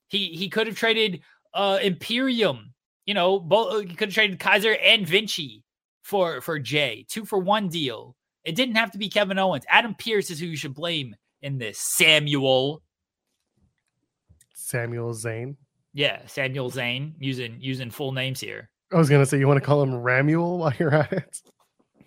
He 0.09 0.29
he 0.29 0.49
could 0.49 0.67
have 0.67 0.77
traded 0.77 1.23
uh 1.55 1.79
Imperium. 1.83 2.75
You 3.07 3.15
know, 3.15 3.41
both 3.41 3.73
uh, 3.73 3.79
he 3.79 3.95
could 3.95 4.09
have 4.09 4.15
traded 4.15 4.39
Kaiser 4.39 4.77
and 4.83 5.07
Vinci 5.07 5.65
for 6.03 6.41
for 6.41 6.59
Jey. 6.59 7.07
Two 7.09 7.25
for 7.25 7.39
one 7.39 7.69
deal. 7.69 8.17
It 8.45 8.55
didn't 8.55 8.77
have 8.77 8.91
to 8.93 8.99
be 8.99 9.09
Kevin 9.09 9.39
Owens. 9.39 9.65
Adam 9.69 9.95
Pearce 9.95 10.31
is 10.31 10.41
who 10.41 10.47
you 10.47 10.57
should 10.57 10.75
blame 10.75 11.15
in 11.43 11.59
this. 11.59 11.79
Samuel. 11.79 12.83
Samuel 14.55 15.13
Zayn. 15.15 15.57
Yeah, 15.95 16.21
Samuel 16.27 16.71
Zane 16.71 17.15
using 17.19 17.57
using 17.61 17.91
full 17.91 18.13
names 18.13 18.41
here. 18.41 18.71
I 18.93 18.97
was 18.97 19.09
gonna 19.09 19.27
say 19.27 19.39
you 19.39 19.49
want 19.49 19.61
to 19.61 19.67
call 19.67 19.83
him 19.83 19.93
Ramuel 19.93 20.59
while 20.59 20.73
you're 20.79 20.95
at 20.95 21.13
it. 21.13 21.43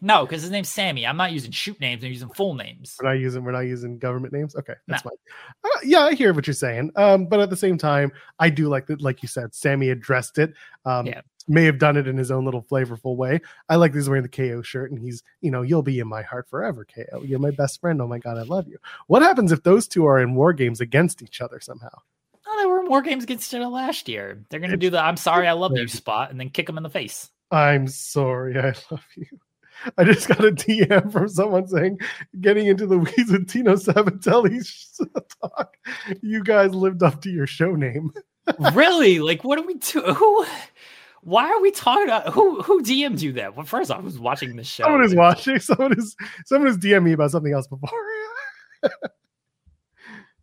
No, 0.03 0.25
because 0.25 0.41
his 0.41 0.49
name's 0.49 0.69
Sami. 0.69 1.05
I'm 1.05 1.15
not 1.15 1.31
using 1.31 1.51
shoot 1.51 1.79
names. 1.79 2.03
I'm 2.03 2.09
using 2.09 2.29
full 2.29 2.55
names. 2.55 2.97
We're 2.99 3.09
not 3.09 3.19
using. 3.19 3.43
We're 3.43 3.51
not 3.51 3.61
using 3.61 3.99
government 3.99 4.33
names. 4.33 4.55
Okay, 4.55 4.73
that's 4.87 5.05
no. 5.05 5.11
fine. 5.11 5.71
Uh, 5.71 5.79
yeah, 5.83 5.99
I 5.99 6.15
hear 6.15 6.33
what 6.33 6.47
you're 6.47 6.55
saying. 6.55 6.91
Um, 6.95 7.27
but 7.27 7.39
at 7.39 7.51
the 7.51 7.55
same 7.55 7.77
time, 7.77 8.11
I 8.39 8.49
do 8.49 8.67
like 8.67 8.87
that. 8.87 9.01
Like 9.01 9.21
you 9.21 9.27
said, 9.27 9.53
Sami 9.53 9.89
addressed 9.89 10.39
it. 10.39 10.53
Um, 10.85 11.05
yeah. 11.05 11.21
May 11.47 11.65
have 11.65 11.79
done 11.79 11.97
it 11.97 12.07
in 12.07 12.17
his 12.17 12.31
own 12.31 12.45
little 12.45 12.63
flavorful 12.63 13.15
way. 13.15 13.41
I 13.69 13.75
like 13.75 13.91
that 13.91 13.99
he's 13.99 14.09
wearing 14.09 14.23
the 14.23 14.29
KO 14.29 14.61
shirt, 14.61 14.91
and 14.91 14.99
he's, 14.99 15.23
you 15.41 15.51
know, 15.51 15.63
you'll 15.63 15.81
be 15.81 15.99
in 15.99 16.07
my 16.07 16.21
heart 16.21 16.47
forever, 16.49 16.85
KO. 16.85 17.23
You're 17.23 17.39
my 17.39 17.51
best 17.51 17.81
friend. 17.81 18.01
Oh 18.01 18.07
my 18.07 18.19
god, 18.19 18.37
I 18.37 18.43
love 18.43 18.67
you. 18.67 18.77
What 19.07 19.21
happens 19.21 19.51
if 19.51 19.63
those 19.63 19.87
two 19.87 20.05
are 20.05 20.19
in 20.19 20.33
war 20.33 20.53
games 20.53 20.81
against 20.81 21.21
each 21.21 21.41
other 21.41 21.59
somehow? 21.59 21.89
Oh, 22.47 22.57
there 22.57 22.69
were 22.69 22.85
war 22.85 23.01
games 23.01 23.23
against 23.23 23.51
each 23.51 23.59
other 23.59 23.69
last 23.69 24.07
year. 24.09 24.43
They're 24.49 24.59
going 24.59 24.71
to 24.71 24.77
do 24.77 24.89
the 24.89 25.03
"I'm 25.03 25.17
sorry, 25.17 25.47
I 25.47 25.53
love 25.53 25.73
you" 25.75 25.87
spot, 25.87 26.31
and 26.31 26.39
then 26.39 26.49
kick 26.49 26.67
him 26.67 26.77
in 26.77 26.83
the 26.83 26.89
face. 26.89 27.29
I'm 27.51 27.87
sorry, 27.87 28.57
I 28.57 28.73
love 28.91 29.05
you. 29.15 29.39
I 29.97 30.03
just 30.03 30.27
got 30.27 30.45
a 30.45 30.51
DM 30.51 31.11
from 31.11 31.27
someone 31.27 31.67
saying, 31.67 31.99
getting 32.39 32.67
into 32.67 32.85
the 32.87 32.97
weeds 32.97 33.31
with 33.31 33.49
Tino 33.49 33.75
Sabbatelli 33.75 34.63
talk. 35.41 35.77
You 36.21 36.43
guys 36.43 36.73
lived 36.73 37.03
up 37.03 37.21
to 37.21 37.29
your 37.29 37.47
show 37.47 37.75
name. 37.75 38.11
really? 38.73 39.19
Like, 39.19 39.43
what 39.43 39.59
are 39.59 39.65
we 39.65 39.75
doing? 39.75 40.15
Who? 40.15 40.45
Why 41.23 41.47
are 41.49 41.61
we 41.61 41.71
talking 41.71 42.05
about 42.05 42.29
who? 42.29 42.61
Who 42.63 42.81
DM'd 42.81 43.21
you 43.21 43.33
that? 43.33 43.55
Well, 43.55 43.65
first, 43.65 43.91
I 43.91 43.99
was 43.99 44.17
watching 44.17 44.55
the 44.55 44.63
show. 44.63 44.83
Someone 44.83 45.03
is 45.03 45.15
watching. 45.15 45.59
Someone 45.59 45.97
is 45.97 46.15
someone 46.45 46.67
has 46.67 46.77
DM'd 46.77 47.03
me 47.03 47.11
about 47.13 47.31
something 47.31 47.53
else 47.53 47.67
before. 47.67 47.89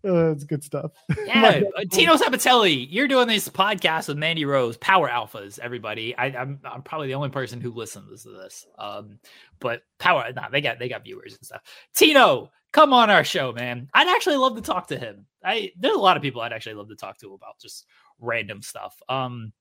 Uh, 0.04 0.30
it's 0.30 0.44
good 0.44 0.62
stuff. 0.62 0.92
Yeah, 1.26 1.60
uh, 1.76 1.84
Tino 1.90 2.14
Sabbatelli, 2.14 2.86
you're 2.90 3.08
doing 3.08 3.28
this 3.28 3.48
podcast 3.48 4.08
with 4.08 4.16
Mandy 4.16 4.44
Rose, 4.44 4.76
Power 4.78 5.08
Alphas. 5.08 5.58
Everybody, 5.58 6.16
I, 6.16 6.28
am 6.28 6.36
I'm, 6.36 6.60
I'm 6.64 6.82
probably 6.82 7.08
the 7.08 7.14
only 7.14 7.28
person 7.28 7.60
who 7.60 7.70
listens 7.70 8.22
to 8.22 8.30
this. 8.30 8.66
Um, 8.78 9.18
but 9.60 9.82
Power, 9.98 10.32
nah, 10.34 10.48
they 10.48 10.60
got 10.60 10.78
they 10.78 10.88
got 10.88 11.04
viewers 11.04 11.34
and 11.34 11.44
stuff. 11.44 11.62
Tino, 11.94 12.50
come 12.72 12.92
on 12.92 13.10
our 13.10 13.24
show, 13.24 13.52
man. 13.52 13.88
I'd 13.92 14.08
actually 14.08 14.36
love 14.36 14.56
to 14.56 14.62
talk 14.62 14.88
to 14.88 14.98
him. 14.98 15.26
I 15.44 15.72
there's 15.78 15.96
a 15.96 16.00
lot 16.00 16.16
of 16.16 16.22
people 16.22 16.40
I'd 16.40 16.52
actually 16.52 16.76
love 16.76 16.88
to 16.88 16.96
talk 16.96 17.18
to 17.18 17.34
about 17.34 17.58
just 17.60 17.86
random 18.18 18.62
stuff. 18.62 19.00
Um, 19.08 19.52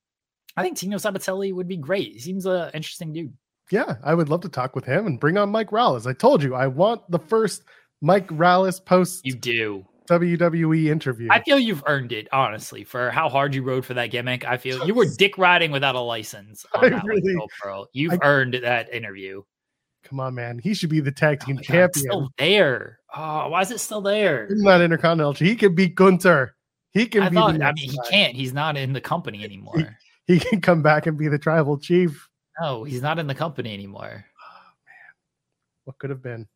I 0.56 0.64
think 0.64 0.78
Tino 0.78 0.98
Sabbatelli 0.98 1.54
would 1.54 1.68
be 1.68 1.78
great. 1.78 2.14
He 2.14 2.20
seems 2.20 2.46
an 2.46 2.72
interesting 2.74 3.12
dude. 3.12 3.34
Yeah, 3.72 3.96
I 4.04 4.14
would 4.14 4.30
love 4.30 4.42
to 4.42 4.50
talk 4.50 4.76
with 4.76 4.86
him 4.86 5.06
and 5.06 5.20
bring 5.20 5.38
on 5.38 5.50
Mike 5.50 5.72
Rallis. 5.72 6.08
I 6.08 6.14
told 6.14 6.42
you 6.42 6.56
I 6.56 6.68
want 6.68 7.02
the 7.12 7.20
first 7.20 7.64
Mike 8.02 8.28
Rallis 8.30 8.84
post. 8.84 9.26
You 9.26 9.36
do 9.36 9.86
WWE 10.08 10.88
interview. 10.88 11.28
I 11.32 11.42
feel 11.42 11.60
you've 11.60 11.84
earned 11.86 12.12
it, 12.12 12.28
honestly, 12.32 12.84
for 12.84 13.12
how 13.12 13.30
hard 13.30 13.54
you 13.54 13.62
rode 13.64 13.86
for 13.86 13.94
that 13.94 14.08
gimmick. 14.08 14.46
I 14.46 14.58
feel 14.58 14.86
you 14.88 14.94
were 14.94 15.06
dick 15.18 15.38
riding 15.38 15.72
without 15.72 15.96
a 15.96 16.00
license. 16.00 16.66
On 16.76 16.90
that 16.90 17.04
really, 17.04 17.36
Pearl. 17.62 17.88
You've 17.94 18.14
I, 18.14 18.20
earned 18.24 18.60
that 18.64 18.94
interview. 18.94 19.44
Come 20.04 20.20
on, 20.20 20.36
man. 20.36 20.60
He 20.60 20.74
should 20.74 20.90
be 20.90 21.02
the 21.02 21.12
tag 21.12 21.40
oh 21.42 21.46
team 21.46 21.58
oh 21.60 21.62
champion. 21.62 21.90
God, 21.90 21.96
still 21.96 22.30
there. 22.38 23.00
Oh, 23.16 23.50
why 23.50 23.62
is 23.62 23.72
it 23.72 23.80
still 23.80 24.02
there? 24.02 24.48
He's 24.48 24.64
not 24.64 24.82
intercontinental. 24.82 25.34
He 25.34 25.56
can 25.56 25.76
beat 25.76 25.96
Gunther. 25.96 26.56
He 26.92 27.08
can. 27.08 27.24
I 27.24 27.30
thought. 27.30 27.62
I 27.62 27.74
mean, 27.74 27.90
he 27.90 28.00
can't. 28.10 28.36
He's 28.36 28.54
not 28.54 28.78
in 28.78 28.94
the 28.94 29.02
company 29.02 29.44
anymore. 29.44 29.98
He, 30.26 30.36
he, 30.36 30.40
can 30.40 30.62
come 30.62 30.82
back 30.82 31.08
and 31.08 31.18
be 31.18 31.28
the 31.28 31.38
tribal 31.38 31.78
chief. 31.78 32.30
No, 32.62 32.84
he's 32.84 33.02
not 33.02 33.20
in 33.20 33.28
the 33.28 33.36
company 33.36 33.74
anymore. 33.74 34.26
Oh 34.26 34.70
man, 34.86 35.14
what 35.84 35.98
could 36.00 36.10
have 36.10 36.24
been? 36.24 36.48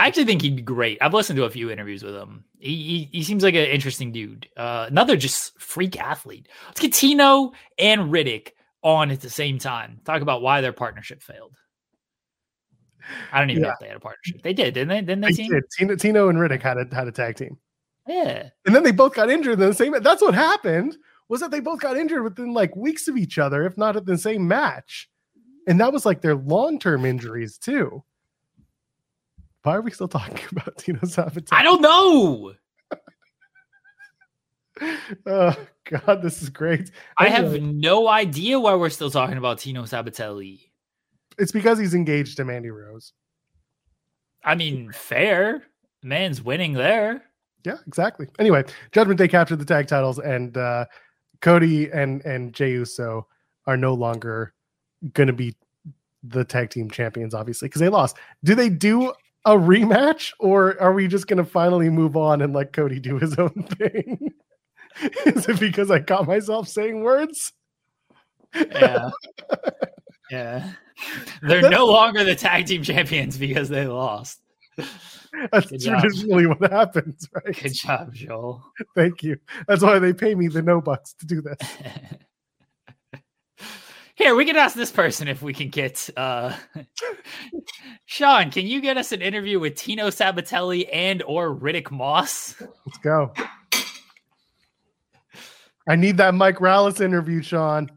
I 0.00 0.06
actually 0.06 0.24
think 0.24 0.40
he'd 0.40 0.56
be 0.56 0.62
great. 0.62 0.96
I've 1.02 1.12
listened 1.12 1.36
to 1.36 1.44
a 1.44 1.50
few 1.50 1.70
interviews 1.70 2.02
with 2.02 2.14
him. 2.14 2.44
He 2.58 3.08
he, 3.10 3.18
he 3.18 3.22
seems 3.22 3.42
like 3.42 3.54
an 3.54 3.66
interesting 3.66 4.12
dude. 4.12 4.48
Uh, 4.56 4.86
another 4.88 5.14
just 5.14 5.60
freak 5.60 6.00
athlete. 6.00 6.48
Let's 6.68 6.80
get 6.80 6.94
Tino 6.94 7.52
and 7.78 8.10
Riddick 8.10 8.52
on 8.82 9.10
at 9.10 9.20
the 9.20 9.28
same 9.28 9.58
time. 9.58 10.00
Talk 10.06 10.22
about 10.22 10.40
why 10.40 10.62
their 10.62 10.72
partnership 10.72 11.22
failed. 11.22 11.54
I 13.30 13.40
don't 13.40 13.50
even 13.50 13.62
yeah. 13.62 13.68
know 13.68 13.72
if 13.74 13.78
they 13.80 13.88
had 13.88 13.96
a 13.98 14.00
partnership. 14.00 14.40
They 14.40 14.54
did, 14.54 14.72
didn't 14.72 14.88
they? 14.88 15.00
Didn't 15.02 15.20
they? 15.20 15.32
they 15.32 15.48
did. 15.48 15.64
Tino, 15.76 15.96
Tino 15.96 16.28
and 16.30 16.38
Riddick 16.38 16.62
had 16.62 16.78
a 16.78 16.94
had 16.94 17.06
a 17.06 17.12
tag 17.12 17.36
team. 17.36 17.58
Yeah. 18.08 18.48
And 18.64 18.74
then 18.74 18.82
they 18.82 18.92
both 18.92 19.14
got 19.14 19.28
injured 19.28 19.60
in 19.60 19.68
the 19.68 19.74
same. 19.74 19.94
That's 20.00 20.22
what 20.22 20.34
happened. 20.34 20.96
Was 21.28 21.40
that 21.40 21.50
they 21.50 21.60
both 21.60 21.80
got 21.80 21.98
injured 21.98 22.24
within 22.24 22.54
like 22.54 22.74
weeks 22.74 23.06
of 23.06 23.18
each 23.18 23.38
other, 23.38 23.66
if 23.66 23.76
not 23.76 23.96
at 23.96 24.06
the 24.06 24.16
same 24.16 24.48
match, 24.48 25.10
and 25.68 25.78
that 25.78 25.92
was 25.92 26.06
like 26.06 26.22
their 26.22 26.36
long 26.36 26.78
term 26.78 27.04
injuries 27.04 27.58
too. 27.58 28.02
Why 29.62 29.76
are 29.76 29.82
we 29.82 29.90
still 29.90 30.08
talking 30.08 30.38
about 30.52 30.78
Tino 30.78 31.00
Sabbatelli? 31.00 31.48
I 31.52 31.62
don't 31.62 31.82
know. 31.82 32.54
oh 35.26 35.56
God, 35.84 36.22
this 36.22 36.42
is 36.42 36.48
great. 36.48 36.90
I 37.18 37.28
have 37.28 37.60
no 37.60 38.08
idea 38.08 38.58
why 38.58 38.74
we're 38.74 38.90
still 38.90 39.10
talking 39.10 39.36
about 39.36 39.58
Tino 39.58 39.82
Sabbatelli. 39.82 40.60
It's 41.38 41.52
because 41.52 41.78
he's 41.78 41.94
engaged 41.94 42.36
to 42.38 42.44
Mandy 42.44 42.70
Rose. 42.70 43.12
I 44.44 44.54
mean, 44.54 44.90
fair. 44.92 45.64
Man's 46.02 46.42
winning 46.42 46.72
there. 46.72 47.22
Yeah, 47.64 47.76
exactly. 47.86 48.26
Anyway, 48.38 48.64
Judgment 48.92 49.18
Day 49.18 49.28
captured 49.28 49.58
the 49.58 49.66
tag 49.66 49.86
titles, 49.86 50.18
and 50.18 50.56
uh, 50.56 50.86
Cody 51.42 51.90
and 51.90 52.24
and 52.24 52.54
Jey 52.54 52.70
Uso 52.72 53.26
are 53.66 53.76
no 53.76 53.92
longer 53.92 54.54
going 55.12 55.26
to 55.26 55.34
be 55.34 55.54
the 56.22 56.44
tag 56.44 56.70
team 56.70 56.90
champions, 56.90 57.34
obviously, 57.34 57.68
because 57.68 57.80
they 57.80 57.88
lost. 57.88 58.16
Do 58.44 58.54
they 58.54 58.70
do 58.70 59.12
a 59.44 59.52
rematch, 59.52 60.32
or 60.38 60.80
are 60.80 60.92
we 60.92 61.08
just 61.08 61.26
going 61.26 61.38
to 61.38 61.44
finally 61.44 61.88
move 61.88 62.16
on 62.16 62.42
and 62.42 62.52
let 62.52 62.72
Cody 62.72 63.00
do 63.00 63.18
his 63.18 63.38
own 63.38 63.50
thing? 63.78 64.32
Is 65.26 65.48
it 65.48 65.60
because 65.60 65.90
I 65.90 66.00
caught 66.00 66.26
myself 66.26 66.68
saying 66.68 67.02
words? 67.02 67.52
Yeah. 68.54 69.10
yeah. 70.30 70.72
They're 71.42 71.70
no 71.70 71.86
longer 71.86 72.24
the 72.24 72.34
tag 72.34 72.66
team 72.66 72.82
champions 72.82 73.38
because 73.38 73.68
they 73.68 73.86
lost. 73.86 74.40
That's 75.52 75.70
Good 75.70 75.80
job. 75.80 76.00
traditionally 76.00 76.46
what 76.46 76.70
happens, 76.70 77.28
right? 77.32 77.56
Good 77.62 77.74
job, 77.74 78.12
Joel. 78.12 78.64
Thank 78.94 79.22
you. 79.22 79.38
That's 79.68 79.82
why 79.82 79.98
they 79.98 80.12
pay 80.12 80.34
me 80.34 80.48
the 80.48 80.62
no 80.62 80.80
bucks 80.80 81.14
to 81.14 81.26
do 81.26 81.40
this. 81.40 81.58
Here, 84.20 84.34
we 84.34 84.44
can 84.44 84.54
ask 84.56 84.76
this 84.76 84.90
person 84.90 85.28
if 85.28 85.40
we 85.40 85.54
can 85.54 85.70
get 85.70 86.10
uh 86.14 86.54
Sean, 88.04 88.50
can 88.50 88.66
you 88.66 88.82
get 88.82 88.98
us 88.98 89.12
an 89.12 89.22
interview 89.22 89.58
with 89.58 89.76
Tino 89.76 90.08
Sabbatelli 90.08 90.86
and 90.92 91.22
or 91.22 91.48
Riddick 91.56 91.90
Moss? 91.90 92.54
Let's 92.60 92.98
go. 93.02 93.32
I 95.88 95.96
need 95.96 96.18
that 96.18 96.34
Mike 96.34 96.56
Rallis 96.58 97.00
interview, 97.00 97.40
Sean. 97.40 97.90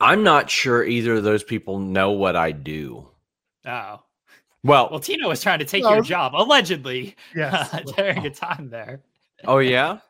I'm 0.00 0.24
not 0.24 0.50
sure 0.50 0.82
either 0.82 1.14
of 1.14 1.22
those 1.22 1.44
people 1.44 1.78
know 1.78 2.10
what 2.10 2.34
I 2.34 2.50
do. 2.50 3.08
Oh. 3.64 4.00
Well, 4.64 4.88
Well, 4.90 4.98
Tino 4.98 5.28
was 5.28 5.40
trying 5.40 5.60
to 5.60 5.64
take 5.64 5.84
No. 5.84 5.92
your 5.94 6.02
job, 6.02 6.34
allegedly, 6.34 7.14
Yes. 7.36 7.70
during 7.96 8.26
a 8.26 8.30
time 8.30 8.70
there. 8.70 9.02
oh 9.44 9.58
yeah. 9.58 9.98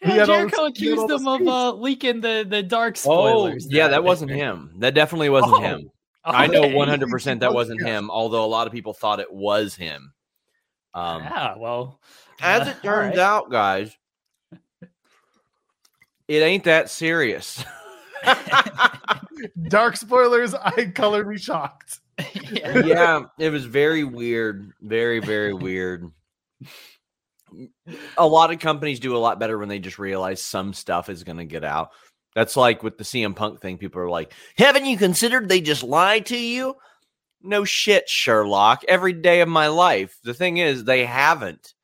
had 0.00 0.14
Yeah, 0.16 0.20
all 0.20 0.26
Jericho 0.26 0.40
he 0.40 0.50
had 0.50 0.58
all 0.58 0.66
accused 0.66 1.08
the 1.08 1.18
them 1.18 1.28
of 1.28 1.48
uh, 1.48 1.72
leaking 1.74 2.20
the, 2.20 2.46
the 2.48 2.62
dark 2.62 2.96
spoilers. 2.96 3.32
Oh 3.32 3.38
spoilers. 3.46 3.66
yeah, 3.70 3.88
that 3.88 4.04
wasn't 4.04 4.30
him. 4.30 4.74
That 4.78 4.94
definitely 4.94 5.28
wasn't 5.30 5.54
Oh, 5.54 5.60
him. 5.60 5.90
I 6.24 6.46
know 6.46 6.68
100 6.68 7.08
percent 7.08 7.40
that 7.40 7.50
Oh, 7.50 7.52
wasn't 7.52 7.82
him. 7.86 8.10
Although 8.10 8.44
a 8.44 8.46
lot 8.46 8.66
of 8.66 8.72
people 8.72 8.92
thought 8.92 9.20
it 9.20 9.32
was 9.32 9.74
him. 9.74 10.12
Um, 10.94 11.22
yeah, 11.22 11.54
well, 11.56 12.00
as 12.40 12.68
uh, 12.68 12.70
it 12.70 12.76
turns 12.84 13.16
right. 13.16 13.18
out, 13.18 13.50
guys, 13.50 13.96
it 16.28 16.36
ain't 16.42 16.64
that 16.64 16.90
serious. 16.90 17.64
Dark 19.68 19.96
spoilers, 19.96 20.54
I 20.54 20.92
colored 20.94 21.26
me 21.28 21.38
shocked. 21.38 22.00
yeah. 22.50 22.78
yeah, 22.84 23.20
it 23.38 23.50
was 23.50 23.64
very 23.64 24.04
weird. 24.04 24.72
Very, 24.80 25.18
very 25.18 25.52
weird. 25.54 26.10
A 28.16 28.26
lot 28.26 28.52
of 28.52 28.58
companies 28.58 29.00
do 29.00 29.16
a 29.16 29.18
lot 29.18 29.38
better 29.38 29.58
when 29.58 29.68
they 29.68 29.78
just 29.78 29.98
realize 29.98 30.42
some 30.42 30.72
stuff 30.72 31.08
is 31.08 31.24
going 31.24 31.38
to 31.38 31.44
get 31.44 31.64
out. 31.64 31.90
That's 32.34 32.56
like 32.56 32.82
with 32.82 32.98
the 32.98 33.04
CM 33.04 33.36
Punk 33.36 33.60
thing. 33.60 33.78
People 33.78 34.00
are 34.00 34.10
like, 34.10 34.32
haven't 34.56 34.86
you 34.86 34.96
considered 34.96 35.48
they 35.48 35.60
just 35.60 35.82
lied 35.82 36.26
to 36.26 36.38
you? 36.38 36.76
No 37.42 37.64
shit, 37.64 38.08
Sherlock. 38.08 38.84
Every 38.88 39.12
day 39.12 39.40
of 39.40 39.48
my 39.48 39.66
life. 39.66 40.18
The 40.24 40.34
thing 40.34 40.58
is, 40.58 40.84
they 40.84 41.04
haven't. 41.04 41.74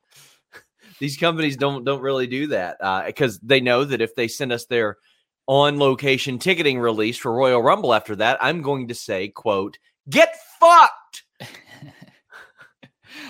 These 0.99 1.17
companies 1.17 1.57
don't 1.57 1.83
don't 1.83 2.01
really 2.01 2.27
do 2.27 2.47
that 2.47 2.77
uh, 2.81 3.05
because 3.05 3.39
they 3.39 3.59
know 3.61 3.83
that 3.83 4.01
if 4.01 4.15
they 4.15 4.27
send 4.27 4.51
us 4.51 4.65
their 4.65 4.97
on 5.47 5.79
location 5.79 6.39
ticketing 6.39 6.79
release 6.79 7.17
for 7.17 7.33
Royal 7.33 7.61
Rumble 7.61 7.93
after 7.93 8.15
that, 8.17 8.37
I'm 8.41 8.61
going 8.61 8.87
to 8.87 8.95
say, 8.95 9.29
quote, 9.29 9.77
get 10.09 10.35
fucked. 10.59 10.93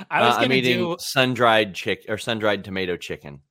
I 0.10 0.22
was 0.22 0.32
Uh, 0.36 0.42
gonna 0.42 0.46
I'm 0.46 0.52
eating 0.54 0.78
do 0.80 0.96
sun 1.00 1.34
dried 1.34 1.74
chick 1.76 2.06
or 2.10 2.18
sun 2.18 2.40
dried 2.40 2.64
tomato 2.64 2.96
chicken. 2.98 3.42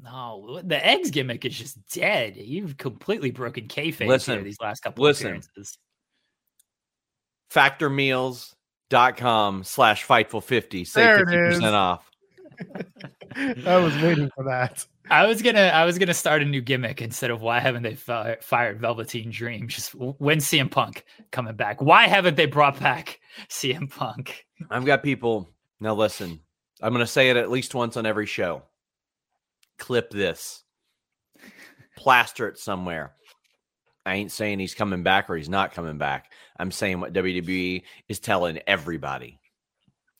no. 0.00 0.60
The 0.64 0.84
eggs 0.84 1.10
gimmick 1.10 1.44
is 1.44 1.56
just 1.58 1.78
dead. 1.90 2.36
You've 2.36 2.76
completely 2.76 3.30
broken 3.30 3.68
kayfabe 3.68 4.06
Listen, 4.06 4.34
here 4.36 4.44
these 4.44 4.60
last 4.60 4.80
couple 4.80 5.04
listen. 5.04 5.26
appearances. 5.28 5.78
Factormeals.com 8.90 9.64
slash 9.64 10.06
fightful50. 10.06 10.86
Save 10.86 11.26
50% 11.26 11.72
off. 11.72 12.08
I 13.66 13.76
was 13.76 13.94
waiting 14.02 14.30
for 14.34 14.44
that. 14.44 14.86
I 15.10 15.26
was 15.26 15.42
gonna, 15.42 15.58
I 15.60 15.84
was 15.84 15.98
gonna 15.98 16.14
start 16.14 16.42
a 16.42 16.44
new 16.44 16.60
gimmick 16.60 17.02
instead 17.02 17.30
of 17.30 17.42
why 17.42 17.58
haven't 17.60 17.82
they 17.82 17.94
fi- 17.96 18.36
fired 18.40 18.80
Velveteen 18.80 19.30
Dream? 19.30 19.66
Just 19.68 19.94
when 19.94 20.38
CM 20.38 20.70
Punk 20.70 21.04
coming 21.32 21.56
back? 21.56 21.82
Why 21.82 22.06
haven't 22.06 22.36
they 22.36 22.46
brought 22.46 22.78
back 22.78 23.20
CM 23.48 23.90
Punk? 23.90 24.46
I've 24.70 24.84
got 24.84 25.02
people. 25.02 25.51
Now 25.82 25.94
listen, 25.96 26.38
I'm 26.80 26.92
going 26.92 27.04
to 27.04 27.10
say 27.10 27.28
it 27.28 27.36
at 27.36 27.50
least 27.50 27.74
once 27.74 27.96
on 27.96 28.06
every 28.06 28.26
show. 28.26 28.62
Clip 29.78 30.10
this, 30.10 30.62
plaster 31.96 32.46
it 32.46 32.56
somewhere. 32.56 33.14
I 34.06 34.14
ain't 34.14 34.30
saying 34.30 34.60
he's 34.60 34.76
coming 34.76 35.02
back 35.02 35.28
or 35.28 35.34
he's 35.34 35.48
not 35.48 35.72
coming 35.72 35.98
back. 35.98 36.30
I'm 36.56 36.70
saying 36.70 37.00
what 37.00 37.12
WWE 37.12 37.82
is 38.08 38.20
telling 38.20 38.60
everybody. 38.68 39.40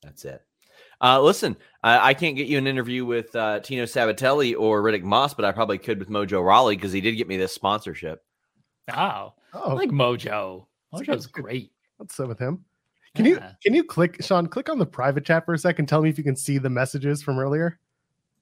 That's 0.02 0.24
it. 0.24 0.42
Uh, 1.00 1.22
listen, 1.22 1.56
I, 1.84 2.08
I 2.08 2.14
can't 2.14 2.34
get 2.36 2.48
you 2.48 2.58
an 2.58 2.66
interview 2.66 3.04
with 3.04 3.34
uh, 3.36 3.60
Tino 3.60 3.84
Sabbatelli 3.84 4.56
or 4.58 4.82
Riddick 4.82 5.04
Moss, 5.04 5.32
but 5.32 5.44
I 5.44 5.52
probably 5.52 5.78
could 5.78 6.00
with 6.00 6.10
Mojo 6.10 6.44
Rawley 6.44 6.74
because 6.74 6.92
he 6.92 7.00
did 7.00 7.16
get 7.16 7.28
me 7.28 7.36
this 7.36 7.54
sponsorship. 7.54 8.24
Oh, 8.90 8.94
I 8.94 9.30
Oh, 9.54 9.74
like 9.76 9.90
Mojo. 9.90 10.66
Mojo's 10.92 11.28
great. 11.28 11.70
let's 12.00 12.16
sit 12.16 12.26
with 12.26 12.40
him. 12.40 12.64
Can 13.14 13.26
you 13.26 13.38
can 13.62 13.74
you 13.74 13.84
click 13.84 14.22
Sean? 14.22 14.46
Click 14.46 14.70
on 14.70 14.78
the 14.78 14.86
private 14.86 15.24
chat 15.24 15.44
for 15.44 15.52
a 15.52 15.58
second. 15.58 15.86
Tell 15.86 16.00
me 16.00 16.08
if 16.08 16.16
you 16.16 16.24
can 16.24 16.36
see 16.36 16.58
the 16.58 16.70
messages 16.70 17.22
from 17.22 17.38
earlier, 17.38 17.78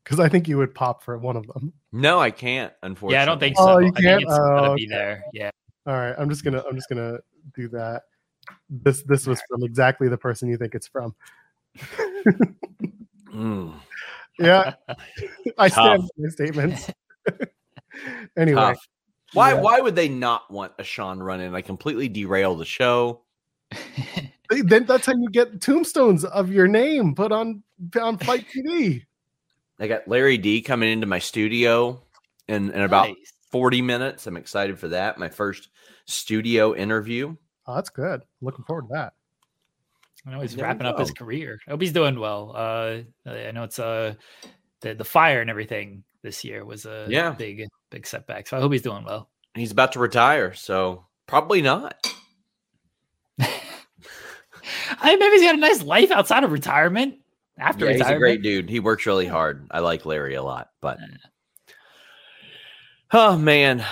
because 0.05 0.21
I 0.21 0.29
think 0.29 0.47
you 0.47 0.59
would 0.59 0.75
pop 0.75 1.03
for 1.03 1.19
one 1.19 1.37
of 1.37 1.47
them. 1.49 1.73
No, 1.93 2.21
I 2.21 2.31
can't. 2.31 2.73
Unfortunately, 2.83 3.17
Yeah, 3.17 3.23
I 3.23 3.27
don't 3.27 3.41
think 3.41 3.57
Oh, 3.59 3.67
so. 3.67 3.79
you 3.81 3.93
I 3.97 4.01
can't? 4.01 4.23
it's 4.23 4.31
gotta 4.39 4.71
Oh, 4.71 4.75
be 4.77 4.87
there. 4.87 5.25
Yeah. 5.33 5.51
All 5.87 5.95
right, 5.95 6.15
I'm 6.17 6.29
just 6.29 6.45
gonna 6.45 6.63
I'm 6.69 6.77
just 6.77 6.89
gonna 6.89 7.19
do 7.57 7.69
that. 7.69 8.03
This 8.69 9.03
this 9.03 9.27
was 9.27 9.43
from 9.49 9.65
exactly 9.65 10.09
the 10.09 10.19
person 10.19 10.49
you 10.49 10.57
think 10.57 10.75
it's 10.75 10.87
from. 10.89 11.15
Mm, 13.33 13.75
Yeah, 14.41 14.75
I 15.59 15.69
stand 15.69 16.03
by 16.03 16.09
my 16.19 16.29
statements. 16.31 16.91
anyway, 18.37 18.61
tough. 18.61 18.89
Why? 19.35 19.53
Yeah. 19.55 19.61
Why 19.61 19.81
would 19.81 19.95
they 19.95 20.09
not 20.09 20.51
want 20.51 20.73
a 20.81 20.85
Sean 20.85 21.21
run 21.21 21.41
in? 21.41 21.55
I 21.55 21.61
completely 21.61 22.09
derail 22.09 22.57
the 22.57 22.65
show. 22.65 23.23
They- 24.51 24.63
then 24.63 24.85
that's 24.85 25.07
how 25.07 25.15
you 25.15 25.31
get 25.31 25.61
tombstones 25.61 26.25
of 26.25 26.51
your 26.51 26.67
name 26.69 27.15
put 27.15 27.33
on 27.33 27.63
on 28.01 28.19
FITE 28.19 28.47
TV. 28.49 29.03
I 29.79 29.87
got 29.87 30.07
Larry 30.07 30.37
D 30.37 30.61
coming 30.61 30.91
into 30.93 31.07
my 31.07 31.19
studio 31.21 32.03
in, 32.49 32.71
in 32.71 32.83
about 32.83 33.09
Nice. 33.09 33.33
40 33.51 33.81
minutes. 33.81 34.27
I'm 34.27 34.37
excited 34.37 34.79
for 34.79 34.89
that. 34.89 35.17
My 35.19 35.29
first 35.31 35.71
studio 36.07 36.75
interview. 36.75 37.35
Oh, 37.67 37.75
that's 37.77 37.89
good. 37.91 38.23
Looking 38.43 38.65
forward 38.65 38.89
to 38.89 38.95
that. 38.95 39.13
I 40.27 40.33
know 40.33 40.41
he's 40.41 40.55
There 40.55 40.65
wrapping 40.67 40.87
up 40.87 40.99
his 40.99 41.13
career. 41.13 41.59
I 41.67 41.71
hope 41.71 41.81
he's 41.81 41.93
doing 41.95 42.19
well. 42.21 42.53
Uh, 42.55 42.99
I 43.27 43.53
know 43.53 43.63
it's 43.65 43.79
uh 43.79 44.15
the 44.81 44.95
the 44.95 45.05
fire 45.05 45.41
and 45.41 45.49
everything 45.49 46.05
this 46.23 46.45
year 46.45 46.65
was 46.65 46.85
a 46.85 47.07
Yeah. 47.09 47.31
big 47.31 47.67
big 47.91 48.07
setback. 48.07 48.47
So 48.49 48.57
I 48.59 48.61
hope 48.61 48.73
he's 48.73 48.83
doing 48.83 49.05
well. 49.05 49.31
He's 49.55 49.71
about 49.73 49.93
to 49.93 49.99
retire, 50.01 50.53
so 50.53 51.07
probably 51.27 51.63
not. 51.63 52.10
I 54.99 55.17
maybe 55.17 55.37
he's 55.37 55.43
got 55.43 55.55
a 55.55 55.59
nice 55.59 55.83
life 55.83 56.11
outside 56.11 56.45
of 56.45 56.53
retirement. 56.53 57.17
After 57.59 57.87
Yeah, 57.87 57.93
he's 57.99 58.07
a 58.07 58.17
great 58.17 58.43
dude. 58.43 58.71
He 58.71 58.81
works 58.81 59.07
really 59.07 59.27
hard. 59.27 59.67
I 59.71 59.81
like 59.81 60.07
Larry 60.07 60.35
a 60.35 60.43
lot, 60.43 60.71
but 60.81 60.99
oh 63.13 63.37
man. 63.37 63.85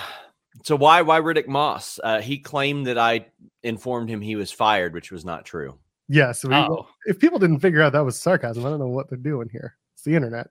So 0.63 0.75
why 0.75 1.01
why 1.03 1.19
Riddick 1.19 1.47
Moss? 1.47 1.99
Uh, 2.03 2.21
he 2.21 2.39
claimed 2.39 2.87
that 2.87 2.97
I 2.97 3.27
informed 3.63 4.09
him 4.09 4.21
he 4.21 4.35
was 4.35 4.51
fired, 4.51 4.93
which 4.93 5.11
was 5.11 5.23
not 5.23 5.45
true. 5.45 5.77
Yes. 6.07 6.43
we, 6.43 6.55
Oh, 6.55 6.87
If 7.05 7.19
people 7.19 7.39
didn't 7.39 7.59
figure 7.59 7.81
out 7.81 7.93
that 7.93 8.03
was 8.03 8.19
sarcasm, 8.19 8.65
I 8.65 8.69
don't 8.69 8.79
know 8.79 8.87
what 8.87 9.09
they're 9.09 9.17
doing 9.17 9.47
here. 9.51 9.77
It's 9.93 10.03
the 10.03 10.15
internet. 10.15 10.49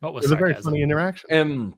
what 0.00 0.10
It 0.10 0.14
was 0.14 0.22
was 0.22 0.32
a 0.32 0.36
very 0.36 0.54
funny 0.54 0.82
interaction. 0.82 1.30
And 1.30 1.74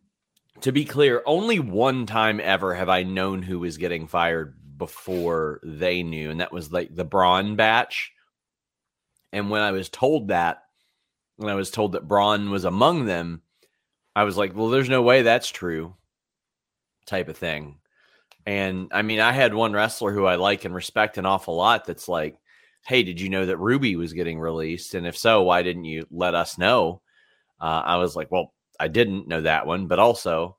to 0.60 0.70
be 0.70 0.84
clear, 0.84 1.22
only 1.26 1.58
one 1.58 2.06
time 2.06 2.40
ever 2.40 2.74
have 2.74 2.88
I 2.88 3.02
known 3.02 3.42
who 3.42 3.58
was 3.58 3.76
getting 3.76 4.06
fired 4.06 4.56
before 4.76 5.60
they 5.62 6.02
knew, 6.02 6.30
and 6.30 6.40
that 6.40 6.52
was 6.52 6.72
like 6.72 6.94
the 6.94 7.04
Braun 7.04 7.56
batch. 7.56 8.12
And 9.32 9.50
when 9.50 9.62
I 9.62 9.72
was 9.72 9.88
told 9.88 10.28
that, 10.28 10.62
when 11.36 11.50
I 11.50 11.56
was 11.56 11.70
told 11.70 11.92
that 11.92 12.08
Braun 12.08 12.50
was 12.50 12.64
among 12.64 13.06
them, 13.06 13.42
I 14.14 14.24
was 14.24 14.36
like, 14.36 14.54
well, 14.54 14.68
there's 14.68 14.88
no 14.88 15.02
way 15.02 15.22
that's 15.22 15.50
true, 15.50 15.94
type 17.06 17.28
of 17.28 17.36
thing. 17.36 17.78
And 18.46 18.88
I 18.92 19.02
mean, 19.02 19.20
I 19.20 19.32
had 19.32 19.54
one 19.54 19.72
wrestler 19.72 20.12
who 20.12 20.26
I 20.26 20.36
like 20.36 20.64
and 20.64 20.74
respect 20.74 21.18
an 21.18 21.26
awful 21.26 21.56
lot 21.56 21.84
that's 21.84 22.08
like, 22.08 22.36
hey, 22.86 23.02
did 23.02 23.20
you 23.20 23.30
know 23.30 23.46
that 23.46 23.56
Ruby 23.56 23.96
was 23.96 24.12
getting 24.12 24.38
released? 24.38 24.94
And 24.94 25.06
if 25.06 25.16
so, 25.16 25.42
why 25.42 25.62
didn't 25.62 25.86
you 25.86 26.06
let 26.10 26.34
us 26.34 26.58
know? 26.58 27.00
Uh, 27.60 27.82
I 27.84 27.96
was 27.96 28.14
like, 28.14 28.30
well, 28.30 28.52
I 28.78 28.88
didn't 28.88 29.28
know 29.28 29.40
that 29.40 29.66
one, 29.66 29.86
but 29.86 29.98
also 29.98 30.58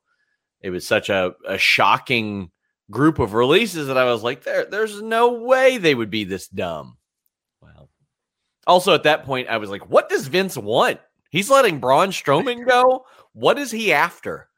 it 0.60 0.70
was 0.70 0.86
such 0.86 1.08
a, 1.08 1.34
a 1.46 1.56
shocking 1.56 2.50
group 2.90 3.18
of 3.18 3.32
releases 3.34 3.88
that 3.88 3.98
I 3.98 4.04
was 4.04 4.22
like, 4.22 4.44
there, 4.44 4.64
there's 4.64 5.02
no 5.02 5.32
way 5.32 5.78
they 5.78 5.94
would 5.94 6.10
be 6.10 6.24
this 6.24 6.48
dumb. 6.48 6.96
Well, 7.60 7.88
also 8.66 8.94
at 8.94 9.02
that 9.04 9.24
point, 9.24 9.48
I 9.48 9.56
was 9.58 9.70
like, 9.70 9.88
what 9.88 10.08
does 10.08 10.26
Vince 10.28 10.56
want? 10.56 11.00
He's 11.30 11.50
letting 11.50 11.80
Braun 11.80 12.10
Strowman 12.10 12.66
go. 12.66 13.04
What 13.32 13.58
is 13.58 13.70
he 13.70 13.92
after? 13.92 14.48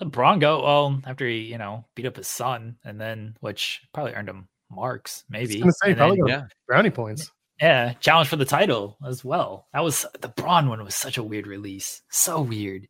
Let 0.00 0.10
Braun 0.10 0.38
go. 0.38 0.62
Well, 0.64 1.00
after 1.06 1.26
he, 1.26 1.38
you 1.40 1.58
know, 1.58 1.84
beat 1.94 2.06
up 2.06 2.16
his 2.16 2.28
son, 2.28 2.76
and 2.84 3.00
then 3.00 3.36
which 3.40 3.80
probably 3.94 4.12
earned 4.14 4.28
him 4.28 4.48
marks, 4.70 5.24
maybe. 5.30 5.58
gonna 5.60 5.72
say 5.72 5.94
probably 5.94 6.18
then- 6.18 6.28
yeah. 6.28 6.46
brownie 6.66 6.90
points. 6.90 7.30
yeah, 7.60 7.92
challenge 8.00 8.28
for 8.28 8.36
the 8.36 8.44
title 8.44 8.98
as 9.06 9.24
well. 9.24 9.66
That 9.72 9.84
was 9.84 10.04
the 10.20 10.28
Braun 10.28 10.68
one 10.68 10.82
was 10.84 10.94
such 10.94 11.16
a 11.18 11.22
weird 11.22 11.46
release. 11.46 12.02
So 12.10 12.42
weird. 12.42 12.88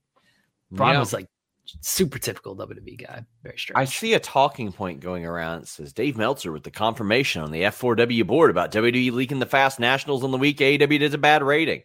Braun 0.73 0.95
Yeah. 0.95 0.99
was 1.01 1.13
like 1.13 1.29
super 1.81 2.19
typical 2.19 2.57
WWE 2.57 3.07
guy. 3.07 3.25
Very 3.43 3.59
strange. 3.59 3.77
I 3.77 3.85
see 3.85 4.15
a 4.15 4.21
talking 4.21 4.73
point 4.73 5.01
going 5.01 5.25
around 5.25 5.63
that 5.63 5.69
says 5.69 5.93
Dave 5.93 6.17
Meltzer 6.17 6.53
with 6.53 6.63
the 6.65 6.71
confirmation 6.71 7.43
on 7.43 7.51
the 7.51 7.63
F4W 7.63 8.27
board 8.27 8.51
about 8.51 8.73
WWE 8.73 9.13
leaking 9.13 9.39
the 9.39 9.47
Fast 9.47 9.81
Nationals 9.81 10.25
on 10.25 10.31
the 10.31 10.39
week 10.39 10.59
AEW 10.59 11.01
does 11.01 11.15
a 11.15 11.19
bad 11.19 11.43
rating. 11.43 11.83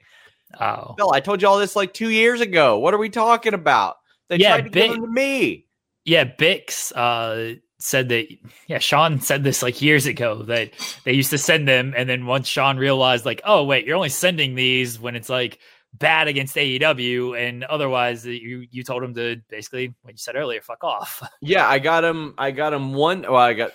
Oh, 0.60 0.96
Bill, 0.98 1.14
I 1.14 1.20
told 1.22 1.42
you 1.42 1.48
all 1.48 1.58
this 1.60 1.76
like 1.76 1.94
two 1.94 2.10
years 2.10 2.42
ago. 2.42 2.78
What 2.80 2.94
are 2.94 2.98
we 2.98 3.10
talking 3.10 3.54
about? 3.54 3.96
They 4.30 4.38
Yeah, 4.38 4.50
tried 4.58 4.64
to 4.66 4.70
give 4.70 4.74
big- 4.74 4.92
them 4.92 5.02
to 5.02 5.08
me. 5.08 5.66
yeah. 6.06 6.26
Bix 6.26 6.92
uh, 6.96 7.56
said 7.80 8.10
that. 8.10 8.28
Yeah, 8.68 8.80
Sean 8.80 9.22
said 9.22 9.44
this 9.44 9.64
like 9.64 9.82
years 9.82 10.06
ago 10.06 10.44
that 10.44 10.72
they 11.06 11.14
used 11.14 11.30
to 11.32 11.38
send 11.38 11.68
them, 11.68 11.94
and 11.96 12.10
then 12.10 12.26
once 12.26 12.48
Sean 12.48 12.78
realized, 12.78 13.26
like, 13.26 13.42
oh 13.46 13.64
wait, 13.64 13.86
you're 13.86 13.96
only 13.96 14.10
sending 14.10 14.56
these 14.56 15.00
when 15.00 15.16
it's 15.16 15.30
like 15.30 15.60
bad 15.94 16.28
against 16.28 16.56
AEW, 16.56 17.38
and 17.40 17.64
otherwise 17.66 18.26
you 18.26 18.66
you 18.72 18.84
told 18.84 19.04
him 19.04 19.14
to 19.16 19.38
basically 19.50 19.94
what 20.02 20.14
you 20.14 20.18
said 20.18 20.36
earlier, 20.36 20.62
fuck 20.62 20.84
off. 20.84 21.22
Yeah, 21.42 21.68
I 21.68 21.80
got 21.80 22.04
him. 22.04 22.34
I 22.38 22.52
got 22.52 22.74
him 22.74 22.94
one. 22.94 23.24
Well, 23.24 23.36
I 23.36 23.54
got 23.54 23.72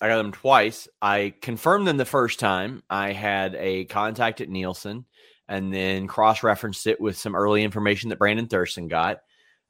I 0.00 0.08
got 0.08 0.18
them 0.18 0.32
twice. 0.32 0.88
I 1.02 1.34
confirmed 1.40 1.86
them 1.86 1.96
the 1.96 2.04
first 2.04 2.38
time. 2.38 2.82
I 2.88 3.12
had 3.12 3.54
a 3.56 3.86
contact 3.86 4.40
at 4.40 4.48
Nielsen, 4.48 5.06
and 5.48 5.72
then 5.72 6.06
cross 6.06 6.42
referenced 6.42 6.86
it 6.86 7.00
with 7.00 7.16
some 7.16 7.34
early 7.34 7.64
information 7.64 8.10
that 8.10 8.18
Brandon 8.18 8.46
Thurston 8.46 8.88
got. 8.88 9.18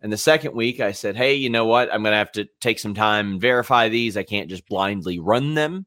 And 0.00 0.12
the 0.12 0.16
second 0.18 0.54
week, 0.54 0.80
I 0.80 0.92
said, 0.92 1.16
"Hey, 1.16 1.34
you 1.34 1.50
know 1.50 1.66
what? 1.66 1.92
I'm 1.92 2.02
going 2.02 2.12
to 2.12 2.18
have 2.18 2.32
to 2.32 2.48
take 2.60 2.78
some 2.78 2.94
time 2.94 3.32
and 3.32 3.40
verify 3.40 3.88
these. 3.88 4.16
I 4.16 4.22
can't 4.22 4.50
just 4.50 4.68
blindly 4.68 5.18
run 5.18 5.54
them." 5.54 5.86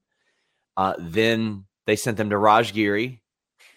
Uh, 0.75 0.93
then 0.97 1.65
they 1.85 1.95
sent 1.95 2.17
them 2.17 2.29
to 2.29 2.37
Raj 2.37 2.73
Giri, 2.73 3.20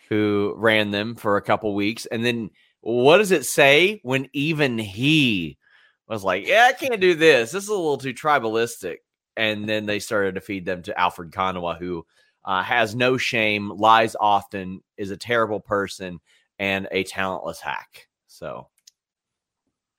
who 0.09 0.55
ran 0.57 0.91
them 0.91 1.15
for 1.15 1.37
a 1.37 1.43
couple 1.43 1.75
weeks, 1.75 2.07
and 2.07 2.25
then 2.25 2.51
what 2.81 3.19
does 3.19 3.33
it 3.33 3.47
say 3.47 4.01
when 4.03 4.29
even 4.33 4.79
he 4.79 5.59
was 6.07 6.23
like, 6.25 6.47
"Yeah, 6.47 6.67
I 6.69 6.73
can't 6.73 7.01
do 7.01 7.15
this. 7.15 7.53
This 7.53 7.65
is 7.65 7.69
a 7.69 7.75
little 7.75 7.99
too 7.99 8.15
tribalistic." 8.15 8.97
And 9.37 9.69
then 9.69 9.87
they 9.87 9.99
started 9.99 10.37
to 10.37 10.41
feed 10.41 10.65
them 10.65 10.83
to 10.83 10.99
Alfred 10.99 11.33
Konuwa, 11.33 11.77
who 11.79 12.07
uh, 12.45 12.63
has 12.63 12.95
no 12.95 13.17
shame, 13.17 13.71
lies 13.71 14.15
often, 14.21 14.83
is 14.97 15.11
a 15.11 15.17
terrible 15.17 15.61
person, 15.61 16.21
and 16.59 16.87
a 16.91 17.05
talentless 17.05 17.61
hack. 17.61 18.09
So 18.27 18.69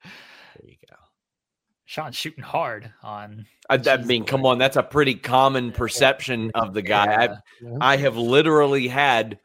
there 0.02 0.12
you 0.64 0.76
go. 0.88 0.96
Sean's 1.84 2.16
shooting 2.16 2.42
hard 2.42 2.92
on. 3.02 3.46
I, 3.70 3.80
I 3.86 3.96
mean, 3.98 4.24
come 4.24 4.44
on, 4.44 4.58
that's 4.58 4.76
a 4.76 4.82
pretty 4.82 5.14
common 5.14 5.72
perception 5.72 6.50
of 6.54 6.74
the 6.74 6.82
guy. 6.82 7.14
I, 7.14 7.24
Yeah. 7.24 7.36
Yeah. 7.62 7.78
I 7.80 7.96
have 7.96 8.16
literally 8.16 8.88
had 8.88 9.38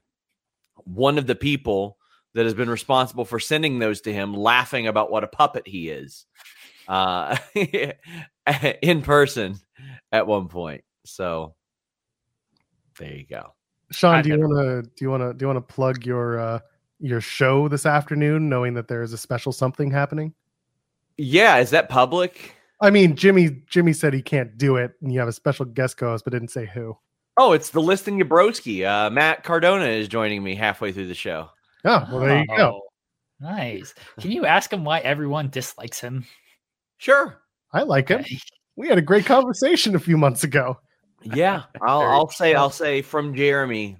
one 0.86 1.18
of 1.18 1.28
the 1.28 1.36
people 1.36 1.98
that 2.34 2.45
has 2.45 2.53
been 2.53 2.70
responsible 2.70 3.26
for 3.26 3.40
sending 3.40 3.80
those 3.80 4.02
to 4.02 4.14
him 4.14 4.34
laughing 4.34 4.88
about 4.88 5.12
what 5.12 5.24
a 5.24 5.28
puppet 5.28 5.68
he 5.68 5.90
is 5.90 6.26
uh, 6.88 7.38
in 8.82 9.02
person 9.02 9.58
at 10.12 10.28
one 10.28 10.48
point. 10.48 10.84
So 11.06 11.56
there 12.99 13.14
you 13.14 13.26
go. 13.26 13.53
Sean, 13.91 14.16
I've 14.16 14.24
do 14.24 14.30
you 14.30 14.40
want 14.40 14.53
to 14.58 14.82
do 14.84 15.06
you 15.06 15.10
want 15.10 15.24
to 15.24 15.34
do 15.34 15.44
you 15.44 15.48
want 15.48 15.68
to 15.68 15.74
plug 15.74 16.06
your 16.06 16.40
uh 16.40 16.60
your 16.99 17.20
show 17.20 17.68
this 17.68 17.86
afternoon, 17.86 18.48
knowing 18.48 18.74
that 18.76 18.88
there 18.88 19.02
is 19.02 19.12
a 19.12 19.18
special 19.18 19.52
something 19.52 19.91
happening? 19.91 20.34
Yeah, 21.18 21.58
is 21.58 21.72
that 21.72 21.90
public? 21.90 22.56
I 22.80 22.90
mean, 22.90 23.16
Jimmy 23.16 23.62
Jimmy 23.68 23.94
said 23.94 24.14
he 24.14 24.22
can't 24.22 24.58
do 24.58 24.78
it, 24.78 24.94
and 25.02 25.12
you 25.12 25.20
have 25.20 25.28
a 25.28 25.34
special 25.34 25.66
guest 25.66 25.98
co-host, 25.98 26.24
but 26.24 26.32
didn't 26.32 26.52
say 26.52 26.66
who. 26.66 26.98
Oh, 27.38 27.53
it's 27.53 27.70
the 27.70 27.82
Liston 27.82 28.20
Yabrowski. 28.20 28.86
Uh, 28.86 29.10
Matt 29.10 29.44
Cardona 29.44 29.86
is 29.86 30.08
joining 30.08 30.44
me 30.44 30.56
halfway 30.56 30.91
through 30.91 31.08
the 31.08 31.14
show. 31.14 31.49
Oh, 31.86 32.06
well, 32.12 32.20
there 32.20 32.40
you 32.40 32.48
go. 32.58 32.82
Oh, 32.84 32.91
Nice. 33.41 33.95
Can 34.20 34.32
you 34.32 34.45
ask 34.45 34.72
him 34.72 34.86
why 34.86 34.99
everyone 34.99 35.49
dislikes 35.49 35.99
him? 35.99 36.26
Sure. 36.98 37.41
I 37.74 37.82
like 37.82 38.10
him. 38.10 38.24
We 38.76 38.88
had 38.88 38.99
a 38.99 39.02
great 39.02 39.26
conversation 39.26 39.95
a 39.95 39.99
few 39.99 40.16
months 40.16 40.44
ago. 40.44 40.78
Yeah, 41.24 41.64
I'll, 41.82 42.02
I'll 42.02 42.30
say 42.30 42.53
I'll 42.56 42.70
say 42.70 43.02
from 43.02 43.36
Jeremy. 43.36 43.98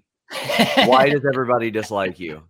Why 0.86 1.10
does 1.10 1.26
everybody 1.26 1.72
dislike 1.72 2.20
you? 2.20 2.44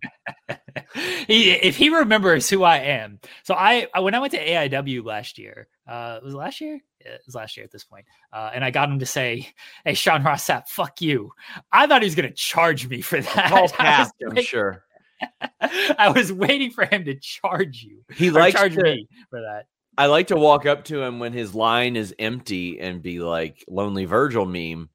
he, 1.26 1.50
if 1.50 1.76
he 1.76 1.88
remembers 1.88 2.48
who 2.48 2.62
I 2.62 2.78
am. 2.78 3.20
So 3.44 3.54
I, 3.54 3.86
I 3.94 4.00
when 4.00 4.14
I 4.14 4.18
went 4.18 4.32
to 4.32 4.44
AIW 4.44 5.04
last 5.04 5.38
year, 5.38 5.68
uh, 5.88 6.18
it 6.20 6.24
was 6.24 6.34
last 6.34 6.60
year. 6.60 6.80
Yeah, 7.04 7.12
it 7.12 7.22
was 7.26 7.34
last 7.34 7.56
year 7.56 7.64
at 7.64 7.72
this 7.72 7.84
point. 7.84 8.06
Uh, 8.32 8.50
and 8.54 8.64
I 8.64 8.70
got 8.70 8.88
him 8.88 9.00
to 9.00 9.06
say, 9.06 9.48
"Hey, 9.84 9.94
Sean 9.94 10.22
Ross 10.22 10.46
Sapp, 10.46 10.68
fuck 10.68 11.00
you." 11.00 11.32
I 11.70 11.86
thought 11.86 12.02
he 12.02 12.06
was 12.06 12.14
going 12.14 12.28
to 12.28 12.34
charge 12.34 12.88
me 12.88 13.00
for 13.00 13.20
that. 13.20 13.52
All 13.52 13.58
I 13.58 13.62
was 13.62 13.72
past, 13.72 14.14
I'm 14.26 14.34
wait- 14.34 14.46
sure. 14.46 14.84
I 15.60 16.12
was 16.14 16.32
waiting 16.32 16.70
for 16.70 16.84
him 16.84 17.04
to 17.04 17.14
charge 17.14 17.82
you. 17.82 18.02
He 18.14 18.30
likes 18.30 18.56
charge 18.56 18.74
to, 18.74 18.82
me 18.82 19.08
for 19.30 19.40
that. 19.40 19.66
I 19.96 20.06
like 20.06 20.28
to 20.28 20.36
walk 20.36 20.66
up 20.66 20.84
to 20.84 21.02
him 21.02 21.18
when 21.18 21.32
his 21.32 21.54
line 21.54 21.96
is 21.96 22.14
empty 22.18 22.80
and 22.80 23.02
be 23.02 23.20
like 23.20 23.64
lonely 23.68 24.04
Virgil 24.04 24.46
meme. 24.46 24.88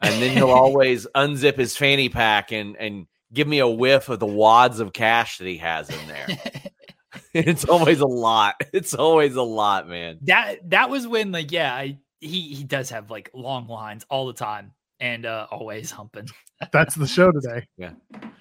And 0.00 0.22
then 0.22 0.36
he'll 0.36 0.50
always 0.50 1.06
unzip 1.16 1.56
his 1.56 1.76
fanny 1.76 2.10
pack 2.10 2.52
and 2.52 2.76
and 2.76 3.06
give 3.32 3.48
me 3.48 3.58
a 3.58 3.68
whiff 3.68 4.08
of 4.08 4.20
the 4.20 4.26
wads 4.26 4.80
of 4.80 4.92
cash 4.92 5.38
that 5.38 5.46
he 5.46 5.58
has 5.58 5.90
in 5.90 6.08
there. 6.08 6.26
it's 7.34 7.64
always 7.64 8.00
a 8.00 8.06
lot. 8.06 8.54
It's 8.72 8.94
always 8.94 9.34
a 9.36 9.42
lot, 9.42 9.88
man. 9.88 10.18
that 10.22 10.70
that 10.70 10.90
was 10.90 11.06
when 11.06 11.32
like 11.32 11.52
yeah 11.52 11.74
I, 11.74 11.98
he 12.20 12.54
he 12.54 12.64
does 12.64 12.90
have 12.90 13.10
like 13.10 13.30
long 13.34 13.68
lines 13.68 14.04
all 14.08 14.26
the 14.26 14.32
time 14.32 14.72
and 15.00 15.26
uh 15.26 15.46
always 15.50 15.90
humping 15.90 16.28
That's 16.72 16.94
the 16.94 17.06
show 17.06 17.32
today. 17.32 17.66
Yeah. 17.76 17.92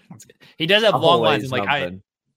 That's 0.09 0.25
good. 0.25 0.37
he 0.57 0.65
does 0.67 0.83
have 0.83 0.99
long 0.99 1.21
lines 1.21 1.43
and 1.43 1.51
like 1.51 1.67
I. 1.67 1.91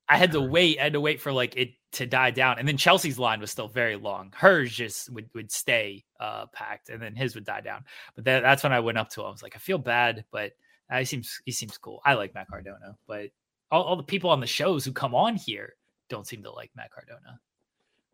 I 0.08 0.16
had 0.16 0.32
to 0.32 0.40
wait 0.40 0.78
i 0.78 0.84
had 0.84 0.92
to 0.92 1.00
wait 1.00 1.20
for 1.20 1.32
like 1.32 1.56
it 1.56 1.70
to 1.92 2.06
die 2.06 2.30
down 2.30 2.60
and 2.60 2.68
then 2.68 2.76
chelsea's 2.76 3.18
line 3.18 3.40
was 3.40 3.50
still 3.50 3.66
very 3.66 3.96
long 3.96 4.32
hers 4.36 4.72
just 4.72 5.10
would, 5.12 5.28
would 5.34 5.50
stay 5.50 6.04
uh 6.20 6.46
packed 6.52 6.90
and 6.90 7.02
then 7.02 7.16
his 7.16 7.34
would 7.34 7.44
die 7.44 7.60
down 7.60 7.84
but 8.14 8.24
that, 8.24 8.40
that's 8.40 8.62
when 8.62 8.72
i 8.72 8.78
went 8.78 8.98
up 8.98 9.08
to 9.10 9.20
him 9.20 9.26
i 9.26 9.30
was 9.30 9.42
like 9.42 9.56
i 9.56 9.58
feel 9.58 9.78
bad 9.78 10.24
but 10.30 10.52
uh, 10.90 10.98
he 10.98 11.04
seems 11.04 11.40
he 11.44 11.52
seems 11.52 11.76
cool 11.78 12.00
i 12.04 12.14
like 12.14 12.34
matt 12.34 12.46
cardona 12.48 12.96
but 13.06 13.28
all, 13.70 13.82
all 13.82 13.96
the 13.96 14.02
people 14.02 14.30
on 14.30 14.40
the 14.40 14.46
shows 14.46 14.84
who 14.84 14.92
come 14.92 15.14
on 15.14 15.36
here 15.36 15.74
don't 16.08 16.26
seem 16.26 16.42
to 16.42 16.50
like 16.50 16.70
matt 16.76 16.90
cardona 16.90 17.38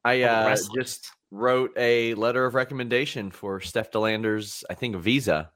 I 0.04 0.22
uh, 0.22 0.56
just 0.74 1.12
wrote 1.30 1.70
a 1.76 2.14
letter 2.14 2.44
of 2.44 2.56
recommendation 2.56 3.30
for 3.30 3.60
Steph 3.60 3.92
De 3.92 4.00
Lander's, 4.00 4.64
I 4.68 4.74
think, 4.74 4.96
visa 4.96 5.52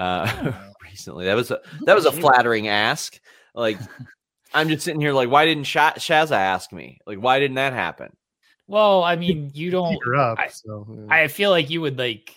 uh, 0.00 0.28
Oh. 0.44 0.72
recently. 0.82 1.26
That 1.26 1.34
was 1.36 1.52
a 1.52 1.60
that 1.82 1.94
was 1.94 2.04
a 2.06 2.10
flattering 2.10 2.66
ask. 2.66 3.20
Like, 3.54 3.78
I'm 4.52 4.68
just 4.68 4.82
sitting 4.84 5.00
here 5.00 5.12
like, 5.12 5.30
why 5.30 5.44
didn't 5.44 5.62
Sha- 5.62 5.92
Shazza 5.92 6.32
ask 6.32 6.72
me? 6.72 6.98
Like, 7.06 7.18
why 7.18 7.38
didn't 7.38 7.54
that 7.54 7.72
happen? 7.72 8.16
well 8.66 9.02
i 9.04 9.14
mean 9.16 9.50
you 9.54 9.70
don't 9.70 9.98
up. 10.16 10.38
I- 10.40 10.48
so 10.48 10.86
yeah. 10.88 11.06
I 11.14 11.28
feel 11.28 11.50
like 11.50 11.68
you 11.70 11.80
would 11.82 11.98
like 11.98 12.34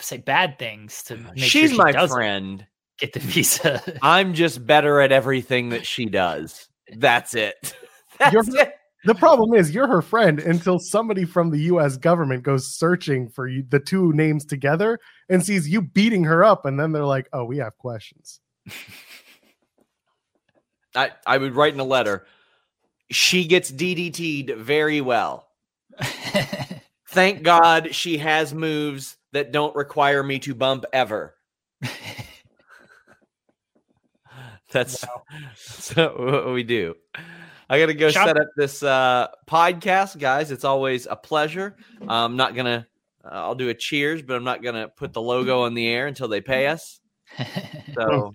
say 0.00 0.16
bad 0.16 0.58
things 0.58 1.02
to 1.04 1.16
make 1.16 1.38
sure 1.38 1.48
She's 1.48 1.70
she 1.70 1.76
my 1.76 1.92
doesn't 1.92 2.16
friend. 2.16 2.66
Get 2.98 3.12
the 3.12 3.20
visa. 3.20 3.82
I'm 4.02 4.34
just 4.34 4.66
better 4.66 5.00
at 5.00 5.12
everything 5.12 5.70
that 5.70 5.86
she 5.86 6.06
does. 6.06 6.68
That's 6.96 7.34
it. 7.34 7.74
That's 8.18 8.32
You're- 8.48 8.60
it. 8.62 8.72
the 9.04 9.14
problem 9.14 9.52
is 9.54 9.72
you're 9.74 9.86
her 9.88 10.00
friend 10.02 10.38
until 10.40 10.78
somebody 10.78 11.24
from 11.24 11.50
the 11.50 11.58
U.S. 11.64 11.96
government 11.98 12.42
goes 12.42 12.74
searching 12.74 13.28
for 13.28 13.46
you, 13.46 13.62
the 13.68 13.78
two 13.80 14.12
names 14.14 14.44
together 14.46 14.98
and 15.28 15.44
sees 15.44 15.68
you 15.68 15.82
beating 15.82 16.24
her 16.24 16.42
up, 16.42 16.64
and 16.64 16.80
then 16.80 16.92
they're 16.92 17.04
like, 17.04 17.28
"Oh, 17.32 17.44
we 17.44 17.58
have 17.58 17.76
questions." 17.76 18.40
I, 20.94 21.10
I 21.26 21.36
would 21.38 21.54
write 21.54 21.74
in 21.74 21.80
a 21.80 21.84
letter. 21.84 22.24
She 23.10 23.44
gets 23.44 23.70
DDT'd 23.70 24.56
very 24.56 25.00
well. 25.02 25.46
Thank 27.08 27.42
God 27.42 27.94
she 27.94 28.18
has 28.18 28.54
moves 28.54 29.16
that 29.32 29.52
don't 29.52 29.76
require 29.76 30.22
me 30.22 30.38
to 30.40 30.54
bump 30.54 30.84
ever. 30.92 31.34
That's, 34.72 35.04
that's 35.90 35.94
what 35.96 36.52
we 36.52 36.62
do. 36.64 36.94
I 37.70 37.78
got 37.78 37.86
to 37.86 37.94
go 37.94 38.10
Sean- 38.10 38.26
set 38.26 38.36
up 38.36 38.48
this 38.56 38.82
uh, 38.82 39.28
podcast, 39.46 40.18
guys. 40.18 40.50
It's 40.50 40.64
always 40.64 41.06
a 41.06 41.14
pleasure. 41.16 41.76
I'm 42.08 42.36
not 42.36 42.54
going 42.54 42.66
to, 42.66 42.86
uh, 43.24 43.28
I'll 43.28 43.54
do 43.54 43.68
a 43.68 43.74
cheers, 43.74 44.22
but 44.22 44.34
I'm 44.34 44.44
not 44.44 44.62
going 44.62 44.74
to 44.74 44.88
put 44.88 45.12
the 45.12 45.22
logo 45.22 45.62
on 45.62 45.74
the 45.74 45.86
air 45.86 46.06
until 46.08 46.28
they 46.28 46.40
pay 46.40 46.66
us. 46.66 47.00
So, 47.94 48.34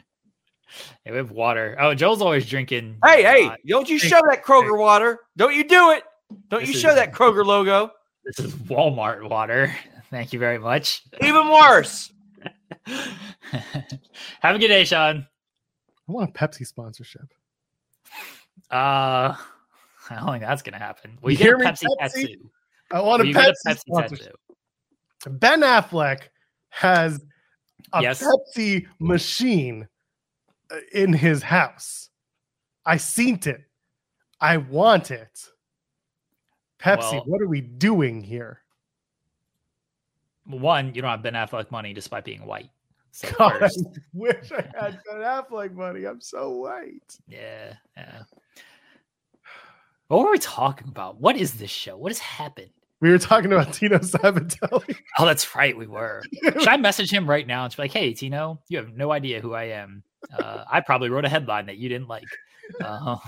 Hey, 1.04 1.12
we 1.12 1.18
have 1.18 1.32
water. 1.32 1.76
Oh, 1.80 1.94
Joel's 1.94 2.22
always 2.22 2.48
drinking. 2.48 2.98
hey, 3.06 3.24
hey, 3.24 3.48
uh, 3.48 3.56
don't 3.68 3.90
you 3.90 4.00
show 4.00 4.22
that 4.30 4.44
Kroger 4.44 4.78
water. 4.80 5.20
Don't 5.36 5.54
you 5.54 5.66
do 5.66 5.92
it. 5.92 6.04
Don't 6.50 6.66
you 6.66 6.74
is- 6.74 6.80
show 6.80 6.96
that 6.96 7.12
Kroger 7.14 7.46
logo. 7.46 7.92
this 8.24 8.40
is 8.40 8.54
Walmart 8.54 9.28
water. 9.30 9.76
Thank 10.10 10.32
you 10.32 10.40
very 10.40 10.60
much. 10.60 11.04
Even 11.22 11.50
worse. 11.50 12.12
Have 14.42 14.56
a 14.56 14.60
good 14.60 14.70
day, 14.70 14.86
Sean. 14.86 15.28
I 16.12 16.14
want 16.14 16.30
a 16.30 16.34
Pepsi 16.34 16.68
sponsorship. 16.68 17.34
Uh, 18.70 19.34
I 20.10 20.16
don't 20.16 20.28
think 20.32 20.42
that's 20.44 20.62
gonna 20.62 20.78
happen. 20.78 21.18
We 21.22 21.34
You 21.34 21.38
get 21.38 21.44
a 21.44 21.48
hear 21.50 21.58
me, 21.58 21.66
Pepsi, 21.66 21.86
Pepsi? 22.02 22.22
tattoo. 22.28 22.50
I 22.92 23.02
want 23.02 23.22
a 23.22 23.26
We 23.26 23.34
Pepsi, 23.34 23.54
a 23.66 23.70
Pepsi 23.70 23.80
sponsorship. 23.80 24.36
tattoo. 25.24 25.38
Ben 25.38 25.62
Affleck 25.62 26.24
has 26.70 27.24
a 27.94 28.02
Yes. 28.02 28.22
Pepsi 28.22 28.88
machine 29.00 29.88
uh, 30.70 30.76
in 30.94 31.14
his 31.14 31.42
house. 31.44 32.10
I 32.86 32.98
seen 32.98 33.40
it. 33.46 33.62
I 34.42 34.58
want 34.58 35.12
it. 35.12 35.48
Pepsi, 36.80 37.14
Well- 37.14 37.24
what 37.26 37.42
are 37.42 37.48
we 37.48 37.62
doing 37.62 38.22
here? 38.22 38.60
One, 40.46 40.94
you 40.94 41.02
don't 41.02 41.12
have 41.12 41.22
Ben 41.22 41.34
Affleck 41.36 41.72
money 41.72 41.94
despite 41.94 42.26
being 42.26 42.46
white. 42.46 42.70
God, 43.38 43.64
I 43.64 43.70
wish 44.14 44.52
I 44.52 44.62
had 44.80 45.00
Ben 45.06 45.22
Affleck 45.22 45.74
money. 45.74 46.06
I'm 46.06 46.22
so 46.22 46.52
white. 46.52 47.18
yeah, 47.28 47.74
yeah. 47.98 48.22
What 50.08 50.26
were 50.26 50.32
we 50.32 50.40
talking 50.40 50.88
about? 50.90 51.22
What 51.22 51.38
is 51.38 51.54
this 51.54 51.72
show? 51.72 51.96
What 51.98 52.10
has 52.12 52.20
happened? 52.20 52.70
We 53.00 53.10
were 53.10 53.18
talking 53.18 53.52
about 53.52 53.74
Tino 53.74 53.98
Sabbatelli. 53.98 54.96
Oh, 55.18 55.26
that's 55.26 55.56
right, 55.56 55.76
we 55.76 55.88
were. 55.88 56.22
Should 56.44 56.68
I 56.68 56.78
message 56.78 57.12
him 57.12 57.30
right 57.30 57.48
now 57.48 57.64
and 57.66 57.76
be 57.76 57.82
like, 57.82 57.92
"Hey, 57.92 58.14
Tino, 58.14 58.62
you 58.70 58.78
have 58.78 58.94
no 58.96 59.12
idea 59.12 59.42
who 59.42 59.54
I 59.54 59.64
am. 59.66 60.04
Uh, 60.38 60.64
I 60.72 60.82
probably 60.82 61.10
wrote 61.10 61.26
a 61.26 61.30
headline 61.30 61.66
that 61.66 61.78
you 61.78 61.90
didn't 61.90 62.08
like. 62.08 62.24
Um, 62.84 63.20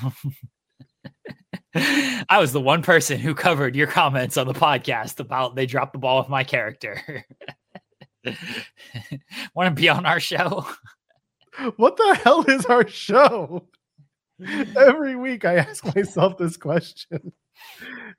I 1.75 2.37
was 2.39 2.53
the 2.53 2.61
one 2.61 2.83
person 2.83 3.19
who 3.19 3.33
covered 3.33 3.75
your 3.75 3.87
comments 3.87 4.37
on 4.37 4.47
the 4.47 4.53
podcast 4.53 5.19
about 5.19 5.55
they 5.55 5.65
dropped 5.65 5.93
the 5.93 5.99
ball 5.99 6.19
with 6.19 6.29
my 6.29 6.43
character. 6.43 7.25
Want 9.55 9.75
to 9.75 9.81
be 9.81 9.89
on 9.89 10.05
our 10.05 10.19
show? 10.19 10.65
what 11.77 11.97
the 11.97 12.19
hell 12.23 12.43
is 12.47 12.65
our 12.65 12.87
show? 12.87 13.67
Every 14.77 15.15
week 15.15 15.45
I 15.45 15.55
ask 15.55 15.95
myself 15.95 16.37
this 16.37 16.57
question. 16.57 17.31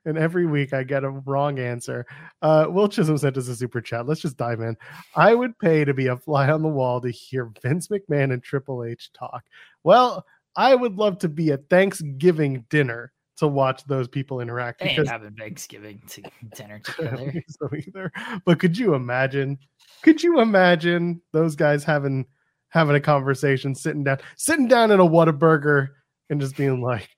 And 0.05 0.17
every 0.17 0.45
week 0.45 0.73
I 0.73 0.83
get 0.83 1.03
a 1.03 1.09
wrong 1.09 1.59
answer. 1.59 2.05
Uh, 2.41 2.67
Will 2.69 2.87
Chisholm 2.87 3.17
sent 3.17 3.37
us 3.37 3.47
a 3.47 3.55
super 3.55 3.81
chat. 3.81 4.07
Let's 4.07 4.21
just 4.21 4.37
dive 4.37 4.61
in. 4.61 4.77
I 5.15 5.33
would 5.33 5.57
pay 5.59 5.83
to 5.83 5.93
be 5.93 6.07
a 6.07 6.17
fly 6.17 6.49
on 6.49 6.61
the 6.61 6.67
wall 6.69 7.01
to 7.01 7.09
hear 7.09 7.51
Vince 7.61 7.87
McMahon 7.87 8.31
and 8.31 8.41
Triple 8.41 8.83
H 8.83 9.11
talk. 9.13 9.43
Well, 9.83 10.25
I 10.55 10.73
would 10.73 10.95
love 10.95 11.19
to 11.19 11.29
be 11.29 11.51
at 11.51 11.69
Thanksgiving 11.69 12.65
dinner 12.69 13.11
to 13.37 13.47
watch 13.47 13.83
those 13.85 14.07
people 14.07 14.39
interact. 14.39 14.79
They 14.79 14.87
ain't 14.87 14.97
because- 14.97 15.09
having 15.09 15.33
Thanksgiving 15.33 16.01
to 16.09 16.23
dinner 16.55 16.79
together. 16.79 17.33
so 17.49 17.69
either. 17.75 18.11
But 18.45 18.59
could 18.59 18.77
you 18.77 18.93
imagine? 18.93 19.57
Could 20.01 20.23
you 20.23 20.39
imagine 20.39 21.21
those 21.31 21.55
guys 21.55 21.83
having 21.83 22.25
having 22.69 22.95
a 22.95 23.01
conversation, 23.01 23.73
sitting 23.73 24.03
down, 24.03 24.17
sitting 24.37 24.67
down 24.67 24.91
at 24.91 24.99
a 24.99 25.03
Whataburger 25.03 25.89
and 26.29 26.41
just 26.41 26.57
being 26.57 26.81
like, 26.81 27.09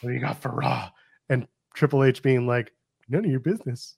"What 0.00 0.10
do 0.10 0.14
you 0.14 0.20
got 0.20 0.40
for 0.40 0.50
Raw?" 0.50 0.90
And 1.28 1.46
Triple 1.74 2.04
H 2.04 2.22
being 2.22 2.46
like, 2.46 2.72
"None 3.08 3.24
of 3.24 3.30
your 3.30 3.40
business," 3.40 3.96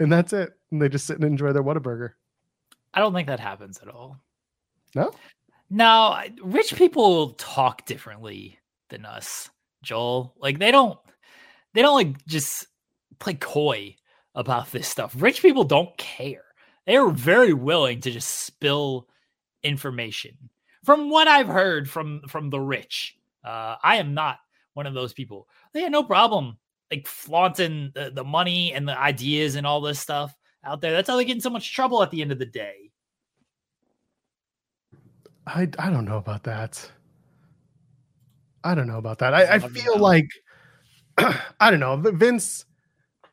and 0.00 0.10
that's 0.10 0.32
it. 0.32 0.52
And 0.70 0.80
they 0.82 0.88
just 0.88 1.06
sit 1.06 1.16
and 1.16 1.24
enjoy 1.24 1.52
their 1.52 1.62
Whataburger. 1.62 2.12
I 2.94 3.00
don't 3.00 3.12
think 3.12 3.28
that 3.28 3.40
happens 3.40 3.78
at 3.78 3.88
all. 3.88 4.18
No? 4.94 5.12
No, 5.70 6.18
rich 6.42 6.74
people 6.74 7.32
talk 7.34 7.84
differently 7.84 8.58
than 8.88 9.04
us, 9.04 9.50
Joel. 9.82 10.34
Like 10.38 10.58
they 10.58 10.70
don't 10.70 10.98
they 11.74 11.82
don't 11.82 11.96
like 11.96 12.26
just 12.26 12.66
play 13.18 13.34
coy 13.34 13.96
about 14.34 14.70
this 14.70 14.88
stuff. 14.88 15.14
Rich 15.16 15.42
people 15.42 15.64
don't 15.64 15.96
care. 15.96 16.44
They 16.86 16.96
are 16.96 17.10
very 17.10 17.52
willing 17.52 18.00
to 18.02 18.10
just 18.10 18.28
spill 18.46 19.08
information. 19.62 20.36
From 20.84 21.10
what 21.10 21.28
I've 21.28 21.48
heard 21.48 21.90
from 21.90 22.22
from 22.28 22.50
the 22.50 22.60
rich, 22.60 23.16
uh, 23.44 23.76
I 23.82 23.96
am 23.96 24.14
not 24.14 24.38
one 24.74 24.86
of 24.86 24.94
those 24.94 25.12
people. 25.12 25.48
They 25.72 25.82
had 25.82 25.92
no 25.92 26.02
problem 26.02 26.56
like 26.90 27.06
flaunting 27.06 27.92
the, 27.94 28.10
the 28.14 28.24
money 28.24 28.72
and 28.72 28.88
the 28.88 28.98
ideas 28.98 29.56
and 29.56 29.66
all 29.66 29.80
this 29.80 30.00
stuff 30.00 30.34
out 30.64 30.80
there. 30.80 30.92
That's 30.92 31.08
how 31.08 31.16
they 31.16 31.24
get 31.24 31.36
in 31.36 31.40
so 31.40 31.50
much 31.50 31.74
trouble 31.74 32.02
at 32.02 32.10
the 32.10 32.22
end 32.22 32.32
of 32.32 32.38
the 32.38 32.46
day. 32.46 32.90
I 35.46 35.68
I 35.78 35.90
don't 35.90 36.04
know 36.04 36.18
about 36.18 36.44
that. 36.44 36.90
I 38.64 38.74
don't 38.74 38.86
know 38.86 38.98
about 38.98 39.18
that. 39.18 39.34
I, 39.34 39.54
I 39.54 39.58
feel 39.58 39.98
like 39.98 40.28
I 41.60 41.70
don't 41.70 41.80
know. 41.80 41.96
Vince. 41.96 42.64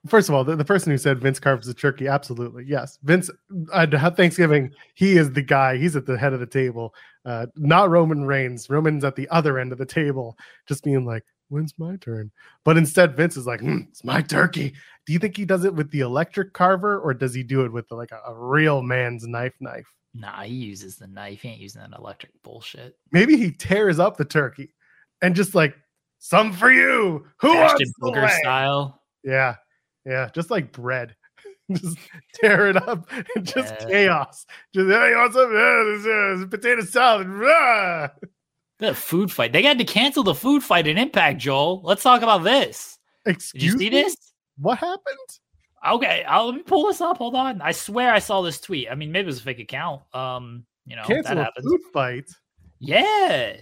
First 0.08 0.30
of 0.30 0.36
all, 0.36 0.44
the, 0.44 0.56
the 0.56 0.66
person 0.66 0.92
who 0.92 1.00
said 1.00 1.20
Vince 1.20 1.40
carves 1.40 1.66
the 1.66 1.74
turkey, 1.74 2.08
absolutely 2.08 2.64
yes. 2.68 3.00
Vince 3.02 3.32
at 3.74 4.16
Thanksgiving, 4.16 4.72
he 4.94 5.18
is 5.18 5.32
the 5.32 5.42
guy. 5.42 5.78
He's 5.78 5.96
at 5.96 6.06
the 6.06 6.16
head 6.16 6.32
of 6.32 6.40
the 6.40 6.46
table, 6.46 6.94
uh, 7.26 7.48
not 7.56 7.90
Roman 7.90 8.24
Reigns. 8.26 8.70
Roman's 8.70 9.04
at 9.04 9.16
the 9.16 9.28
other 9.30 9.58
end 9.58 9.72
of 9.72 9.80
the 9.80 9.86
table, 9.86 10.38
just 10.68 10.84
being 10.84 11.06
like, 11.06 11.24
"When's 11.50 11.74
my 11.80 11.96
turn?" 11.96 12.32
But 12.64 12.78
instead, 12.78 13.18
Vince 13.18 13.36
is 13.36 13.48
like, 13.48 13.62
"Hmm, 13.62 13.80
"It's 13.90 14.04
my 14.04 14.22
turkey." 14.22 14.76
Do 15.08 15.14
you 15.14 15.18
think 15.18 15.36
he 15.38 15.46
does 15.46 15.66
it 15.66 15.74
with 15.74 15.90
the 15.90 16.02
electric 16.02 16.54
carver, 16.54 17.00
or 17.00 17.16
does 17.16 17.34
he 17.34 17.42
do 17.42 17.66
it 17.66 17.74
with 17.74 17.90
like 17.90 18.12
a, 18.12 18.22
a 18.28 18.36
real 18.36 18.84
man's 18.84 19.26
knife? 19.26 19.56
Knife? 19.60 19.92
Nah, 20.14 20.44
he 20.44 20.54
uses 20.54 20.98
the 20.98 21.08
knife. 21.08 21.42
He 21.42 21.50
ain't 21.50 21.62
using 21.62 21.82
that 21.82 21.98
electric 21.98 22.32
bullshit. 22.44 22.96
maybe 23.12 23.38
he 23.38 23.52
tears 23.52 23.98
up 23.98 24.18
the 24.18 24.26
turkey 24.26 24.75
and 25.26 25.36
just 25.36 25.56
like 25.56 25.76
some 26.20 26.54
for 26.54 26.72
you. 26.72 27.26
Who 27.42 27.54
Ashton 27.58 27.92
wants 28.00 28.18
Booger 28.18 28.30
style. 28.40 29.02
Yeah, 29.24 29.56
yeah, 30.06 30.30
just 30.34 30.52
like 30.52 30.72
bread. 30.72 31.16
just 31.72 31.98
tear 32.36 32.68
it 32.70 32.78
up 32.78 33.10
and 33.36 33.44
just 33.46 33.74
Yeah. 33.82 33.88
chaos. 33.90 34.46
Just 34.74 34.88
hey, 34.90 35.10
you 35.10 35.18
want 35.18 35.34
some 35.34 35.52
Yeah, 35.52 35.84
this 35.86 36.06
is 36.42 36.46
potato 36.50 36.82
salad? 36.84 37.28
Rah! 37.30 38.10
The 38.78 38.94
food 38.94 39.32
fight. 39.32 39.52
They 39.52 39.64
had 39.64 39.80
to 39.80 39.84
cancel 39.86 40.22
the 40.24 40.36
food 40.36 40.62
fight 40.64 40.86
in 40.86 40.98
Impact, 40.98 41.40
Joel. 41.40 41.82
Let's 41.84 42.04
talk 42.04 42.22
about 42.22 42.44
this. 42.44 43.00
Did 43.26 43.36
Excuse 43.36 43.64
you 43.74 43.80
see 43.80 43.86
me? 43.90 44.02
this? 44.02 44.16
What 44.60 44.78
happened? 44.78 45.18
Okay, 45.88 46.24
I'll, 46.28 46.48
let 46.48 46.56
me 46.56 46.62
pull 46.64 46.86
this 46.88 47.00
up. 47.02 47.18
Hold 47.18 47.36
on. 47.36 47.62
I 47.62 47.72
swear 47.72 48.12
I 48.14 48.20
saw 48.20 48.42
this 48.42 48.60
tweet. 48.60 48.88
I 48.92 48.96
mean, 48.96 49.12
maybe 49.12 49.24
it 49.24 49.28
was 49.28 49.40
a 49.40 49.44
fake 49.44 49.60
account. 49.60 50.02
Um, 50.14 50.66
you 50.86 50.96
know, 50.96 51.04
Cancel 51.04 51.36
that 51.36 51.44
happens. 51.46 51.66
food 51.66 51.82
fight. 51.94 52.26
Yeah. 52.80 53.58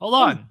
Hold 0.00 0.14
on. 0.14 0.46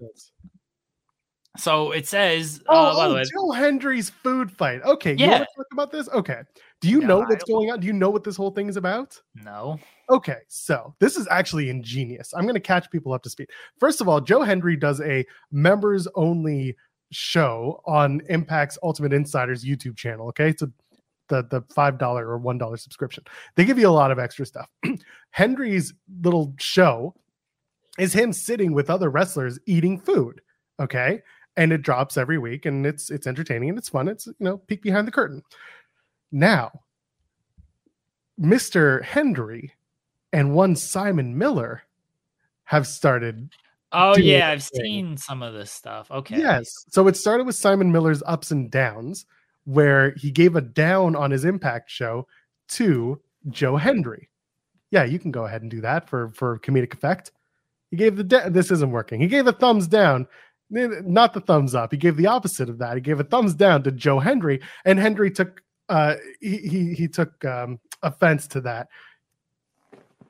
So 1.57 1.91
it 1.91 2.07
says, 2.07 2.61
Oh, 2.67 2.75
uh, 2.75 2.95
by 2.95 3.05
oh, 3.05 3.09
the 3.09 3.15
way, 3.15 3.23
Joe 3.33 3.51
Hendry's 3.51 4.09
food 4.09 4.51
fight. 4.51 4.81
Okay, 4.83 5.11
you 5.13 5.25
Yeah. 5.25 5.31
want 5.31 5.43
to 5.43 5.47
talk 5.55 5.65
about 5.73 5.91
this? 5.91 6.09
Okay. 6.09 6.41
Do 6.81 6.89
you 6.89 6.99
No, 6.99 7.07
know 7.07 7.19
what's 7.19 7.43
going 7.45 7.71
on? 7.71 7.79
Do 7.79 7.87
you 7.87 7.93
know 7.93 8.09
what 8.09 8.23
this 8.23 8.35
whole 8.35 8.51
thing 8.51 8.67
is 8.69 8.77
about? 8.77 9.19
no. 9.35 9.79
Okay, 10.09 10.37
so 10.47 10.93
this 10.99 11.17
is 11.17 11.27
actually 11.31 11.69
ingenious. 11.71 12.31
I'm 12.35 12.43
going 12.43 12.53
to 12.53 12.59
catch 12.59 12.91
people 12.91 13.11
up 13.11 13.23
to 13.23 13.29
speed. 13.29 13.49
First 13.79 14.01
of 14.01 14.07
all, 14.07 14.21
Joe 14.21 14.43
Hendry 14.43 14.75
does 14.75 15.01
a 15.01 15.25
members 15.51 16.07
only 16.13 16.75
show 17.11 17.81
on 17.87 18.21
Impact's 18.29 18.77
Ultimate 18.83 19.13
Insiders 19.13 19.65
YouTube 19.65 19.97
channel. 19.97 20.27
Okay, 20.27 20.49
it's 20.49 20.61
a, 20.61 20.69
the 21.29 21.43
the 21.49 21.63
five 21.73 21.97
dollar 21.97 22.27
or 22.27 22.37
one 22.37 22.59
dollar 22.59 22.77
subscription. 22.77 23.23
They 23.55 23.65
give 23.65 23.79
you 23.79 23.87
a 23.87 23.89
lot 23.89 24.11
of 24.11 24.19
extra 24.19 24.45
stuff. 24.45 24.69
Hendry's 25.31 25.91
little 26.21 26.53
show 26.59 27.15
is 27.97 28.13
him 28.13 28.31
sitting 28.31 28.73
with 28.73 28.91
other 28.91 29.09
wrestlers 29.09 29.57
eating 29.65 29.97
food. 29.99 30.39
Okay, 30.79 31.21
and 31.57 31.71
it 31.71 31.81
drops 31.81 32.17
every 32.17 32.37
week, 32.37 32.65
and 32.65 32.85
it's 32.85 33.09
it's 33.09 33.27
entertaining 33.27 33.69
and 33.69 33.77
it's 33.77 33.89
fun. 33.89 34.07
It's 34.07 34.27
you 34.27 34.33
know 34.39 34.57
peek 34.57 34.81
behind 34.81 35.07
the 35.07 35.11
curtain. 35.11 35.43
Now, 36.31 36.81
Mister 38.37 39.01
Hendry 39.01 39.73
and 40.33 40.53
one 40.53 40.75
Simon 40.75 41.37
Miller 41.37 41.83
have 42.65 42.87
started. 42.87 43.49
Oh 43.91 44.17
yeah, 44.17 44.49
I've 44.49 44.63
thing. 44.63 44.83
seen 44.83 45.17
some 45.17 45.41
of 45.41 45.53
this 45.53 45.71
stuff. 45.71 46.11
Okay. 46.11 46.37
Yes. 46.37 46.85
So 46.89 47.07
it 47.07 47.15
started 47.15 47.45
with 47.45 47.55
Simon 47.55 47.91
Miller's 47.91 48.23
ups 48.25 48.51
and 48.51 48.69
downs, 48.69 49.25
where 49.63 50.11
he 50.17 50.31
gave 50.31 50.55
a 50.55 50.61
down 50.61 51.15
on 51.15 51.31
his 51.31 51.45
impact 51.45 51.89
show 51.89 52.27
to 52.69 53.21
Joe 53.49 53.77
Hendry. 53.77 54.29
Yeah, 54.91 55.03
you 55.03 55.19
can 55.19 55.31
go 55.31 55.45
ahead 55.45 55.61
and 55.61 55.71
do 55.71 55.81
that 55.81 56.09
for 56.09 56.29
for 56.29 56.59
comedic 56.59 56.93
effect. 56.93 57.31
He 57.91 57.97
gave 57.97 58.17
the 58.17 58.23
da- 58.23 58.49
this 58.49 58.71
isn't 58.71 58.91
working. 58.91 59.21
He 59.21 59.27
gave 59.27 59.47
a 59.47 59.53
thumbs 59.53 59.87
down, 59.87 60.27
not 60.69 61.33
the 61.33 61.41
thumbs 61.41 61.75
up. 61.75 61.91
He 61.91 61.97
gave 61.97 62.17
the 62.17 62.27
opposite 62.27 62.69
of 62.69 62.77
that. 62.79 62.95
He 62.95 63.01
gave 63.01 63.19
a 63.19 63.23
thumbs 63.23 63.53
down 63.53 63.83
to 63.83 63.91
Joe 63.91 64.19
Hendry, 64.19 64.61
and 64.85 64.99
Hendry 64.99 65.31
took 65.31 65.61
uh 65.89 66.15
he 66.41 66.57
he, 66.57 66.93
he 66.93 67.07
took 67.07 67.43
um 67.45 67.79
offense 68.01 68.47
to 68.47 68.61
that 68.61 68.87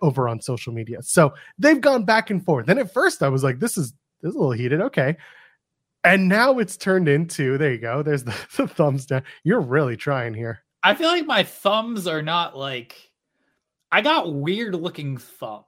over 0.01 0.27
on 0.27 0.41
social 0.41 0.73
media. 0.73 1.01
So 1.01 1.33
they've 1.57 1.79
gone 1.79 2.03
back 2.03 2.29
and 2.29 2.43
forth. 2.43 2.69
And 2.69 2.79
at 2.79 2.93
first 2.93 3.23
I 3.23 3.29
was 3.29 3.43
like, 3.43 3.59
this 3.59 3.77
is 3.77 3.93
this 4.21 4.29
is 4.29 4.35
a 4.35 4.39
little 4.39 4.51
heated. 4.51 4.81
Okay. 4.81 5.17
And 6.03 6.27
now 6.29 6.59
it's 6.59 6.77
turned 6.77 7.07
into 7.07 7.57
there 7.57 7.71
you 7.73 7.79
go. 7.79 8.03
There's 8.03 8.23
the, 8.23 8.35
the 8.57 8.67
thumbs 8.67 9.05
down. 9.05 9.23
You're 9.43 9.61
really 9.61 9.97
trying 9.97 10.33
here. 10.33 10.61
I 10.83 10.93
feel 10.93 11.07
like 11.07 11.25
my 11.25 11.43
thumbs 11.43 12.05
are 12.05 12.21
not 12.21 12.57
like 12.57 12.95
I 13.91 14.01
got 14.01 14.33
weird 14.33 14.75
looking 14.75 15.17
thumbs. 15.17 15.65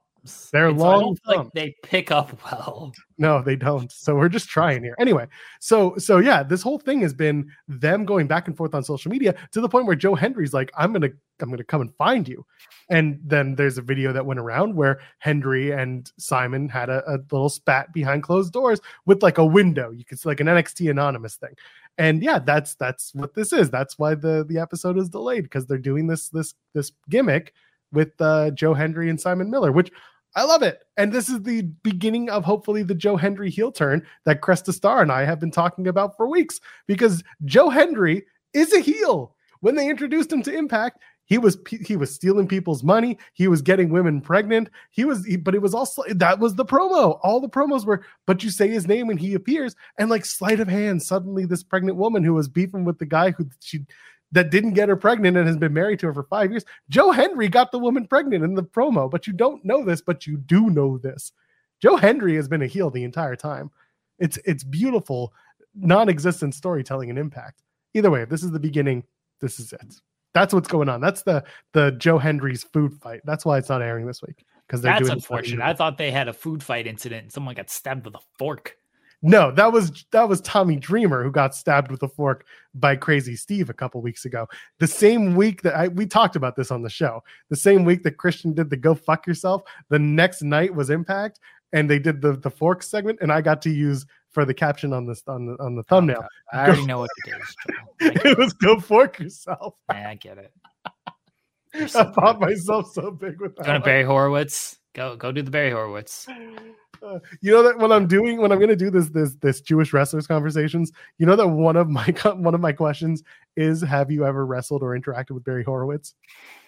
They're 0.52 0.68
And 0.68 0.78
long 0.78 1.16
like 1.26 1.52
they 1.54 1.74
pick 1.82 2.10
up 2.10 2.38
well. 2.50 2.92
No, 3.18 3.42
they 3.42 3.56
don't. 3.56 3.90
So 3.90 4.14
we're 4.14 4.28
just 4.28 4.48
trying 4.48 4.82
here. 4.82 4.94
Anyway, 4.98 5.26
so 5.60 5.96
so 5.96 6.18
yeah, 6.18 6.42
this 6.42 6.62
whole 6.62 6.78
thing 6.78 7.00
has 7.00 7.14
been 7.14 7.50
them 7.66 8.04
going 8.04 8.26
back 8.26 8.48
and 8.48 8.56
forth 8.56 8.74
on 8.74 8.82
social 8.82 9.10
media 9.10 9.34
to 9.52 9.60
the 9.60 9.68
point 9.68 9.86
where 9.86 9.96
Joe 9.96 10.14
Hendry's 10.14 10.52
like, 10.52 10.70
I'm 10.76 10.92
gonna 10.92 11.10
I'm 11.40 11.50
gonna 11.50 11.64
come 11.64 11.80
and 11.80 11.94
find 11.96 12.28
you. 12.28 12.44
And 12.90 13.20
then 13.22 13.54
there's 13.54 13.78
a 13.78 13.82
video 13.82 14.12
that 14.12 14.24
went 14.24 14.40
around 14.40 14.74
where 14.74 15.00
Hendry 15.18 15.72
and 15.72 16.10
Simon 16.18 16.68
had 16.68 16.88
a, 16.88 17.02
a 17.10 17.18
little 17.30 17.50
spat 17.50 17.92
behind 17.92 18.22
closed 18.22 18.52
doors 18.52 18.80
with 19.06 19.22
like 19.22 19.38
a 19.38 19.44
window. 19.44 19.90
You 19.90 20.04
could 20.04 20.18
see 20.18 20.28
like 20.28 20.40
an 20.40 20.46
NXT 20.46 20.90
anonymous 20.90 21.36
thing. 21.36 21.54
And 21.98 22.22
yeah, 22.22 22.38
that's 22.38 22.76
that's 22.76 23.14
what 23.14 23.34
this 23.34 23.52
is. 23.52 23.70
That's 23.70 23.98
why 23.98 24.14
the 24.14 24.44
the 24.48 24.58
episode 24.58 24.98
is 24.98 25.08
delayed 25.08 25.44
because 25.44 25.66
they're 25.66 25.78
doing 25.78 26.06
this 26.06 26.28
this 26.28 26.54
this 26.72 26.92
gimmick 27.08 27.52
with 27.92 28.12
uh, 28.20 28.50
Joe 28.52 28.74
Hendry 28.74 29.10
and 29.10 29.20
Simon 29.20 29.50
Miller, 29.50 29.72
which 29.72 29.90
I 30.34 30.44
love 30.44 30.62
it. 30.62 30.84
And 30.96 31.12
this 31.12 31.28
is 31.28 31.42
the 31.42 31.62
beginning 31.82 32.30
of 32.30 32.44
hopefully 32.44 32.82
the 32.82 32.94
Joe 32.94 33.16
Hendry 33.16 33.50
heel 33.50 33.72
turn 33.72 34.06
that 34.24 34.40
Cresta 34.42 34.72
Star 34.72 35.02
and 35.02 35.10
I 35.10 35.24
have 35.24 35.40
been 35.40 35.50
talking 35.50 35.88
about 35.88 36.16
for 36.16 36.28
weeks 36.28 36.60
because 36.86 37.22
Joe 37.44 37.70
Hendry 37.70 38.24
is 38.52 38.72
a 38.72 38.80
heel. 38.80 39.34
When 39.60 39.74
they 39.74 39.88
introduced 39.88 40.32
him 40.32 40.42
to 40.44 40.56
Impact, 40.56 41.00
he 41.24 41.36
was 41.36 41.58
he 41.82 41.96
was 41.96 42.14
stealing 42.14 42.48
people's 42.48 42.82
money. 42.82 43.18
He 43.34 43.48
was 43.48 43.60
getting 43.60 43.90
women 43.90 44.20
pregnant. 44.22 44.70
He 44.90 45.04
was, 45.04 45.26
he- 45.26 45.36
but 45.36 45.54
it 45.54 45.60
was 45.60 45.74
also 45.74 46.02
that 46.14 46.38
was 46.38 46.54
the 46.54 46.64
promo. 46.64 47.18
All 47.22 47.40
the 47.40 47.48
promos 47.50 47.84
were, 47.84 48.02
but 48.26 48.42
you 48.42 48.50
say 48.50 48.68
his 48.68 48.86
name 48.86 49.10
and 49.10 49.20
he 49.20 49.34
appears, 49.34 49.76
and 49.98 50.08
like 50.08 50.24
sleight 50.24 50.60
of 50.60 50.68
hand, 50.68 51.02
suddenly 51.02 51.44
this 51.44 51.62
pregnant 51.62 51.98
woman 51.98 52.24
who 52.24 52.32
was 52.32 52.48
beefing 52.48 52.84
with 52.84 52.98
the 52.98 53.06
guy 53.06 53.32
who 53.32 53.46
she 53.60 53.84
that 54.32 54.50
didn't 54.50 54.74
get 54.74 54.88
her 54.88 54.96
pregnant 54.96 55.36
and 55.36 55.46
has 55.46 55.56
been 55.56 55.72
married 55.72 55.98
to 56.00 56.06
her 56.06 56.14
for 56.14 56.24
five 56.24 56.50
years. 56.50 56.64
Joe 56.88 57.12
Hendry 57.12 57.48
got 57.48 57.72
the 57.72 57.78
woman 57.78 58.06
pregnant 58.06 58.44
in 58.44 58.54
the 58.54 58.62
promo, 58.62 59.10
but 59.10 59.26
you 59.26 59.32
don't 59.32 59.64
know 59.64 59.84
this, 59.84 60.00
but 60.00 60.26
you 60.26 60.36
do 60.36 60.70
know 60.70 60.98
this. 60.98 61.32
Joe 61.80 61.96
Hendry 61.96 62.34
has 62.36 62.48
been 62.48 62.62
a 62.62 62.66
heel 62.66 62.90
the 62.90 63.04
entire 63.04 63.36
time. 63.36 63.70
It's 64.18 64.38
it's 64.44 64.64
beautiful, 64.64 65.32
non-existent 65.74 66.54
storytelling 66.54 67.10
and 67.10 67.18
impact. 67.18 67.62
Either 67.94 68.10
way, 68.10 68.22
if 68.22 68.28
this 68.28 68.42
is 68.42 68.50
the 68.50 68.60
beginning, 68.60 69.04
this 69.40 69.60
is 69.60 69.72
it. 69.72 69.94
That's 70.34 70.52
what's 70.52 70.68
going 70.68 70.88
on. 70.88 71.00
That's 71.00 71.22
the 71.22 71.44
the 71.72 71.92
Joe 71.92 72.18
Hendry's 72.18 72.64
food 72.64 72.94
fight. 73.00 73.20
That's 73.24 73.44
why 73.44 73.58
it's 73.58 73.68
not 73.68 73.82
airing 73.82 74.06
this 74.06 74.22
week 74.22 74.44
because 74.66 74.82
they're 74.82 74.92
That's 74.92 75.06
doing 75.06 75.18
unfortunate. 75.18 75.64
I 75.64 75.72
thought 75.72 75.98
they 75.98 76.10
had 76.10 76.28
a 76.28 76.32
food 76.32 76.62
fight 76.62 76.86
incident 76.86 77.24
and 77.24 77.32
someone 77.32 77.54
got 77.54 77.70
stabbed 77.70 78.04
with 78.04 78.14
a 78.14 78.20
fork. 78.38 78.76
No, 79.20 79.50
that 79.50 79.72
was 79.72 80.04
that 80.12 80.28
was 80.28 80.40
Tommy 80.42 80.76
Dreamer 80.76 81.24
who 81.24 81.32
got 81.32 81.54
stabbed 81.54 81.90
with 81.90 82.02
a 82.04 82.08
fork 82.08 82.46
by 82.74 82.94
Crazy 82.94 83.34
Steve 83.34 83.68
a 83.68 83.74
couple 83.74 84.00
weeks 84.00 84.24
ago. 84.24 84.46
The 84.78 84.86
same 84.86 85.34
week 85.34 85.62
that 85.62 85.74
I 85.74 85.88
we 85.88 86.06
talked 86.06 86.36
about 86.36 86.54
this 86.54 86.70
on 86.70 86.82
the 86.82 86.90
show. 86.90 87.24
The 87.48 87.56
same 87.56 87.84
week 87.84 88.04
that 88.04 88.16
Christian 88.16 88.54
did 88.54 88.70
the 88.70 88.76
"Go 88.76 88.94
fuck 88.94 89.26
yourself." 89.26 89.62
The 89.88 89.98
next 89.98 90.42
night 90.42 90.72
was 90.72 90.88
Impact, 90.88 91.40
and 91.72 91.90
they 91.90 91.98
did 91.98 92.22
the 92.22 92.34
the 92.34 92.50
fork 92.50 92.82
segment, 92.82 93.18
and 93.20 93.32
I 93.32 93.40
got 93.40 93.60
to 93.62 93.70
use 93.70 94.06
for 94.30 94.44
the 94.44 94.54
caption 94.54 94.92
on 94.92 95.06
this 95.06 95.24
on 95.26 95.46
the 95.46 95.56
on 95.62 95.74
the 95.74 95.82
thumbnail. 95.82 96.24
I 96.52 96.66
already 96.66 96.86
know 96.86 97.00
what 97.00 97.10
it 97.26 97.34
is. 97.34 97.56
Joel. 97.66 98.10
I 98.10 98.14
get 98.14 98.26
it 98.26 98.38
was 98.38 98.52
"Go 98.52 98.78
fork 98.78 99.18
yourself." 99.18 99.74
it. 99.90 99.96
I 99.96 100.14
get 100.14 100.38
it. 100.38 100.52
You're 101.74 101.84
I 101.84 101.86
so 101.86 102.12
thought 102.12 102.40
myself 102.40 102.92
so 102.92 103.10
big 103.10 103.40
with 103.40 103.56
that. 103.56 103.64
Going 103.64 103.74
to 103.74 103.80
one. 103.80 103.84
Barry 103.84 104.04
Horowitz. 104.04 104.78
Go 104.98 105.14
go 105.14 105.30
do 105.30 105.42
the 105.42 105.50
Barry 105.52 105.70
Horowitz. 105.70 106.26
Uh, 106.28 107.20
you 107.40 107.52
know 107.52 107.62
that 107.62 107.78
when 107.78 107.92
I'm 107.92 108.08
doing 108.08 108.40
when 108.40 108.50
I'm 108.50 108.58
going 108.58 108.68
to 108.68 108.74
do 108.74 108.90
this 108.90 109.08
this 109.10 109.36
this 109.36 109.60
Jewish 109.60 109.92
wrestlers 109.92 110.26
conversations, 110.26 110.90
you 111.18 111.26
know 111.26 111.36
that 111.36 111.46
one 111.46 111.76
of 111.76 111.88
my 111.88 112.04
one 112.34 112.52
of 112.52 112.60
my 112.60 112.72
questions 112.72 113.22
is 113.56 113.80
have 113.80 114.10
you 114.10 114.26
ever 114.26 114.44
wrestled 114.44 114.82
or 114.82 114.98
interacted 114.98 115.30
with 115.30 115.44
Barry 115.44 115.62
Horowitz? 115.62 116.14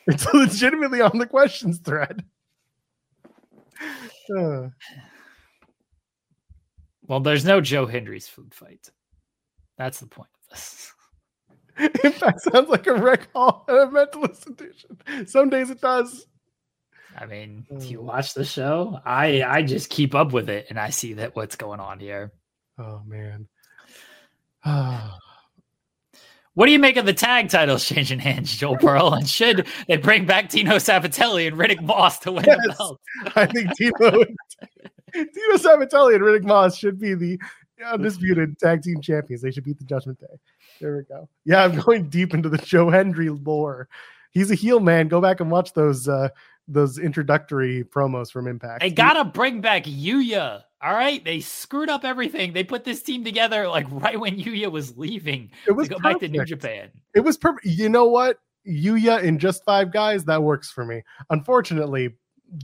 It's 0.07 0.27
legitimately 0.33 1.03
on 1.03 1.19
the 1.19 1.27
questions 1.27 1.79
thread. 1.79 2.25
Uh, 4.37 4.69
Well, 7.07 7.19
there's 7.19 7.45
no 7.45 7.61
Joe 7.61 7.87
Hendry's 7.87 8.29
food 8.29 8.55
fight. 8.55 8.89
That's 9.77 9.99
the 9.99 10.07
point 10.07 10.31
of 10.45 10.51
this. 10.51 10.93
in 12.05 12.13
fact, 12.13 12.43
sounds 12.43 12.69
like 12.69 12.87
a 12.87 12.95
rec 12.95 13.33
hall 13.33 13.65
at 13.69 13.75
a 13.75 13.91
mental 13.91 14.25
institution. 14.25 14.97
Some 15.27 15.51
days 15.51 15.71
it 15.71 15.81
does. 15.81 16.29
I 17.19 17.27
mean, 17.27 17.67
do 17.69 17.75
Mm. 17.77 17.91
you 17.91 18.01
watch 18.03 18.35
the 18.35 18.45
show? 18.45 19.01
I 19.05 19.43
I 19.43 19.63
just 19.63 19.91
keep 19.91 20.15
up 20.15 20.33
with 20.33 20.49
it 20.49 20.67
and 20.71 20.79
I 20.79 20.91
see 20.91 21.15
that 21.15 21.35
what's 21.37 21.57
going 21.57 21.81
on 21.81 21.99
here. 22.01 22.33
Oh 22.79 23.03
man. 23.07 23.49
Ah. 24.65 25.17
What 26.55 26.67
do 26.67 26.73
you 26.73 26.81
make 26.81 26.97
of 26.97 27.07
the 27.07 27.13
tag 27.15 27.49
titles 27.49 27.85
changing 27.87 28.19
hands, 28.19 28.55
Joel 28.55 28.77
Pearl? 28.81 29.15
And 29.15 29.27
should 29.27 29.69
they 29.87 29.97
bring 29.97 30.27
back 30.27 30.49
Tino 30.51 30.77
Sabbatelli 30.77 31.47
and 31.47 31.57
Riddick 31.57 31.81
Moss 31.81 32.19
to 32.21 32.33
win 32.33 32.43
the 32.45 32.75
belt? 32.77 33.01
I 33.37 33.47
think 33.47 33.75
Tino 33.77 33.93
Tino 35.15 35.57
Sabbatelli 35.57 36.17
and 36.17 36.25
Riddick 36.25 36.43
Moss 36.43 36.77
should 36.77 36.99
be 36.99 37.15
the 37.15 37.39
undisputed 37.87 38.59
tag 38.59 38.83
team 38.83 39.01
champions. 39.01 39.43
They 39.43 39.53
should 39.53 39.63
beat 39.65 39.79
the 39.79 39.85
Judgment 39.85 40.19
Day. 40.19 40.27
There 40.81 40.97
we 40.97 41.05
go. 41.05 41.29
Yeah, 41.45 41.65
I'm 41.65 41.79
going 41.81 42.09
deep 42.11 42.35
into 42.35 42.49
the 42.49 42.59
Joe 42.59 42.91
Hendry 42.91 43.31
lore. 43.31 43.89
He's 44.33 44.51
a 44.51 44.57
heel 44.57 44.81
man. 44.81 45.07
Go 45.07 45.21
back 45.21 45.41
and 45.41 45.53
watch 45.53 45.73
those 45.73 46.09
uh 46.09 46.31
those 46.69 46.99
introductory 46.99 47.85
promos 47.85 48.31
from 48.31 48.47
Impact. 48.47 48.81
They 48.81 48.91
gotta 48.91 49.25
bring 49.25 49.61
back 49.61 49.85
Yuya. 49.85 50.63
All 50.83 50.95
right, 50.95 51.23
they 51.25 51.41
screwed 51.41 51.91
up 51.91 52.05
everything. 52.05 52.53
They 52.53 52.65
put 52.65 52.85
this 52.85 53.03
team 53.03 53.23
together 53.25 53.69
like 53.69 53.87
right 53.91 54.19
when 54.19 54.37
Yuya 54.39 54.71
was 54.71 54.97
leaving 54.97 55.51
it 55.67 55.73
was 55.73 55.89
to 55.89 55.95
go 55.95 56.01
back 56.01 56.21
to 56.21 56.29
New 56.29 56.39
perfect. 56.39 56.63
Japan. 56.63 56.91
It 57.15 57.21
was 57.21 57.37
perfect. 57.37 57.67
You 57.67 57.89
know 57.89 58.07
what? 58.07 58.39
Yuya 58.69 59.23
in 59.23 59.39
just 59.39 59.65
five 59.65 59.93
guys, 59.93 60.25
that 60.27 60.43
works 60.43 60.71
for 60.71 60.85
me. 60.85 61.03
Unfortunately, 61.31 62.11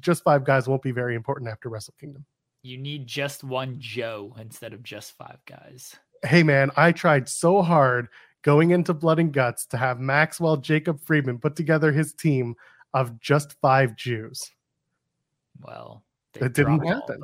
just 0.00 0.22
five 0.24 0.44
guys 0.44 0.68
won't 0.68 0.82
be 0.82 0.92
very 0.92 1.14
important 1.14 1.50
after 1.50 1.68
Wrestle 1.68 1.94
Kingdom. 1.98 2.24
You 2.62 2.76
need 2.78 3.06
just 3.06 3.44
one 3.44 3.76
Joe 3.78 4.34
instead 4.38 4.72
of 4.72 4.82
just 4.82 5.16
five 5.16 5.38
guys. 5.46 5.94
hey 6.24 6.42
man, 6.42 6.70
I 6.76 6.92
tried 6.92 7.28
so 7.28 7.62
hard 7.62 8.08
going 8.42 8.70
into 8.70 8.94
Blood 8.94 9.18
and 9.18 9.32
Guts 9.32 9.66
to 9.66 9.76
have 9.76 9.98
Maxwell 10.00 10.56
Jacob 10.56 11.00
Friedman 11.04 11.38
put 11.38 11.56
together 11.56 11.92
his 11.92 12.12
team 12.12 12.54
of 12.94 13.18
just 13.20 13.52
five 13.60 13.96
Jews. 13.96 14.50
Well, 15.60 16.02
It 16.34 16.52
didn't 16.52 16.86
happen. 16.86 17.22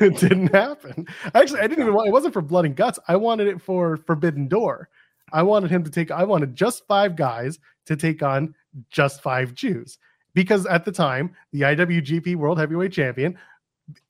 it 0.00 0.16
didn't 0.18 0.48
happen. 0.54 1.06
Actually, 1.34 1.60
I 1.60 1.66
didn't 1.66 1.80
even 1.84 1.94
want 1.94 2.08
it 2.08 2.12
wasn't 2.12 2.34
for 2.34 2.42
Blood 2.42 2.66
and 2.66 2.76
Guts. 2.76 2.98
I 3.08 3.16
wanted 3.16 3.48
it 3.48 3.62
for 3.62 3.96
Forbidden 3.96 4.46
Door. 4.48 4.88
I 5.32 5.42
wanted 5.42 5.70
him 5.70 5.84
to 5.84 5.90
take 5.90 6.10
I 6.10 6.24
wanted 6.24 6.54
just 6.54 6.86
five 6.86 7.16
guys 7.16 7.58
to 7.86 7.96
take 7.96 8.22
on 8.22 8.54
just 8.90 9.22
five 9.22 9.54
Jews. 9.54 9.98
Because 10.34 10.66
at 10.66 10.84
the 10.84 10.92
time, 10.92 11.34
the 11.52 11.62
IWGP 11.62 12.36
World 12.36 12.58
Heavyweight 12.58 12.92
Champion 12.92 13.36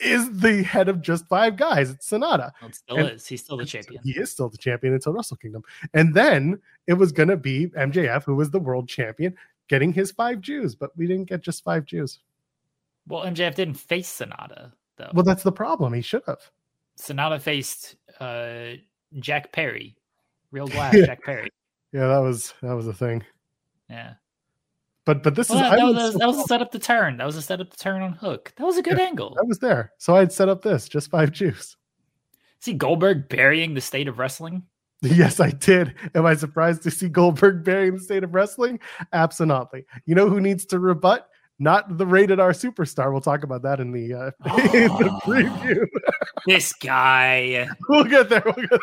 is 0.00 0.40
the 0.40 0.62
head 0.64 0.88
of 0.88 1.00
just 1.00 1.26
five 1.28 1.56
guys. 1.56 1.88
It's 1.90 2.10
Sanada. 2.10 2.50
Well, 2.60 2.68
it 2.68 2.74
still 2.74 2.96
And- 2.98 3.10
is. 3.12 3.26
He's 3.26 3.42
still 3.42 3.56
the 3.56 3.64
champion. 3.64 4.02
He 4.02 4.10
is 4.10 4.30
still 4.30 4.48
the 4.50 4.58
champion 4.58 4.92
until 4.92 5.12
Wrestle 5.14 5.36
Kingdom. 5.38 5.62
And 5.94 6.12
then 6.14 6.60
it 6.86 6.94
was 6.94 7.12
going 7.12 7.28
to 7.30 7.36
be 7.38 7.68
MJF, 7.68 8.24
who 8.24 8.34
was 8.34 8.50
the 8.50 8.58
world 8.58 8.88
champion, 8.88 9.34
getting 9.70 9.92
his 9.92 10.10
five 10.10 10.40
Jews, 10.40 10.74
but 10.74 10.90
we 10.96 11.06
didn't 11.06 11.28
get 11.28 11.40
just 11.40 11.62
five 11.62 11.86
Jews. 11.86 12.18
Well, 13.06 13.24
MJF 13.24 13.54
didn't 13.54 13.74
face 13.74 14.10
Sanada 14.10 14.72
though. 14.96 15.10
Well, 15.14 15.24
that's 15.24 15.44
the 15.44 15.52
problem. 15.52 15.94
He 15.94 16.02
should 16.02 16.22
have. 16.26 16.40
Sanada 16.98 17.40
faced 17.40 17.94
uh, 18.18 18.72
Jack 19.20 19.52
Perry, 19.52 19.96
real 20.50 20.66
glass 20.74 20.94
Yeah. 20.94 21.06
Jack 21.06 21.22
Perry. 21.22 21.48
Yeah, 21.92 22.08
that 22.08 22.18
was 22.18 22.52
that 22.62 22.74
was 22.74 22.88
a 22.88 22.92
thing. 22.92 23.24
Yeah. 23.88 24.14
But 25.06 25.22
but 25.22 25.34
this 25.34 25.48
Well, 25.48 25.58
is 25.64 25.70
that, 25.70 25.76
that 25.78 25.84
was, 25.84 25.94
was, 25.94 26.14
that 26.14 26.26
was 26.26 26.38
a 26.38 26.42
setup 26.42 26.72
to 26.72 26.78
turn. 26.78 27.16
That 27.16 27.24
was 27.24 27.36
a 27.36 27.42
setup 27.42 27.70
to 27.70 27.78
turn 27.78 28.02
on 28.02 28.12
Hook. 28.12 28.52
That 28.56 28.64
was 28.64 28.76
a 28.76 28.82
good 28.82 29.00
angle. 29.00 29.36
I 29.40 29.44
was 29.46 29.60
there, 29.60 29.92
so 29.98 30.14
I 30.14 30.18
had 30.18 30.32
set 30.32 30.48
up 30.48 30.62
this 30.62 30.88
just 30.88 31.10
five 31.10 31.30
Jews. 31.30 31.76
See 32.58 32.74
Goldberg 32.74 33.28
burying 33.28 33.72
the 33.74 33.80
state 33.80 34.08
of 34.08 34.18
wrestling. 34.18 34.64
Yes, 35.02 35.40
I 35.40 35.50
did. 35.50 35.94
Am 36.14 36.26
I 36.26 36.34
surprised 36.34 36.82
to 36.82 36.90
see 36.90 37.08
Goldberg 37.08 37.64
burying 37.64 37.94
the 37.94 38.00
state 38.00 38.22
of 38.22 38.34
wrestling? 38.34 38.78
Absolutely. 39.14 39.86
You 40.04 40.14
know 40.14 40.28
who 40.28 40.40
needs 40.40 40.66
to 40.66 40.78
rebut? 40.78 41.26
Not 41.58 41.96
the 41.96 42.04
rated 42.06 42.38
R 42.38 42.52
superstar. 42.52 43.10
We'll 43.10 43.22
talk 43.22 43.42
about 43.42 43.62
that 43.62 43.80
in 43.80 43.92
the, 43.92 44.12
uh, 44.12 44.30
in 44.74 44.88
the 44.88 45.10
Oh. 45.10 45.20
preview. 45.26 45.86
This 46.46 46.72
guy. 46.74 47.66
we'll 47.88 48.04
get 48.04 48.28
there. 48.30 48.42
We'll 48.44 48.66
get 48.66 48.80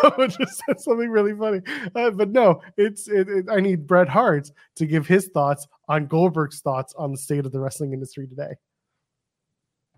Someone 0.00 0.30
just 0.30 0.62
said 0.66 0.78
something 0.80 1.10
really 1.10 1.34
funny, 1.34 1.60
uh, 1.96 2.10
but 2.12 2.30
no, 2.30 2.60
it's 2.76 3.08
it, 3.08 3.28
it, 3.28 3.46
I 3.50 3.60
need 3.60 3.86
Bret 3.86 4.08
Hart 4.08 4.50
to 4.76 4.86
give 4.86 5.06
his 5.06 5.28
thoughts 5.34 5.66
on 5.88 6.06
Goldberg's 6.06 6.60
thoughts 6.60 6.94
on 6.96 7.10
the 7.10 7.18
state 7.18 7.44
of 7.44 7.50
the 7.50 7.58
wrestling 7.58 7.92
industry 7.92 8.28
today. 8.28 8.52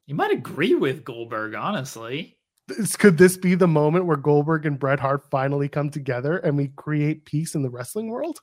You 0.07 0.15
might 0.15 0.31
agree 0.31 0.75
with 0.75 1.05
Goldberg, 1.05 1.55
honestly. 1.55 2.36
This, 2.69 2.97
could 2.97 3.19
this 3.19 3.37
be 3.37 3.55
the 3.55 3.69
moment 3.69 4.07
where 4.07 4.17
Goldberg 4.17 4.67
and 4.67 4.79
Bret 4.79 4.99
Hart 5.01 5.31
finally 5.31 5.69
come 5.69 5.91
together 5.91 6.39
and 6.39 6.57
we 6.57 6.69
create 6.69 7.25
peace 7.25 7.55
in 7.55 7.63
the 7.63 7.71
wrestling 7.71 8.09
world? 8.09 8.41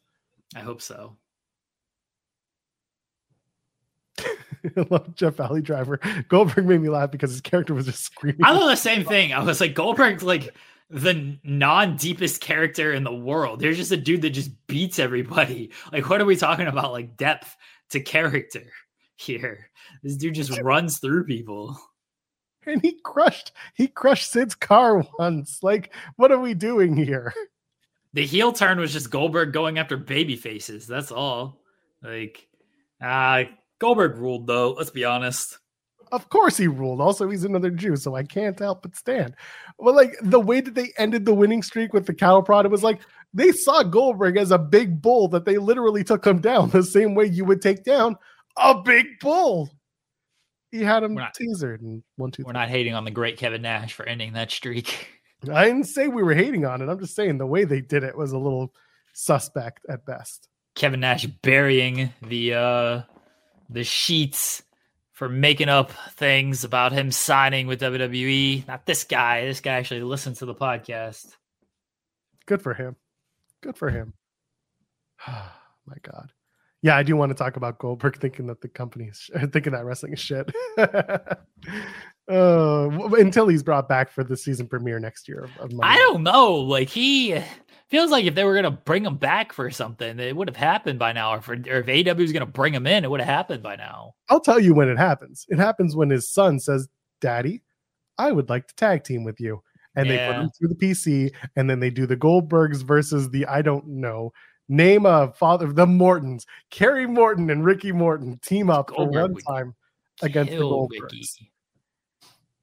I 0.55 0.59
hope 0.59 0.81
so. 0.81 1.17
I 4.19 4.85
love 4.89 5.13
Jeff 5.15 5.35
Valley 5.35 5.61
Driver. 5.61 5.99
Goldberg 6.29 6.65
made 6.65 6.81
me 6.81 6.89
laugh 6.89 7.11
because 7.11 7.31
his 7.31 7.41
character 7.41 7.73
was 7.73 7.85
just 7.85 8.03
screaming. 8.03 8.43
I 8.43 8.53
thought 8.57 8.67
the 8.67 8.75
same 8.75 9.03
thing. 9.03 9.33
I 9.33 9.43
was 9.43 9.59
like, 9.59 9.73
Goldberg's 9.73 10.23
like 10.23 10.55
the 10.89 11.37
non 11.43 11.97
deepest 11.97 12.39
character 12.39 12.93
in 12.93 13.03
the 13.03 13.13
world. 13.13 13.59
There's 13.59 13.77
just 13.77 13.91
a 13.91 13.97
dude 13.97 14.21
that 14.21 14.29
just 14.29 14.51
beats 14.67 14.99
everybody. 14.99 15.71
Like, 15.91 16.09
what 16.09 16.21
are 16.21 16.25
we 16.25 16.35
talking 16.35 16.67
about? 16.67 16.91
Like 16.91 17.17
depth. 17.17 17.55
to 17.89 17.99
character 17.99 18.63
here. 19.15 19.69
This 20.01 20.15
dude 20.15 20.35
just 20.35 20.59
runs 20.61 20.99
through 20.99 21.25
people. 21.25 21.77
And 22.68 22.81
he 22.81 22.99
crushed 23.03 23.52
he 23.73 23.88
crushed 23.88 24.31
Sid's 24.31 24.56
car 24.56 25.03
once. 25.19 25.60
Like, 25.61 25.94
what 26.15 26.31
are 26.31 26.40
we 26.40 26.53
doing 26.53 26.95
here? 26.95 27.34
The 28.15 28.27
heel 28.27 28.53
turn 28.53 28.80
was 28.80 28.94
just 28.94 29.10
Goldberg 29.10 29.53
going 29.53 29.80
after 29.80 29.98
baby 29.98 30.35
faces. 30.35 30.85
That's 30.85 31.11
all. 31.11 31.64
Like, 32.03 32.48
uh 33.03 33.45
Goldberg 33.80 34.18
ruled 34.18 34.45
though, 34.45 34.73
let's 34.73 34.91
be 34.91 35.03
honest. 35.03 35.57
Of 36.11 36.30
course 36.30 36.56
he 36.56 36.68
ruled. 36.68 37.02
Also, 37.02 37.27
he's 37.27 37.44
another 37.44 37.72
Jew, 37.72 37.95
so 37.95 38.15
I 38.15 38.22
can't 38.22 38.60
help 38.60 38.84
but 38.84 38.95
stand. 38.95 39.34
Well, 39.80 39.95
like 39.95 40.15
the 40.22 40.40
way 40.40 40.61
that 40.61 40.76
they 40.76 40.91
ended 40.99 41.26
the 41.26 41.34
winning 41.34 41.64
streak 41.64 41.91
with 41.91 42.06
the 42.06 42.14
cow 42.14 42.41
prod, 42.41 42.68
it 42.68 42.72
was 42.72 42.84
like 42.84 43.02
they 43.34 43.52
saw 43.52 43.81
Goldberg 43.81 44.38
as 44.38 44.52
a 44.52 44.60
big 44.60 45.02
bull 45.02 45.27
that 45.30 45.45
they 45.45 45.57
literally 45.57 46.03
took 46.03 46.23
him 46.23 46.40
down 46.40 46.69
the 46.69 46.84
same 46.84 47.15
way 47.15 47.26
you 47.26 47.45
would 47.45 47.64
take 47.64 47.84
down 47.84 48.15
a 48.57 48.80
big 48.80 49.07
bull. 49.22 49.72
He 50.73 50.81
had 50.81 51.03
him 51.03 51.13
not, 51.13 51.35
teasered 51.35 51.81
and 51.81 52.01
one, 52.15 52.31
two. 52.31 52.41
We're 52.41 52.51
three. 52.51 52.59
not 52.59 52.67
hating 52.67 52.95
on 52.95 53.05
the 53.05 53.11
great 53.11 53.37
Kevin 53.37 53.61
Nash 53.61 53.93
for 53.93 54.07
ending 54.07 54.33
that 54.33 54.49
streak. 54.49 55.07
I 55.53 55.65
didn't 55.65 55.83
say 55.83 56.07
we 56.07 56.23
were 56.23 56.33
hating 56.33 56.65
on 56.65 56.81
it. 56.81 56.89
I'm 56.89 56.99
just 56.99 57.15
saying 57.15 57.37
the 57.37 57.45
way 57.45 57.63
they 57.63 57.79
did 57.79 58.03
it 58.03 58.17
was 58.17 58.31
a 58.31 58.39
little 58.39 58.73
suspect 59.13 59.85
at 59.87 60.03
best. 60.03 60.49
Kevin 60.73 61.01
Nash 61.01 61.27
burying 61.27 62.11
the 62.23 62.55
uh 62.55 63.01
the 63.69 63.83
sheets 63.83 64.63
for 65.11 65.29
making 65.29 65.69
up 65.69 65.91
things 66.13 66.63
about 66.63 66.91
him 66.91 67.11
signing 67.11 67.67
with 67.67 67.79
WWE. 67.79 68.67
Not 68.67 68.87
this 68.87 69.03
guy. 69.03 69.45
This 69.45 69.61
guy 69.61 69.73
actually 69.73 70.01
listens 70.01 70.39
to 70.39 70.47
the 70.47 70.55
podcast. 70.55 71.35
Good 72.47 72.63
for 72.63 72.73
him. 72.73 72.95
Good 73.61 73.77
for 73.77 73.91
him. 73.91 74.15
My 75.27 75.97
God 76.01 76.31
yeah, 76.84 76.97
I 76.97 77.03
do 77.03 77.15
want 77.15 77.30
to 77.30 77.34
talk 77.34 77.55
about 77.55 77.80
Goldberg 77.80 78.19
thinking 78.19 78.45
that 78.47 78.60
the 78.60 78.68
company 78.68 79.05
is 79.05 79.30
thinking 79.53 79.72
that 79.72 79.85
wrestling 79.85 80.14
is 80.14 80.19
shit. 80.19 80.53
uh, 80.77 81.38
until 82.27 83.47
he's 83.47 83.64
brought 83.64 83.88
back 83.88 84.11
for 84.11 84.23
the 84.26 84.35
season 84.35 84.68
premiere 84.68 84.99
next 84.99 85.30
year. 85.30 85.49
I 85.81 85.97
don't 85.97 86.23
know. 86.23 86.55
Like 86.55 86.89
he 86.89 87.41
feels 87.88 88.11
like 88.11 88.26
if 88.26 88.35
they 88.35 88.43
were 88.43 88.53
gonna 88.53 88.69
bring 88.69 89.05
him 89.05 89.15
back 89.15 89.53
for 89.53 89.72
something, 89.72 90.19
it 90.19 90.35
would 90.35 90.49
have 90.49 90.57
happened 90.57 90.99
by 90.99 91.14
now. 91.14 91.35
Or, 91.35 91.41
for, 91.41 91.53
or 91.53 91.85
if 91.88 92.07
AW 92.07 92.15
was 92.15 92.34
gonna 92.34 92.45
bring 92.45 92.73
him 92.73 92.85
in, 92.85 93.05
it 93.05 93.10
would 93.10 93.22
have 93.22 93.30
happened 93.30 93.64
by 93.64 93.77
now. 93.77 94.15
I'll 94.30 94.41
tell 94.41 94.60
you 94.60 94.76
when 94.76 94.89
it 94.89 94.97
happens. 94.97 95.45
It 95.47 95.60
happens 95.60 95.95
when 95.95 96.10
his 96.10 96.30
son 96.30 96.60
says, 96.60 96.89
"Daddy, 97.22 97.61
I 98.18 98.34
would 98.34 98.49
like 98.49 98.68
to 98.68 98.76
tag 98.76 99.05
team 99.05 99.23
with 99.23 99.39
you." 99.39 99.64
And 99.95 100.05
yeah. 100.07 100.27
they 100.27 100.34
put 100.34 100.41
him 100.41 100.49
through 100.57 100.68
the 100.69 100.76
PC, 100.76 101.31
and 101.55 101.69
then 101.69 101.80
they 101.80 101.91
do 101.91 102.05
the 102.05 102.18
Goldbergs 102.18 102.84
versus 102.84 103.30
the 103.30 103.45
I 103.45 103.61
don't 103.61 103.88
know 103.88 104.34
Name 104.69 105.06
a 105.06 105.31
father, 105.34 105.72
the 105.72 105.85
Mortons, 105.85 106.45
Kerry 106.69 107.06
Morton 107.06 107.49
and 107.49 107.65
Ricky 107.65 107.91
Morton 107.91 108.40
team 108.40 108.69
up 108.69 108.91
for 108.95 109.07
one 109.10 109.35
time 109.35 109.76
against 110.22 110.52
the 110.52 110.60
Goldbergs. 110.60 111.38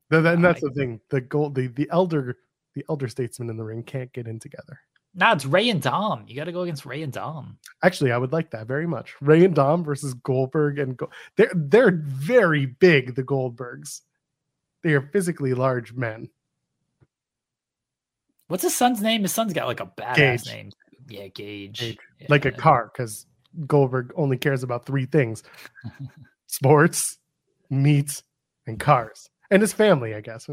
The, 0.08 0.32
and 0.32 0.44
that's 0.44 0.60
the 0.60 0.70
thing. 0.70 1.00
The 1.10 1.20
gold, 1.20 1.54
the 1.54 1.68
the 1.68 1.88
elder, 1.90 2.36
the 2.74 2.84
elder 2.88 3.06
statesmen 3.06 3.48
in 3.48 3.56
the 3.56 3.64
ring 3.64 3.82
can't 3.82 4.12
get 4.12 4.26
in 4.26 4.38
together. 4.38 4.80
Now 5.14 5.32
it's 5.32 5.44
Rey 5.44 5.68
and 5.70 5.82
Dom. 5.82 6.24
You 6.26 6.36
got 6.36 6.44
to 6.44 6.52
go 6.52 6.62
against 6.62 6.86
Rey 6.86 7.02
and 7.02 7.12
Dom. 7.12 7.58
Actually, 7.82 8.12
I 8.12 8.18
would 8.18 8.32
like 8.32 8.50
that 8.50 8.66
very 8.66 8.86
much. 8.86 9.14
Rey 9.20 9.44
and 9.44 9.54
Dom 9.54 9.84
versus 9.84 10.14
Goldberg 10.14 10.78
and 10.78 10.96
Go- 10.96 11.10
they're 11.36 11.52
they're 11.54 12.00
very 12.02 12.66
big. 12.66 13.14
The 13.14 13.24
Goldbergs, 13.24 14.00
they 14.82 14.92
are 14.94 15.00
physically 15.00 15.54
large 15.54 15.92
men. 15.92 16.28
What's 18.48 18.64
his 18.64 18.74
son's 18.74 19.00
name? 19.00 19.22
His 19.22 19.32
son's 19.32 19.52
got 19.52 19.68
like 19.68 19.80
a 19.80 19.86
badass 19.86 20.16
Gage. 20.16 20.46
name. 20.46 20.70
Yeah, 21.10 21.28
Gage. 21.28 21.80
Gage. 21.80 21.98
Yeah. 22.18 22.26
Like 22.30 22.44
a 22.44 22.52
car, 22.52 22.90
because 22.92 23.26
Goldberg 23.66 24.12
only 24.16 24.36
cares 24.36 24.62
about 24.62 24.86
three 24.86 25.06
things 25.06 25.42
sports, 26.46 27.18
meat, 27.68 28.22
and 28.66 28.78
cars. 28.78 29.30
And 29.50 29.60
his 29.60 29.72
family, 29.72 30.14
I 30.14 30.20
guess. 30.20 30.48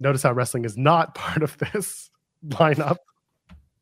Notice 0.00 0.22
how 0.22 0.32
wrestling 0.32 0.64
is 0.64 0.76
not 0.76 1.14
part 1.14 1.42
of 1.42 1.56
this 1.58 2.10
lineup. 2.48 2.96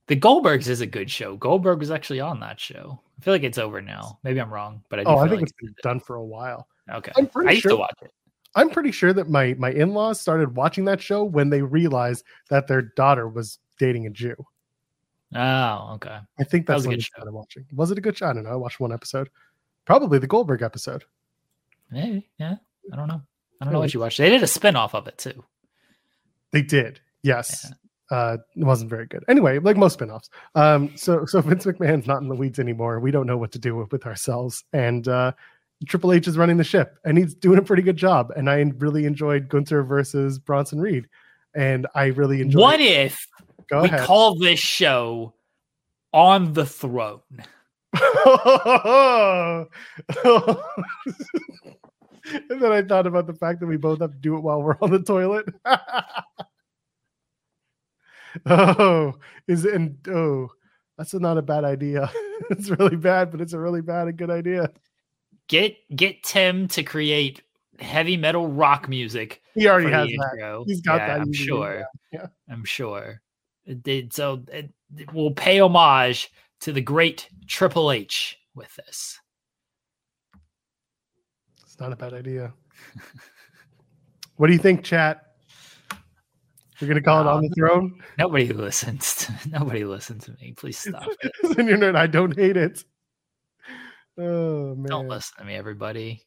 The 0.08 0.16
Goldbergs 0.16 0.66
is 0.66 0.80
a 0.80 0.86
good 0.86 1.08
show. 1.08 1.36
Goldberg 1.36 1.78
was 1.78 1.92
actually 1.92 2.18
on 2.18 2.40
that 2.40 2.58
show. 2.58 3.00
I 3.18 3.22
feel 3.22 3.32
like 3.32 3.44
it's 3.44 3.58
over 3.58 3.80
now. 3.80 4.18
Maybe 4.24 4.40
I'm 4.40 4.52
wrong, 4.52 4.82
but 4.88 4.98
I 4.98 5.04
oh, 5.04 5.18
I 5.18 5.28
think 5.28 5.40
like 5.40 5.42
it's 5.42 5.52
been 5.52 5.74
done 5.84 6.00
for 6.00 6.16
a 6.16 6.24
while. 6.24 6.66
Okay, 6.92 7.12
I'm 7.16 7.28
pretty 7.28 7.50
I 7.50 7.52
used 7.52 7.62
sure, 7.62 7.72
to 7.72 7.76
watch 7.76 7.94
it. 8.02 8.10
I'm 8.56 8.70
pretty 8.70 8.90
sure 8.90 9.12
that 9.12 9.28
my 9.28 9.54
my 9.56 9.70
in 9.70 9.94
laws 9.94 10.20
started 10.20 10.56
watching 10.56 10.84
that 10.86 11.00
show 11.00 11.22
when 11.22 11.48
they 11.48 11.62
realized 11.62 12.24
that 12.48 12.66
their 12.66 12.82
daughter 12.82 13.28
was 13.28 13.60
dating 13.78 14.06
a 14.06 14.10
Jew. 14.10 14.34
Oh, 15.34 15.92
okay. 15.94 16.18
I 16.38 16.44
think 16.44 16.66
that's 16.66 16.82
that 16.82 16.88
what 16.88 16.98
I 16.98 17.00
started 17.00 17.32
watching. 17.32 17.64
Was 17.72 17.90
it 17.90 17.98
a 17.98 18.00
good 18.00 18.16
show? 18.16 18.26
I 18.26 18.32
don't 18.32 18.44
know. 18.44 18.50
I 18.50 18.56
watched 18.56 18.80
one 18.80 18.92
episode. 18.92 19.30
Probably 19.84 20.18
the 20.18 20.26
Goldberg 20.26 20.62
episode. 20.62 21.04
Maybe. 21.90 22.28
Yeah. 22.38 22.56
I 22.92 22.96
don't 22.96 23.08
know. 23.08 23.22
I 23.60 23.64
don't 23.64 23.72
know 23.72 23.80
what 23.80 23.94
you 23.94 24.00
watched. 24.00 24.18
They 24.18 24.30
did 24.30 24.42
a 24.42 24.46
spin-off 24.46 24.94
of 24.94 25.06
it 25.06 25.18
too. 25.18 25.44
They 26.52 26.62
did. 26.62 27.00
Yes. 27.22 27.66
Yeah. 28.10 28.16
Uh, 28.16 28.36
it 28.56 28.64
wasn't 28.64 28.90
very 28.90 29.06
good. 29.06 29.24
Anyway, 29.28 29.60
like 29.60 29.76
most 29.76 29.94
spin-offs. 29.94 30.30
Um, 30.56 30.96
so 30.96 31.24
so 31.26 31.40
Vince 31.40 31.64
McMahon's 31.64 32.08
not 32.08 32.22
in 32.22 32.28
the 32.28 32.34
weeds 32.34 32.58
anymore. 32.58 32.98
We 32.98 33.12
don't 33.12 33.26
know 33.26 33.36
what 33.36 33.52
to 33.52 33.58
do 33.58 33.76
with, 33.76 33.92
with 33.92 34.06
ourselves. 34.06 34.64
And 34.72 35.06
uh 35.06 35.32
Triple 35.86 36.12
H 36.12 36.28
is 36.28 36.36
running 36.36 36.58
the 36.58 36.64
ship 36.64 36.98
and 37.04 37.16
he's 37.16 37.34
doing 37.34 37.58
a 37.58 37.62
pretty 37.62 37.82
good 37.82 37.96
job. 37.96 38.32
And 38.36 38.50
I 38.50 38.60
really 38.78 39.06
enjoyed 39.06 39.48
Gunther 39.48 39.84
versus 39.84 40.38
Bronson 40.38 40.80
Reed. 40.80 41.06
And 41.54 41.86
I 41.94 42.06
really 42.06 42.42
enjoyed 42.42 42.60
What 42.60 42.80
if 42.80 43.18
Go 43.70 43.82
we 43.82 43.88
ahead. 43.88 44.06
call 44.06 44.34
this 44.34 44.58
show 44.58 45.34
on 46.12 46.52
the 46.52 46.66
throne. 46.66 47.20
and 47.92 48.02
then 52.60 52.72
I 52.72 52.82
thought 52.82 53.06
about 53.06 53.26
the 53.26 53.36
fact 53.38 53.60
that 53.60 53.66
we 53.66 53.76
both 53.76 54.00
have 54.00 54.12
to 54.12 54.18
do 54.18 54.36
it 54.36 54.42
while 54.42 54.62
we're 54.62 54.76
on 54.80 54.90
the 54.90 55.00
toilet. 55.00 55.46
oh, 58.46 59.14
is 59.46 59.64
it? 59.64 59.74
And, 59.74 59.96
oh, 60.08 60.50
that's 60.98 61.14
not 61.14 61.38
a 61.38 61.42
bad 61.42 61.64
idea. 61.64 62.10
it's 62.50 62.70
really 62.70 62.96
bad, 62.96 63.30
but 63.30 63.40
it's 63.40 63.52
a 63.52 63.58
really 63.58 63.82
bad 63.82 64.08
and 64.08 64.16
good 64.16 64.30
idea. 64.30 64.70
Get 65.48 65.76
get 65.94 66.22
Tim 66.22 66.68
to 66.68 66.82
create 66.82 67.42
heavy 67.78 68.16
metal 68.16 68.48
rock 68.48 68.88
music. 68.88 69.42
He 69.54 69.68
already 69.68 69.90
has 69.90 70.08
that. 70.08 70.64
He's 70.66 70.80
got 70.80 71.00
yeah, 71.00 71.06
that. 71.06 71.20
I'm 71.22 71.32
sure. 71.32 71.84
Yeah. 72.12 72.26
I'm 72.48 72.64
sure. 72.64 73.20
It 73.70 74.12
so 74.12 74.42
it, 74.52 74.72
it 74.96 75.12
will 75.12 75.30
pay 75.32 75.60
homage 75.60 76.30
to 76.60 76.72
the 76.72 76.80
great 76.80 77.28
Triple 77.46 77.92
H 77.92 78.38
with 78.54 78.74
this. 78.74 79.18
It's 81.62 81.78
not 81.78 81.92
a 81.92 81.96
bad 81.96 82.12
idea. 82.12 82.52
what 84.36 84.48
do 84.48 84.52
you 84.52 84.58
think, 84.58 84.82
chat? 84.82 85.22
You're 86.78 86.88
gonna 86.88 87.02
call 87.02 87.20
it 87.20 87.26
on 87.26 87.42
the 87.42 87.48
um, 87.48 87.52
throne? 87.54 88.02
Nobody 88.18 88.52
listens. 88.52 89.14
To, 89.16 89.48
nobody 89.50 89.84
listens 89.84 90.24
to 90.24 90.32
me. 90.40 90.54
Please 90.56 90.78
stop 90.78 91.08
it. 91.22 91.94
I 91.96 92.06
don't 92.06 92.36
hate 92.36 92.56
it. 92.56 92.82
Oh 94.18 94.74
man! 94.74 94.86
Don't 94.86 95.08
listen 95.08 95.38
to 95.38 95.44
me, 95.44 95.54
everybody. 95.54 96.22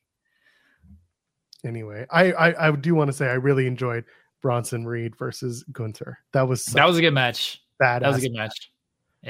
Anyway, 1.66 2.06
I 2.10 2.32
I, 2.32 2.68
I 2.68 2.72
do 2.72 2.96
want 2.96 3.10
to 3.10 3.14
say 3.14 3.28
I 3.28 3.34
really 3.34 3.68
enjoyed 3.68 4.06
Bronson 4.44 4.86
Reed 4.86 5.16
versus 5.16 5.64
Gunther. 5.72 6.20
That 6.34 6.48
was 6.48 6.66
that 6.66 6.86
was 6.86 7.00
a 7.00 7.02
good 7.02 7.14
match. 7.14 7.64
Badass. 7.82 8.02
That 8.02 8.08
was 8.10 8.18
a 8.18 8.30
good 8.30 8.38
match. 8.38 8.72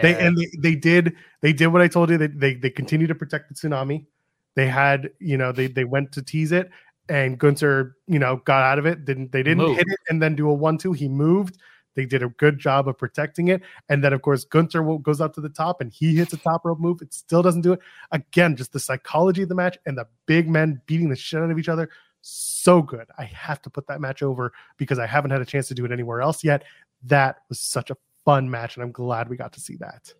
They 0.01 0.15
and 0.15 0.35
they, 0.35 0.47
they 0.59 0.75
did 0.75 1.15
they 1.41 1.53
did 1.53 1.67
what 1.67 1.81
I 1.81 1.87
told 1.87 2.09
you. 2.09 2.17
They, 2.17 2.27
they 2.27 2.55
they 2.55 2.69
continue 2.71 3.07
to 3.07 3.15
protect 3.15 3.47
the 3.47 3.55
tsunami. 3.55 4.07
They 4.55 4.67
had 4.67 5.11
you 5.19 5.37
know 5.37 5.53
they 5.53 5.67
they 5.67 5.85
went 5.85 6.11
to 6.13 6.21
tease 6.21 6.51
it 6.51 6.69
and 7.07 7.37
Gunther 7.37 7.95
you 8.07 8.19
know 8.19 8.37
got 8.37 8.63
out 8.63 8.79
of 8.79 8.85
it. 8.85 9.05
Didn't 9.05 9.31
they 9.31 9.43
didn't 9.43 9.75
hit 9.75 9.85
it 9.87 9.99
and 10.09 10.21
then 10.21 10.35
do 10.35 10.49
a 10.49 10.53
one 10.53 10.77
two. 10.77 10.91
He 10.91 11.07
moved. 11.07 11.57
They 11.95 12.07
did 12.07 12.23
a 12.23 12.29
good 12.29 12.57
job 12.57 12.87
of 12.87 12.97
protecting 12.97 13.49
it. 13.49 13.61
And 13.87 14.03
then, 14.03 14.13
of 14.13 14.23
course, 14.23 14.45
Gunther 14.45 14.81
goes 15.03 15.21
up 15.21 15.35
to 15.35 15.41
the 15.41 15.49
top 15.49 15.79
and 15.79 15.93
he 15.93 16.15
hits 16.15 16.33
a 16.33 16.37
top 16.37 16.65
rope 16.65 16.79
move. 16.79 17.03
It 17.03 17.13
still 17.13 17.43
doesn't 17.43 17.61
do 17.61 17.73
it. 17.73 17.81
Again, 18.11 18.55
just 18.55 18.73
the 18.73 18.79
psychology 18.79 19.43
of 19.43 19.49
the 19.49 19.53
match 19.53 19.77
and 19.85 19.95
the 19.95 20.07
big 20.25 20.49
men 20.49 20.81
beating 20.87 21.09
the 21.09 21.15
shit 21.15 21.39
out 21.39 21.51
of 21.51 21.59
each 21.59 21.69
other 21.69 21.91
so 22.23 22.81
good. 22.81 23.07
I 23.17 23.25
have 23.25 23.61
to 23.63 23.69
put 23.69 23.87
that 23.87 24.01
match 24.01 24.23
over 24.23 24.53
because 24.77 24.99
I 24.99 25.05
haven't 25.05 25.31
had 25.31 25.41
a 25.41 25.45
chance 25.45 25.67
to 25.67 25.73
do 25.73 25.85
it 25.85 25.91
anywhere 25.91 26.21
else 26.21 26.43
yet. 26.43 26.63
That 27.03 27.37
was 27.49 27.59
such 27.59 27.89
a 27.89 27.97
fun 28.25 28.49
match, 28.49 28.75
and 28.75 28.83
I'm 28.83 28.91
glad 28.91 29.29
we 29.29 29.37
got 29.37 29.53
to 29.53 29.59
see 29.59 29.75
that. 29.77 30.13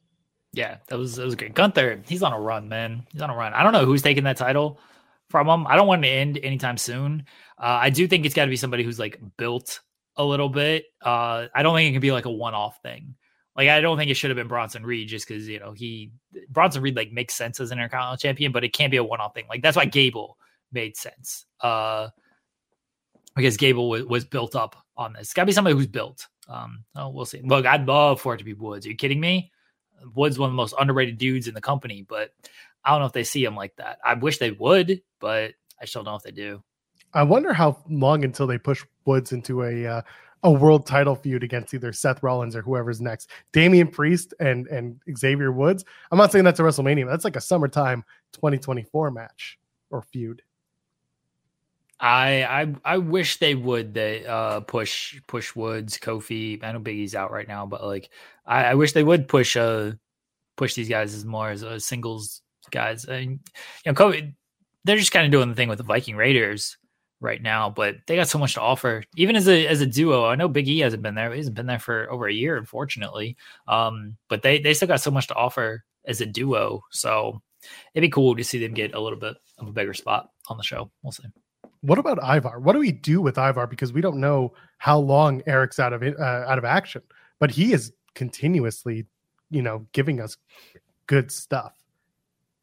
Yeah, 0.51 0.77
that 0.87 0.99
was 0.99 1.15
that 1.15 1.25
was 1.25 1.35
great. 1.35 1.55
Gunther, 1.55 2.03
he's 2.05 2.21
on 2.21 2.33
a 2.33 2.39
run, 2.39 2.69
man. 2.69 3.07
He's 3.11 3.21
on 3.21 3.29
a 3.29 3.35
run. 3.35 3.53
I 3.53 3.63
don't 3.63 3.73
know 3.73 3.85
who's 3.85 4.01
taking 4.01 4.23
that 4.25 4.37
title 4.37 4.79
from 5.29 5.47
him. 5.47 5.65
I 5.65 5.75
don't 5.75 5.87
want 5.87 5.99
him 5.99 6.03
to 6.03 6.09
end 6.09 6.39
anytime 6.43 6.77
soon. 6.77 7.25
Uh, 7.57 7.79
I 7.81 7.89
do 7.89 8.07
think 8.07 8.25
it's 8.25 8.35
got 8.35 8.45
to 8.45 8.51
be 8.51 8.55
somebody 8.55 8.83
who's 8.83 8.99
like 8.99 9.19
built 9.37 9.79
a 10.15 10.23
little 10.23 10.49
bit. 10.49 10.85
Uh, 11.01 11.47
I 11.55 11.63
don't 11.63 11.75
think 11.75 11.89
it 11.89 11.93
can 11.93 12.01
be 12.01 12.11
like 12.11 12.25
a 12.25 12.31
one-off 12.31 12.79
thing. 12.83 13.15
Like 13.55 13.69
I 13.69 13.81
don't 13.81 13.97
think 13.97 14.11
it 14.11 14.15
should 14.15 14.29
have 14.29 14.37
been 14.37 14.47
Bronson 14.47 14.85
Reed 14.85 15.07
just 15.07 15.27
because 15.27 15.47
you 15.47 15.59
know 15.59 15.71
he 15.71 16.11
Bronson 16.49 16.81
Reed 16.81 16.95
like 16.95 17.11
makes 17.11 17.33
sense 17.33 17.59
as 17.59 17.71
an 17.71 17.79
Intercontinental 17.79 18.17
Champion, 18.17 18.51
but 18.51 18.63
it 18.63 18.73
can't 18.73 18.91
be 18.91 18.97
a 18.97 19.03
one-off 19.03 19.33
thing. 19.33 19.45
Like 19.49 19.61
that's 19.61 19.77
why 19.77 19.85
Gable 19.85 20.37
made 20.73 20.97
sense. 20.97 21.45
Uh, 21.61 22.09
because 23.35 23.57
Gable 23.57 23.89
was, 23.89 24.03
was 24.03 24.25
built 24.25 24.55
up 24.55 24.75
on 24.97 25.13
this. 25.13 25.23
It's 25.23 25.33
got 25.33 25.43
to 25.43 25.47
be 25.47 25.53
somebody 25.53 25.75
who's 25.75 25.87
built. 25.87 26.27
Um, 26.47 26.83
oh, 26.95 27.09
we'll 27.09 27.25
see. 27.25 27.41
Look, 27.43 27.65
I'd 27.65 27.87
love 27.87 28.21
for 28.21 28.35
it 28.35 28.37
to 28.37 28.43
be 28.43 28.53
Woods. 28.53 28.85
Are 28.85 28.89
you 28.89 28.95
kidding 28.95 29.19
me? 29.19 29.51
Woods 30.15 30.37
one 30.37 30.49
of 30.49 30.53
the 30.53 30.57
most 30.57 30.75
underrated 30.79 31.17
dudes 31.17 31.47
in 31.47 31.53
the 31.53 31.61
company, 31.61 32.05
but 32.07 32.31
I 32.83 32.91
don't 32.91 32.99
know 32.99 33.05
if 33.05 33.13
they 33.13 33.23
see 33.23 33.43
him 33.43 33.55
like 33.55 33.75
that. 33.77 33.99
I 34.03 34.15
wish 34.15 34.37
they 34.37 34.51
would, 34.51 35.01
but 35.19 35.53
I 35.81 35.85
still 35.85 36.03
don't 36.03 36.13
know 36.13 36.17
if 36.17 36.23
they 36.23 36.31
do. 36.31 36.61
I 37.13 37.23
wonder 37.23 37.53
how 37.53 37.81
long 37.89 38.23
until 38.23 38.47
they 38.47 38.57
push 38.57 38.83
Woods 39.05 39.31
into 39.31 39.63
a 39.63 39.85
uh, 39.85 40.01
a 40.43 40.51
world 40.51 40.85
title 40.85 41.15
feud 41.15 41.43
against 41.43 41.73
either 41.73 41.93
Seth 41.93 42.21
Rollins 42.21 42.55
or 42.55 42.61
whoever's 42.61 42.99
next. 42.99 43.29
Damian 43.53 43.87
Priest 43.87 44.33
and 44.39 44.67
and 44.67 44.99
Xavier 45.17 45.51
Woods. 45.51 45.85
I'm 46.11 46.17
not 46.17 46.31
saying 46.31 46.43
that's 46.43 46.59
a 46.59 46.63
WrestleMania. 46.63 47.07
That's 47.07 47.23
like 47.23 47.35
a 47.35 47.41
summertime 47.41 48.03
2024 48.33 49.11
match 49.11 49.57
or 49.89 50.01
feud. 50.01 50.41
I 52.03 52.43
I 52.63 52.75
I 52.83 52.97
wish 52.97 53.39
they 53.39 53.55
would 53.55 53.93
they 53.93 54.25
uh 54.25 54.59
push 54.59 55.21
push 55.25 55.55
Woods, 55.55 55.97
Kofi. 55.97 56.61
I 56.61 56.73
know 56.73 56.79
Big 56.79 56.97
E's 56.97 57.15
out 57.15 57.31
right 57.31 57.47
now, 57.47 57.65
but 57.65 57.81
like 57.81 58.09
I, 58.45 58.65
I 58.65 58.73
wish 58.75 58.91
they 58.91 59.05
would 59.05 59.29
push 59.29 59.55
uh 59.55 59.91
push 60.57 60.73
these 60.73 60.89
guys 60.89 61.13
as 61.13 61.23
more 61.23 61.49
as 61.49 61.63
uh, 61.63 61.79
singles 61.79 62.41
guys. 62.71 63.05
And 63.05 63.39
you 63.85 63.91
know, 63.91 63.93
Kofi, 63.93 64.33
they're 64.83 64.97
just 64.97 65.13
kind 65.13 65.25
of 65.25 65.31
doing 65.31 65.47
the 65.47 65.55
thing 65.55 65.69
with 65.69 65.77
the 65.77 65.85
Viking 65.85 66.17
Raiders 66.17 66.77
right 67.21 67.41
now, 67.41 67.69
but 67.69 67.95
they 68.05 68.17
got 68.17 68.27
so 68.27 68.37
much 68.37 68.55
to 68.55 68.61
offer. 68.61 69.03
Even 69.15 69.37
as 69.37 69.47
a 69.47 69.65
as 69.65 69.79
a 69.79 69.85
duo, 69.85 70.25
I 70.25 70.35
know 70.35 70.49
Big 70.49 70.67
E 70.67 70.79
hasn't 70.79 71.03
been 71.03 71.15
there. 71.15 71.31
He 71.31 71.37
hasn't 71.37 71.55
been 71.55 71.67
there 71.67 71.79
for 71.79 72.11
over 72.11 72.27
a 72.27 72.33
year, 72.33 72.57
unfortunately. 72.57 73.37
Um, 73.69 74.17
but 74.27 74.41
they 74.41 74.59
they 74.59 74.73
still 74.73 74.89
got 74.89 74.99
so 74.99 75.11
much 75.11 75.27
to 75.27 75.35
offer 75.35 75.85
as 76.05 76.19
a 76.19 76.25
duo. 76.25 76.83
So 76.91 77.41
it'd 77.93 78.05
be 78.05 78.11
cool 78.11 78.35
to 78.35 78.43
see 78.43 78.59
them 78.59 78.73
get 78.73 78.93
a 78.93 78.99
little 78.99 79.19
bit 79.19 79.37
of 79.57 79.69
a 79.69 79.71
bigger 79.71 79.93
spot 79.93 80.31
on 80.49 80.57
the 80.57 80.63
show. 80.63 80.91
We'll 81.01 81.13
see. 81.13 81.23
What 81.83 81.99
about 81.99 82.17
Ivar? 82.23 82.59
What 82.59 82.73
do 82.73 82.79
we 82.79 82.93
do 82.93 83.21
with 83.21 83.37
Ivar? 83.37 83.67
Because 83.67 83.91
we 83.91 83.99
don't 83.99 84.17
know 84.17 84.53
how 84.77 84.97
long 84.97 85.41
Eric's 85.45 85.79
out 85.79 85.91
of 85.91 86.01
it, 86.01 86.17
uh, 86.17 86.45
out 86.47 86.57
of 86.57 86.63
action, 86.63 87.01
but 87.39 87.51
he 87.51 87.73
is 87.73 87.91
continuously, 88.15 89.05
you 89.51 89.61
know, 89.61 89.85
giving 89.91 90.21
us 90.21 90.37
good 91.07 91.29
stuff. 91.29 91.73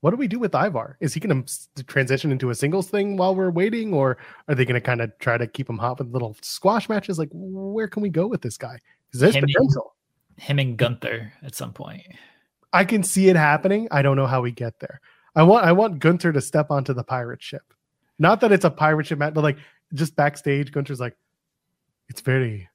What 0.01 0.13
do 0.13 0.17
we 0.17 0.27
do 0.27 0.39
with 0.39 0.55
Ivar? 0.55 0.97
Is 1.01 1.13
he 1.13 1.21
going 1.21 1.45
to 1.45 1.85
transition 1.85 2.33
into 2.33 2.49
a 2.49 2.55
singles 2.55 2.89
thing 2.89 3.19
while 3.19 3.35
we're 3.35 3.51
waiting, 3.51 3.93
or 3.93 4.17
are 4.49 4.55
they 4.55 4.65
going 4.65 4.75
to 4.75 4.81
kind 4.81 5.03
of 5.03 5.13
try 5.19 5.37
to 5.37 5.47
keep 5.47 5.69
him 5.69 5.77
hot 5.77 5.99
with 5.99 6.09
little 6.09 6.35
squash 6.41 6.89
matches? 6.89 7.19
Like, 7.19 7.29
where 7.33 7.89
can 7.89 8.03
we 8.03 8.09
go 8.09 8.27
with 8.27 8.41
this 8.41 8.57
guy? 8.57 8.79
Is 9.13 9.21
this 9.21 9.35
Him 9.35 9.45
and- 9.45 9.53
potential? 9.53 9.95
Him 10.39 10.59
and 10.59 10.79
Gunther 10.79 11.31
at 11.43 11.55
some 11.55 11.75
point. 11.75 12.01
I 12.73 12.87
can 12.87 13.03
see 13.03 13.29
it 13.29 13.37
happening. 13.37 13.89
I 13.91 14.01
don't 14.01 14.17
know 14.17 14.27
how 14.27 14.41
we 14.41 14.53
get 14.53 14.81
there. 14.81 15.03
I 15.37 15.43
want 15.43 15.67
I 15.67 15.73
want 15.73 15.99
Gunther 15.99 16.33
to 16.33 16.41
step 16.41 16.71
onto 16.71 16.95
the 16.95 17.05
pirate 17.05 17.43
ship. 17.43 17.75
Not 18.21 18.41
that 18.43 18.53
it's 18.53 18.65
a 18.65 18.71
pirate 18.71 19.07
ship, 19.09 19.19
but 19.19 19.35
like 19.37 19.59
just 19.95 20.15
backstage, 20.15 20.71
Gunther's 20.71 21.01
like, 21.01 21.17
it's 22.09 22.21
very 22.21 22.69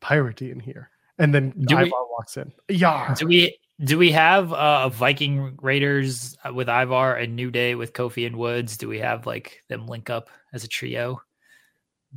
piratey 0.00 0.52
in 0.52 0.60
here. 0.60 0.90
And 1.18 1.34
then 1.34 1.50
Do 1.58 1.76
we- 1.76 1.82
Ivar 1.84 2.04
walks 2.10 2.36
in. 2.36 2.52
Yeah. 2.68 3.14
Do 3.18 3.26
we 3.26 3.58
do 3.84 3.98
we 3.98 4.10
have 4.12 4.52
uh 4.52 4.88
Viking 4.90 5.56
Raiders 5.60 6.36
with 6.54 6.68
Ivar 6.68 7.14
and 7.16 7.34
New 7.36 7.50
Day 7.50 7.74
with 7.74 7.92
Kofi 7.94 8.26
and 8.26 8.36
Woods? 8.36 8.76
Do 8.76 8.86
we 8.88 8.98
have 9.00 9.26
like 9.26 9.62
them 9.68 9.86
link 9.86 10.10
up 10.10 10.28
as 10.52 10.62
a 10.64 10.68
trio? 10.68 11.20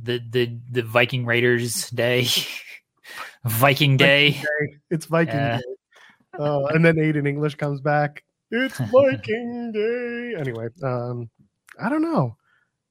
The 0.02 0.20
the 0.30 0.58
the 0.70 0.82
Viking 0.82 1.24
Raiders 1.26 1.88
Day, 1.90 2.26
Viking 3.44 3.96
Day. 3.96 4.42
It's 4.90 5.06
Viking 5.06 5.34
Yeah. 5.34 5.56
Day. 5.58 5.62
Uh, 6.38 6.64
and 6.66 6.84
then 6.84 6.96
Aiden 6.96 7.26
English 7.26 7.56
comes 7.56 7.80
back. 7.80 8.22
It's 8.50 8.78
Viking 8.92 9.72
Day. 9.72 10.34
Anyway, 10.38 10.68
um, 10.82 11.28
I 11.82 11.88
don't 11.88 12.02
know. 12.02 12.36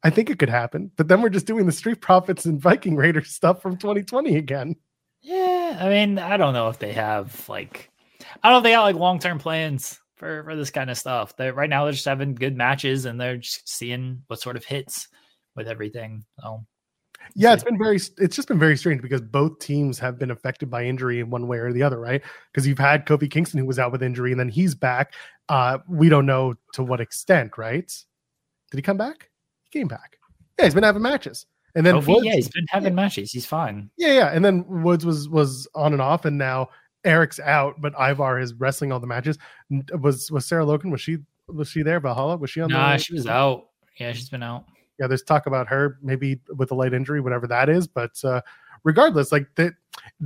I 0.03 0.09
think 0.09 0.29
it 0.29 0.39
could 0.39 0.49
happen, 0.49 0.91
but 0.95 1.07
then 1.07 1.21
we're 1.21 1.29
just 1.29 1.45
doing 1.45 1.65
the 1.65 1.71
Street 1.71 2.01
Profits 2.01 2.45
and 2.45 2.61
Viking 2.61 2.95
Raiders 2.95 3.31
stuff 3.31 3.61
from 3.61 3.77
2020 3.77 4.37
again. 4.37 4.75
Yeah, 5.21 5.77
I 5.79 5.89
mean, 5.89 6.17
I 6.17 6.37
don't 6.37 6.53
know 6.53 6.69
if 6.69 6.79
they 6.79 6.93
have 6.93 7.47
like, 7.49 7.89
I 8.41 8.49
don't 8.49 8.53
know 8.53 8.57
if 8.59 8.63
they 8.63 8.71
got 8.71 8.83
like 8.83 8.95
long 8.95 9.19
term 9.19 9.39
plans 9.39 9.99
for 10.15 10.43
for 10.43 10.55
this 10.55 10.69
kind 10.69 10.89
of 10.89 10.97
stuff. 10.97 11.35
They 11.35 11.51
right 11.51 11.69
now 11.69 11.83
they're 11.83 11.93
just 11.93 12.05
having 12.05 12.35
good 12.35 12.55
matches 12.55 13.05
and 13.05 13.19
they're 13.19 13.37
just 13.37 13.67
seeing 13.67 14.23
what 14.27 14.39
sort 14.39 14.55
of 14.55 14.63
hits 14.63 15.07
with 15.55 15.67
everything. 15.67 16.23
So 16.39 16.65
Yeah, 17.35 17.53
it's 17.53 17.63
been 17.63 17.77
very. 17.77 17.97
It's 18.17 18.35
just 18.35 18.47
been 18.47 18.59
very 18.59 18.77
strange 18.77 19.01
because 19.01 19.21
both 19.21 19.59
teams 19.59 19.99
have 19.99 20.17
been 20.17 20.31
affected 20.31 20.69
by 20.69 20.85
injury 20.85 21.19
in 21.19 21.29
one 21.29 21.47
way 21.47 21.57
or 21.57 21.73
the 21.73 21.83
other, 21.83 21.99
right? 21.99 22.21
Because 22.53 22.65
you've 22.65 22.79
had 22.79 23.05
Kofi 23.05 23.29
Kingston 23.29 23.59
who 23.59 23.65
was 23.65 23.79
out 23.79 23.91
with 23.91 24.03
injury, 24.03 24.31
and 24.31 24.39
then 24.39 24.49
he's 24.49 24.75
back. 24.75 25.13
Uh, 25.49 25.79
we 25.87 26.07
don't 26.07 26.25
know 26.25 26.55
to 26.73 26.83
what 26.83 27.01
extent, 27.01 27.57
right? 27.57 27.91
Did 28.71 28.77
he 28.77 28.81
come 28.81 28.97
back? 28.97 29.28
He 29.69 29.79
came 29.79 29.87
back. 29.87 30.17
Yeah, 30.57 30.65
he's 30.65 30.73
been 30.73 30.83
having 30.83 31.01
matches, 31.01 31.45
and 31.75 31.85
then 31.85 31.95
Woods- 32.03 32.25
yeah, 32.25 32.33
he's 32.33 32.49
been 32.49 32.65
having 32.69 32.93
matches. 32.95 33.31
He's 33.31 33.45
fine. 33.45 33.89
yeah, 33.97 34.13
yeah, 34.13 34.27
and 34.33 34.43
then 34.43 34.65
Woods 34.67 35.05
was 35.05 35.29
was 35.29 35.67
on 35.75 35.93
and 35.93 36.01
off, 36.01 36.25
and 36.25 36.37
now 36.37 36.69
Eric's 37.05 37.39
out, 37.39 37.75
but 37.79 37.93
Ivar 37.99 38.39
is 38.39 38.53
wrestling 38.55 38.91
all 38.91 38.99
the 38.99 39.07
matches. 39.07 39.37
Was 40.01 40.29
was 40.31 40.45
Sarah 40.45 40.65
Logan? 40.65 40.91
Was 40.91 41.01
she 41.01 41.19
was 41.47 41.69
she 41.69 41.81
there? 41.81 41.99
Valhalla? 41.99 42.37
Was 42.37 42.49
she 42.49 42.61
on? 42.61 42.69
Nah, 42.69 42.93
the, 42.93 42.99
she 42.99 43.13
was 43.13 43.25
out. 43.27 43.67
Yeah, 43.97 44.11
she's 44.13 44.29
been 44.29 44.43
out. 44.43 44.65
yeah, 44.99 45.07
there's 45.07 45.23
talk 45.23 45.45
about 45.45 45.67
her 45.67 45.97
maybe 46.01 46.39
with 46.57 46.71
a 46.71 46.75
light 46.75 46.93
injury, 46.93 47.21
whatever 47.21 47.47
that 47.47 47.69
is. 47.69 47.87
But 47.87 48.11
uh, 48.23 48.41
regardless, 48.83 49.31
like 49.31 49.47
the, 49.55 49.73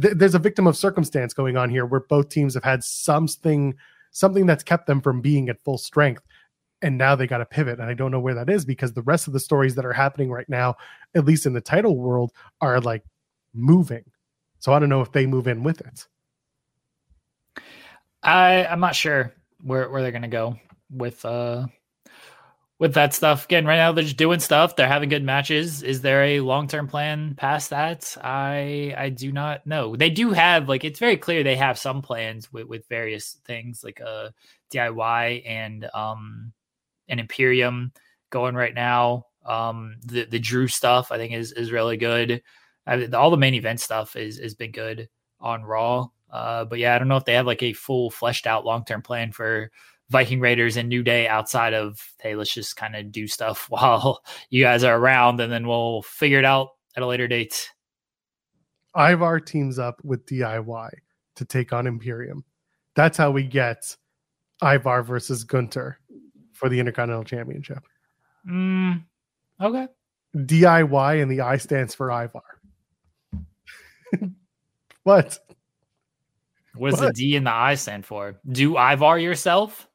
th- 0.01 0.15
there's 0.17 0.35
a 0.35 0.39
victim 0.39 0.65
of 0.67 0.75
circumstance 0.77 1.33
going 1.33 1.57
on 1.57 1.69
here, 1.69 1.85
where 1.85 2.01
both 2.01 2.29
teams 2.29 2.53
have 2.55 2.63
had 2.63 2.83
something, 2.83 3.75
something 4.11 4.45
that's 4.45 4.63
kept 4.63 4.87
them 4.87 4.99
from 5.01 5.21
being 5.21 5.49
at 5.49 5.63
full 5.63 5.77
strength, 5.77 6.23
and 6.83 6.97
now 6.97 7.15
they 7.15 7.25
got 7.25 7.37
to 7.39 7.45
pivot. 7.45 7.79
And 7.79 7.89
I 7.89 7.93
don't 7.93 8.11
know 8.11 8.19
where 8.19 8.35
that 8.35 8.49
is 8.49 8.65
because 8.65 8.93
the 8.93 9.01
rest 9.01 9.25
of 9.25 9.33
the 9.33 9.39
stories 9.39 9.73
that 9.75 9.85
are 9.85 9.93
happening 9.93 10.29
right 10.29 10.47
now, 10.49 10.75
at 11.15 11.25
least 11.25 11.45
in 11.45 11.53
the 11.53 11.61
title 11.61 11.97
world, 11.97 12.31
are 12.61 12.79
like 12.79 13.03
moving. 13.53 14.03
So 14.59 14.73
I 14.73 14.79
don't 14.79 14.89
know 14.89 15.01
if 15.01 15.11
they 15.11 15.25
move 15.25 15.47
in 15.47 15.63
with 15.63 15.81
it. 15.81 16.07
I 18.21 18.65
I'm 18.65 18.79
not 18.79 18.95
sure 18.95 19.33
where 19.61 19.89
where 19.89 20.01
they're 20.01 20.11
gonna 20.11 20.27
go 20.27 20.57
with 20.89 21.23
uh 21.25 21.67
with 22.79 22.95
that 22.95 23.13
stuff. 23.13 23.45
Again, 23.45 23.65
right 23.65 23.77
now 23.77 23.91
they're 23.91 24.03
just 24.03 24.17
doing 24.17 24.39
stuff. 24.39 24.75
They're 24.75 24.87
having 24.87 25.09
good 25.09 25.23
matches. 25.23 25.83
Is 25.83 26.01
there 26.01 26.23
a 26.23 26.39
long 26.41 26.67
term 26.67 26.87
plan 26.87 27.35
past 27.35 27.69
that? 27.69 28.17
I 28.21 28.93
I 28.97 29.09
do 29.09 29.31
not 29.31 29.65
know. 29.65 29.95
They 29.95 30.09
do 30.09 30.31
have 30.31 30.67
like 30.67 30.83
it's 30.83 30.99
very 30.99 31.17
clear 31.17 31.43
they 31.43 31.55
have 31.55 31.77
some 31.77 32.01
plans 32.01 32.51
with 32.51 32.67
with 32.67 32.87
various 32.87 33.37
things 33.45 33.83
like 33.83 34.01
uh 34.01 34.29
DIY 34.71 35.43
and 35.45 35.89
um 35.93 36.53
an 37.09 37.19
Imperium 37.19 37.91
going 38.29 38.55
right 38.55 38.73
now. 38.73 39.25
Um 39.45 39.97
the 40.05 40.25
the 40.25 40.39
Drew 40.39 40.67
stuff 40.67 41.11
I 41.11 41.17
think 41.17 41.33
is 41.33 41.51
is 41.51 41.71
really 41.71 41.97
good. 41.97 42.41
I, 42.85 43.05
all 43.07 43.31
the 43.31 43.37
main 43.37 43.53
event 43.53 43.79
stuff 43.79 44.15
is 44.15 44.39
has 44.39 44.55
been 44.55 44.71
good 44.71 45.09
on 45.39 45.63
Raw. 45.63 46.07
Uh, 46.31 46.65
but 46.65 46.79
yeah, 46.79 46.95
I 46.95 46.99
don't 46.99 47.07
know 47.07 47.17
if 47.17 47.25
they 47.25 47.35
have 47.35 47.45
like 47.45 47.61
a 47.61 47.73
full 47.73 48.09
fleshed 48.09 48.47
out 48.47 48.65
long 48.65 48.83
term 48.85 49.03
plan 49.03 49.31
for 49.31 49.69
Viking 50.09 50.39
Raiders 50.39 50.77
and 50.77 50.89
New 50.89 51.03
Day 51.03 51.27
outside 51.27 51.73
of 51.73 51.99
hey, 52.19 52.35
let's 52.35 52.53
just 52.53 52.75
kind 52.75 52.95
of 52.95 53.11
do 53.11 53.27
stuff 53.27 53.67
while 53.69 54.23
you 54.49 54.63
guys 54.63 54.83
are 54.83 54.97
around, 54.97 55.39
and 55.39 55.51
then 55.51 55.67
we'll 55.67 56.01
figure 56.01 56.39
it 56.39 56.45
out 56.45 56.69
at 56.95 57.03
a 57.03 57.07
later 57.07 57.27
date. 57.27 57.69
Ivar 58.95 59.39
teams 59.39 59.79
up 59.79 59.99
with 60.03 60.25
DIY 60.25 60.89
to 61.35 61.45
take 61.45 61.73
on 61.73 61.87
Imperium. 61.87 62.43
That's 62.95 63.17
how 63.17 63.31
we 63.31 63.43
get 63.43 63.95
Ivar 64.61 65.03
versus 65.03 65.43
Gunther 65.43 65.97
for 66.63 66.69
the 66.69 66.79
Intercontinental 66.79 67.25
Championship. 67.25 67.83
Mm, 68.49 69.03
okay. 69.59 69.87
DIY 70.33 71.21
and 71.21 71.29
the 71.29 71.41
I 71.41 71.57
stands 71.57 71.93
for 71.93 72.09
Ivar. 72.09 72.41
what? 75.03 75.39
What 76.75 76.91
does 76.91 77.01
the 77.01 77.11
D 77.11 77.35
and 77.35 77.45
the 77.47 77.53
I 77.53 77.75
stand 77.75 78.05
for? 78.05 78.39
Do 78.49 78.77
Ivar 78.77 79.19
yourself? 79.19 79.89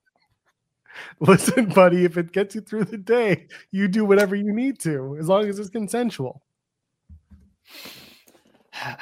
Listen, 1.20 1.70
buddy, 1.70 2.04
if 2.04 2.18
it 2.18 2.32
gets 2.32 2.54
you 2.54 2.60
through 2.60 2.84
the 2.84 2.98
day, 2.98 3.46
you 3.70 3.88
do 3.88 4.04
whatever 4.04 4.36
you 4.36 4.52
need 4.52 4.78
to, 4.80 5.16
as 5.18 5.26
long 5.26 5.48
as 5.48 5.58
it's 5.58 5.70
consensual. 5.70 6.42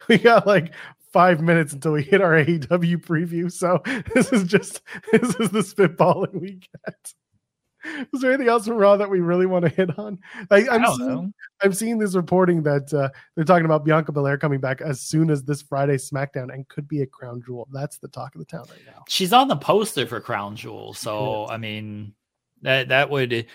We 0.08 0.18
got 0.18 0.46
like 0.46 0.74
five 1.14 1.40
minutes 1.40 1.72
until 1.72 1.92
we 1.92 2.02
hit 2.02 2.20
our 2.20 2.32
AEW 2.32 2.96
preview, 2.96 3.50
so 3.50 3.80
this 4.14 4.32
is 4.32 4.42
just 4.44 4.82
this 5.12 5.34
is 5.36 5.50
the 5.50 5.60
spitballing 5.60 6.40
we 6.40 6.60
get. 6.84 7.14
Is 8.12 8.22
there 8.22 8.32
anything 8.32 8.48
else 8.48 8.66
from 8.66 8.78
Raw 8.78 8.96
that 8.96 9.08
we 9.08 9.20
really 9.20 9.46
want 9.46 9.64
to 9.64 9.68
hit 9.68 9.96
on? 9.98 10.18
I, 10.50 10.64
I 10.64 10.74
I'm 10.74 10.82
don't 10.82 10.96
seeing. 10.96 11.34
I'm 11.62 11.72
seeing 11.72 11.98
this 11.98 12.16
reporting 12.16 12.62
that 12.64 12.92
uh, 12.92 13.10
they're 13.34 13.44
talking 13.44 13.66
about 13.66 13.84
Bianca 13.84 14.10
Belair 14.10 14.38
coming 14.38 14.58
back 14.58 14.80
as 14.80 15.02
soon 15.02 15.30
as 15.30 15.44
this 15.44 15.62
Friday 15.62 15.96
SmackDown 15.96 16.52
and 16.52 16.66
could 16.68 16.88
be 16.88 17.02
a 17.02 17.06
crown 17.06 17.42
jewel. 17.46 17.68
That's 17.72 17.98
the 17.98 18.08
talk 18.08 18.34
of 18.34 18.40
the 18.40 18.46
town 18.46 18.64
right 18.70 18.80
now. 18.86 19.04
She's 19.06 19.32
on 19.32 19.48
the 19.48 19.56
poster 19.56 20.06
for 20.06 20.20
Crown 20.20 20.56
Jewel, 20.56 20.94
so 20.94 21.46
I 21.48 21.58
mean 21.58 22.14
that 22.62 22.88
that 22.88 23.08
would 23.08 23.46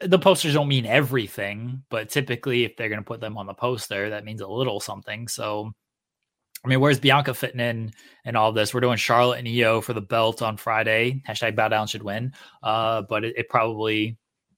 the 0.00 0.18
posters 0.18 0.54
don't 0.54 0.66
mean 0.66 0.86
everything, 0.86 1.84
but 1.90 2.08
typically 2.08 2.64
if 2.64 2.76
they're 2.76 2.88
going 2.88 3.00
to 3.00 3.04
put 3.04 3.20
them 3.20 3.38
on 3.38 3.46
the 3.46 3.54
poster, 3.54 4.10
that 4.10 4.24
means 4.24 4.40
a 4.40 4.48
little 4.48 4.80
something. 4.80 5.28
So 5.28 5.74
I 6.64 6.68
mean, 6.68 6.80
where's 6.80 6.98
Bianca 6.98 7.34
fitting 7.34 7.60
in 7.60 7.92
and 8.24 8.36
all 8.36 8.52
this? 8.52 8.72
We're 8.72 8.80
doing 8.80 8.96
Charlotte 8.96 9.38
and 9.38 9.46
Iyo 9.46 9.82
for 9.82 9.92
the 9.92 10.00
belt 10.00 10.40
on 10.40 10.56
Friday. 10.56 11.22
Hashtag 11.28 11.56
bow 11.56 11.68
down 11.68 11.86
should 11.86 12.02
win. 12.02 12.32
Uh, 12.62 13.02
but 13.02 13.24
it, 13.24 13.34
it 13.36 13.48
probably 13.48 14.16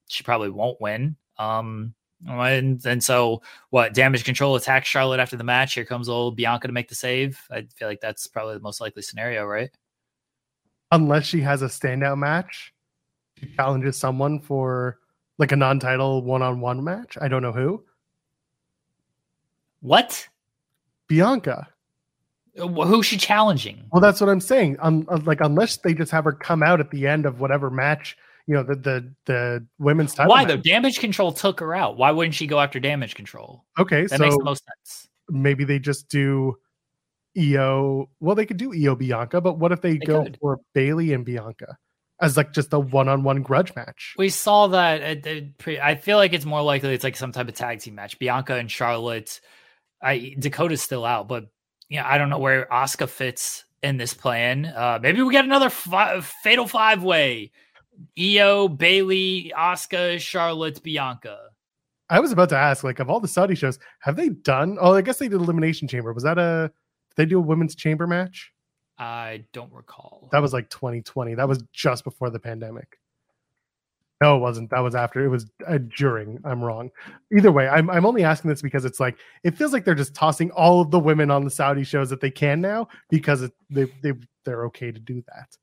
she 0.09 0.23
probably 0.23 0.51
won't 0.51 0.81
win. 0.81 1.17
Um, 1.39 1.95
and 2.27 2.85
and 2.87 3.03
so 3.03 3.43
what? 3.71 3.93
Damage 3.93 4.25
control 4.25 4.57
attacks 4.57 4.89
Charlotte 4.89 5.21
after 5.21 5.37
the 5.37 5.45
match. 5.45 5.75
Here 5.75 5.85
comes 5.85 6.09
old 6.09 6.37
Bianca 6.37 6.69
to 6.69 6.73
make 6.73 6.89
the 6.89 6.95
save. 6.95 7.41
I 7.51 7.67
feel 7.75 7.89
like 7.89 8.01
that's 8.01 8.27
probably 8.27 8.55
the 8.55 8.61
most 8.61 8.81
likely 8.81 9.03
scenario, 9.03 9.45
right? 9.45 9.71
unless 10.93 11.27
she 11.27 11.41
has 11.41 11.63
a 11.63 11.67
standout 11.67 12.19
match, 12.19 12.73
she 13.39 13.47
challenges 13.55 13.97
someone 13.97 14.41
for 14.41 14.99
like 15.39 15.53
a 15.53 15.57
non-title 15.57 16.23
one-on-one 16.23 16.83
match. 16.83 17.19
I 17.21 17.29
don't 17.29 17.43
know 17.43 17.53
who. 17.53 17.85
What? 19.81 20.29
Bianca. 21.09 21.69
Who's 22.59 23.07
she 23.07 23.17
challenging? 23.17 23.85
Well, 23.93 24.01
that's 24.01 24.21
what 24.21 24.31
I'm 24.31 24.41
saying. 24.41 24.77
Um, 24.81 25.07
uh, 25.11 25.19
like 25.25 25.41
unless 25.41 25.77
they 25.79 25.95
just 25.95 26.11
have 26.13 26.25
her 26.25 26.33
come 26.33 26.63
out 26.63 26.81
at 26.81 26.91
the 26.91 27.07
end 27.07 27.27
of 27.27 27.41
whatever 27.41 27.71
match, 27.71 28.17
you 28.47 28.55
know, 28.55 28.63
the 28.63 28.75
the 28.77 29.13
the 29.27 29.67
women's 29.79 30.15
title. 30.15 30.31
Why 30.31 30.45
match. 30.45 30.49
though? 30.49 30.57
Damage 30.63 30.99
control 31.01 31.33
took 31.33 31.61
her 31.61 31.75
out. 31.75 31.97
Why 31.97 32.11
wouldn't 32.13 32.35
she 32.35 32.47
go 32.47 32.59
after 32.61 32.81
damage 32.81 33.15
control? 33.15 33.65
Okay, 33.79 34.03
That 34.03 34.19
so 34.19 34.19
makes 34.19 34.37
the 34.37 34.45
most 34.45 34.65
sense. 34.65 35.09
maybe 35.29 35.65
they 35.65 35.79
just 35.79 36.09
do 36.09 36.57
Iyo. 37.37 38.07
Well, 38.21 38.35
they 38.35 38.47
could 38.47 38.57
do 38.57 38.71
Iyo 38.71 38.97
Bianca, 38.99 39.41
but 39.41 39.59
what 39.59 39.73
if 39.73 39.81
they, 39.83 39.93
They 39.99 40.07
go 40.07 40.23
could. 40.25 40.39
for 40.41 40.59
Bayley 40.75 41.13
and 41.13 41.25
Bianca 41.25 41.77
as 42.21 42.37
like 42.37 42.53
just 42.53 42.73
a 42.73 42.79
one-on-one 42.79 43.43
grudge 43.43 43.75
match? 43.75 44.15
We 44.17 44.31
saw 44.31 44.69
that. 44.69 45.03
At 45.03 45.23
the 45.23 45.51
pre- 45.59 45.81
I 45.81 45.97
feel 45.97 46.17
like 46.17 46.33
it's 46.33 46.47
more 46.47 46.63
likely 46.63 46.95
it's 46.95 47.05
like 47.05 47.17
some 47.17 47.33
type 47.33 47.49
of 47.49 47.55
tag 47.55 47.81
team 47.81 47.95
match. 47.97 48.19
Bianca 48.19 48.55
and 48.55 48.71
Charlotte. 48.71 49.41
I 50.03 50.35
Dakota's 50.39 50.83
still 50.83 51.05
out, 51.05 51.27
but 51.29 51.47
yeah, 51.89 52.07
I 52.09 52.19
don't 52.19 52.29
know 52.29 52.39
where 52.39 52.67
Asuka 52.67 53.09
fits 53.09 53.65
in 53.83 53.97
this 53.97 54.15
plan. 54.15 54.67
Uh, 54.67 54.99
maybe 55.01 55.23
we 55.23 55.33
get 55.33 55.45
another 55.45 55.71
fi- 55.71 56.21
fatal 56.21 56.67
five 56.67 57.03
way. 57.03 57.53
Io, 58.19 58.69
Bayley, 58.69 59.53
Asuka, 59.57 60.19
Charlotte, 60.19 60.83
Bianca. 60.83 61.39
I 62.09 62.21
was 62.21 62.31
about 62.31 62.49
to 62.51 62.57
ask, 62.57 62.85
like, 62.85 63.01
of 63.01 63.11
all 63.11 63.21
the 63.21 63.29
Saudi 63.29 63.55
shows, 63.55 63.79
have 64.01 64.17
they 64.17 64.29
done? 64.29 64.77
Oh, 64.81 64.95
I 64.95 65.03
guess 65.03 65.19
they 65.19 65.29
did 65.29 65.41
Elimination 65.41 65.89
Chamber. 65.89 66.13
Was 66.13 66.23
that 66.23 66.39
a? 66.39 66.71
Did 67.11 67.17
they 67.17 67.27
do 67.27 67.39
a 67.39 67.43
women's 67.43 67.75
chamber 67.75 68.07
match? 68.07 68.53
I 68.99 69.45
don't 69.53 69.73
recall. 69.73 70.29
That 70.33 70.43
was 70.43 70.53
like 70.53 70.71
2020. 70.71 71.35
That 71.35 71.49
was 71.49 71.63
just 71.73 72.05
before 72.05 72.31
the 72.31 72.39
pandemic. 72.39 72.99
No, 74.23 74.37
it 74.37 74.41
wasn't. 74.41 74.71
That 74.71 74.81
was 74.81 74.95
after. 74.95 75.25
It 75.25 75.29
was 75.29 75.51
uh, 75.67 75.79
during. 75.97 76.41
I'm 76.45 76.63
wrong. 76.63 76.91
Either 77.37 77.53
way, 77.53 77.69
I'm 77.69 77.91
I'm 77.91 78.07
only 78.07 78.25
asking 78.25 78.49
this 78.49 78.63
because 78.63 78.85
it's 78.85 78.99
like 78.99 79.19
it 79.45 79.57
feels 79.57 79.73
like 79.73 79.85
they're 79.85 79.95
just 79.95 80.15
tossing 80.15 80.51
all 80.53 80.81
of 80.81 80.91
the 80.91 80.99
women 80.99 81.31
on 81.31 81.45
the 81.45 81.51
Saudi 81.51 81.85
shows 81.85 82.09
that 82.11 82.21
they 82.21 82.31
can 82.31 82.61
now 82.61 82.89
because 83.11 83.43
it, 83.43 83.53
they 83.69 83.85
they 84.03 84.13
they're 84.45 84.65
okay 84.67 84.91
to 84.91 84.99
do 84.99 85.23
that. 85.35 85.57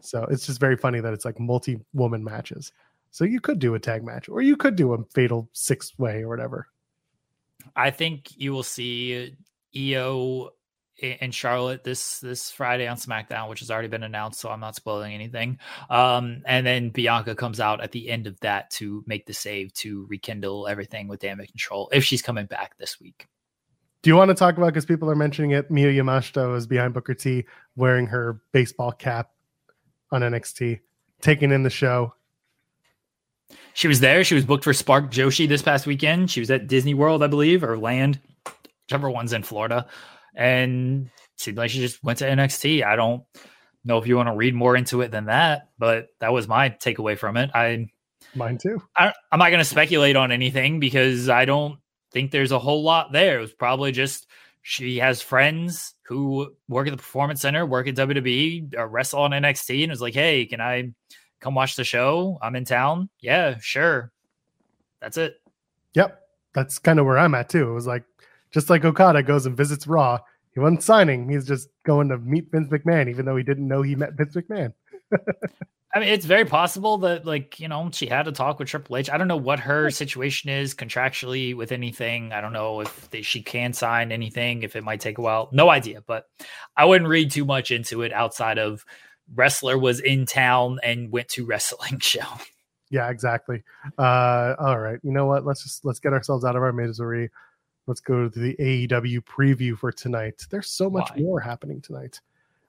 So 0.00 0.24
it's 0.24 0.46
just 0.46 0.58
very 0.58 0.76
funny 0.76 1.00
that 1.00 1.12
it's 1.12 1.24
like 1.24 1.38
multi 1.38 1.78
woman 1.92 2.24
matches. 2.24 2.72
So 3.12 3.24
you 3.24 3.40
could 3.40 3.58
do 3.58 3.74
a 3.74 3.78
tag 3.78 4.04
match, 4.04 4.28
or 4.28 4.42
you 4.42 4.56
could 4.56 4.74
do 4.74 4.94
a 4.94 5.04
fatal 5.14 5.48
six 5.52 5.96
way 5.98 6.22
or 6.22 6.28
whatever. 6.28 6.66
I 7.76 7.90
think 7.90 8.36
you 8.36 8.52
will 8.52 8.62
see 8.62 9.36
Io 9.76 10.50
and 11.02 11.34
Charlotte 11.34 11.84
this 11.84 12.20
this 12.20 12.50
Friday 12.50 12.86
on 12.86 12.96
SmackDown, 12.96 13.48
which 13.48 13.60
has 13.60 13.70
already 13.70 13.88
been 13.88 14.02
announced, 14.02 14.40
so 14.40 14.50
I'm 14.50 14.60
not 14.60 14.76
spoiling 14.76 15.14
anything. 15.14 15.58
Um, 15.88 16.42
and 16.46 16.66
then 16.66 16.90
Bianca 16.90 17.34
comes 17.34 17.60
out 17.60 17.80
at 17.80 17.92
the 17.92 18.10
end 18.10 18.26
of 18.26 18.38
that 18.40 18.70
to 18.72 19.04
make 19.06 19.26
the 19.26 19.32
save 19.32 19.72
to 19.74 20.06
rekindle 20.08 20.68
everything 20.68 21.08
with 21.08 21.20
damage 21.20 21.50
control 21.50 21.88
if 21.92 22.04
she's 22.04 22.22
coming 22.22 22.46
back 22.46 22.76
this 22.78 23.00
week. 23.00 23.26
Do 24.02 24.08
you 24.08 24.16
want 24.16 24.30
to 24.30 24.34
talk 24.34 24.56
about 24.56 24.68
because 24.68 24.86
people 24.86 25.10
are 25.10 25.16
mentioning 25.16 25.50
it? 25.50 25.70
Miyu 25.70 25.94
Yamashita 25.94 26.56
is 26.56 26.66
behind 26.66 26.94
Booker 26.94 27.14
T 27.14 27.44
wearing 27.76 28.06
her 28.06 28.40
baseball 28.52 28.92
cap 28.92 29.30
on 30.10 30.22
NXT, 30.22 30.80
taking 31.20 31.52
in 31.52 31.62
the 31.62 31.70
show. 31.70 32.14
She 33.74 33.88
was 33.88 34.00
there. 34.00 34.24
She 34.24 34.34
was 34.34 34.44
booked 34.44 34.64
for 34.64 34.72
Spark 34.72 35.10
Joshi 35.10 35.48
this 35.48 35.62
past 35.62 35.86
weekend. 35.86 36.30
She 36.30 36.40
was 36.40 36.50
at 36.50 36.66
Disney 36.66 36.94
World, 36.94 37.22
I 37.22 37.26
believe, 37.26 37.62
or 37.62 37.78
Land, 37.78 38.20
whichever 38.86 39.10
one's 39.10 39.32
in 39.32 39.42
Florida. 39.42 39.86
And 40.34 41.10
seemed 41.36 41.58
like 41.58 41.70
she 41.70 41.80
just 41.80 42.02
went 42.02 42.18
to 42.20 42.26
NXT. 42.26 42.84
I 42.84 42.96
don't 42.96 43.24
know 43.84 43.98
if 43.98 44.06
you 44.06 44.16
want 44.16 44.28
to 44.28 44.36
read 44.36 44.54
more 44.54 44.76
into 44.76 45.00
it 45.00 45.10
than 45.10 45.26
that, 45.26 45.68
but 45.78 46.08
that 46.20 46.32
was 46.32 46.46
my 46.46 46.70
takeaway 46.70 47.18
from 47.18 47.36
it. 47.36 47.50
I, 47.54 47.88
Mine 48.34 48.58
too. 48.58 48.82
I 48.96 49.12
I'm 49.32 49.38
not 49.38 49.50
going 49.50 49.60
to 49.60 49.64
speculate 49.64 50.16
on 50.16 50.30
anything 50.30 50.78
because 50.78 51.28
I 51.28 51.44
don't 51.44 51.78
think 52.12 52.30
there's 52.30 52.52
a 52.52 52.58
whole 52.58 52.82
lot 52.82 53.12
there. 53.12 53.38
It 53.38 53.42
was 53.42 53.52
probably 53.52 53.92
just 53.92 54.26
she 54.62 54.98
has 54.98 55.22
friends 55.22 55.94
who 56.04 56.54
work 56.68 56.86
at 56.86 56.90
the 56.90 56.96
Performance 56.96 57.40
Center, 57.40 57.64
work 57.64 57.88
at 57.88 57.94
WWE, 57.94 58.74
or 58.74 58.80
uh, 58.80 58.86
wrestle 58.86 59.22
on 59.22 59.30
NXT, 59.30 59.82
and 59.82 59.90
was 59.90 60.02
like, 60.02 60.14
"Hey, 60.14 60.46
can 60.46 60.60
I 60.60 60.92
come 61.40 61.54
watch 61.54 61.76
the 61.76 61.84
show? 61.84 62.38
I'm 62.42 62.56
in 62.56 62.64
town." 62.64 63.08
Yeah, 63.20 63.56
sure. 63.60 64.12
That's 65.00 65.16
it. 65.16 65.34
Yep. 65.94 66.20
That's 66.52 66.78
kind 66.78 66.98
of 66.98 67.06
where 67.06 67.18
I'm 67.18 67.34
at 67.34 67.48
too. 67.48 67.70
It 67.70 67.74
was 67.74 67.86
like 67.86 68.04
just 68.52 68.70
like 68.70 68.84
Okada 68.84 69.22
goes 69.22 69.46
and 69.46 69.56
visits 69.56 69.86
Raw. 69.86 70.18
He 70.52 70.60
wasn't 70.60 70.82
signing. 70.82 71.28
He's 71.28 71.46
just 71.46 71.68
going 71.84 72.08
to 72.08 72.18
meet 72.18 72.50
Vince 72.50 72.68
McMahon, 72.68 73.08
even 73.08 73.24
though 73.24 73.36
he 73.36 73.44
didn't 73.44 73.68
know 73.68 73.82
he 73.82 73.94
met 73.94 74.14
Vince 74.14 74.34
McMahon. 74.34 74.72
I 75.92 75.98
mean, 75.98 76.08
it's 76.08 76.24
very 76.24 76.44
possible 76.44 76.98
that, 76.98 77.26
like, 77.26 77.58
you 77.58 77.66
know, 77.66 77.90
she 77.92 78.06
had 78.06 78.28
a 78.28 78.32
talk 78.32 78.60
with 78.60 78.68
Triple 78.68 78.96
H. 78.96 79.10
I 79.10 79.18
don't 79.18 79.26
know 79.26 79.36
what 79.36 79.58
her 79.60 79.90
situation 79.90 80.48
is 80.48 80.72
contractually 80.72 81.56
with 81.56 81.72
anything. 81.72 82.32
I 82.32 82.40
don't 82.40 82.52
know 82.52 82.80
if 82.80 83.10
they, 83.10 83.22
she 83.22 83.42
can 83.42 83.72
sign 83.72 84.12
anything, 84.12 84.62
if 84.62 84.76
it 84.76 84.84
might 84.84 85.00
take 85.00 85.18
a 85.18 85.20
while. 85.20 85.48
No 85.52 85.68
idea, 85.68 86.02
but 86.06 86.26
I 86.76 86.84
wouldn't 86.84 87.10
read 87.10 87.32
too 87.32 87.44
much 87.44 87.72
into 87.72 88.02
it 88.02 88.12
outside 88.12 88.58
of 88.58 88.84
wrestler 89.34 89.76
was 89.78 89.98
in 90.00 90.26
town 90.26 90.78
and 90.84 91.10
went 91.10 91.28
to 91.30 91.46
wrestling 91.46 91.98
show. 91.98 92.26
Yeah, 92.90 93.08
exactly. 93.10 93.62
Uh, 93.98 94.54
all 94.58 94.78
right. 94.78 94.98
You 95.02 95.12
know 95.12 95.26
what? 95.26 95.44
Let's 95.44 95.62
just 95.62 95.84
let's 95.84 96.00
get 96.00 96.12
ourselves 96.12 96.44
out 96.44 96.56
of 96.56 96.62
our 96.62 96.72
misery. 96.72 97.30
Let's 97.86 98.00
go 98.00 98.28
to 98.28 98.38
the 98.38 98.54
AEW 98.56 99.20
preview 99.22 99.76
for 99.76 99.90
tonight. 99.90 100.46
There's 100.50 100.68
so 100.68 100.88
much 100.90 101.10
Why? 101.10 101.22
more 101.22 101.40
happening 101.40 101.80
tonight. 101.80 102.20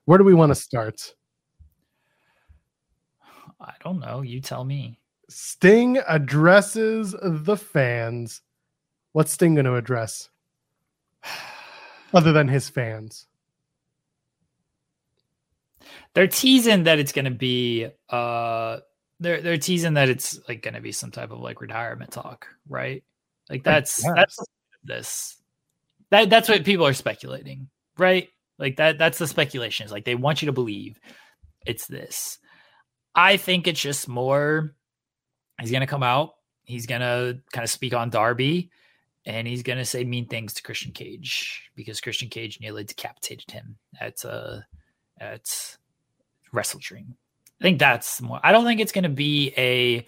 Where 0.04 0.18
do 0.18 0.24
we 0.24 0.34
want 0.34 0.50
to 0.50 0.54
start? 0.54 1.14
I 3.60 3.74
don't 3.84 4.00
know. 4.00 4.22
You 4.22 4.40
tell 4.40 4.64
me. 4.64 4.98
Sting 5.28 5.98
addresses 6.08 7.14
the 7.22 7.56
fans. 7.56 8.42
What's 9.12 9.32
Sting 9.32 9.54
going 9.54 9.66
to 9.66 9.76
address? 9.76 10.28
Other 12.14 12.32
than 12.32 12.48
his 12.48 12.68
fans. 12.68 13.26
They're 16.14 16.26
teasing 16.26 16.84
that 16.84 16.98
it's 16.98 17.12
going 17.12 17.24
to 17.24 17.30
be, 17.30 17.88
uh, 18.10 18.78
they're 19.20 19.40
they're 19.40 19.56
teasing 19.56 19.94
that 19.94 20.08
it's 20.08 20.38
like 20.48 20.62
going 20.62 20.74
to 20.74 20.80
be 20.80 20.92
some 20.92 21.10
type 21.10 21.30
of 21.30 21.40
like 21.40 21.60
retirement 21.60 22.10
talk, 22.10 22.48
right? 22.68 23.02
Like 23.48 23.62
that's 23.62 24.02
that's 24.14 24.38
this 24.84 25.36
that 26.10 26.30
that's 26.30 26.48
what 26.48 26.64
people 26.64 26.86
are 26.86 26.92
speculating, 26.92 27.68
right? 27.98 28.28
Like 28.58 28.76
that 28.76 28.98
that's 28.98 29.18
the 29.18 29.26
speculation. 29.26 29.86
Is 29.86 29.92
like 29.92 30.04
they 30.04 30.14
want 30.14 30.42
you 30.42 30.46
to 30.46 30.52
believe 30.52 30.98
it's 31.66 31.86
this. 31.86 32.38
I 33.14 33.36
think 33.36 33.66
it's 33.66 33.80
just 33.80 34.08
more. 34.08 34.74
He's 35.60 35.72
gonna 35.72 35.86
come 35.86 36.02
out. 36.02 36.34
He's 36.64 36.86
gonna 36.86 37.40
kind 37.52 37.64
of 37.64 37.70
speak 37.70 37.94
on 37.94 38.10
Darby, 38.10 38.70
and 39.24 39.46
he's 39.46 39.62
gonna 39.62 39.84
say 39.84 40.04
mean 40.04 40.26
things 40.26 40.54
to 40.54 40.62
Christian 40.62 40.92
Cage 40.92 41.70
because 41.74 42.00
Christian 42.00 42.28
Cage 42.28 42.58
nearly 42.60 42.84
decapitated 42.84 43.50
him 43.50 43.76
at 44.00 44.24
uh 44.24 44.60
at 45.18 45.76
Wrestle 46.52 46.80
Dream. 46.82 47.16
I 47.60 47.64
think 47.64 47.78
that's 47.78 48.20
more. 48.20 48.40
I 48.42 48.52
don't 48.52 48.64
think 48.64 48.80
it's 48.80 48.92
gonna 48.92 49.08
be 49.08 49.52
a 49.56 50.06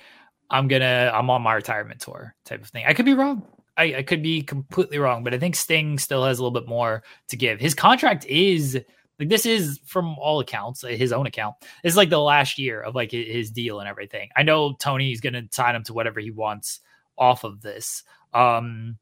I'm 0.50 0.68
gonna 0.68 1.10
I'm 1.14 1.30
on 1.30 1.42
my 1.42 1.54
retirement 1.54 2.00
tour 2.00 2.34
type 2.44 2.62
of 2.62 2.68
thing. 2.68 2.84
I 2.86 2.94
could 2.94 3.06
be 3.06 3.14
wrong. 3.14 3.46
I, 3.76 3.96
I 3.96 4.02
could 4.02 4.22
be 4.22 4.42
completely 4.42 4.98
wrong, 4.98 5.24
but 5.24 5.34
I 5.34 5.38
think 5.38 5.56
Sting 5.56 5.98
still 5.98 6.24
has 6.24 6.38
a 6.38 6.42
little 6.42 6.58
bit 6.58 6.68
more 6.68 7.02
to 7.28 7.36
give. 7.36 7.60
His 7.60 7.74
contract 7.74 8.24
is 8.26 8.78
like 9.18 9.28
this 9.28 9.46
is 9.46 9.80
from 9.84 10.16
all 10.18 10.40
accounts, 10.40 10.82
uh, 10.82 10.88
his 10.88 11.12
own 11.12 11.26
account. 11.26 11.56
This 11.82 11.92
is 11.92 11.96
like 11.96 12.10
the 12.10 12.20
last 12.20 12.58
year 12.58 12.80
of 12.80 12.94
like 12.94 13.12
his 13.12 13.50
deal 13.50 13.80
and 13.80 13.88
everything. 13.88 14.28
I 14.36 14.42
know 14.42 14.74
Tony's 14.74 15.20
gonna 15.20 15.44
sign 15.50 15.76
him 15.76 15.84
to 15.84 15.92
whatever 15.92 16.20
he 16.20 16.30
wants 16.30 16.80
off 17.16 17.44
of 17.44 17.60
this. 17.62 18.02
Um 18.32 18.98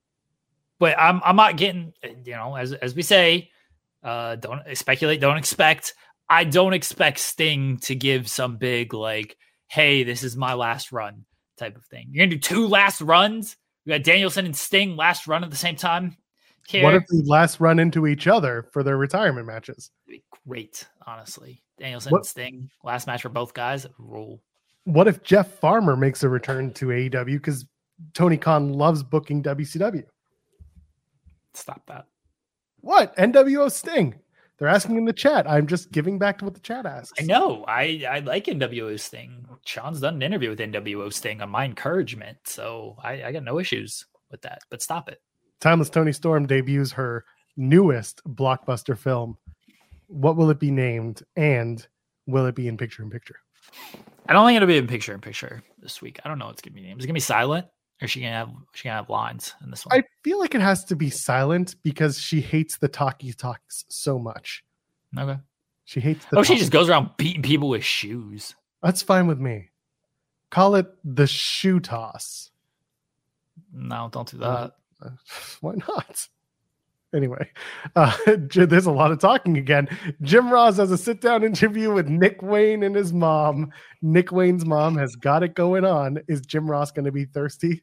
but 0.78 0.98
I'm 0.98 1.20
I'm 1.24 1.36
not 1.36 1.56
getting 1.56 1.92
you 2.02 2.32
know, 2.32 2.56
as 2.56 2.72
as 2.72 2.94
we 2.94 3.02
say, 3.02 3.50
uh 4.02 4.36
don't 4.36 4.60
speculate, 4.74 5.20
don't 5.20 5.38
expect. 5.38 5.94
I 6.28 6.44
don't 6.44 6.74
expect 6.74 7.18
Sting 7.18 7.78
to 7.78 7.94
give 7.94 8.28
some 8.28 8.56
big 8.56 8.94
like, 8.94 9.36
hey, 9.68 10.02
this 10.02 10.22
is 10.22 10.36
my 10.36 10.54
last 10.54 10.92
run 10.92 11.24
type 11.56 11.76
of 11.76 11.84
thing. 11.86 12.08
You're 12.10 12.26
gonna 12.26 12.36
do 12.36 12.40
two 12.40 12.68
last 12.68 13.00
runs. 13.00 13.56
We 13.84 13.90
got 13.90 14.04
Danielson 14.04 14.46
and 14.46 14.56
Sting 14.56 14.96
last 14.96 15.26
run 15.26 15.44
at 15.44 15.50
the 15.50 15.56
same 15.56 15.76
time. 15.76 16.16
Care? 16.68 16.84
What 16.84 16.94
if 16.94 17.02
they 17.08 17.22
last 17.24 17.60
run 17.60 17.78
into 17.80 18.06
each 18.06 18.28
other 18.28 18.68
for 18.72 18.82
their 18.82 18.96
retirement 18.96 19.46
matches? 19.46 19.90
Be 20.06 20.22
great, 20.46 20.86
honestly. 21.06 21.62
Danielson 21.78 22.12
What- 22.12 22.18
and 22.18 22.26
Sting, 22.26 22.70
last 22.84 23.06
match 23.06 23.22
for 23.22 23.28
both 23.28 23.52
guys, 23.54 23.86
rule. 23.98 24.40
What 24.84 25.08
if 25.08 25.22
Jeff 25.22 25.48
Farmer 25.58 25.96
makes 25.96 26.22
a 26.22 26.28
return 26.28 26.72
to 26.74 26.86
AEW 26.86 27.38
because 27.38 27.66
Tony 28.14 28.36
Khan 28.36 28.72
loves 28.72 29.02
booking 29.02 29.42
WCW? 29.42 30.04
Stop 31.54 31.84
that. 31.86 32.06
What? 32.80 33.14
NWO 33.16 33.70
Sting. 33.70 34.14
They're 34.62 34.70
asking 34.70 34.96
in 34.96 35.06
the 35.06 35.12
chat. 35.12 35.50
I'm 35.50 35.66
just 35.66 35.90
giving 35.90 36.20
back 36.20 36.38
to 36.38 36.44
what 36.44 36.54
the 36.54 36.60
chat 36.60 36.86
asks. 36.86 37.20
I 37.20 37.24
know. 37.24 37.64
I 37.66 38.04
I 38.08 38.20
like 38.20 38.44
NWO 38.44 38.96
Sting. 39.00 39.44
Sean's 39.64 40.00
done 40.00 40.14
an 40.14 40.22
interview 40.22 40.50
with 40.50 40.60
NWO 40.60 41.12
Sting 41.12 41.42
on 41.42 41.50
my 41.50 41.64
encouragement, 41.64 42.38
so 42.44 42.94
I, 43.02 43.24
I 43.24 43.32
got 43.32 43.42
no 43.42 43.58
issues 43.58 44.06
with 44.30 44.40
that. 44.42 44.60
But 44.70 44.80
stop 44.80 45.08
it. 45.08 45.20
Timeless 45.60 45.90
Toni 45.90 46.12
Storm 46.12 46.46
debuts 46.46 46.92
her 46.92 47.24
newest 47.56 48.22
blockbuster 48.24 48.96
film. 48.96 49.36
What 50.06 50.36
will 50.36 50.48
it 50.50 50.60
be 50.60 50.70
named? 50.70 51.24
And 51.34 51.84
will 52.28 52.46
it 52.46 52.54
be 52.54 52.68
in 52.68 52.76
picture 52.76 53.02
in 53.02 53.10
picture? 53.10 53.40
I 54.28 54.32
don't 54.32 54.46
think 54.46 54.54
it'll 54.54 54.68
be 54.68 54.78
in 54.78 54.86
picture 54.86 55.12
in 55.12 55.20
picture 55.20 55.64
this 55.80 56.00
week. 56.00 56.20
I 56.24 56.28
don't 56.28 56.38
know 56.38 56.46
what's 56.46 56.62
gonna 56.62 56.76
be 56.76 56.82
named. 56.82 57.00
Is 57.00 57.04
it 57.04 57.08
gonna 57.08 57.14
be 57.14 57.18
silent? 57.20 57.66
Or 58.00 58.04
is 58.06 58.10
she 58.10 58.20
gonna 58.20 58.32
have 58.32 58.50
she 58.72 58.88
gonna 58.88 58.96
have 58.96 59.10
lines 59.10 59.54
in 59.62 59.70
this 59.70 59.86
one? 59.86 59.98
I 59.98 60.04
feel 60.22 60.38
like 60.38 60.54
it 60.54 60.60
has 60.60 60.84
to 60.86 60.96
be 60.96 61.10
silent 61.10 61.76
because 61.82 62.18
she 62.18 62.40
hates 62.40 62.78
the 62.78 62.88
talkie 62.88 63.32
talks 63.32 63.84
so 63.88 64.18
much. 64.18 64.64
okay. 65.16 65.38
She 65.84 66.00
hates 66.00 66.24
the 66.26 66.38
Oh, 66.38 66.42
she 66.42 66.56
just 66.56 66.72
goes 66.72 66.88
around 66.88 67.10
beating 67.16 67.42
people 67.42 67.68
with 67.68 67.84
shoes. 67.84 68.54
That's 68.82 69.02
fine 69.02 69.26
with 69.26 69.38
me. 69.38 69.70
Call 70.50 70.74
it 70.74 70.86
the 71.04 71.26
shoe 71.26 71.80
toss. 71.80 72.50
No, 73.72 74.08
don't 74.12 74.30
do 74.30 74.38
that. 74.38 74.72
Why 75.60 75.74
not? 75.88 76.28
Anyway, 77.14 77.50
uh, 77.94 78.16
there's 78.46 78.86
a 78.86 78.92
lot 78.92 79.12
of 79.12 79.18
talking 79.18 79.58
again. 79.58 79.88
Jim 80.22 80.50
Ross 80.50 80.76
has 80.78 80.90
a 80.90 80.98
sit 80.98 81.20
down 81.20 81.44
interview 81.44 81.92
with 81.92 82.08
Nick 82.08 82.40
Wayne 82.42 82.82
and 82.82 82.94
his 82.94 83.12
mom. 83.12 83.70
Nick 84.00 84.32
Wayne's 84.32 84.64
mom 84.64 84.96
has 84.96 85.14
got 85.16 85.42
it 85.42 85.54
going 85.54 85.84
on. 85.84 86.20
Is 86.28 86.40
Jim 86.40 86.70
Ross 86.70 86.90
going 86.90 87.04
to 87.04 87.12
be 87.12 87.26
thirsty? 87.26 87.82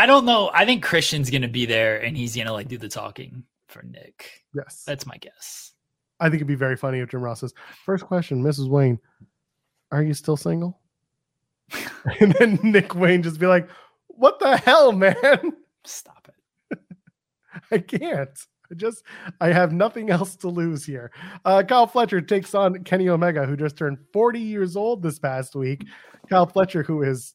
I 0.00 0.06
don't 0.06 0.24
know. 0.24 0.50
I 0.54 0.64
think 0.64 0.82
Christian's 0.82 1.28
gonna 1.28 1.46
be 1.46 1.66
there 1.66 1.98
and 1.98 2.16
he's 2.16 2.34
gonna 2.34 2.54
like 2.54 2.68
do 2.68 2.78
the 2.78 2.88
talking 2.88 3.44
for 3.68 3.82
Nick. 3.82 4.30
Yes. 4.54 4.82
That's 4.86 5.04
my 5.04 5.18
guess. 5.18 5.72
I 6.18 6.24
think 6.24 6.36
it'd 6.36 6.46
be 6.46 6.54
very 6.54 6.76
funny 6.76 7.00
if 7.00 7.10
Jim 7.10 7.20
Ross 7.20 7.40
says, 7.40 7.52
First 7.84 8.04
question, 8.06 8.42
Mrs. 8.42 8.68
Wayne, 8.68 8.98
are 9.92 10.02
you 10.02 10.14
still 10.14 10.38
single? 10.38 10.80
and 12.20 12.32
then 12.38 12.58
Nick 12.62 12.94
Wayne 12.94 13.22
just 13.22 13.38
be 13.38 13.46
like, 13.46 13.68
What 14.06 14.38
the 14.38 14.56
hell, 14.56 14.92
man? 14.92 15.16
Stop 15.84 16.28
it. 16.70 16.78
I 17.72 17.78
can't. 17.78 18.38
I 18.70 18.74
just 18.76 19.02
I 19.40 19.48
have 19.52 19.72
nothing 19.72 20.10
else 20.10 20.36
to 20.36 20.48
lose 20.48 20.84
here. 20.84 21.10
Uh, 21.44 21.62
Kyle 21.66 21.86
Fletcher 21.86 22.20
takes 22.20 22.54
on 22.54 22.84
Kenny 22.84 23.08
Omega, 23.08 23.44
who 23.46 23.56
just 23.56 23.76
turned 23.76 23.98
40 24.12 24.38
years 24.40 24.76
old 24.76 25.02
this 25.02 25.18
past 25.18 25.54
week. 25.56 25.84
Kyle 26.28 26.46
Fletcher, 26.46 26.82
who 26.84 27.02
is 27.02 27.34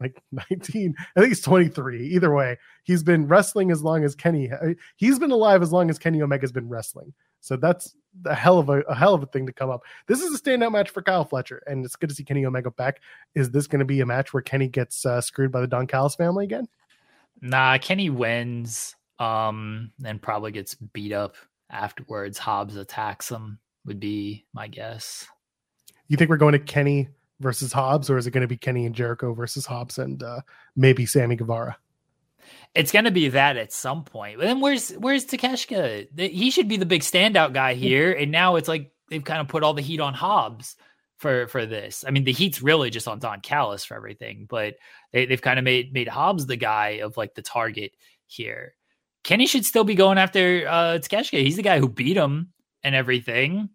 like 0.00 0.22
19, 0.50 0.94
I 1.16 1.20
think 1.20 1.28
he's 1.28 1.42
23. 1.42 2.06
Either 2.08 2.34
way, 2.34 2.56
he's 2.84 3.02
been 3.02 3.26
wrestling 3.28 3.70
as 3.70 3.82
long 3.82 4.04
as 4.04 4.14
Kenny. 4.14 4.50
uh, 4.50 4.74
He's 4.96 5.18
been 5.18 5.30
alive 5.30 5.62
as 5.62 5.72
long 5.72 5.90
as 5.90 5.98
Kenny 5.98 6.22
Omega's 6.22 6.52
been 6.52 6.68
wrestling. 6.68 7.12
So 7.40 7.56
that's 7.56 7.94
a 8.24 8.34
hell 8.34 8.58
of 8.58 8.68
a, 8.70 8.80
a 8.82 8.94
hell 8.94 9.14
of 9.14 9.22
a 9.22 9.26
thing 9.26 9.46
to 9.46 9.52
come 9.52 9.70
up. 9.70 9.82
This 10.08 10.20
is 10.20 10.34
a 10.34 10.42
standout 10.42 10.72
match 10.72 10.90
for 10.90 11.02
Kyle 11.02 11.24
Fletcher, 11.24 11.62
and 11.66 11.84
it's 11.84 11.96
good 11.96 12.08
to 12.08 12.14
see 12.14 12.24
Kenny 12.24 12.44
Omega 12.44 12.70
back. 12.70 13.00
Is 13.34 13.50
this 13.50 13.66
going 13.66 13.78
to 13.80 13.84
be 13.84 14.00
a 14.00 14.06
match 14.06 14.32
where 14.32 14.42
Kenny 14.42 14.68
gets 14.68 15.04
uh, 15.06 15.20
screwed 15.20 15.52
by 15.52 15.60
the 15.60 15.66
Don 15.66 15.86
Callis 15.86 16.14
family 16.14 16.44
again? 16.44 16.66
Nah, 17.40 17.78
Kenny 17.78 18.10
wins, 18.10 18.94
um, 19.18 19.92
and 20.04 20.20
probably 20.20 20.52
gets 20.52 20.74
beat 20.74 21.12
up 21.12 21.36
afterwards. 21.70 22.38
Hobbs 22.38 22.76
attacks 22.76 23.30
him, 23.30 23.58
would 23.84 24.00
be 24.00 24.46
my 24.52 24.68
guess. 24.68 25.26
You 26.08 26.16
think 26.16 26.30
we're 26.30 26.36
going 26.36 26.52
to 26.52 26.58
Kenny 26.58 27.08
versus 27.40 27.72
Hobbs, 27.72 28.08
or 28.10 28.16
is 28.16 28.26
it 28.26 28.30
going 28.30 28.42
to 28.42 28.48
be 28.48 28.56
Kenny 28.56 28.86
and 28.86 28.94
Jericho 28.94 29.34
versus 29.34 29.66
Hobbs 29.66 29.98
and 29.98 30.22
uh, 30.22 30.40
maybe 30.76 31.06
Sammy 31.06 31.36
Guevara? 31.36 31.76
It's 32.74 32.92
gonna 32.92 33.10
be 33.10 33.30
that 33.30 33.56
at 33.56 33.72
some 33.72 34.04
point. 34.04 34.38
But 34.38 34.44
then 34.44 34.60
where's 34.60 34.92
where's 34.92 35.26
Takeshita? 35.26 36.18
He 36.30 36.50
should 36.50 36.68
be 36.68 36.76
the 36.76 36.86
big 36.86 37.02
standout 37.02 37.52
guy 37.52 37.74
here, 37.74 38.12
and 38.12 38.30
now 38.30 38.54
it's 38.54 38.68
like 38.68 38.92
they've 39.10 39.24
kind 39.24 39.40
of 39.40 39.48
put 39.48 39.62
all 39.62 39.74
the 39.74 39.82
heat 39.82 40.00
on 40.00 40.14
Hobbs 40.14 40.76
for 41.18 41.46
for 41.48 41.66
this. 41.66 42.04
I 42.06 42.10
mean, 42.10 42.24
the 42.24 42.32
heat's 42.32 42.62
really 42.62 42.90
just 42.90 43.08
on 43.08 43.18
Don 43.18 43.40
Callis 43.40 43.84
for 43.84 43.94
everything, 43.94 44.46
but 44.48 44.74
they, 45.12 45.26
they've 45.26 45.40
kind 45.40 45.58
of 45.58 45.64
made 45.64 45.92
made 45.92 46.08
Hobbs 46.08 46.46
the 46.46 46.56
guy 46.56 47.00
of 47.02 47.16
like 47.16 47.34
the 47.34 47.42
target 47.42 47.92
here. 48.26 48.74
Kenny 49.24 49.46
should 49.46 49.64
still 49.64 49.84
be 49.84 49.94
going 49.94 50.18
after 50.18 50.66
uh 50.68 50.98
Takeshita. 50.98 51.42
He's 51.42 51.56
the 51.56 51.62
guy 51.62 51.78
who 51.78 51.88
beat 51.88 52.16
him 52.16 52.52
and 52.82 52.94
everything. 52.94 53.70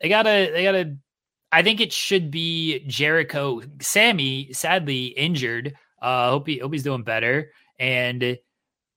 They 0.00 0.08
gotta 0.08 0.50
they 0.52 0.62
gotta. 0.64 0.96
I 1.50 1.62
think 1.62 1.80
it 1.80 1.92
should 1.92 2.30
be 2.30 2.84
Jericho. 2.86 3.60
Sammy, 3.80 4.52
sadly 4.52 5.06
injured. 5.06 5.74
Uh, 6.00 6.30
hope 6.30 6.46
he 6.46 6.58
hope 6.58 6.72
he's 6.72 6.82
doing 6.82 7.02
better. 7.02 7.52
And 7.78 8.38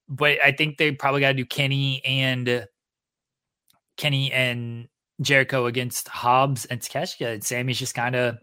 but 0.08 0.38
I 0.42 0.52
think 0.52 0.78
they 0.78 0.92
probably 0.92 1.20
got 1.20 1.28
to 1.28 1.34
do 1.34 1.44
Kenny 1.44 2.04
and 2.04 2.66
Kenny 3.96 4.32
and 4.32 4.88
Jericho 5.20 5.66
against 5.66 6.08
Hobbs 6.08 6.64
and 6.66 6.80
Takeshita. 6.80 7.34
And 7.34 7.44
Sammy's 7.44 7.78
just 7.78 7.94
kind 7.94 8.14
of 8.14 8.38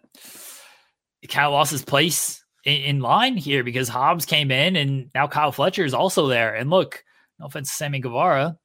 of 1.23 1.51
lost 1.51 1.71
his 1.71 1.83
place 1.83 2.43
in, 2.65 2.81
in 2.81 2.99
line 2.99 3.37
here 3.37 3.63
because 3.63 3.87
Hobbs 3.87 4.25
came 4.25 4.51
in 4.51 4.75
and 4.75 5.09
now 5.13 5.27
Kyle 5.27 5.51
Fletcher 5.51 5.85
is 5.85 5.93
also 5.93 6.27
there. 6.27 6.53
And 6.55 6.69
look, 6.69 7.03
no 7.39 7.47
offense 7.47 7.69
to 7.69 7.75
Sammy 7.75 7.99
Guevara, 7.99 8.57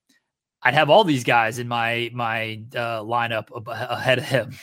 I'd 0.63 0.75
have 0.75 0.91
all 0.91 1.05
these 1.05 1.25
guys 1.25 1.59
in 1.59 1.69
my 1.69 2.11
my 2.13 2.63
uh, 2.75 3.01
lineup 3.03 3.49
ab- 3.57 3.91
ahead 3.91 4.19
of 4.19 4.25
him. 4.25 4.57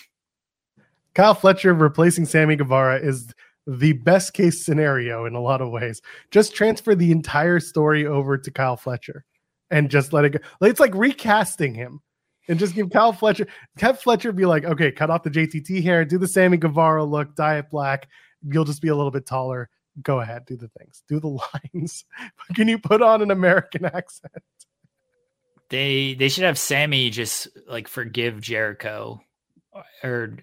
Kyle 1.13 1.33
Fletcher 1.33 1.73
replacing 1.73 2.25
Sammy 2.25 2.57
Guevara 2.57 2.99
is 2.99 3.33
the 3.65 3.93
best 3.93 4.33
case 4.33 4.63
scenario 4.63 5.25
in 5.25 5.33
a 5.33 5.41
lot 5.41 5.61
of 5.61 5.71
ways. 5.71 6.01
Just 6.29 6.53
transfer 6.55 6.93
the 6.93 7.11
entire 7.11 7.59
story 7.59 8.05
over 8.05 8.37
to 8.37 8.51
Kyle 8.51 8.77
Fletcher 8.77 9.23
and 9.71 9.89
just 9.89 10.13
let 10.13 10.25
it 10.25 10.31
go. 10.31 10.39
It's 10.61 10.79
like 10.79 10.93
recasting 10.93 11.73
him 11.73 12.01
and 12.47 12.59
just 12.59 12.75
give 12.75 12.89
Kyle 12.89 13.13
Fletcher, 13.13 13.47
have 13.77 13.99
Fletcher 13.99 14.31
be 14.31 14.45
like, 14.45 14.65
okay, 14.65 14.91
cut 14.91 15.09
off 15.09 15.23
the 15.23 15.29
JTT 15.29 15.83
hair, 15.83 16.05
do 16.05 16.17
the 16.17 16.27
Sammy 16.27 16.57
Guevara 16.57 17.03
look, 17.03 17.35
dye 17.35 17.57
it 17.57 17.69
black. 17.69 18.07
You'll 18.43 18.65
just 18.65 18.81
be 18.81 18.89
a 18.89 18.95
little 18.95 19.11
bit 19.11 19.25
taller. 19.25 19.69
Go 20.01 20.19
ahead, 20.19 20.45
do 20.45 20.57
the 20.57 20.69
things, 20.79 21.03
do 21.07 21.19
the 21.19 21.27
lines. 21.73 22.05
Can 22.53 22.67
you 22.67 22.77
put 22.77 23.01
on 23.01 23.21
an 23.21 23.31
American 23.31 23.85
accent? 23.85 24.33
They 25.69 26.13
they 26.13 26.29
should 26.29 26.43
have 26.43 26.59
Sammy 26.59 27.09
just 27.09 27.47
like 27.67 27.87
forgive 27.87 28.39
Jericho, 28.39 29.21
or 30.03 30.37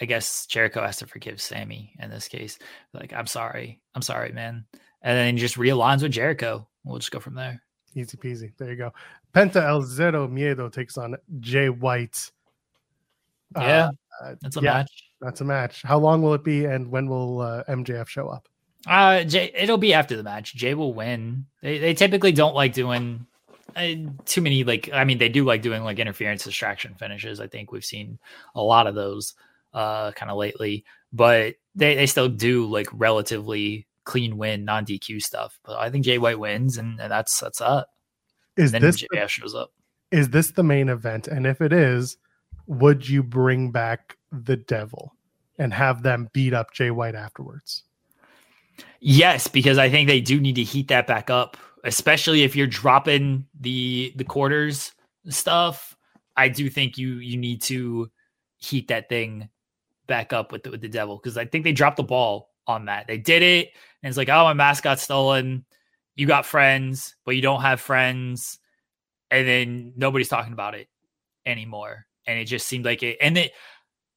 I 0.00 0.06
guess 0.06 0.46
Jericho 0.46 0.82
has 0.82 0.96
to 0.98 1.06
forgive 1.06 1.40
Sammy 1.40 1.94
in 1.98 2.10
this 2.10 2.26
case. 2.28 2.58
Like, 2.94 3.12
I'm 3.12 3.26
sorry, 3.26 3.82
I'm 3.94 4.02
sorry, 4.02 4.32
man, 4.32 4.64
and 5.02 5.16
then 5.16 5.34
he 5.34 5.40
just 5.40 5.56
realigns 5.56 6.02
with 6.02 6.12
Jericho. 6.12 6.66
We'll 6.84 6.98
just 6.98 7.10
go 7.10 7.20
from 7.20 7.34
there. 7.34 7.62
Easy 7.94 8.16
peasy. 8.16 8.52
There 8.56 8.70
you 8.70 8.76
go. 8.76 8.92
Penta 9.34 9.62
El 9.62 9.82
Zero 9.82 10.28
Miedo 10.28 10.70
takes 10.70 10.98
on 10.98 11.16
Jay 11.40 11.68
White. 11.68 12.30
Yeah, 13.56 13.90
uh, 14.22 14.34
That's 14.40 14.56
a 14.56 14.60
yeah, 14.60 14.72
match. 14.74 15.10
That's 15.20 15.40
a 15.40 15.44
match. 15.44 15.82
How 15.82 15.98
long 15.98 16.22
will 16.22 16.34
it 16.34 16.44
be, 16.44 16.64
and 16.64 16.90
when 16.90 17.08
will 17.08 17.40
uh, 17.40 17.64
MJF 17.68 18.08
show 18.08 18.28
up? 18.28 18.48
Uh, 18.86 19.24
Jay, 19.24 19.52
it'll 19.54 19.78
be 19.78 19.94
after 19.94 20.16
the 20.16 20.22
match. 20.22 20.54
Jay 20.54 20.74
will 20.74 20.94
win. 20.94 21.46
They 21.62 21.78
they 21.78 21.94
typically 21.94 22.32
don't 22.32 22.54
like 22.54 22.72
doing 22.72 23.26
uh, 23.76 23.94
too 24.24 24.40
many 24.40 24.64
like. 24.64 24.90
I 24.92 25.04
mean, 25.04 25.18
they 25.18 25.28
do 25.28 25.44
like 25.44 25.62
doing 25.62 25.84
like 25.84 25.98
interference 25.98 26.44
distraction 26.44 26.94
finishes. 26.94 27.40
I 27.40 27.46
think 27.46 27.72
we've 27.72 27.84
seen 27.84 28.18
a 28.54 28.62
lot 28.62 28.86
of 28.86 28.94
those 28.94 29.34
uh 29.72 30.12
kind 30.12 30.30
of 30.30 30.36
lately, 30.36 30.84
but 31.12 31.54
they 31.74 31.94
they 31.94 32.06
still 32.06 32.28
do 32.28 32.66
like 32.66 32.88
relatively 32.92 33.86
clean 34.04 34.36
win 34.36 34.64
non 34.64 34.84
DQ 34.84 35.22
stuff. 35.22 35.58
But 35.64 35.78
I 35.78 35.90
think 35.90 36.04
Jay 36.04 36.18
White 36.18 36.38
wins, 36.38 36.76
and, 36.76 37.00
and 37.00 37.10
that's 37.10 37.38
that's 37.38 37.60
up. 37.60 37.88
Is 38.56 38.72
this 38.72 39.02
MJF 39.02 39.28
shows 39.28 39.54
up. 39.54 39.72
is 40.10 40.30
this 40.30 40.50
the 40.52 40.62
main 40.62 40.88
event? 40.88 41.28
And 41.28 41.46
if 41.46 41.60
it 41.60 41.72
is, 41.72 42.16
would 42.66 43.08
you 43.08 43.22
bring 43.22 43.70
back 43.70 44.16
the 44.30 44.56
Devil 44.56 45.14
and 45.58 45.72
have 45.72 46.02
them 46.02 46.28
beat 46.32 46.54
up 46.54 46.72
Jay 46.72 46.90
White 46.90 47.14
afterwards? 47.14 47.84
Yes, 49.00 49.48
because 49.48 49.78
I 49.78 49.90
think 49.90 50.08
they 50.08 50.20
do 50.20 50.40
need 50.40 50.56
to 50.56 50.62
heat 50.62 50.88
that 50.88 51.06
back 51.06 51.30
up, 51.30 51.56
especially 51.84 52.42
if 52.42 52.54
you're 52.54 52.66
dropping 52.66 53.46
the 53.60 54.12
the 54.16 54.24
quarters 54.24 54.92
stuff. 55.28 55.96
I 56.36 56.48
do 56.48 56.70
think 56.70 56.96
you 56.98 57.14
you 57.16 57.36
need 57.36 57.62
to 57.62 58.10
heat 58.58 58.88
that 58.88 59.08
thing 59.08 59.48
back 60.06 60.32
up 60.32 60.52
with 60.52 60.62
the, 60.62 60.70
with 60.70 60.80
the 60.80 60.88
devil 60.88 61.16
because 61.16 61.36
I 61.36 61.44
think 61.44 61.64
they 61.64 61.72
dropped 61.72 61.96
the 61.96 62.02
ball 62.02 62.50
on 62.66 62.86
that. 62.86 63.06
They 63.06 63.18
did 63.18 63.42
it, 63.42 63.70
and 64.02 64.08
it's 64.08 64.16
like, 64.16 64.28
oh, 64.28 64.44
my 64.44 64.54
mask 64.54 64.84
got 64.84 65.00
stolen. 65.00 65.64
You 66.14 66.26
got 66.26 66.46
friends, 66.46 67.14
but 67.24 67.36
you 67.36 67.42
don't 67.42 67.62
have 67.62 67.80
friends, 67.80 68.58
and 69.30 69.46
then 69.46 69.92
nobody's 69.96 70.28
talking 70.28 70.52
about 70.52 70.74
it 70.74 70.88
anymore. 71.46 72.06
And 72.26 72.38
it 72.38 72.44
just 72.44 72.66
seemed 72.66 72.84
like 72.84 73.02
it, 73.02 73.18
and 73.20 73.36
it 73.38 73.52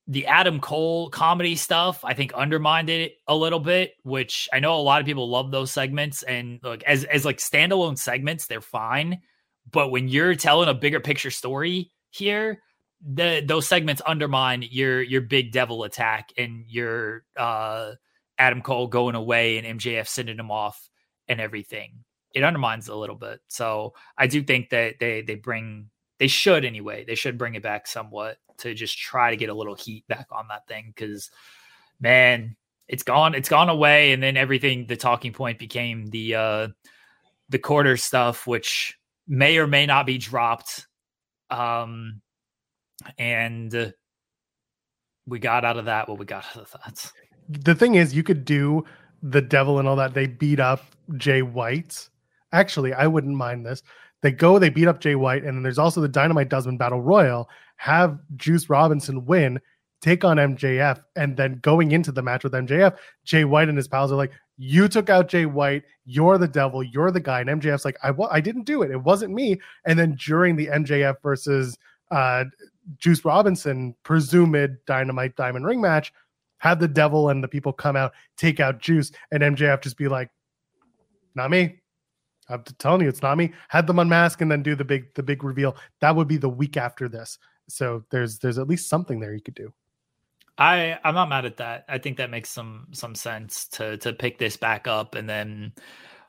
the 0.07 0.27
Adam 0.27 0.59
Cole 0.59 1.09
comedy 1.09 1.55
stuff, 1.55 2.05
I 2.05 2.13
think 2.13 2.33
undermined 2.33 2.89
it 2.89 3.13
a 3.27 3.35
little 3.35 3.59
bit, 3.59 3.93
which 4.03 4.47
I 4.53 4.59
know 4.59 4.75
a 4.75 4.81
lot 4.81 5.01
of 5.01 5.07
people 5.07 5.29
love 5.29 5.49
those 5.51 5.71
segments 5.71 6.21
and 6.23 6.59
like 6.63 6.83
as 6.83 7.03
as 7.05 7.25
like 7.25 7.37
standalone 7.37 7.97
segments, 7.97 8.45
they're 8.45 8.61
fine. 8.61 9.21
But 9.71 9.89
when 9.89 10.07
you're 10.07 10.35
telling 10.35 10.69
a 10.69 10.75
bigger 10.75 10.99
picture 10.99 11.31
story 11.31 11.91
here, 12.11 12.61
the 13.01 13.43
those 13.45 13.67
segments 13.67 14.01
undermine 14.05 14.63
your 14.69 15.01
your 15.01 15.21
big 15.21 15.51
devil 15.51 15.83
attack 15.83 16.29
and 16.37 16.65
your 16.67 17.23
uh 17.35 17.93
Adam 18.37 18.61
Cole 18.61 18.87
going 18.87 19.15
away 19.15 19.57
and 19.57 19.79
MJF 19.79 20.07
sending 20.07 20.37
him 20.37 20.51
off 20.51 20.89
and 21.27 21.39
everything. 21.39 21.93
It 22.33 22.43
undermines 22.43 22.87
a 22.87 22.95
little 22.95 23.15
bit. 23.15 23.39
So 23.47 23.93
I 24.17 24.27
do 24.27 24.43
think 24.43 24.69
that 24.69 24.95
they 24.99 25.21
they 25.21 25.35
bring 25.35 25.89
they 26.19 26.27
should 26.27 26.65
anyway. 26.65 27.05
They 27.05 27.15
should 27.15 27.37
bring 27.37 27.55
it 27.55 27.63
back 27.63 27.87
somewhat 27.87 28.37
to 28.57 28.73
just 28.73 28.97
try 28.97 29.31
to 29.31 29.37
get 29.37 29.49
a 29.49 29.53
little 29.53 29.75
heat 29.75 30.07
back 30.07 30.27
on 30.31 30.47
that 30.49 30.67
thing 30.67 30.93
because 30.95 31.29
man, 31.99 32.55
it's 32.87 33.03
gone 33.03 33.33
it's 33.33 33.49
gone 33.49 33.69
away 33.69 34.11
and 34.11 34.21
then 34.21 34.37
everything 34.37 34.85
the 34.87 34.95
talking 34.95 35.33
point 35.33 35.59
became 35.59 36.07
the 36.07 36.35
uh 36.35 36.67
the 37.49 37.59
quarter 37.59 37.97
stuff 37.97 38.45
which 38.45 38.97
may 39.27 39.57
or 39.57 39.65
may 39.65 39.85
not 39.85 40.05
be 40.05 40.17
dropped 40.17 40.87
um 41.49 42.21
and 43.17 43.93
we 45.27 45.39
got 45.39 45.65
out 45.65 45.77
of 45.77 45.85
that 45.85 46.07
what 46.07 46.19
we 46.19 46.25
got 46.25 46.45
out 46.55 46.63
of 46.63 46.71
that. 46.71 47.11
The 47.47 47.75
thing 47.75 47.95
is, 47.95 48.15
you 48.15 48.23
could 48.23 48.45
do 48.45 48.85
the 49.25 49.41
devil 49.41 49.79
and 49.79 49.87
all 49.87 49.95
that. 49.95 50.13
They 50.13 50.27
beat 50.27 50.59
up 50.59 50.83
Jay 51.17 51.41
White. 51.41 52.09
Actually, 52.51 52.93
I 52.93 53.07
wouldn't 53.07 53.35
mind 53.35 53.65
this. 53.65 53.81
They 54.21 54.31
go, 54.31 54.57
they 54.59 54.69
beat 54.69 54.87
up 54.87 55.01
Jay 55.01 55.15
White, 55.15 55.43
and 55.43 55.55
then 55.55 55.63
there's 55.63 55.77
also 55.79 56.01
the 56.01 56.07
Dynamite 56.07 56.49
Diamond 56.49 56.79
Battle 56.79 57.01
Royal. 57.01 57.49
Have 57.77 58.19
Juice 58.35 58.69
Robinson 58.69 59.25
win, 59.25 59.59
take 60.01 60.23
on 60.23 60.37
MJF, 60.37 61.01
and 61.15 61.35
then 61.35 61.59
going 61.61 61.91
into 61.91 62.11
the 62.11 62.21
match 62.21 62.43
with 62.43 62.53
MJF, 62.53 62.97
Jay 63.23 63.45
White 63.45 63.67
and 63.67 63.77
his 63.77 63.87
pals 63.87 64.11
are 64.11 64.15
like, 64.15 64.31
"You 64.57 64.87
took 64.87 65.09
out 65.09 65.27
Jay 65.27 65.45
White. 65.45 65.83
You're 66.05 66.37
the 66.37 66.47
devil. 66.47 66.81
You're 66.81 67.11
the 67.11 67.19
guy." 67.19 67.41
And 67.41 67.49
MJF's 67.49 67.85
like, 67.85 67.97
"I 68.03 68.13
I 68.29 68.39
didn't 68.39 68.63
do 68.63 68.83
it. 68.83 68.91
It 68.91 69.03
wasn't 69.03 69.33
me." 69.33 69.59
And 69.85 69.99
then 69.99 70.15
during 70.15 70.55
the 70.55 70.67
MJF 70.67 71.21
versus 71.21 71.77
uh, 72.11 72.45
Juice 72.97 73.25
Robinson 73.25 73.95
presumed 74.03 74.77
Dynamite 74.85 75.35
Diamond 75.35 75.65
Ring 75.65 75.81
match, 75.81 76.13
had 76.65 76.79
the 76.79 76.87
devil 76.87 77.29
and 77.29 77.43
the 77.43 77.47
people 77.47 77.71
come 77.71 77.95
out, 77.95 78.13
take 78.37 78.59
out 78.59 78.79
Juice, 78.79 79.11
and 79.31 79.43
MJF 79.43 79.81
just 79.81 79.97
be 79.97 80.07
like, 80.07 80.29
"Not 81.35 81.51
me." 81.51 81.79
I'm 82.49 82.63
telling 82.79 83.01
you, 83.01 83.07
it's 83.07 83.21
not 83.21 83.37
me. 83.37 83.53
Had 83.69 83.85
them 83.85 83.99
unmask 83.99 84.41
and 84.41 84.51
then 84.51 84.63
do 84.63 84.75
the 84.75 84.83
big 84.83 85.13
the 85.13 85.21
big 85.21 85.43
reveal. 85.43 85.77
That 86.01 86.15
would 86.15 86.27
be 86.27 86.37
the 86.37 86.49
week 86.49 86.75
after 86.75 87.07
this. 87.07 87.37
So 87.69 88.03
there's 88.09 88.39
there's 88.39 88.57
at 88.57 88.67
least 88.67 88.89
something 88.89 89.19
there 89.19 89.33
you 89.33 89.41
could 89.41 89.55
do. 89.55 89.71
I 90.57 90.97
I'm 91.03 91.13
not 91.13 91.29
mad 91.29 91.45
at 91.45 91.57
that. 91.57 91.85
I 91.87 91.99
think 91.99 92.17
that 92.17 92.31
makes 92.31 92.49
some 92.49 92.87
some 92.91 93.13
sense 93.13 93.67
to 93.69 93.97
to 93.97 94.13
pick 94.13 94.39
this 94.39 94.57
back 94.57 94.87
up 94.87 95.13
and 95.13 95.29
then 95.29 95.73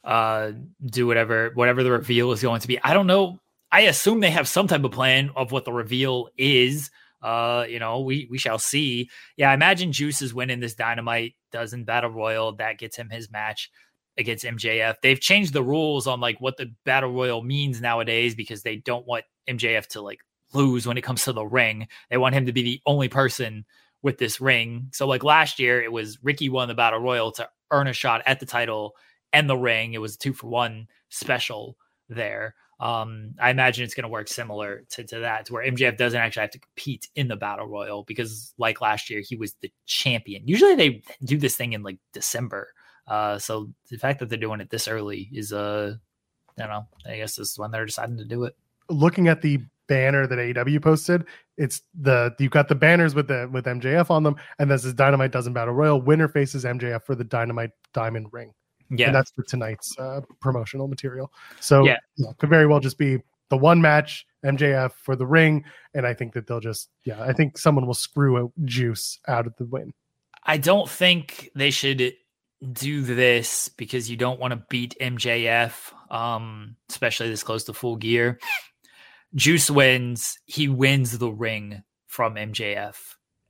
uh 0.05 0.53
do 0.85 1.07
whatever 1.07 1.51
whatever 1.55 1.83
the 1.83 1.93
reveal 1.93 2.33
is 2.33 2.43
going 2.43 2.61
to 2.61 2.69
be. 2.69 2.79
I 2.83 2.93
don't 2.93 3.07
know. 3.07 3.41
I 3.73 3.83
assume 3.83 4.21
they 4.21 4.31
have 4.31 4.49
some 4.49 4.69
type 4.69 4.85
of 4.85 4.93
plan 4.93 5.31
of 5.35 5.51
what 5.51 5.65
the 5.65 5.73
reveal 5.73 6.29
is. 6.37 6.91
Uh, 7.27 7.67
you 7.69 7.81
know, 7.81 8.03
we 8.03 8.29
we 8.31 8.39
shall 8.39 8.59
see. 8.59 9.11
Yeah, 9.37 9.51
I 9.51 9.55
imagine 9.55 9.91
Juice 9.91 10.23
is 10.23 10.33
winning 10.33 10.61
this 10.61 10.77
Dynamite 10.77 11.35
Diamond 11.51 11.85
Battle 11.85 12.11
Royal. 12.11 12.55
That 12.55 12.79
gets 12.79 12.97
him 12.97 13.11
his 13.11 13.33
match 13.33 13.69
against 14.17 14.45
MJF. 14.45 14.95
They've 15.03 15.19
changed 15.19 15.53
the 15.53 15.63
rules 15.63 16.07
on 16.07 16.21
like 16.21 16.41
what 16.41 16.57
the 16.57 16.73
Battle 16.85 17.11
Royal 17.11 17.43
means 17.43 17.81
nowadays 17.81 18.37
because 18.37 18.63
they 18.63 18.77
don't 18.77 19.09
want 19.09 19.25
MJF 19.49 19.89
to 19.89 20.03
like 20.03 20.21
lose 20.55 20.87
when 20.87 20.97
it 20.97 21.03
comes 21.03 21.25
to 21.25 21.33
the 21.33 21.45
ring. 21.45 21.89
They 22.11 22.17
want 22.17 22.37
him 22.37 22.47
to 22.47 22.53
be 22.53 22.63
the 22.63 22.81
only 22.87 23.09
person 23.09 23.65
with 24.03 24.19
this 24.19 24.41
ring. 24.41 24.91
So 24.93 25.09
like 25.09 25.25
last 25.25 25.59
year, 25.59 25.83
it 25.83 25.91
was 25.91 26.23
Ricky 26.23 26.49
won 26.49 26.69
the 26.69 26.75
Battle 26.75 27.01
Royal 27.01 27.33
to 27.33 27.49
earn 27.73 27.89
a 27.89 27.93
shot 27.93 28.23
at 28.25 28.39
the 28.39 28.47
title 28.47 28.95
and 29.33 29.51
the 29.51 29.57
ring. 29.57 29.95
It 29.95 30.01
was 30.01 30.17
two 30.17 30.33
for 30.33 30.47
one 30.47 30.87
special 31.09 31.77
there. 32.09 32.55
Um, 32.79 33.35
I 33.41 33.51
imagine 33.51 33.85
it's 33.85 33.95
going 33.95 34.05
to 34.05 34.09
work 34.09 34.29
similar 34.29 34.85
to, 34.91 35.05
to 35.05 35.21
that, 35.21 35.47
to 35.47 35.53
where 35.55 35.65
MJF 35.65 35.97
doesn't 35.97 36.21
actually 36.21 36.43
have 36.43 36.51
to 36.51 36.59
compete 36.59 37.09
in 37.15 37.29
the 37.29 37.37
Battle 37.37 37.67
Royal 37.67 38.05
because, 38.05 38.53
like 38.59 38.81
last 38.81 39.09
year, 39.09 39.23
he 39.27 39.35
was 39.37 39.55
the 39.63 39.73
champion. 39.87 40.47
Usually 40.47 40.75
they 40.75 41.03
do 41.25 41.39
this 41.39 41.57
thing 41.57 41.73
in 41.73 41.83
like 41.83 41.99
December. 42.13 42.69
Uh, 43.07 43.39
so 43.39 43.71
the 43.89 43.97
fact 43.97 44.19
that 44.19 44.29
they're 44.29 44.39
doing 44.39 44.61
it 44.61 44.69
this 44.69 44.89
early 44.89 45.31
is, 45.33 45.53
uh, 45.53 45.95
I 46.59 46.63
don't 46.63 46.71
know, 46.71 46.87
I 47.07 47.17
guess 47.17 47.37
this 47.37 47.53
is 47.53 47.59
when 47.59 47.71
they're 47.71 47.87
deciding 47.87 48.19
to 48.19 48.25
do 48.25 48.45
it. 48.45 48.55
Looking 48.91 49.29
at 49.29 49.41
the 49.41 49.61
banner 49.87 50.27
that 50.27 50.39
AEW 50.39 50.83
posted, 50.83 51.25
it's 51.57 51.83
the 51.99 52.35
you've 52.39 52.51
got 52.51 52.69
the 52.69 52.75
banners 52.75 53.15
with 53.15 53.29
the 53.29 53.49
with 53.51 53.65
MJF 53.65 54.11
on 54.11 54.23
them, 54.23 54.37
and 54.59 54.71
this 54.71 54.85
is 54.85 54.95
Dynamite 54.95 55.33
Diamond 55.33 55.55
battle 55.55 55.75
royal. 55.75 56.01
Winner 56.01 56.29
faces 56.29 56.65
MJF 56.65 57.05
for 57.05 57.15
the 57.15 57.25
Dynamite 57.25 57.71
Diamond 57.93 58.29
Ring. 58.33 58.53
Yeah, 58.91 59.07
and 59.07 59.15
that's 59.15 59.31
for 59.31 59.43
tonight's 59.43 59.97
uh, 59.99 60.21
promotional 60.41 60.89
material. 60.89 61.33
So 61.61 61.85
yeah, 61.85 61.99
know, 62.19 62.35
could 62.39 62.51
very 62.51 62.67
well 62.67 62.81
just 62.81 62.99
be 62.99 63.19
the 63.49 63.57
one 63.57 63.81
match 63.81 64.27
MJF 64.45 64.93
for 64.93 65.17
the 65.17 65.27
ring, 65.27 65.65
and 65.95 66.07
I 66.07 66.15
think 66.15 66.35
that 66.35 66.47
they'll 66.47 66.61
just 66.61 66.91
yeah, 67.05 67.23
I 67.23 67.33
think 67.33 67.59
someone 67.59 67.87
will 67.87 67.95
screw 67.95 68.45
a 68.45 68.49
Juice 68.65 69.19
out 69.29 69.47
of 69.47 69.55
the 69.57 69.65
win. 69.65 69.93
I 70.45 70.59
don't 70.59 70.89
think 70.89 71.51
they 71.55 71.71
should 71.71 72.15
do 72.73 73.03
this 73.03 73.69
because 73.69 74.11
you 74.11 74.17
don't 74.17 74.41
want 74.41 74.53
to 74.53 74.63
beat 74.69 74.97
MJF, 75.01 75.93
um, 76.11 76.77
especially 76.89 77.29
this 77.29 77.43
close 77.43 77.65
to 77.65 77.73
full 77.73 77.97
gear. 77.97 78.39
Juice 79.35 79.71
wins, 79.71 80.39
he 80.47 80.69
wins 80.69 81.19
the 81.19 81.31
ring 81.31 81.83
from 82.07 82.37
MJF. 82.37 82.97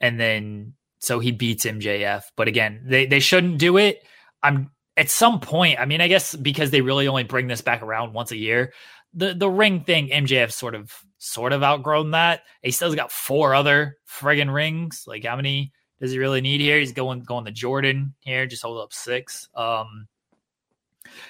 And 0.01 0.19
then 0.19 0.75
so 0.99 1.21
he 1.21 1.33
beats 1.33 1.65
MJF. 1.65 2.25
But 2.37 2.49
again, 2.49 2.83
they, 2.85 3.07
they 3.07 3.21
shouldn't 3.21 3.59
do 3.59 3.77
it. 3.77 4.03
I'm 4.43 4.71
at 4.97 5.11
some 5.11 5.41
point, 5.41 5.79
I 5.79 5.85
mean, 5.85 6.01
I 6.01 6.09
guess 6.09 6.35
because 6.35 6.71
they 6.71 6.81
really 6.81 7.09
only 7.09 7.25
bring 7.25 7.47
this 7.47 7.61
back 7.61 7.83
around 7.83 8.15
once 8.15 8.31
a 8.31 8.37
year, 8.37 8.73
the 9.15 9.35
the 9.35 9.51
ring 9.51 9.81
thing, 9.81 10.09
MJF 10.09 10.53
sort 10.53 10.75
of 10.75 10.93
sort 11.19 11.53
of 11.53 11.63
outgrown 11.63 12.13
that. 12.13 12.43
He 12.63 12.71
still's 12.71 12.95
got 12.95 13.13
four 13.13 13.55
other 13.55 13.99
friggin' 14.09 14.53
rings. 14.53 15.05
Like 15.07 15.25
how 15.25 15.37
many 15.37 15.73
does 16.01 16.13
he 16.13 16.19
really 16.19 16.41
need 16.41 16.61
here? 16.61 16.79
He's 16.79 16.93
going 16.93 17.23
going 17.23 17.45
to 17.47 17.51
Jordan 17.51 18.15
here, 18.21 18.47
just 18.47 18.63
hold 18.63 18.83
up 18.83 18.93
six. 18.93 19.49
Um 19.55 20.09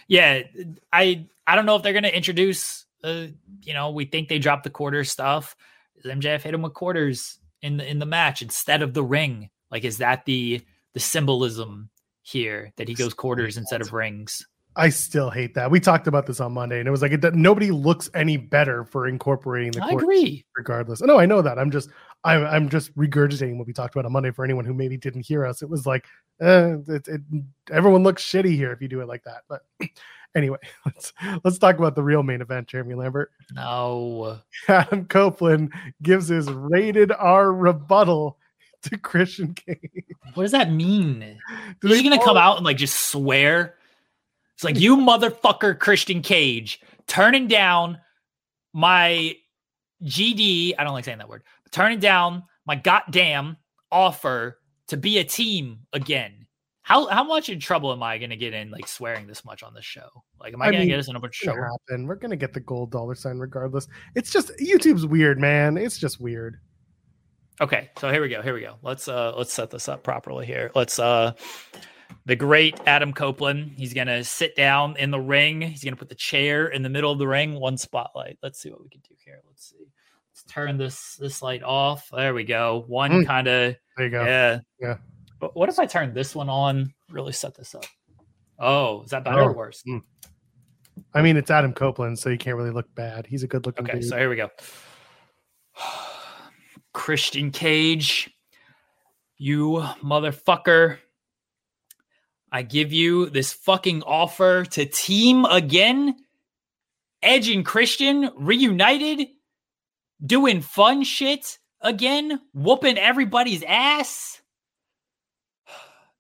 yeah, 0.09 0.43
I 0.93 1.27
I 1.47 1.57
don't 1.57 1.67
know 1.67 1.77
if 1.77 1.83
they're 1.83 1.93
gonna 1.93 2.09
introduce 2.09 2.87
uh, 3.05 3.27
you 3.63 3.73
know, 3.73 3.91
we 3.91 4.05
think 4.05 4.29
they 4.29 4.39
dropped 4.39 4.65
the 4.65 4.71
quarter 4.71 5.05
stuff. 5.05 5.57
MJF 6.05 6.43
hit 6.43 6.55
him 6.55 6.63
with 6.63 6.75
quarters 6.75 7.39
in 7.63 7.77
the 7.77 7.89
in 7.89 7.99
the 7.99 8.07
match 8.07 8.43
instead 8.43 8.83
of 8.83 8.95
the 8.95 9.03
ring. 9.03 9.51
Like, 9.71 9.85
is 9.85 9.99
that 9.99 10.25
the 10.25 10.63
the 10.93 11.01
symbolism 11.01 11.91
here 12.27 12.73
that 12.77 12.89
he 12.89 12.95
goes 12.95 13.15
quarters 13.15 13.57
instead 13.57 13.81
of 13.81 13.93
rings? 13.93 14.47
I 14.79 14.91
still 14.91 15.31
hate 15.31 15.55
that. 15.55 15.71
We 15.71 15.81
talked 15.81 16.07
about 16.07 16.27
this 16.27 16.39
on 16.39 16.53
Monday, 16.53 16.79
and 16.79 16.87
it 16.87 16.91
was 16.91 17.01
like 17.01 17.13
it, 17.13 17.35
nobody 17.35 17.71
looks 17.71 18.11
any 18.13 18.37
better 18.37 18.85
for 18.85 19.09
incorporating 19.09 19.73
the. 19.73 19.83
I 19.83 19.93
agree. 19.93 20.45
Regardless, 20.57 21.01
no, 21.01 21.19
I 21.19 21.25
know 21.25 21.41
that. 21.41 21.59
I'm 21.59 21.71
just, 21.71 21.89
I'm, 22.25 22.45
I'm 22.45 22.69
just 22.69 22.95
regurgitating 22.95 23.57
what 23.57 23.67
we 23.67 23.73
talked 23.73 23.95
about 23.95 24.05
on 24.05 24.13
Monday 24.13 24.33
for 24.33 24.45
anyone 24.45 24.67
who 24.67 24.75
maybe 24.75 24.99
didn't 24.99 25.25
hear 25.25 25.47
us. 25.47 25.63
It 25.63 25.71
was 25.71 25.87
like, 25.87 26.07
uh, 26.43 26.77
it, 26.89 27.09
it, 27.09 27.21
everyone 27.71 28.03
looks 28.03 28.23
shitty 28.23 28.55
here 28.55 28.71
if 28.71 28.83
you 28.83 28.89
do 28.89 29.01
it 29.01 29.09
like 29.09 29.25
that. 29.25 29.43
But 29.49 29.63
Anyway, 30.37 30.59
let's 30.85 31.13
let's 31.43 31.59
talk 31.59 31.79
about 31.79 31.97
the 31.97 32.03
real 32.03 32.23
main 32.23 32.43
event, 32.43 32.69
Jeremy 32.69 32.95
Lambert. 32.95 33.33
No. 33.53 34.39
Adam 34.69 35.07
Copeland 35.07 35.73
gives 36.03 36.29
his 36.29 36.49
rated 36.51 37.11
R 37.11 37.53
rebuttal 37.53 38.39
to 38.83 38.99
Christian 38.99 39.55
Cage. 39.55 40.05
What 40.35 40.45
does 40.45 40.53
that 40.53 40.73
mean? 40.73 41.39
Do 41.81 41.89
Is 41.89 41.99
he 41.99 42.09
gonna 42.09 42.23
come 42.23 42.37
oh. 42.37 42.41
out 42.41 42.57
and 42.57 42.65
like 42.65 42.77
just 42.77 43.09
swear? 43.09 43.77
It's 44.55 44.65
like 44.65 44.79
you 44.79 44.97
motherfucker, 44.97 45.79
Christian 45.79 46.23
Cage, 46.23 46.81
turning 47.07 47.47
down 47.47 47.99
my 48.73 49.37
GD. 50.03 50.75
I 50.79 50.85
don't 50.85 50.95
like 50.95 51.05
saying 51.05 51.19
that 51.19 51.29
word. 51.29 51.43
Turning 51.73 51.99
down 51.99 52.45
my 52.67 52.77
goddamn 52.77 53.57
offer 53.91 54.59
to 54.89 54.97
be 54.97 55.19
a 55.19 55.25
team 55.25 55.81
again. 55.93 56.47
How 56.83 57.07
how 57.09 57.25
much 57.25 57.49
in 57.49 57.59
trouble 57.59 57.93
am 57.93 58.03
I 58.03 58.17
to 58.31 58.37
get 58.37 58.55
in 58.55 58.71
like 58.71 58.87
swearing 58.87 59.27
this 59.27 59.45
much 59.45 59.65
on 59.65 59.75
this 59.75 59.85
show? 59.85 60.09
Like, 60.41 60.55
am 60.55 60.63
I, 60.63 60.67
I 60.67 60.71
going 60.71 60.83
to 60.83 60.87
get 60.87 61.01
us 61.01 61.09
in 61.09 61.17
a 61.17 61.21
bunch 61.21 61.43
of 61.43 61.47
trouble? 61.47 61.79
Happen. 61.89 62.07
We're 62.07 62.15
to 62.31 62.37
get 62.37 62.53
the 62.53 62.61
gold 62.61 62.93
dollar 62.93 63.17
sign 63.17 63.39
regardless. 63.39 63.89
It's 64.15 64.31
just 64.31 64.53
YouTube's 64.59 65.05
weird, 65.05 65.41
man. 65.41 65.77
It's 65.77 65.99
just 65.99 66.21
weird. 66.21 66.61
Okay, 67.61 67.91
so 67.99 68.11
here 68.11 68.21
we 68.21 68.29
go. 68.29 68.43
Here 68.43 68.55
we 68.55 68.61
go. 68.61 68.77
Let's 68.83 69.09
uh 69.09 69.35
let's 69.37 69.53
set 69.53 69.71
this 69.71 69.89
up 69.89 70.03
properly 70.03 70.45
here. 70.45 70.71
Let's 70.75 70.99
uh 70.99 71.33
the 72.27 72.37
great 72.37 72.79
Adam 72.87 73.13
Copeland. 73.13 73.73
He's 73.77 73.95
gonna 73.95 74.25
sit 74.25 74.57
down 74.57 74.97
in 74.99 75.11
the 75.11 75.21
ring. 75.21 75.63
He's 75.63 75.83
gonna 75.83 75.97
put 75.97 76.11
the 76.11 76.15
chair 76.15 76.67
in 76.67 76.83
the 76.83 76.91
middle 76.91 77.11
of 77.11 77.19
the 77.19 77.27
ring, 77.27 77.59
one 77.59 77.79
spotlight. 77.79 78.39
Let's 78.43 78.61
see 78.61 78.71
what 78.71 78.83
we 78.83 78.89
can 78.89 79.01
do 79.09 79.15
here. 79.25 79.41
Let's 79.47 79.71
see. 79.71 79.87
Let's 80.31 80.43
turn 80.53 80.77
this 80.77 81.17
this 81.17 81.41
light 81.41 81.63
off. 81.63 82.11
There 82.15 82.35
we 82.35 82.45
go. 82.45 82.85
One 82.89 83.11
mm. 83.11 83.27
kind 83.27 83.47
of 83.49 83.77
there 83.97 84.07
you 84.07 84.11
go. 84.11 84.25
Yeah. 84.25 84.61
Yeah. 84.81 84.97
But 85.41 85.57
what 85.57 85.69
if 85.71 85.79
I 85.79 85.87
turn 85.87 86.13
this 86.13 86.35
one 86.35 86.51
on? 86.51 86.93
Really 87.11 87.33
set 87.33 87.55
this 87.55 87.75
up. 87.75 87.87
Oh, 88.59 89.03
is 89.03 89.11
that 89.11 89.25
better 89.25 89.41
oh. 89.41 89.47
or 89.47 89.53
worse? 89.53 89.83
Mm. 89.89 90.03
I 91.15 91.23
mean, 91.23 91.37
it's 91.37 91.51
Adam 91.51 91.73
Copeland, 91.73 92.19
so 92.19 92.29
you 92.29 92.39
can't 92.39 92.57
really 92.57 92.71
look 92.71 92.95
bad. 92.95 93.27
He's 93.27 93.43
a 93.43 93.47
good 93.47 93.65
looking. 93.65 93.85
Okay, 93.85 94.01
dude. 94.01 94.09
so 94.09 94.17
here 94.17 94.29
we 94.29 94.37
go. 94.37 94.51
Christian 96.97 97.51
Cage, 97.51 98.31
you 99.37 99.85
motherfucker. 100.03 100.99
I 102.51 102.63
give 102.63 102.93
you 102.93 103.29
this 103.29 103.53
fucking 103.53 104.03
offer 104.03 104.65
to 104.65 104.87
team 104.87 105.45
again. 105.45 106.17
Edge 107.23 107.51
and 107.51 107.65
Christian 107.67 108.31
reunited, 108.37 109.29
doing 110.25 110.63
fun 110.63 111.05
shit 111.05 111.59
again, 111.81 112.41
whooping 112.55 112.99
everybody's 112.99 113.63
ass 113.63 114.41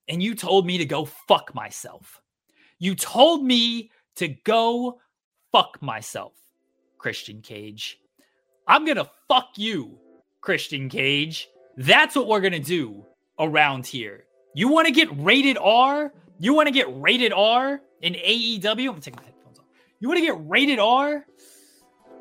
and 0.09 0.23
you 0.23 0.35
told 0.35 0.66
me 0.66 0.78
to 0.78 0.85
go 0.85 1.05
fuck 1.05 1.55
myself. 1.55 2.23
You 2.78 2.94
told 2.94 3.43
me 3.43 3.90
to 4.16 4.28
go 4.28 5.01
fuck 5.53 5.81
myself, 5.81 6.32
Christian 6.98 7.40
Cage. 7.40 7.98
I'm 8.69 8.85
going 8.85 8.98
to 8.98 9.11
fuck 9.28 9.51
you, 9.57 9.98
Christian 10.47 10.89
Cage. 10.89 11.48
That's 11.77 12.14
what 12.14 12.28
we're 12.28 12.40
going 12.40 12.52
to 12.52 12.60
do 12.60 13.05
around 13.36 13.85
here. 13.85 14.27
You 14.55 14.68
want 14.68 14.86
to 14.86 14.93
get 14.93 15.09
rated 15.12 15.59
R? 15.59 16.12
You 16.39 16.55
want 16.55 16.68
to 16.68 16.73
get 16.73 16.86
rated 17.02 17.32
R 17.32 17.81
in 18.01 18.14
AEW? 18.14 18.89
I'm 18.89 19.01
take 19.01 19.16
my 19.16 19.24
headphones 19.24 19.59
off. 19.59 19.64
You 19.98 20.06
want 20.06 20.20
to 20.20 20.24
get 20.24 20.36
rated 20.48 20.78
R 20.78 21.27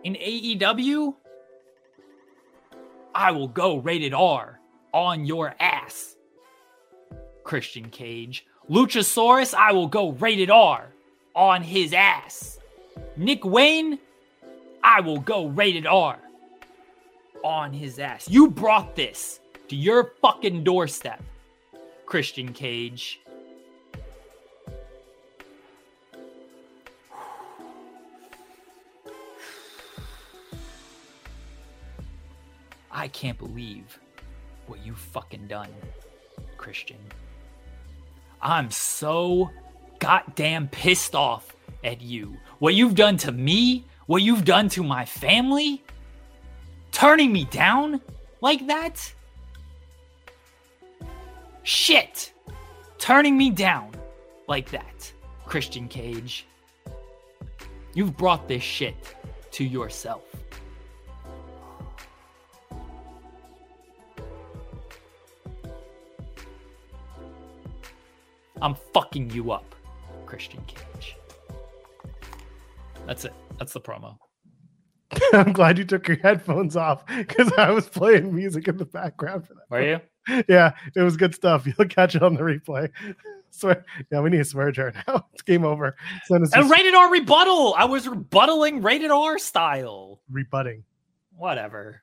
in 0.04 0.16
AEW? 0.16 1.14
I 3.14 3.30
will 3.30 3.48
go 3.48 3.78
rated 3.78 4.16
R 4.16 4.60
on 4.92 5.28
your 5.28 5.54
ass. 5.60 6.16
Christian 7.44 7.92
Cage. 7.92 8.48
Luchasaurus, 8.68 9.54
I 9.54 9.72
will 9.72 9.88
go 9.88 10.14
rated 10.14 10.50
R 10.50 10.88
on 11.36 11.62
his 11.62 11.94
ass. 11.94 12.58
Nick 13.18 13.46
Wayne, 13.46 14.00
I 14.84 15.02
will 15.02 15.20
go 15.20 15.46
rated 15.46 15.86
R 15.86 16.18
on 17.46 17.72
his 17.72 18.00
ass. 18.00 18.28
You 18.28 18.50
brought 18.50 18.96
this 18.96 19.40
to 19.68 19.76
your 19.76 20.14
fucking 20.20 20.64
doorstep, 20.64 21.22
Christian 22.08 22.52
Cage. 22.52 23.20
I 32.92 33.08
can't 33.10 33.38
believe 33.38 34.00
what 34.66 34.84
you 34.84 34.96
fucking 34.96 35.46
done, 35.48 35.70
Christian. 36.58 36.98
I'm 38.42 38.72
so 38.72 39.52
goddamn 40.00 40.68
pissed 40.70 41.14
off 41.14 41.56
at 41.84 42.02
you. 42.02 42.38
What 42.58 42.74
you've 42.74 42.96
done 42.96 43.18
to 43.18 43.32
me, 43.32 43.86
what 44.08 44.24
you've 44.24 44.46
done 44.46 44.68
to 44.70 44.82
my 44.84 45.06
family, 45.06 45.85
turning 46.96 47.34
me 47.34 47.44
down 47.44 48.00
like 48.40 48.66
that. 48.68 49.14
Shit. 51.64 52.32
Turning 52.98 53.38
me 53.38 53.50
down 53.50 53.92
like 54.48 54.72
that, 54.72 55.12
Christian 55.46 55.90
Cage. 55.90 56.48
You've 57.94 58.16
brought 58.16 58.48
this 58.48 58.64
shit 58.64 59.14
to 59.52 59.66
yourself. 59.66 60.24
I'm 68.62 68.76
fucking 68.94 69.32
you 69.32 69.52
up, 69.52 69.76
Christian 70.26 70.64
Cage. 70.66 71.18
That's 73.06 73.26
it. 73.26 73.34
That's 73.60 73.74
the 73.74 73.82
promo. 73.82 74.18
I'm 75.34 75.54
glad 75.54 75.78
you 75.78 75.86
took 75.86 76.08
your 76.08 76.18
headphones 76.18 76.76
off 76.76 77.06
because 77.06 77.52
I 77.58 77.72
was 77.72 77.88
playing 77.88 78.34
music 78.34 78.68
in 78.68 78.78
the 78.78 78.86
background 78.86 79.48
for 79.48 79.54
that. 79.54 79.70
Were 79.70 79.82
you? 79.82 80.02
Yeah, 80.48 80.72
it 80.96 81.02
was 81.02 81.18
good 81.18 81.36
stuff. 81.36 81.66
You'll 81.78 81.88
catch 81.88 82.16
it 82.16 82.24
on 82.24 82.34
the 82.34 82.42
replay. 82.42 82.90
Swear, 83.52 83.86
yeah, 84.12 84.20
we 84.20 84.32
need 84.32 84.42
a 84.42 84.46
swear 84.46 84.70
jar 84.70 84.92
now. 85.08 85.28
It's 85.32 85.42
game 85.42 85.64
over. 85.64 85.96
Send 86.26 86.44
us 86.44 86.54
A 86.54 86.60
your 86.60 86.68
rated 86.68 86.94
R 86.94 87.10
rebuttal. 87.10 87.74
I 87.78 87.86
was 87.86 88.06
rebuttaling 88.06 88.84
rated 88.84 89.12
R 89.12 89.40
style. 89.40 90.20
rebutting. 90.30 90.84
Whatever. 91.38 92.02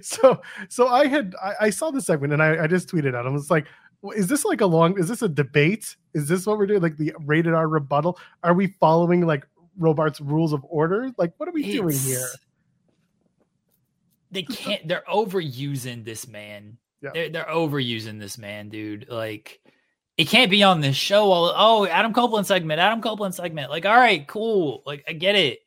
so, 0.00 0.40
so 0.70 0.88
I 0.88 1.06
had 1.06 1.34
I, 1.42 1.54
I 1.60 1.70
saw 1.70 1.90
this 1.90 2.06
segment 2.06 2.32
and 2.32 2.42
I, 2.42 2.64
I 2.64 2.66
just 2.66 2.88
tweeted 2.88 3.14
out. 3.14 3.26
I 3.26 3.28
was 3.28 3.50
like, 3.50 3.66
"Is 4.14 4.26
this 4.26 4.46
like 4.46 4.62
a 4.62 4.66
long? 4.66 4.98
Is 4.98 5.06
this 5.06 5.20
a 5.20 5.28
debate? 5.28 5.96
Is 6.14 6.28
this 6.28 6.46
what 6.46 6.56
we're 6.56 6.66
doing? 6.66 6.80
Like 6.80 6.96
the 6.96 7.12
rated 7.26 7.52
R 7.52 7.68
rebuttal? 7.68 8.18
Are 8.42 8.54
we 8.54 8.68
following 8.80 9.26
like 9.26 9.46
Robert's 9.78 10.20
rules 10.20 10.52
of 10.52 10.64
order? 10.68 11.10
Like, 11.16 11.34
what 11.36 11.48
are 11.48 11.52
we 11.52 11.62
doing 11.62 11.96
here?" 11.96 12.28
They 14.30 14.42
can't. 14.42 14.86
They're 14.86 15.04
overusing 15.08 16.04
this 16.04 16.28
man. 16.28 16.78
Yeah. 17.00 17.10
They're 17.14 17.28
they're 17.30 17.44
overusing 17.44 18.18
this 18.18 18.38
man, 18.38 18.68
dude. 18.68 19.08
Like, 19.08 19.60
it 20.16 20.28
can't 20.28 20.50
be 20.50 20.62
on 20.62 20.80
this 20.80 20.96
show. 20.96 21.30
All 21.30 21.52
oh, 21.56 21.86
Adam 21.86 22.12
Copeland 22.12 22.46
segment. 22.46 22.80
Adam 22.80 23.02
Copeland 23.02 23.34
segment. 23.34 23.70
Like, 23.70 23.86
all 23.86 23.96
right, 23.96 24.26
cool. 24.26 24.82
Like, 24.86 25.04
I 25.08 25.12
get 25.12 25.36
it. 25.36 25.60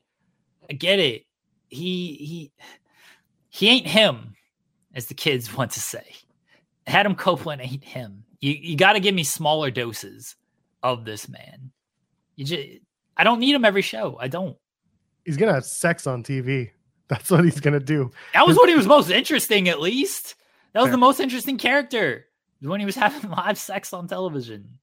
I 0.68 0.74
get 0.74 0.98
it. 0.98 1.24
He 1.68 2.14
he 2.14 2.52
he 3.48 3.68
ain't 3.68 3.86
him, 3.86 4.34
as 4.94 5.06
the 5.06 5.14
kids 5.14 5.54
want 5.56 5.72
to 5.72 5.80
say. 5.80 6.04
Adam 6.86 7.14
Copeland 7.14 7.62
ain't 7.62 7.84
him. 7.84 8.24
You 8.40 8.52
you 8.52 8.76
got 8.76 8.94
to 8.94 9.00
give 9.00 9.14
me 9.14 9.24
smaller 9.24 9.70
doses 9.70 10.36
of 10.82 11.04
this 11.04 11.28
man. 11.28 11.70
You 12.36 12.44
just 12.44 12.68
I 13.20 13.22
don't 13.22 13.38
need 13.38 13.54
him 13.54 13.66
every 13.66 13.82
show. 13.82 14.16
I 14.18 14.28
don't. 14.28 14.56
He's 15.26 15.36
gonna 15.36 15.52
have 15.52 15.66
sex 15.66 16.06
on 16.06 16.22
TV. 16.22 16.70
That's 17.08 17.30
what 17.30 17.44
he's 17.44 17.60
gonna 17.60 17.78
do. 17.78 18.10
That 18.32 18.46
was 18.46 18.56
what 18.56 18.70
he 18.70 18.74
was 18.74 18.86
most 18.86 19.10
interesting, 19.10 19.68
at 19.68 19.78
least. 19.78 20.36
That 20.72 20.80
was 20.80 20.86
Fair. 20.86 20.92
the 20.92 20.98
most 20.98 21.20
interesting 21.20 21.58
character 21.58 22.24
when 22.62 22.80
he 22.80 22.86
was 22.86 22.96
having 22.96 23.30
live 23.30 23.58
sex 23.58 23.92
on 23.92 24.08
television. 24.08 24.78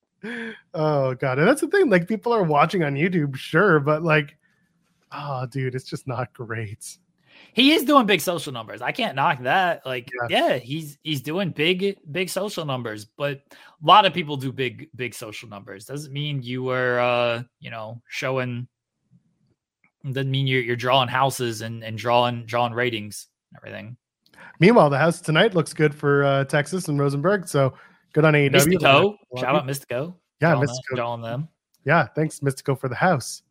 Oh 0.75 1.15
god, 1.15 1.39
and 1.39 1.47
that's 1.47 1.61
the 1.61 1.67
thing. 1.67 1.89
Like 1.89 2.07
people 2.07 2.31
are 2.31 2.43
watching 2.43 2.83
on 2.83 2.93
YouTube, 2.93 3.35
sure, 3.35 3.79
but 3.79 4.03
like, 4.03 4.37
oh 5.11 5.47
dude, 5.47 5.73
it's 5.73 5.89
just 5.89 6.07
not 6.07 6.31
great. 6.33 6.95
He 7.57 7.71
is 7.71 7.85
doing 7.85 8.05
big 8.05 8.21
social 8.21 8.53
numbers. 8.53 8.83
I 8.83 8.91
can't 8.91 9.15
knock 9.15 9.41
that. 9.41 9.83
Like, 9.83 10.11
yeah, 10.29 10.59
he's 10.59 10.99
he's 11.01 11.21
doing 11.21 11.49
big 11.49 11.97
big 12.11 12.29
social 12.29 12.65
numbers, 12.65 13.05
but 13.05 13.41
a 13.51 13.55
lot 13.83 14.05
of 14.05 14.13
people 14.13 14.37
do 14.37 14.51
big 14.51 14.89
big 14.95 15.15
social 15.15 15.49
numbers. 15.49 15.85
Doesn't 15.85 16.13
mean 16.13 16.43
you 16.43 16.61
were 16.61 16.99
uh, 16.99 17.41
you 17.59 17.71
know, 17.71 17.99
showing 18.09 18.67
doesn't 20.05 20.29
mean 20.29 20.45
you're 20.45 20.61
you're 20.61 20.75
drawing 20.75 21.09
houses 21.09 21.61
and 21.61 21.83
and 21.83 21.97
drawing 21.97 22.45
drawing 22.45 22.73
ratings 22.73 23.25
and 23.49 23.57
everything. 23.57 23.97
Meanwhile, 24.59 24.91
the 24.91 24.99
house 24.99 25.19
tonight 25.19 25.55
looks 25.55 25.73
good 25.73 25.95
for 25.95 26.25
uh, 26.25 26.43
Texas 26.43 26.89
and 26.89 26.99
Rosenberg. 26.99 27.47
So 27.47 27.73
good 28.13 28.23
on 28.23 28.35
AEW. 28.35 28.51
Mystico, 28.51 29.15
shout 29.35 29.55
out 29.55 29.65
Mystico. 29.65 30.13
Yeah, 30.41 30.51
drawing, 30.51 30.67
Mystico. 30.67 30.95
drawing 30.95 31.21
them. 31.23 31.47
Yeah, 31.85 32.05
thanks, 32.05 32.39
Mystico, 32.41 32.79
for 32.79 32.87
the 32.87 32.93
house. 32.93 33.41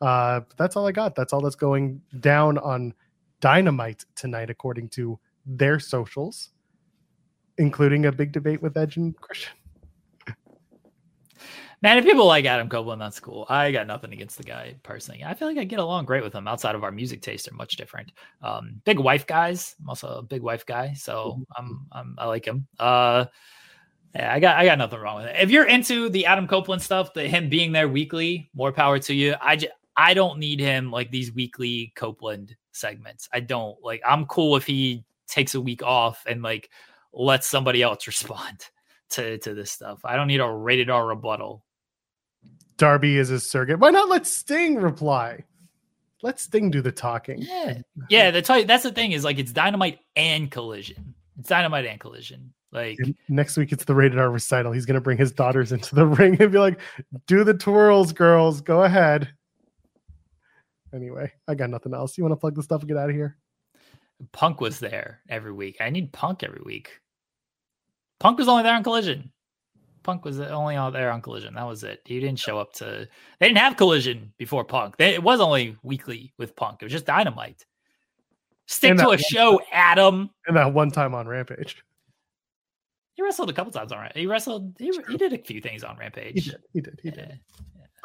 Uh, 0.00 0.38
but 0.38 0.56
that's 0.56 0.76
all 0.76 0.86
I 0.86 0.92
got. 0.92 1.16
That's 1.16 1.32
all 1.32 1.40
that's 1.40 1.56
going 1.56 2.00
down 2.20 2.58
on 2.58 2.94
Dynamite 3.40 4.04
tonight, 4.14 4.50
according 4.50 4.88
to 4.90 5.18
their 5.44 5.78
socials, 5.78 6.50
including 7.58 8.06
a 8.06 8.12
big 8.12 8.32
debate 8.32 8.62
with 8.62 8.76
Edge 8.76 8.96
and 8.96 9.16
Christian. 9.20 9.52
Man, 11.82 11.98
if 11.98 12.04
people 12.04 12.26
like 12.26 12.46
Adam 12.46 12.70
Copeland, 12.70 13.02
that's 13.02 13.20
cool. 13.20 13.46
I 13.50 13.70
got 13.70 13.86
nothing 13.86 14.12
against 14.12 14.38
the 14.38 14.44
guy 14.44 14.76
personally. 14.82 15.22
I 15.22 15.34
feel 15.34 15.46
like 15.46 15.58
I 15.58 15.64
get 15.64 15.78
along 15.78 16.06
great 16.06 16.24
with 16.24 16.32
him 16.32 16.48
outside 16.48 16.74
of 16.74 16.82
our 16.82 16.90
music 16.90 17.20
tastes 17.20 17.46
are 17.48 17.54
much 17.54 17.76
different. 17.76 18.12
Um, 18.42 18.80
big 18.84 18.98
wife 18.98 19.26
guys. 19.26 19.76
I'm 19.80 19.88
also 19.90 20.08
a 20.08 20.22
big 20.22 20.40
wife 20.40 20.64
guy, 20.64 20.94
so 20.94 21.38
I'm, 21.54 21.86
I'm 21.92 22.14
I 22.18 22.26
like 22.26 22.46
him. 22.46 22.66
Uh, 22.78 23.26
yeah, 24.14 24.32
I 24.32 24.40
got 24.40 24.56
I 24.56 24.64
got 24.64 24.78
nothing 24.78 24.98
wrong 24.98 25.16
with 25.16 25.26
it. 25.26 25.36
If 25.38 25.50
you're 25.50 25.66
into 25.66 26.08
the 26.08 26.24
Adam 26.24 26.48
Copeland 26.48 26.80
stuff, 26.80 27.12
the 27.12 27.28
him 27.28 27.50
being 27.50 27.72
there 27.72 27.88
weekly, 27.88 28.50
more 28.54 28.72
power 28.72 28.98
to 29.00 29.14
you. 29.14 29.34
I 29.42 29.56
just 29.56 29.72
I 29.96 30.14
don't 30.14 30.38
need 30.38 30.60
him 30.60 30.90
like 30.90 31.10
these 31.10 31.32
weekly 31.32 31.92
Copeland 31.96 32.56
segments. 32.72 33.28
I 33.32 33.40
don't 33.40 33.76
like. 33.82 34.02
I'm 34.06 34.26
cool 34.26 34.56
if 34.56 34.66
he 34.66 35.04
takes 35.26 35.54
a 35.54 35.60
week 35.60 35.82
off 35.82 36.24
and 36.28 36.42
like 36.42 36.70
lets 37.12 37.46
somebody 37.46 37.82
else 37.82 38.06
respond 38.06 38.66
to 39.10 39.38
to 39.38 39.54
this 39.54 39.72
stuff. 39.72 40.00
I 40.04 40.16
don't 40.16 40.28
need 40.28 40.40
a 40.40 40.50
rated 40.50 40.90
R 40.90 41.06
rebuttal. 41.06 41.64
Darby 42.76 43.16
is 43.16 43.30
a 43.30 43.40
surrogate. 43.40 43.78
Why 43.78 43.90
not 43.90 44.08
let 44.08 44.26
Sting 44.26 44.76
reply? 44.76 45.42
Let 46.22 46.38
Sting 46.38 46.70
do 46.70 46.82
the 46.82 46.92
talking. 46.92 47.38
Yeah, 47.40 47.78
yeah. 48.10 48.30
That's 48.30 48.48
how, 48.48 48.62
that's 48.64 48.82
the 48.82 48.92
thing 48.92 49.12
is 49.12 49.24
like 49.24 49.38
it's 49.38 49.52
dynamite 49.52 50.00
and 50.14 50.50
collision. 50.50 51.14
It's 51.38 51.48
dynamite 51.48 51.86
and 51.86 52.00
collision. 52.00 52.52
Like 52.72 52.98
And 52.98 53.14
next 53.28 53.56
week, 53.56 53.72
it's 53.72 53.84
the 53.84 53.94
rated 53.94 54.18
R 54.18 54.30
recital. 54.30 54.72
He's 54.72 54.86
going 54.86 54.96
to 54.96 55.00
bring 55.00 55.18
his 55.18 55.32
daughters 55.32 55.72
into 55.72 55.94
the 55.94 56.06
ring 56.06 56.40
and 56.40 56.52
be 56.52 56.58
like, 56.58 56.80
do 57.26 57.44
the 57.44 57.54
twirls, 57.54 58.12
girls. 58.12 58.60
Go 58.60 58.82
ahead. 58.82 59.32
Anyway, 60.96 61.30
I 61.46 61.54
got 61.54 61.70
nothing 61.70 61.92
else. 61.94 62.16
You 62.16 62.24
want 62.24 62.32
to 62.32 62.36
plug 62.36 62.54
the 62.54 62.62
stuff 62.62 62.80
and 62.80 62.88
get 62.88 62.96
out 62.96 63.10
of 63.10 63.14
here? 63.14 63.36
Punk 64.32 64.62
was 64.62 64.80
there 64.80 65.20
every 65.28 65.52
week. 65.52 65.76
I 65.80 65.90
need 65.90 66.12
Punk 66.12 66.42
every 66.42 66.62
week. 66.64 66.90
Punk 68.18 68.38
was 68.38 68.48
only 68.48 68.62
there 68.62 68.74
on 68.74 68.82
Collision. 68.82 69.30
Punk 70.02 70.24
was 70.24 70.40
only 70.40 70.76
out 70.76 70.94
there 70.94 71.10
on 71.10 71.20
Collision. 71.20 71.54
That 71.54 71.66
was 71.66 71.84
it. 71.84 72.00
He 72.06 72.18
didn't 72.18 72.38
show 72.38 72.58
up 72.58 72.72
to. 72.74 73.06
They 73.38 73.48
didn't 73.48 73.58
have 73.58 73.76
Collision 73.76 74.32
before 74.38 74.64
Punk. 74.64 74.96
They, 74.96 75.12
it 75.14 75.22
was 75.22 75.40
only 75.40 75.76
weekly 75.82 76.32
with 76.38 76.56
Punk. 76.56 76.78
It 76.80 76.86
was 76.86 76.92
just 76.92 77.06
Dynamite. 77.06 77.66
Stick 78.66 78.92
And 78.92 79.00
to 79.00 79.10
a 79.10 79.18
show, 79.18 79.60
Adam. 79.70 80.30
And 80.46 80.56
that 80.56 80.72
one 80.72 80.90
time 80.90 81.14
on 81.14 81.28
Rampage. 81.28 81.82
He 83.14 83.22
wrestled 83.22 83.50
a 83.50 83.52
couple 83.52 83.72
times 83.72 83.92
on. 83.92 83.98
Ra- 83.98 84.10
He 84.14 84.26
wrestled. 84.26 84.74
He, 84.78 84.92
he 85.08 85.16
did 85.16 85.32
a 85.32 85.38
few 85.38 85.60
things 85.60 85.84
on 85.84 85.96
Rampage. 85.98 86.44
He 86.44 86.50
did. 86.50 86.60
He 86.72 86.80
did. 86.80 87.00
He 87.02 87.10
did. 87.10 87.18
Eh. 87.32 87.34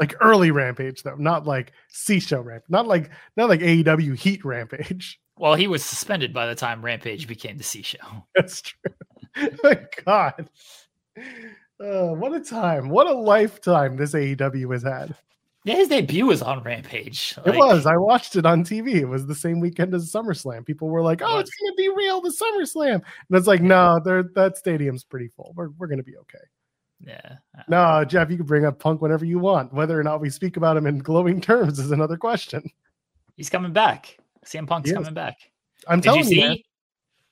Like 0.01 0.15
early 0.19 0.49
Rampage, 0.49 1.03
though, 1.03 1.15
not 1.15 1.45
like 1.45 1.73
C 1.89 2.19
show 2.19 2.41
ramp, 2.41 2.63
not 2.69 2.87
like 2.87 3.11
not 3.37 3.49
like 3.49 3.59
AEW 3.59 4.17
Heat 4.17 4.43
Rampage. 4.43 5.19
Well, 5.37 5.53
he 5.53 5.67
was 5.67 5.85
suspended 5.85 6.33
by 6.33 6.47
the 6.47 6.55
time 6.55 6.83
Rampage 6.83 7.27
became 7.27 7.57
the 7.59 7.63
C 7.63 7.83
show. 7.83 7.99
That's 8.35 8.63
true. 8.63 8.91
My 9.63 9.79
God. 10.03 10.49
Uh, 11.79 12.15
what 12.15 12.33
a 12.33 12.39
time. 12.39 12.89
What 12.89 13.05
a 13.05 13.13
lifetime 13.13 13.95
this 13.95 14.15
AEW 14.15 14.73
has 14.73 14.81
had. 14.81 15.15
Yeah, 15.65 15.75
his 15.75 15.89
debut 15.89 16.25
was 16.25 16.41
on 16.41 16.63
Rampage. 16.63 17.37
it 17.45 17.55
was. 17.55 17.85
I 17.85 17.95
watched 17.95 18.35
it 18.35 18.47
on 18.47 18.63
TV. 18.63 18.95
It 18.95 19.05
was 19.05 19.27
the 19.27 19.35
same 19.35 19.59
weekend 19.59 19.93
as 19.93 20.11
SummerSlam. 20.11 20.65
People 20.65 20.89
were 20.89 21.03
like, 21.03 21.21
oh, 21.23 21.37
it's 21.37 21.51
going 21.51 21.71
to 21.71 21.75
be 21.77 21.89
real, 21.95 22.21
the 22.21 22.29
SummerSlam. 22.29 22.95
And 22.95 23.03
it's 23.37 23.45
like, 23.45 23.61
no, 23.61 23.99
that 24.03 24.57
stadium's 24.57 25.03
pretty 25.03 25.27
full. 25.27 25.53
We're, 25.55 25.69
we're 25.77 25.85
going 25.85 25.99
to 25.99 26.03
be 26.03 26.17
okay. 26.17 26.39
Yeah. 27.05 27.37
No, 27.67 28.03
Jeff, 28.05 28.29
you 28.29 28.37
can 28.37 28.45
bring 28.45 28.65
up 28.65 28.79
Punk 28.79 29.01
whenever 29.01 29.25
you 29.25 29.39
want. 29.39 29.73
Whether 29.73 29.99
or 29.99 30.03
not 30.03 30.21
we 30.21 30.29
speak 30.29 30.57
about 30.57 30.77
him 30.77 30.85
in 30.87 30.99
glowing 30.99 31.41
terms 31.49 31.79
is 31.79 31.91
another 31.91 32.17
question. 32.17 32.69
He's 33.35 33.49
coming 33.49 33.73
back. 33.73 34.17
CM 34.45 34.67
Punk's 34.67 34.89
He 34.89 34.91
is. 34.91 34.97
coming 34.97 35.13
back. 35.13 35.37
I'm 35.87 35.99
Did 35.99 36.05
you 36.15 36.23
telling 36.23 36.29
you, 36.31 36.41
see? 36.41 36.47
man. 36.47 36.57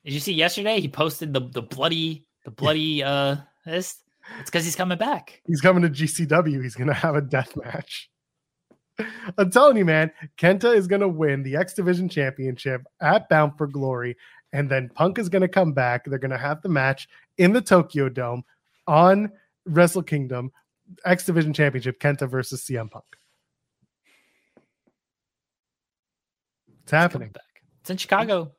Did 0.05 0.13
you 0.13 0.19
see 0.19 0.33
yesterday? 0.33 0.79
He 0.79 0.87
posted 0.87 1.33
the 1.33 1.41
the 1.41 1.61
bloody 1.61 2.25
the 2.45 2.51
bloody 2.51 3.03
uh 3.03 3.37
this. 3.65 3.99
It's 4.39 4.49
because 4.49 4.63
he's 4.63 4.75
coming 4.75 4.97
back. 4.97 5.41
He's 5.47 5.61
coming 5.61 5.81
to 5.83 5.89
GCW. 5.89 6.61
He's 6.63 6.75
gonna 6.75 6.93
have 6.93 7.15
a 7.15 7.21
death 7.21 7.55
match. 7.55 8.09
I'm 9.37 9.49
telling 9.51 9.77
you, 9.77 9.85
man, 9.85 10.11
Kenta 10.37 10.75
is 10.75 10.87
gonna 10.87 11.07
win 11.07 11.43
the 11.43 11.55
X 11.55 11.73
Division 11.73 12.09
Championship 12.09 12.83
at 13.01 13.27
Bound 13.29 13.57
for 13.57 13.67
Glory, 13.67 14.15
and 14.53 14.69
then 14.69 14.89
Punk 14.93 15.19
is 15.19 15.29
gonna 15.29 15.47
come 15.47 15.73
back. 15.73 16.05
They're 16.05 16.19
gonna 16.19 16.37
have 16.37 16.61
the 16.61 16.69
match 16.69 17.07
in 17.37 17.53
the 17.53 17.61
Tokyo 17.61 18.09
Dome 18.09 18.43
on 18.87 19.31
Wrestle 19.69 20.03
Kingdom 20.03 20.51
X 21.05 21.25
Division 21.25 21.53
Championship, 21.53 21.99
Kenta 21.99 22.29
versus 22.29 22.61
CM 22.63 22.89
Punk. 22.89 23.05
It's 26.83 26.91
happening. 26.91 27.29
Back. 27.29 27.43
It's 27.81 27.89
in 27.89 27.97
Chicago. 27.97 28.51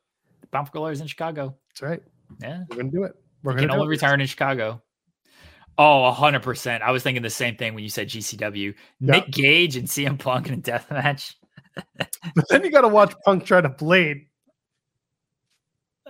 Bound 0.51 0.67
for 0.67 0.73
Glory 0.73 0.93
is 0.93 1.01
in 1.01 1.07
Chicago. 1.07 1.55
That's 1.69 1.81
right. 1.81 2.01
Yeah, 2.41 2.63
we're 2.69 2.77
gonna 2.77 2.91
do 2.91 3.03
it. 3.03 3.13
We're 3.43 3.53
gonna 3.53 3.67
can 3.67 3.71
only 3.71 3.87
return 3.87 4.21
in 4.21 4.27
Chicago. 4.27 4.81
Oh, 5.77 6.13
100%. 6.15 6.81
I 6.81 6.91
was 6.91 7.01
thinking 7.01 7.23
the 7.23 7.29
same 7.29 7.55
thing 7.55 7.73
when 7.73 7.83
you 7.83 7.89
said 7.89 8.09
GCW. 8.09 8.73
Yeah. 8.99 9.11
Nick 9.11 9.31
Gage 9.31 9.77
and 9.77 9.87
CM 9.87 10.19
Punk 10.19 10.47
in 10.47 10.53
a 10.53 10.57
death 10.57 10.91
match. 10.91 11.35
but 11.97 12.47
then 12.49 12.63
you 12.63 12.71
got 12.71 12.81
to 12.81 12.87
watch 12.87 13.13
Punk 13.25 13.45
try 13.45 13.61
to 13.61 13.69
blade. 13.69 14.27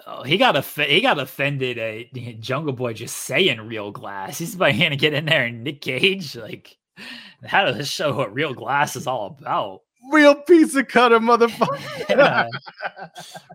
Oh, 0.07 0.23
he 0.23 0.38
got 0.38 0.56
a 0.56 0.61
he 0.61 1.02
got 1.02 1.19
offended 1.19 1.78
at 1.78 2.40
Jungle 2.40 2.73
Boy 2.73 2.94
just 2.94 3.18
saying 3.18 3.61
real 3.61 3.91
glass. 3.91 4.40
He's 4.40 4.56
about 4.56 4.73
to 4.73 4.95
get 4.95 5.14
in 5.14 5.26
there 5.26 5.45
and 5.45 5.64
Nick 5.64 5.82
Gage 5.82 6.36
like 6.36 6.78
how 7.45 7.65
does 7.65 7.78
this 7.78 7.90
show 7.90 8.14
what 8.14 8.34
real 8.34 8.53
glass 8.53 8.95
is 8.95 9.07
all 9.07 9.38
about? 9.40 9.82
Real 10.11 10.36
piece 10.36 10.76
of 10.76 10.88
cutter, 10.88 11.19
motherfucker. 11.19 12.10
yeah. 12.10 12.48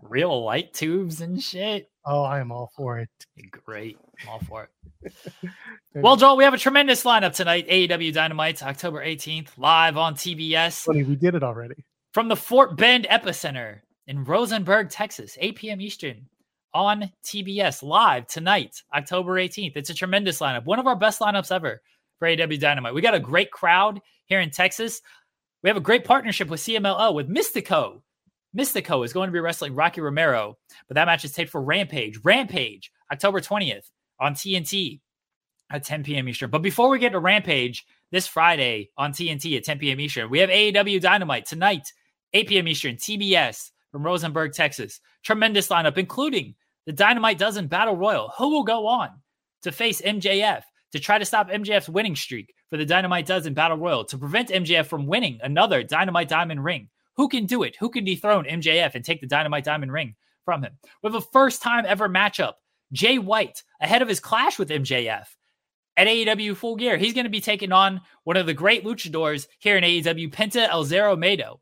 Real 0.01 0.43
light 0.43 0.73
tubes 0.73 1.21
and 1.21 1.41
shit. 1.41 1.89
Oh, 2.05 2.23
I 2.23 2.39
am 2.39 2.51
all 2.51 2.71
for 2.75 2.99
it. 2.99 3.09
Great. 3.51 3.97
I'm 4.21 4.29
all 4.29 4.39
for 4.39 4.69
it. 5.03 5.13
well, 5.95 6.15
Joel, 6.15 6.37
we 6.37 6.45
have 6.45 6.53
a 6.53 6.57
tremendous 6.57 7.03
lineup 7.03 7.35
tonight. 7.35 7.67
AEW 7.67 8.13
Dynamite, 8.13 8.63
October 8.63 9.05
18th, 9.05 9.49
live 9.57 9.97
on 9.97 10.15
TBS. 10.15 10.83
Funny, 10.85 11.03
we 11.03 11.15
did 11.15 11.35
it 11.35 11.43
already. 11.43 11.75
From 12.13 12.29
the 12.29 12.35
Fort 12.37 12.77
Bend 12.77 13.05
Epicenter 13.09 13.81
in 14.07 14.23
Rosenberg, 14.23 14.89
Texas, 14.89 15.37
8 15.39 15.55
p.m. 15.57 15.81
Eastern 15.81 16.27
on 16.73 17.11
TBS 17.23 17.83
live 17.83 18.27
tonight, 18.27 18.81
October 18.93 19.33
18th. 19.33 19.75
It's 19.75 19.89
a 19.89 19.93
tremendous 19.93 20.39
lineup. 20.39 20.65
One 20.65 20.79
of 20.79 20.87
our 20.87 20.95
best 20.95 21.19
lineups 21.19 21.51
ever 21.51 21.81
for 22.19 22.27
AEW 22.27 22.59
Dynamite. 22.59 22.93
We 22.93 23.01
got 23.01 23.13
a 23.13 23.19
great 23.19 23.51
crowd 23.51 24.01
here 24.25 24.39
in 24.39 24.51
Texas. 24.51 25.01
We 25.63 25.69
have 25.69 25.77
a 25.77 25.81
great 25.81 26.05
partnership 26.05 26.49
with 26.49 26.61
CMLL 26.61 27.13
with 27.13 27.29
Mystico. 27.29 28.01
Mystico 28.57 29.03
is 29.05 29.13
going 29.13 29.27
to 29.27 29.33
be 29.33 29.39
wrestling 29.39 29.75
Rocky 29.75 30.01
Romero, 30.01 30.57
but 30.87 30.95
that 30.95 31.05
match 31.05 31.25
is 31.25 31.31
taped 31.31 31.51
for 31.51 31.61
Rampage. 31.61 32.19
Rampage, 32.23 32.91
October 33.11 33.39
20th 33.39 33.89
on 34.19 34.33
TNT 34.33 34.99
at 35.69 35.83
10 35.83 36.03
p.m. 36.03 36.29
Eastern. 36.29 36.49
But 36.49 36.61
before 36.61 36.89
we 36.89 36.99
get 36.99 37.11
to 37.11 37.19
Rampage 37.19 37.85
this 38.11 38.27
Friday 38.27 38.89
on 38.97 39.11
TNT 39.11 39.57
at 39.57 39.63
10 39.63 39.79
p.m. 39.79 39.99
Eastern, 39.99 40.29
we 40.29 40.39
have 40.39 40.49
AEW 40.49 41.01
Dynamite 41.01 41.45
tonight, 41.45 41.91
8 42.33 42.47
p.m. 42.47 42.67
Eastern, 42.67 42.95
TBS 42.95 43.71
from 43.91 44.03
Rosenberg, 44.03 44.53
Texas. 44.53 44.99
Tremendous 45.23 45.67
lineup, 45.67 45.97
including 45.97 46.55
the 46.85 46.93
Dynamite 46.93 47.37
Dozen 47.37 47.67
Battle 47.67 47.95
Royal. 47.95 48.31
Who 48.37 48.49
will 48.49 48.63
go 48.63 48.87
on 48.87 49.09
to 49.63 49.71
face 49.71 50.01
MJF 50.01 50.63
to 50.91 50.99
try 50.99 51.17
to 51.17 51.25
stop 51.25 51.49
MJF's 51.49 51.89
winning 51.89 52.15
streak 52.15 52.53
for 52.69 52.77
the 52.77 52.85
Dynamite 52.85 53.25
Dozen 53.25 53.53
Battle 53.53 53.77
Royal 53.77 54.05
to 54.05 54.17
prevent 54.17 54.49
MJF 54.49 54.87
from 54.87 55.07
winning 55.07 55.39
another 55.41 55.83
Dynamite 55.83 56.29
Diamond 56.29 56.63
ring? 56.63 56.89
Who 57.15 57.27
can 57.29 57.45
do 57.45 57.63
it? 57.63 57.75
Who 57.79 57.89
can 57.89 58.03
dethrone 58.03 58.45
MJF 58.45 58.95
and 58.95 59.03
take 59.03 59.21
the 59.21 59.27
Dynamite 59.27 59.63
Diamond 59.63 59.91
ring 59.91 60.15
from 60.45 60.63
him? 60.63 60.77
We 61.01 61.07
have 61.07 61.15
a 61.15 61.21
first 61.21 61.61
time 61.61 61.85
ever 61.85 62.07
matchup. 62.07 62.53
Jay 62.93 63.17
White, 63.17 63.63
ahead 63.81 64.01
of 64.01 64.07
his 64.07 64.19
clash 64.19 64.57
with 64.57 64.69
MJF 64.69 65.25
at 65.97 66.07
AEW 66.07 66.55
Full 66.55 66.77
Gear, 66.77 66.95
he's 66.95 67.13
going 67.13 67.25
to 67.25 67.29
be 67.29 67.41
taking 67.41 67.71
on 67.71 68.01
one 68.23 68.37
of 68.37 68.45
the 68.45 68.53
great 68.53 68.85
luchadors 68.85 69.47
here 69.59 69.75
in 69.75 69.83
AEW, 69.83 70.31
Penta 70.31 70.69
El 70.69 70.85
Zero 70.85 71.17
Miedo. 71.17 71.59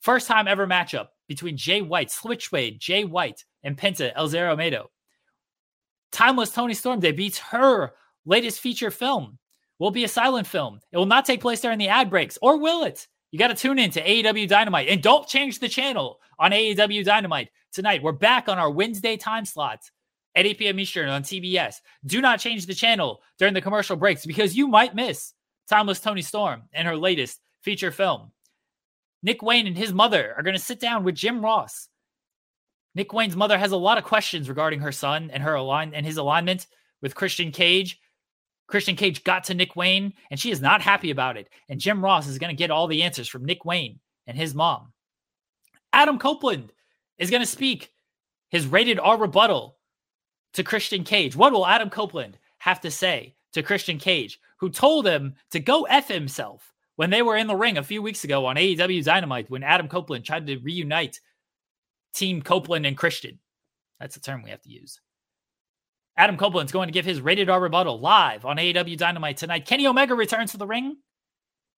First 0.00 0.26
time 0.28 0.46
ever 0.48 0.66
matchup 0.66 1.08
between 1.28 1.56
Jay 1.56 1.82
White, 1.82 2.10
Switchblade, 2.10 2.80
Jay 2.80 3.04
White, 3.04 3.44
and 3.62 3.76
Penta 3.76 4.12
El 4.14 4.28
Zero 4.28 4.56
Miedo. 4.56 4.86
Timeless 6.12 6.50
Toni 6.50 6.74
Storm 6.74 7.00
debuts 7.00 7.38
her 7.38 7.92
latest 8.24 8.60
feature 8.60 8.90
film. 8.90 9.38
Will 9.78 9.90
be 9.90 10.04
a 10.04 10.08
silent 10.08 10.46
film. 10.46 10.80
It 10.90 10.96
will 10.96 11.04
not 11.04 11.26
take 11.26 11.42
place 11.42 11.60
during 11.60 11.78
the 11.78 11.88
ad 11.88 12.08
breaks, 12.08 12.38
or 12.40 12.58
will 12.58 12.84
it? 12.84 13.06
You 13.30 13.38
got 13.38 13.48
to 13.48 13.54
tune 13.54 13.78
in 13.78 13.90
to 13.90 14.02
AEW 14.02 14.48
Dynamite 14.48 14.88
and 14.88 15.02
don't 15.02 15.28
change 15.28 15.58
the 15.58 15.68
channel 15.68 16.20
on 16.38 16.52
AEW 16.52 17.04
Dynamite 17.04 17.50
tonight. 17.72 18.02
We're 18.02 18.12
back 18.12 18.48
on 18.48 18.58
our 18.58 18.70
Wednesday 18.70 19.18
time 19.18 19.44
slot 19.44 19.80
at 20.34 20.46
8 20.46 20.58
p.m. 20.58 20.80
Eastern 20.80 21.08
on 21.08 21.22
TBS. 21.22 21.76
Do 22.06 22.20
not 22.20 22.40
change 22.40 22.66
the 22.66 22.74
channel 22.74 23.20
during 23.38 23.52
the 23.52 23.60
commercial 23.60 23.96
breaks 23.96 24.24
because 24.24 24.56
you 24.56 24.68
might 24.68 24.94
miss 24.94 25.34
Timeless 25.68 26.00
Toni 26.00 26.22
Storm 26.22 26.62
and 26.72 26.86
her 26.86 26.96
latest 26.96 27.40
feature 27.62 27.90
film. 27.90 28.30
Nick 29.26 29.42
Wayne 29.42 29.66
and 29.66 29.76
his 29.76 29.92
mother 29.92 30.32
are 30.36 30.42
going 30.44 30.54
to 30.54 30.62
sit 30.62 30.78
down 30.78 31.02
with 31.02 31.16
Jim 31.16 31.44
Ross. 31.44 31.88
Nick 32.94 33.12
Wayne's 33.12 33.34
mother 33.34 33.58
has 33.58 33.72
a 33.72 33.76
lot 33.76 33.98
of 33.98 34.04
questions 34.04 34.48
regarding 34.48 34.78
her 34.78 34.92
son 34.92 35.30
and 35.32 35.42
her 35.42 35.54
align 35.54 35.94
and 35.94 36.06
his 36.06 36.16
alignment 36.16 36.68
with 37.02 37.16
Christian 37.16 37.50
Cage. 37.50 37.98
Christian 38.68 38.94
Cage 38.94 39.24
got 39.24 39.42
to 39.44 39.54
Nick 39.54 39.74
Wayne 39.74 40.12
and 40.30 40.38
she 40.38 40.52
is 40.52 40.60
not 40.60 40.80
happy 40.80 41.10
about 41.10 41.36
it. 41.36 41.48
And 41.68 41.80
Jim 41.80 42.04
Ross 42.04 42.28
is 42.28 42.38
going 42.38 42.54
to 42.54 42.56
get 42.56 42.70
all 42.70 42.86
the 42.86 43.02
answers 43.02 43.26
from 43.26 43.44
Nick 43.44 43.64
Wayne 43.64 43.98
and 44.28 44.38
his 44.38 44.54
mom. 44.54 44.92
Adam 45.92 46.20
Copeland 46.20 46.72
is 47.18 47.28
going 47.28 47.42
to 47.42 47.46
speak 47.46 47.90
his 48.50 48.68
rated 48.68 49.00
R 49.00 49.18
rebuttal 49.18 49.76
to 50.52 50.62
Christian 50.62 51.02
Cage. 51.02 51.34
What 51.34 51.52
will 51.52 51.66
Adam 51.66 51.90
Copeland 51.90 52.38
have 52.58 52.80
to 52.82 52.92
say 52.92 53.34
to 53.54 53.64
Christian 53.64 53.98
Cage, 53.98 54.38
who 54.58 54.70
told 54.70 55.04
him 55.04 55.34
to 55.50 55.58
go 55.58 55.82
F 55.82 56.06
himself 56.06 56.72
when 56.96 57.10
they 57.10 57.22
were 57.22 57.36
in 57.36 57.46
the 57.46 57.56
ring 57.56 57.78
a 57.78 57.82
few 57.82 58.02
weeks 58.02 58.24
ago 58.24 58.46
on 58.46 58.56
AEW 58.56 59.04
Dynamite 59.04 59.50
when 59.50 59.62
Adam 59.62 59.88
Copeland 59.88 60.24
tried 60.24 60.46
to 60.46 60.58
reunite 60.58 61.20
Team 62.14 62.42
Copeland 62.42 62.86
and 62.86 62.96
Christian? 62.96 63.38
That's 64.00 64.14
the 64.14 64.20
term 64.20 64.42
we 64.42 64.50
have 64.50 64.62
to 64.62 64.70
use. 64.70 65.00
Adam 66.16 66.36
Copeland's 66.36 66.72
going 66.72 66.88
to 66.88 66.92
give 66.92 67.04
his 67.04 67.20
rated 67.20 67.50
R 67.50 67.60
rebuttal 67.60 68.00
live 68.00 68.46
on 68.46 68.56
AEW 68.56 68.96
Dynamite 68.96 69.36
tonight. 69.36 69.66
Kenny 69.66 69.86
Omega 69.86 70.14
returns 70.14 70.52
to 70.52 70.56
the 70.56 70.66
ring, 70.66 70.96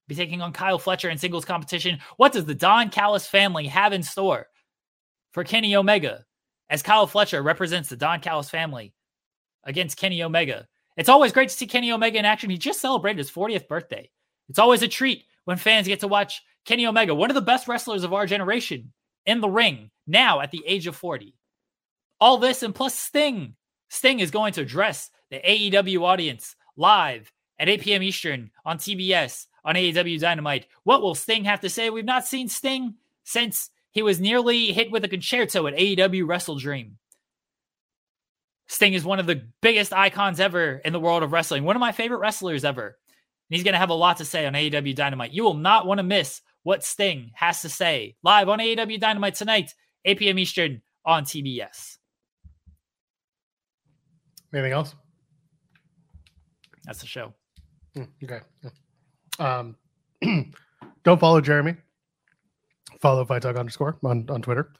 be 0.07 0.15
taking 0.15 0.40
on 0.40 0.53
Kyle 0.53 0.78
Fletcher 0.78 1.11
in 1.11 1.19
singles 1.19 1.45
competition. 1.45 1.99
What 2.16 2.32
does 2.32 2.45
the 2.45 2.55
Don 2.55 2.89
Callis 2.89 3.27
family 3.27 3.66
have 3.66 3.93
in 3.93 4.03
store 4.03 4.47
for 5.32 5.45
Kenny 5.45 5.74
Omega 5.74 6.24
as 6.70 6.82
Kyle 6.82 7.07
Fletcher 7.07 7.43
represents 7.43 7.89
the 7.89 7.97
Don 7.97 8.20
Callis 8.20 8.49
family 8.49 8.95
against 9.65 9.99
Kenny 9.99 10.23
Omega? 10.23 10.69
It's 10.97 11.09
always 11.09 11.32
great 11.32 11.49
to 11.49 11.55
see 11.55 11.66
Kenny 11.66 11.93
Omega 11.93 12.19
in 12.19 12.24
action. 12.24 12.49
He 12.51 12.59
just 12.59 12.81
celebrated 12.81 13.19
his 13.19 13.31
40th 13.31 13.69
birthday. 13.69 14.11
It's 14.49 14.59
always 14.59 14.83
a 14.83 14.89
treat 14.89 15.25
when 15.45 15.57
fans 15.57 15.87
get 15.87 16.01
to 16.01 16.09
watch 16.09 16.43
Kenny 16.65 16.87
Omega, 16.87 17.15
one 17.15 17.31
of 17.31 17.35
the 17.35 17.41
best 17.41 17.69
wrestlers 17.69 18.05
of 18.05 18.12
our 18.12 18.27
generation, 18.27 18.93
in 19.27 19.41
the 19.41 19.49
ring 19.49 19.91
now 20.07 20.41
at 20.41 20.51
the 20.51 20.62
age 20.66 20.87
of 20.87 20.97
40. 20.97 21.35
All 22.20 22.39
this 22.39 22.62
and 22.62 22.75
plus 22.75 22.99
Sting 22.99 23.55
Sting 23.89 24.20
is 24.20 24.31
going 24.31 24.53
to 24.55 24.62
address 24.62 25.11
the 25.31 25.41
AEW 25.41 26.03
audience 26.03 26.57
live 26.77 27.33
at 27.59 27.69
8 27.69 27.81
p.m. 27.81 28.03
Eastern 28.03 28.51
on 28.65 28.79
TBS 28.79 29.47
on 29.65 29.75
AEW 29.75 30.20
Dynamite. 30.20 30.66
What 30.85 31.03
will 31.03 31.15
Sting 31.15 31.45
have 31.45 31.61
to 31.61 31.70
say? 31.70 31.91
We've 31.91 32.05
not 32.05 32.27
seen 32.27 32.49
Sting 32.49 32.95
since 33.25 33.70
he 33.93 34.03
was 34.03 34.20
nearly 34.20 34.73
hit 34.73 34.91
with 34.91 35.05
a 35.05 35.09
Con-Chair-To 35.09 35.66
at 35.69 35.77
AEW 35.77 36.27
Wrestle 36.27 36.59
Dream. 36.59 36.99
Sting 38.69 38.93
is 38.93 39.05
one 39.05 39.19
of 39.19 39.27
the 39.27 39.49
biggest 39.62 39.93
icons 39.93 40.41
ever 40.41 40.81
in 40.85 40.93
the 40.93 41.01
world 41.01 41.23
of 41.23 41.33
wrestling, 41.33 41.65
one 41.65 41.77
of 41.77 41.81
my 41.81 41.93
favorite 41.93 42.19
wrestlers 42.19 42.65
ever. 42.65 42.99
And 43.49 43.57
he's 43.57 43.65
going 43.65 43.73
to 43.73 43.79
have 43.79 43.91
a 43.91 43.95
lot 43.95 44.19
to 44.19 44.25
say 44.25 44.47
on 44.47 44.53
AEW 44.53 44.95
Dynamite. 44.95 45.33
You 45.33 45.45
will 45.45 45.55
not 45.55 45.87
want 45.87 45.99
to 45.99 46.03
miss 46.03 46.43
what 46.62 46.85
Sting 46.85 47.31
has 47.35 47.62
to 47.62 47.69
say 47.69 48.16
live 48.23 48.49
on 48.49 48.59
AEW 48.59 49.01
Dynamite 49.01 49.35
tonight, 49.35 49.75
8 50.05 50.19
p.m. 50.19 50.39
Eastern 50.39 50.83
on 51.05 51.25
TBS. 51.25 51.97
Anything 54.53 54.73
else? 54.73 54.95
That's 56.85 57.01
the 57.01 57.07
show. 57.07 57.33
Hmm, 57.95 58.05
okay. 58.23 58.41
Um, 59.39 59.77
don't 61.05 61.20
follow 61.20 61.41
Jeremy. 61.41 61.77
Follow 63.01 63.25
Talk 63.25 63.57
underscore 63.57 63.97
on, 64.05 64.27
on 64.29 64.43
Twitter. 64.43 64.73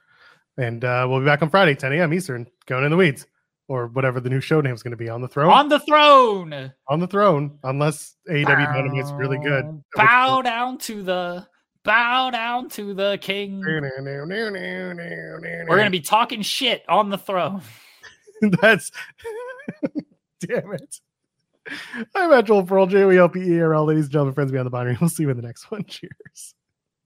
And 0.57 0.85
uh, 0.85 1.07
we'll 1.09 1.21
be 1.21 1.27
back 1.27 1.43
on 1.43 1.51
Friday, 1.51 1.75
10 1.75 1.93
a.m. 1.93 2.13
Eastern, 2.13 2.47
going 2.67 2.85
in 2.85 2.91
the 2.91 2.97
weeds 2.97 3.27
or 3.69 3.87
whatever 3.89 4.19
the 4.19 4.31
new 4.31 4.41
show 4.41 4.61
name 4.61 4.75
is 4.75 4.83
going 4.83 4.93
to 4.93 4.97
be 4.97 5.09
on 5.09 5.21
the 5.21 5.29
throne. 5.29 5.53
On 5.53 5.69
the 5.69 5.79
throne. 5.79 6.73
On 6.89 7.01
the 7.01 7.07
throne, 7.07 7.59
unless 7.63 8.17
AEW 8.29 9.01
is 9.01 9.13
really 9.13 9.39
good. 9.39 9.83
Bow 9.95 10.43
down 10.43 10.79
to 10.79 11.03
the 11.03 11.47
bow 11.85 12.31
down 12.31 12.69
to 12.71 12.95
the 12.95 13.19
king. 13.21 13.61
We're 13.67 13.81
going 15.77 15.85
to 15.85 15.91
be 15.91 16.01
talking 16.01 16.43
shit 16.43 16.83
on 16.89 17.11
the 17.11 17.19
throne. 17.19 17.63
That's 18.63 18.91
damn 20.41 20.73
it. 20.73 21.01
I'm 22.15 22.33
at 22.33 22.47
Joel 22.47 22.65
Perl, 22.65 22.87
J 22.87 23.03
O 23.03 23.11
E 23.11 23.19
L 23.19 23.29
P 23.29 23.41
E 23.41 23.61
R 23.61 23.75
L. 23.75 23.85
Ladies 23.85 24.05
and 24.05 24.13
gentlemen, 24.13 24.35
friends 24.35 24.51
beyond 24.51 24.67
the 24.67 24.71
binary. 24.71 24.97
We'll 25.01 25.11
see 25.11 25.25
you 25.25 25.31
in 25.31 25.37
the 25.37 25.43
next 25.43 25.71
one. 25.71 25.85
Cheers. 25.85 26.55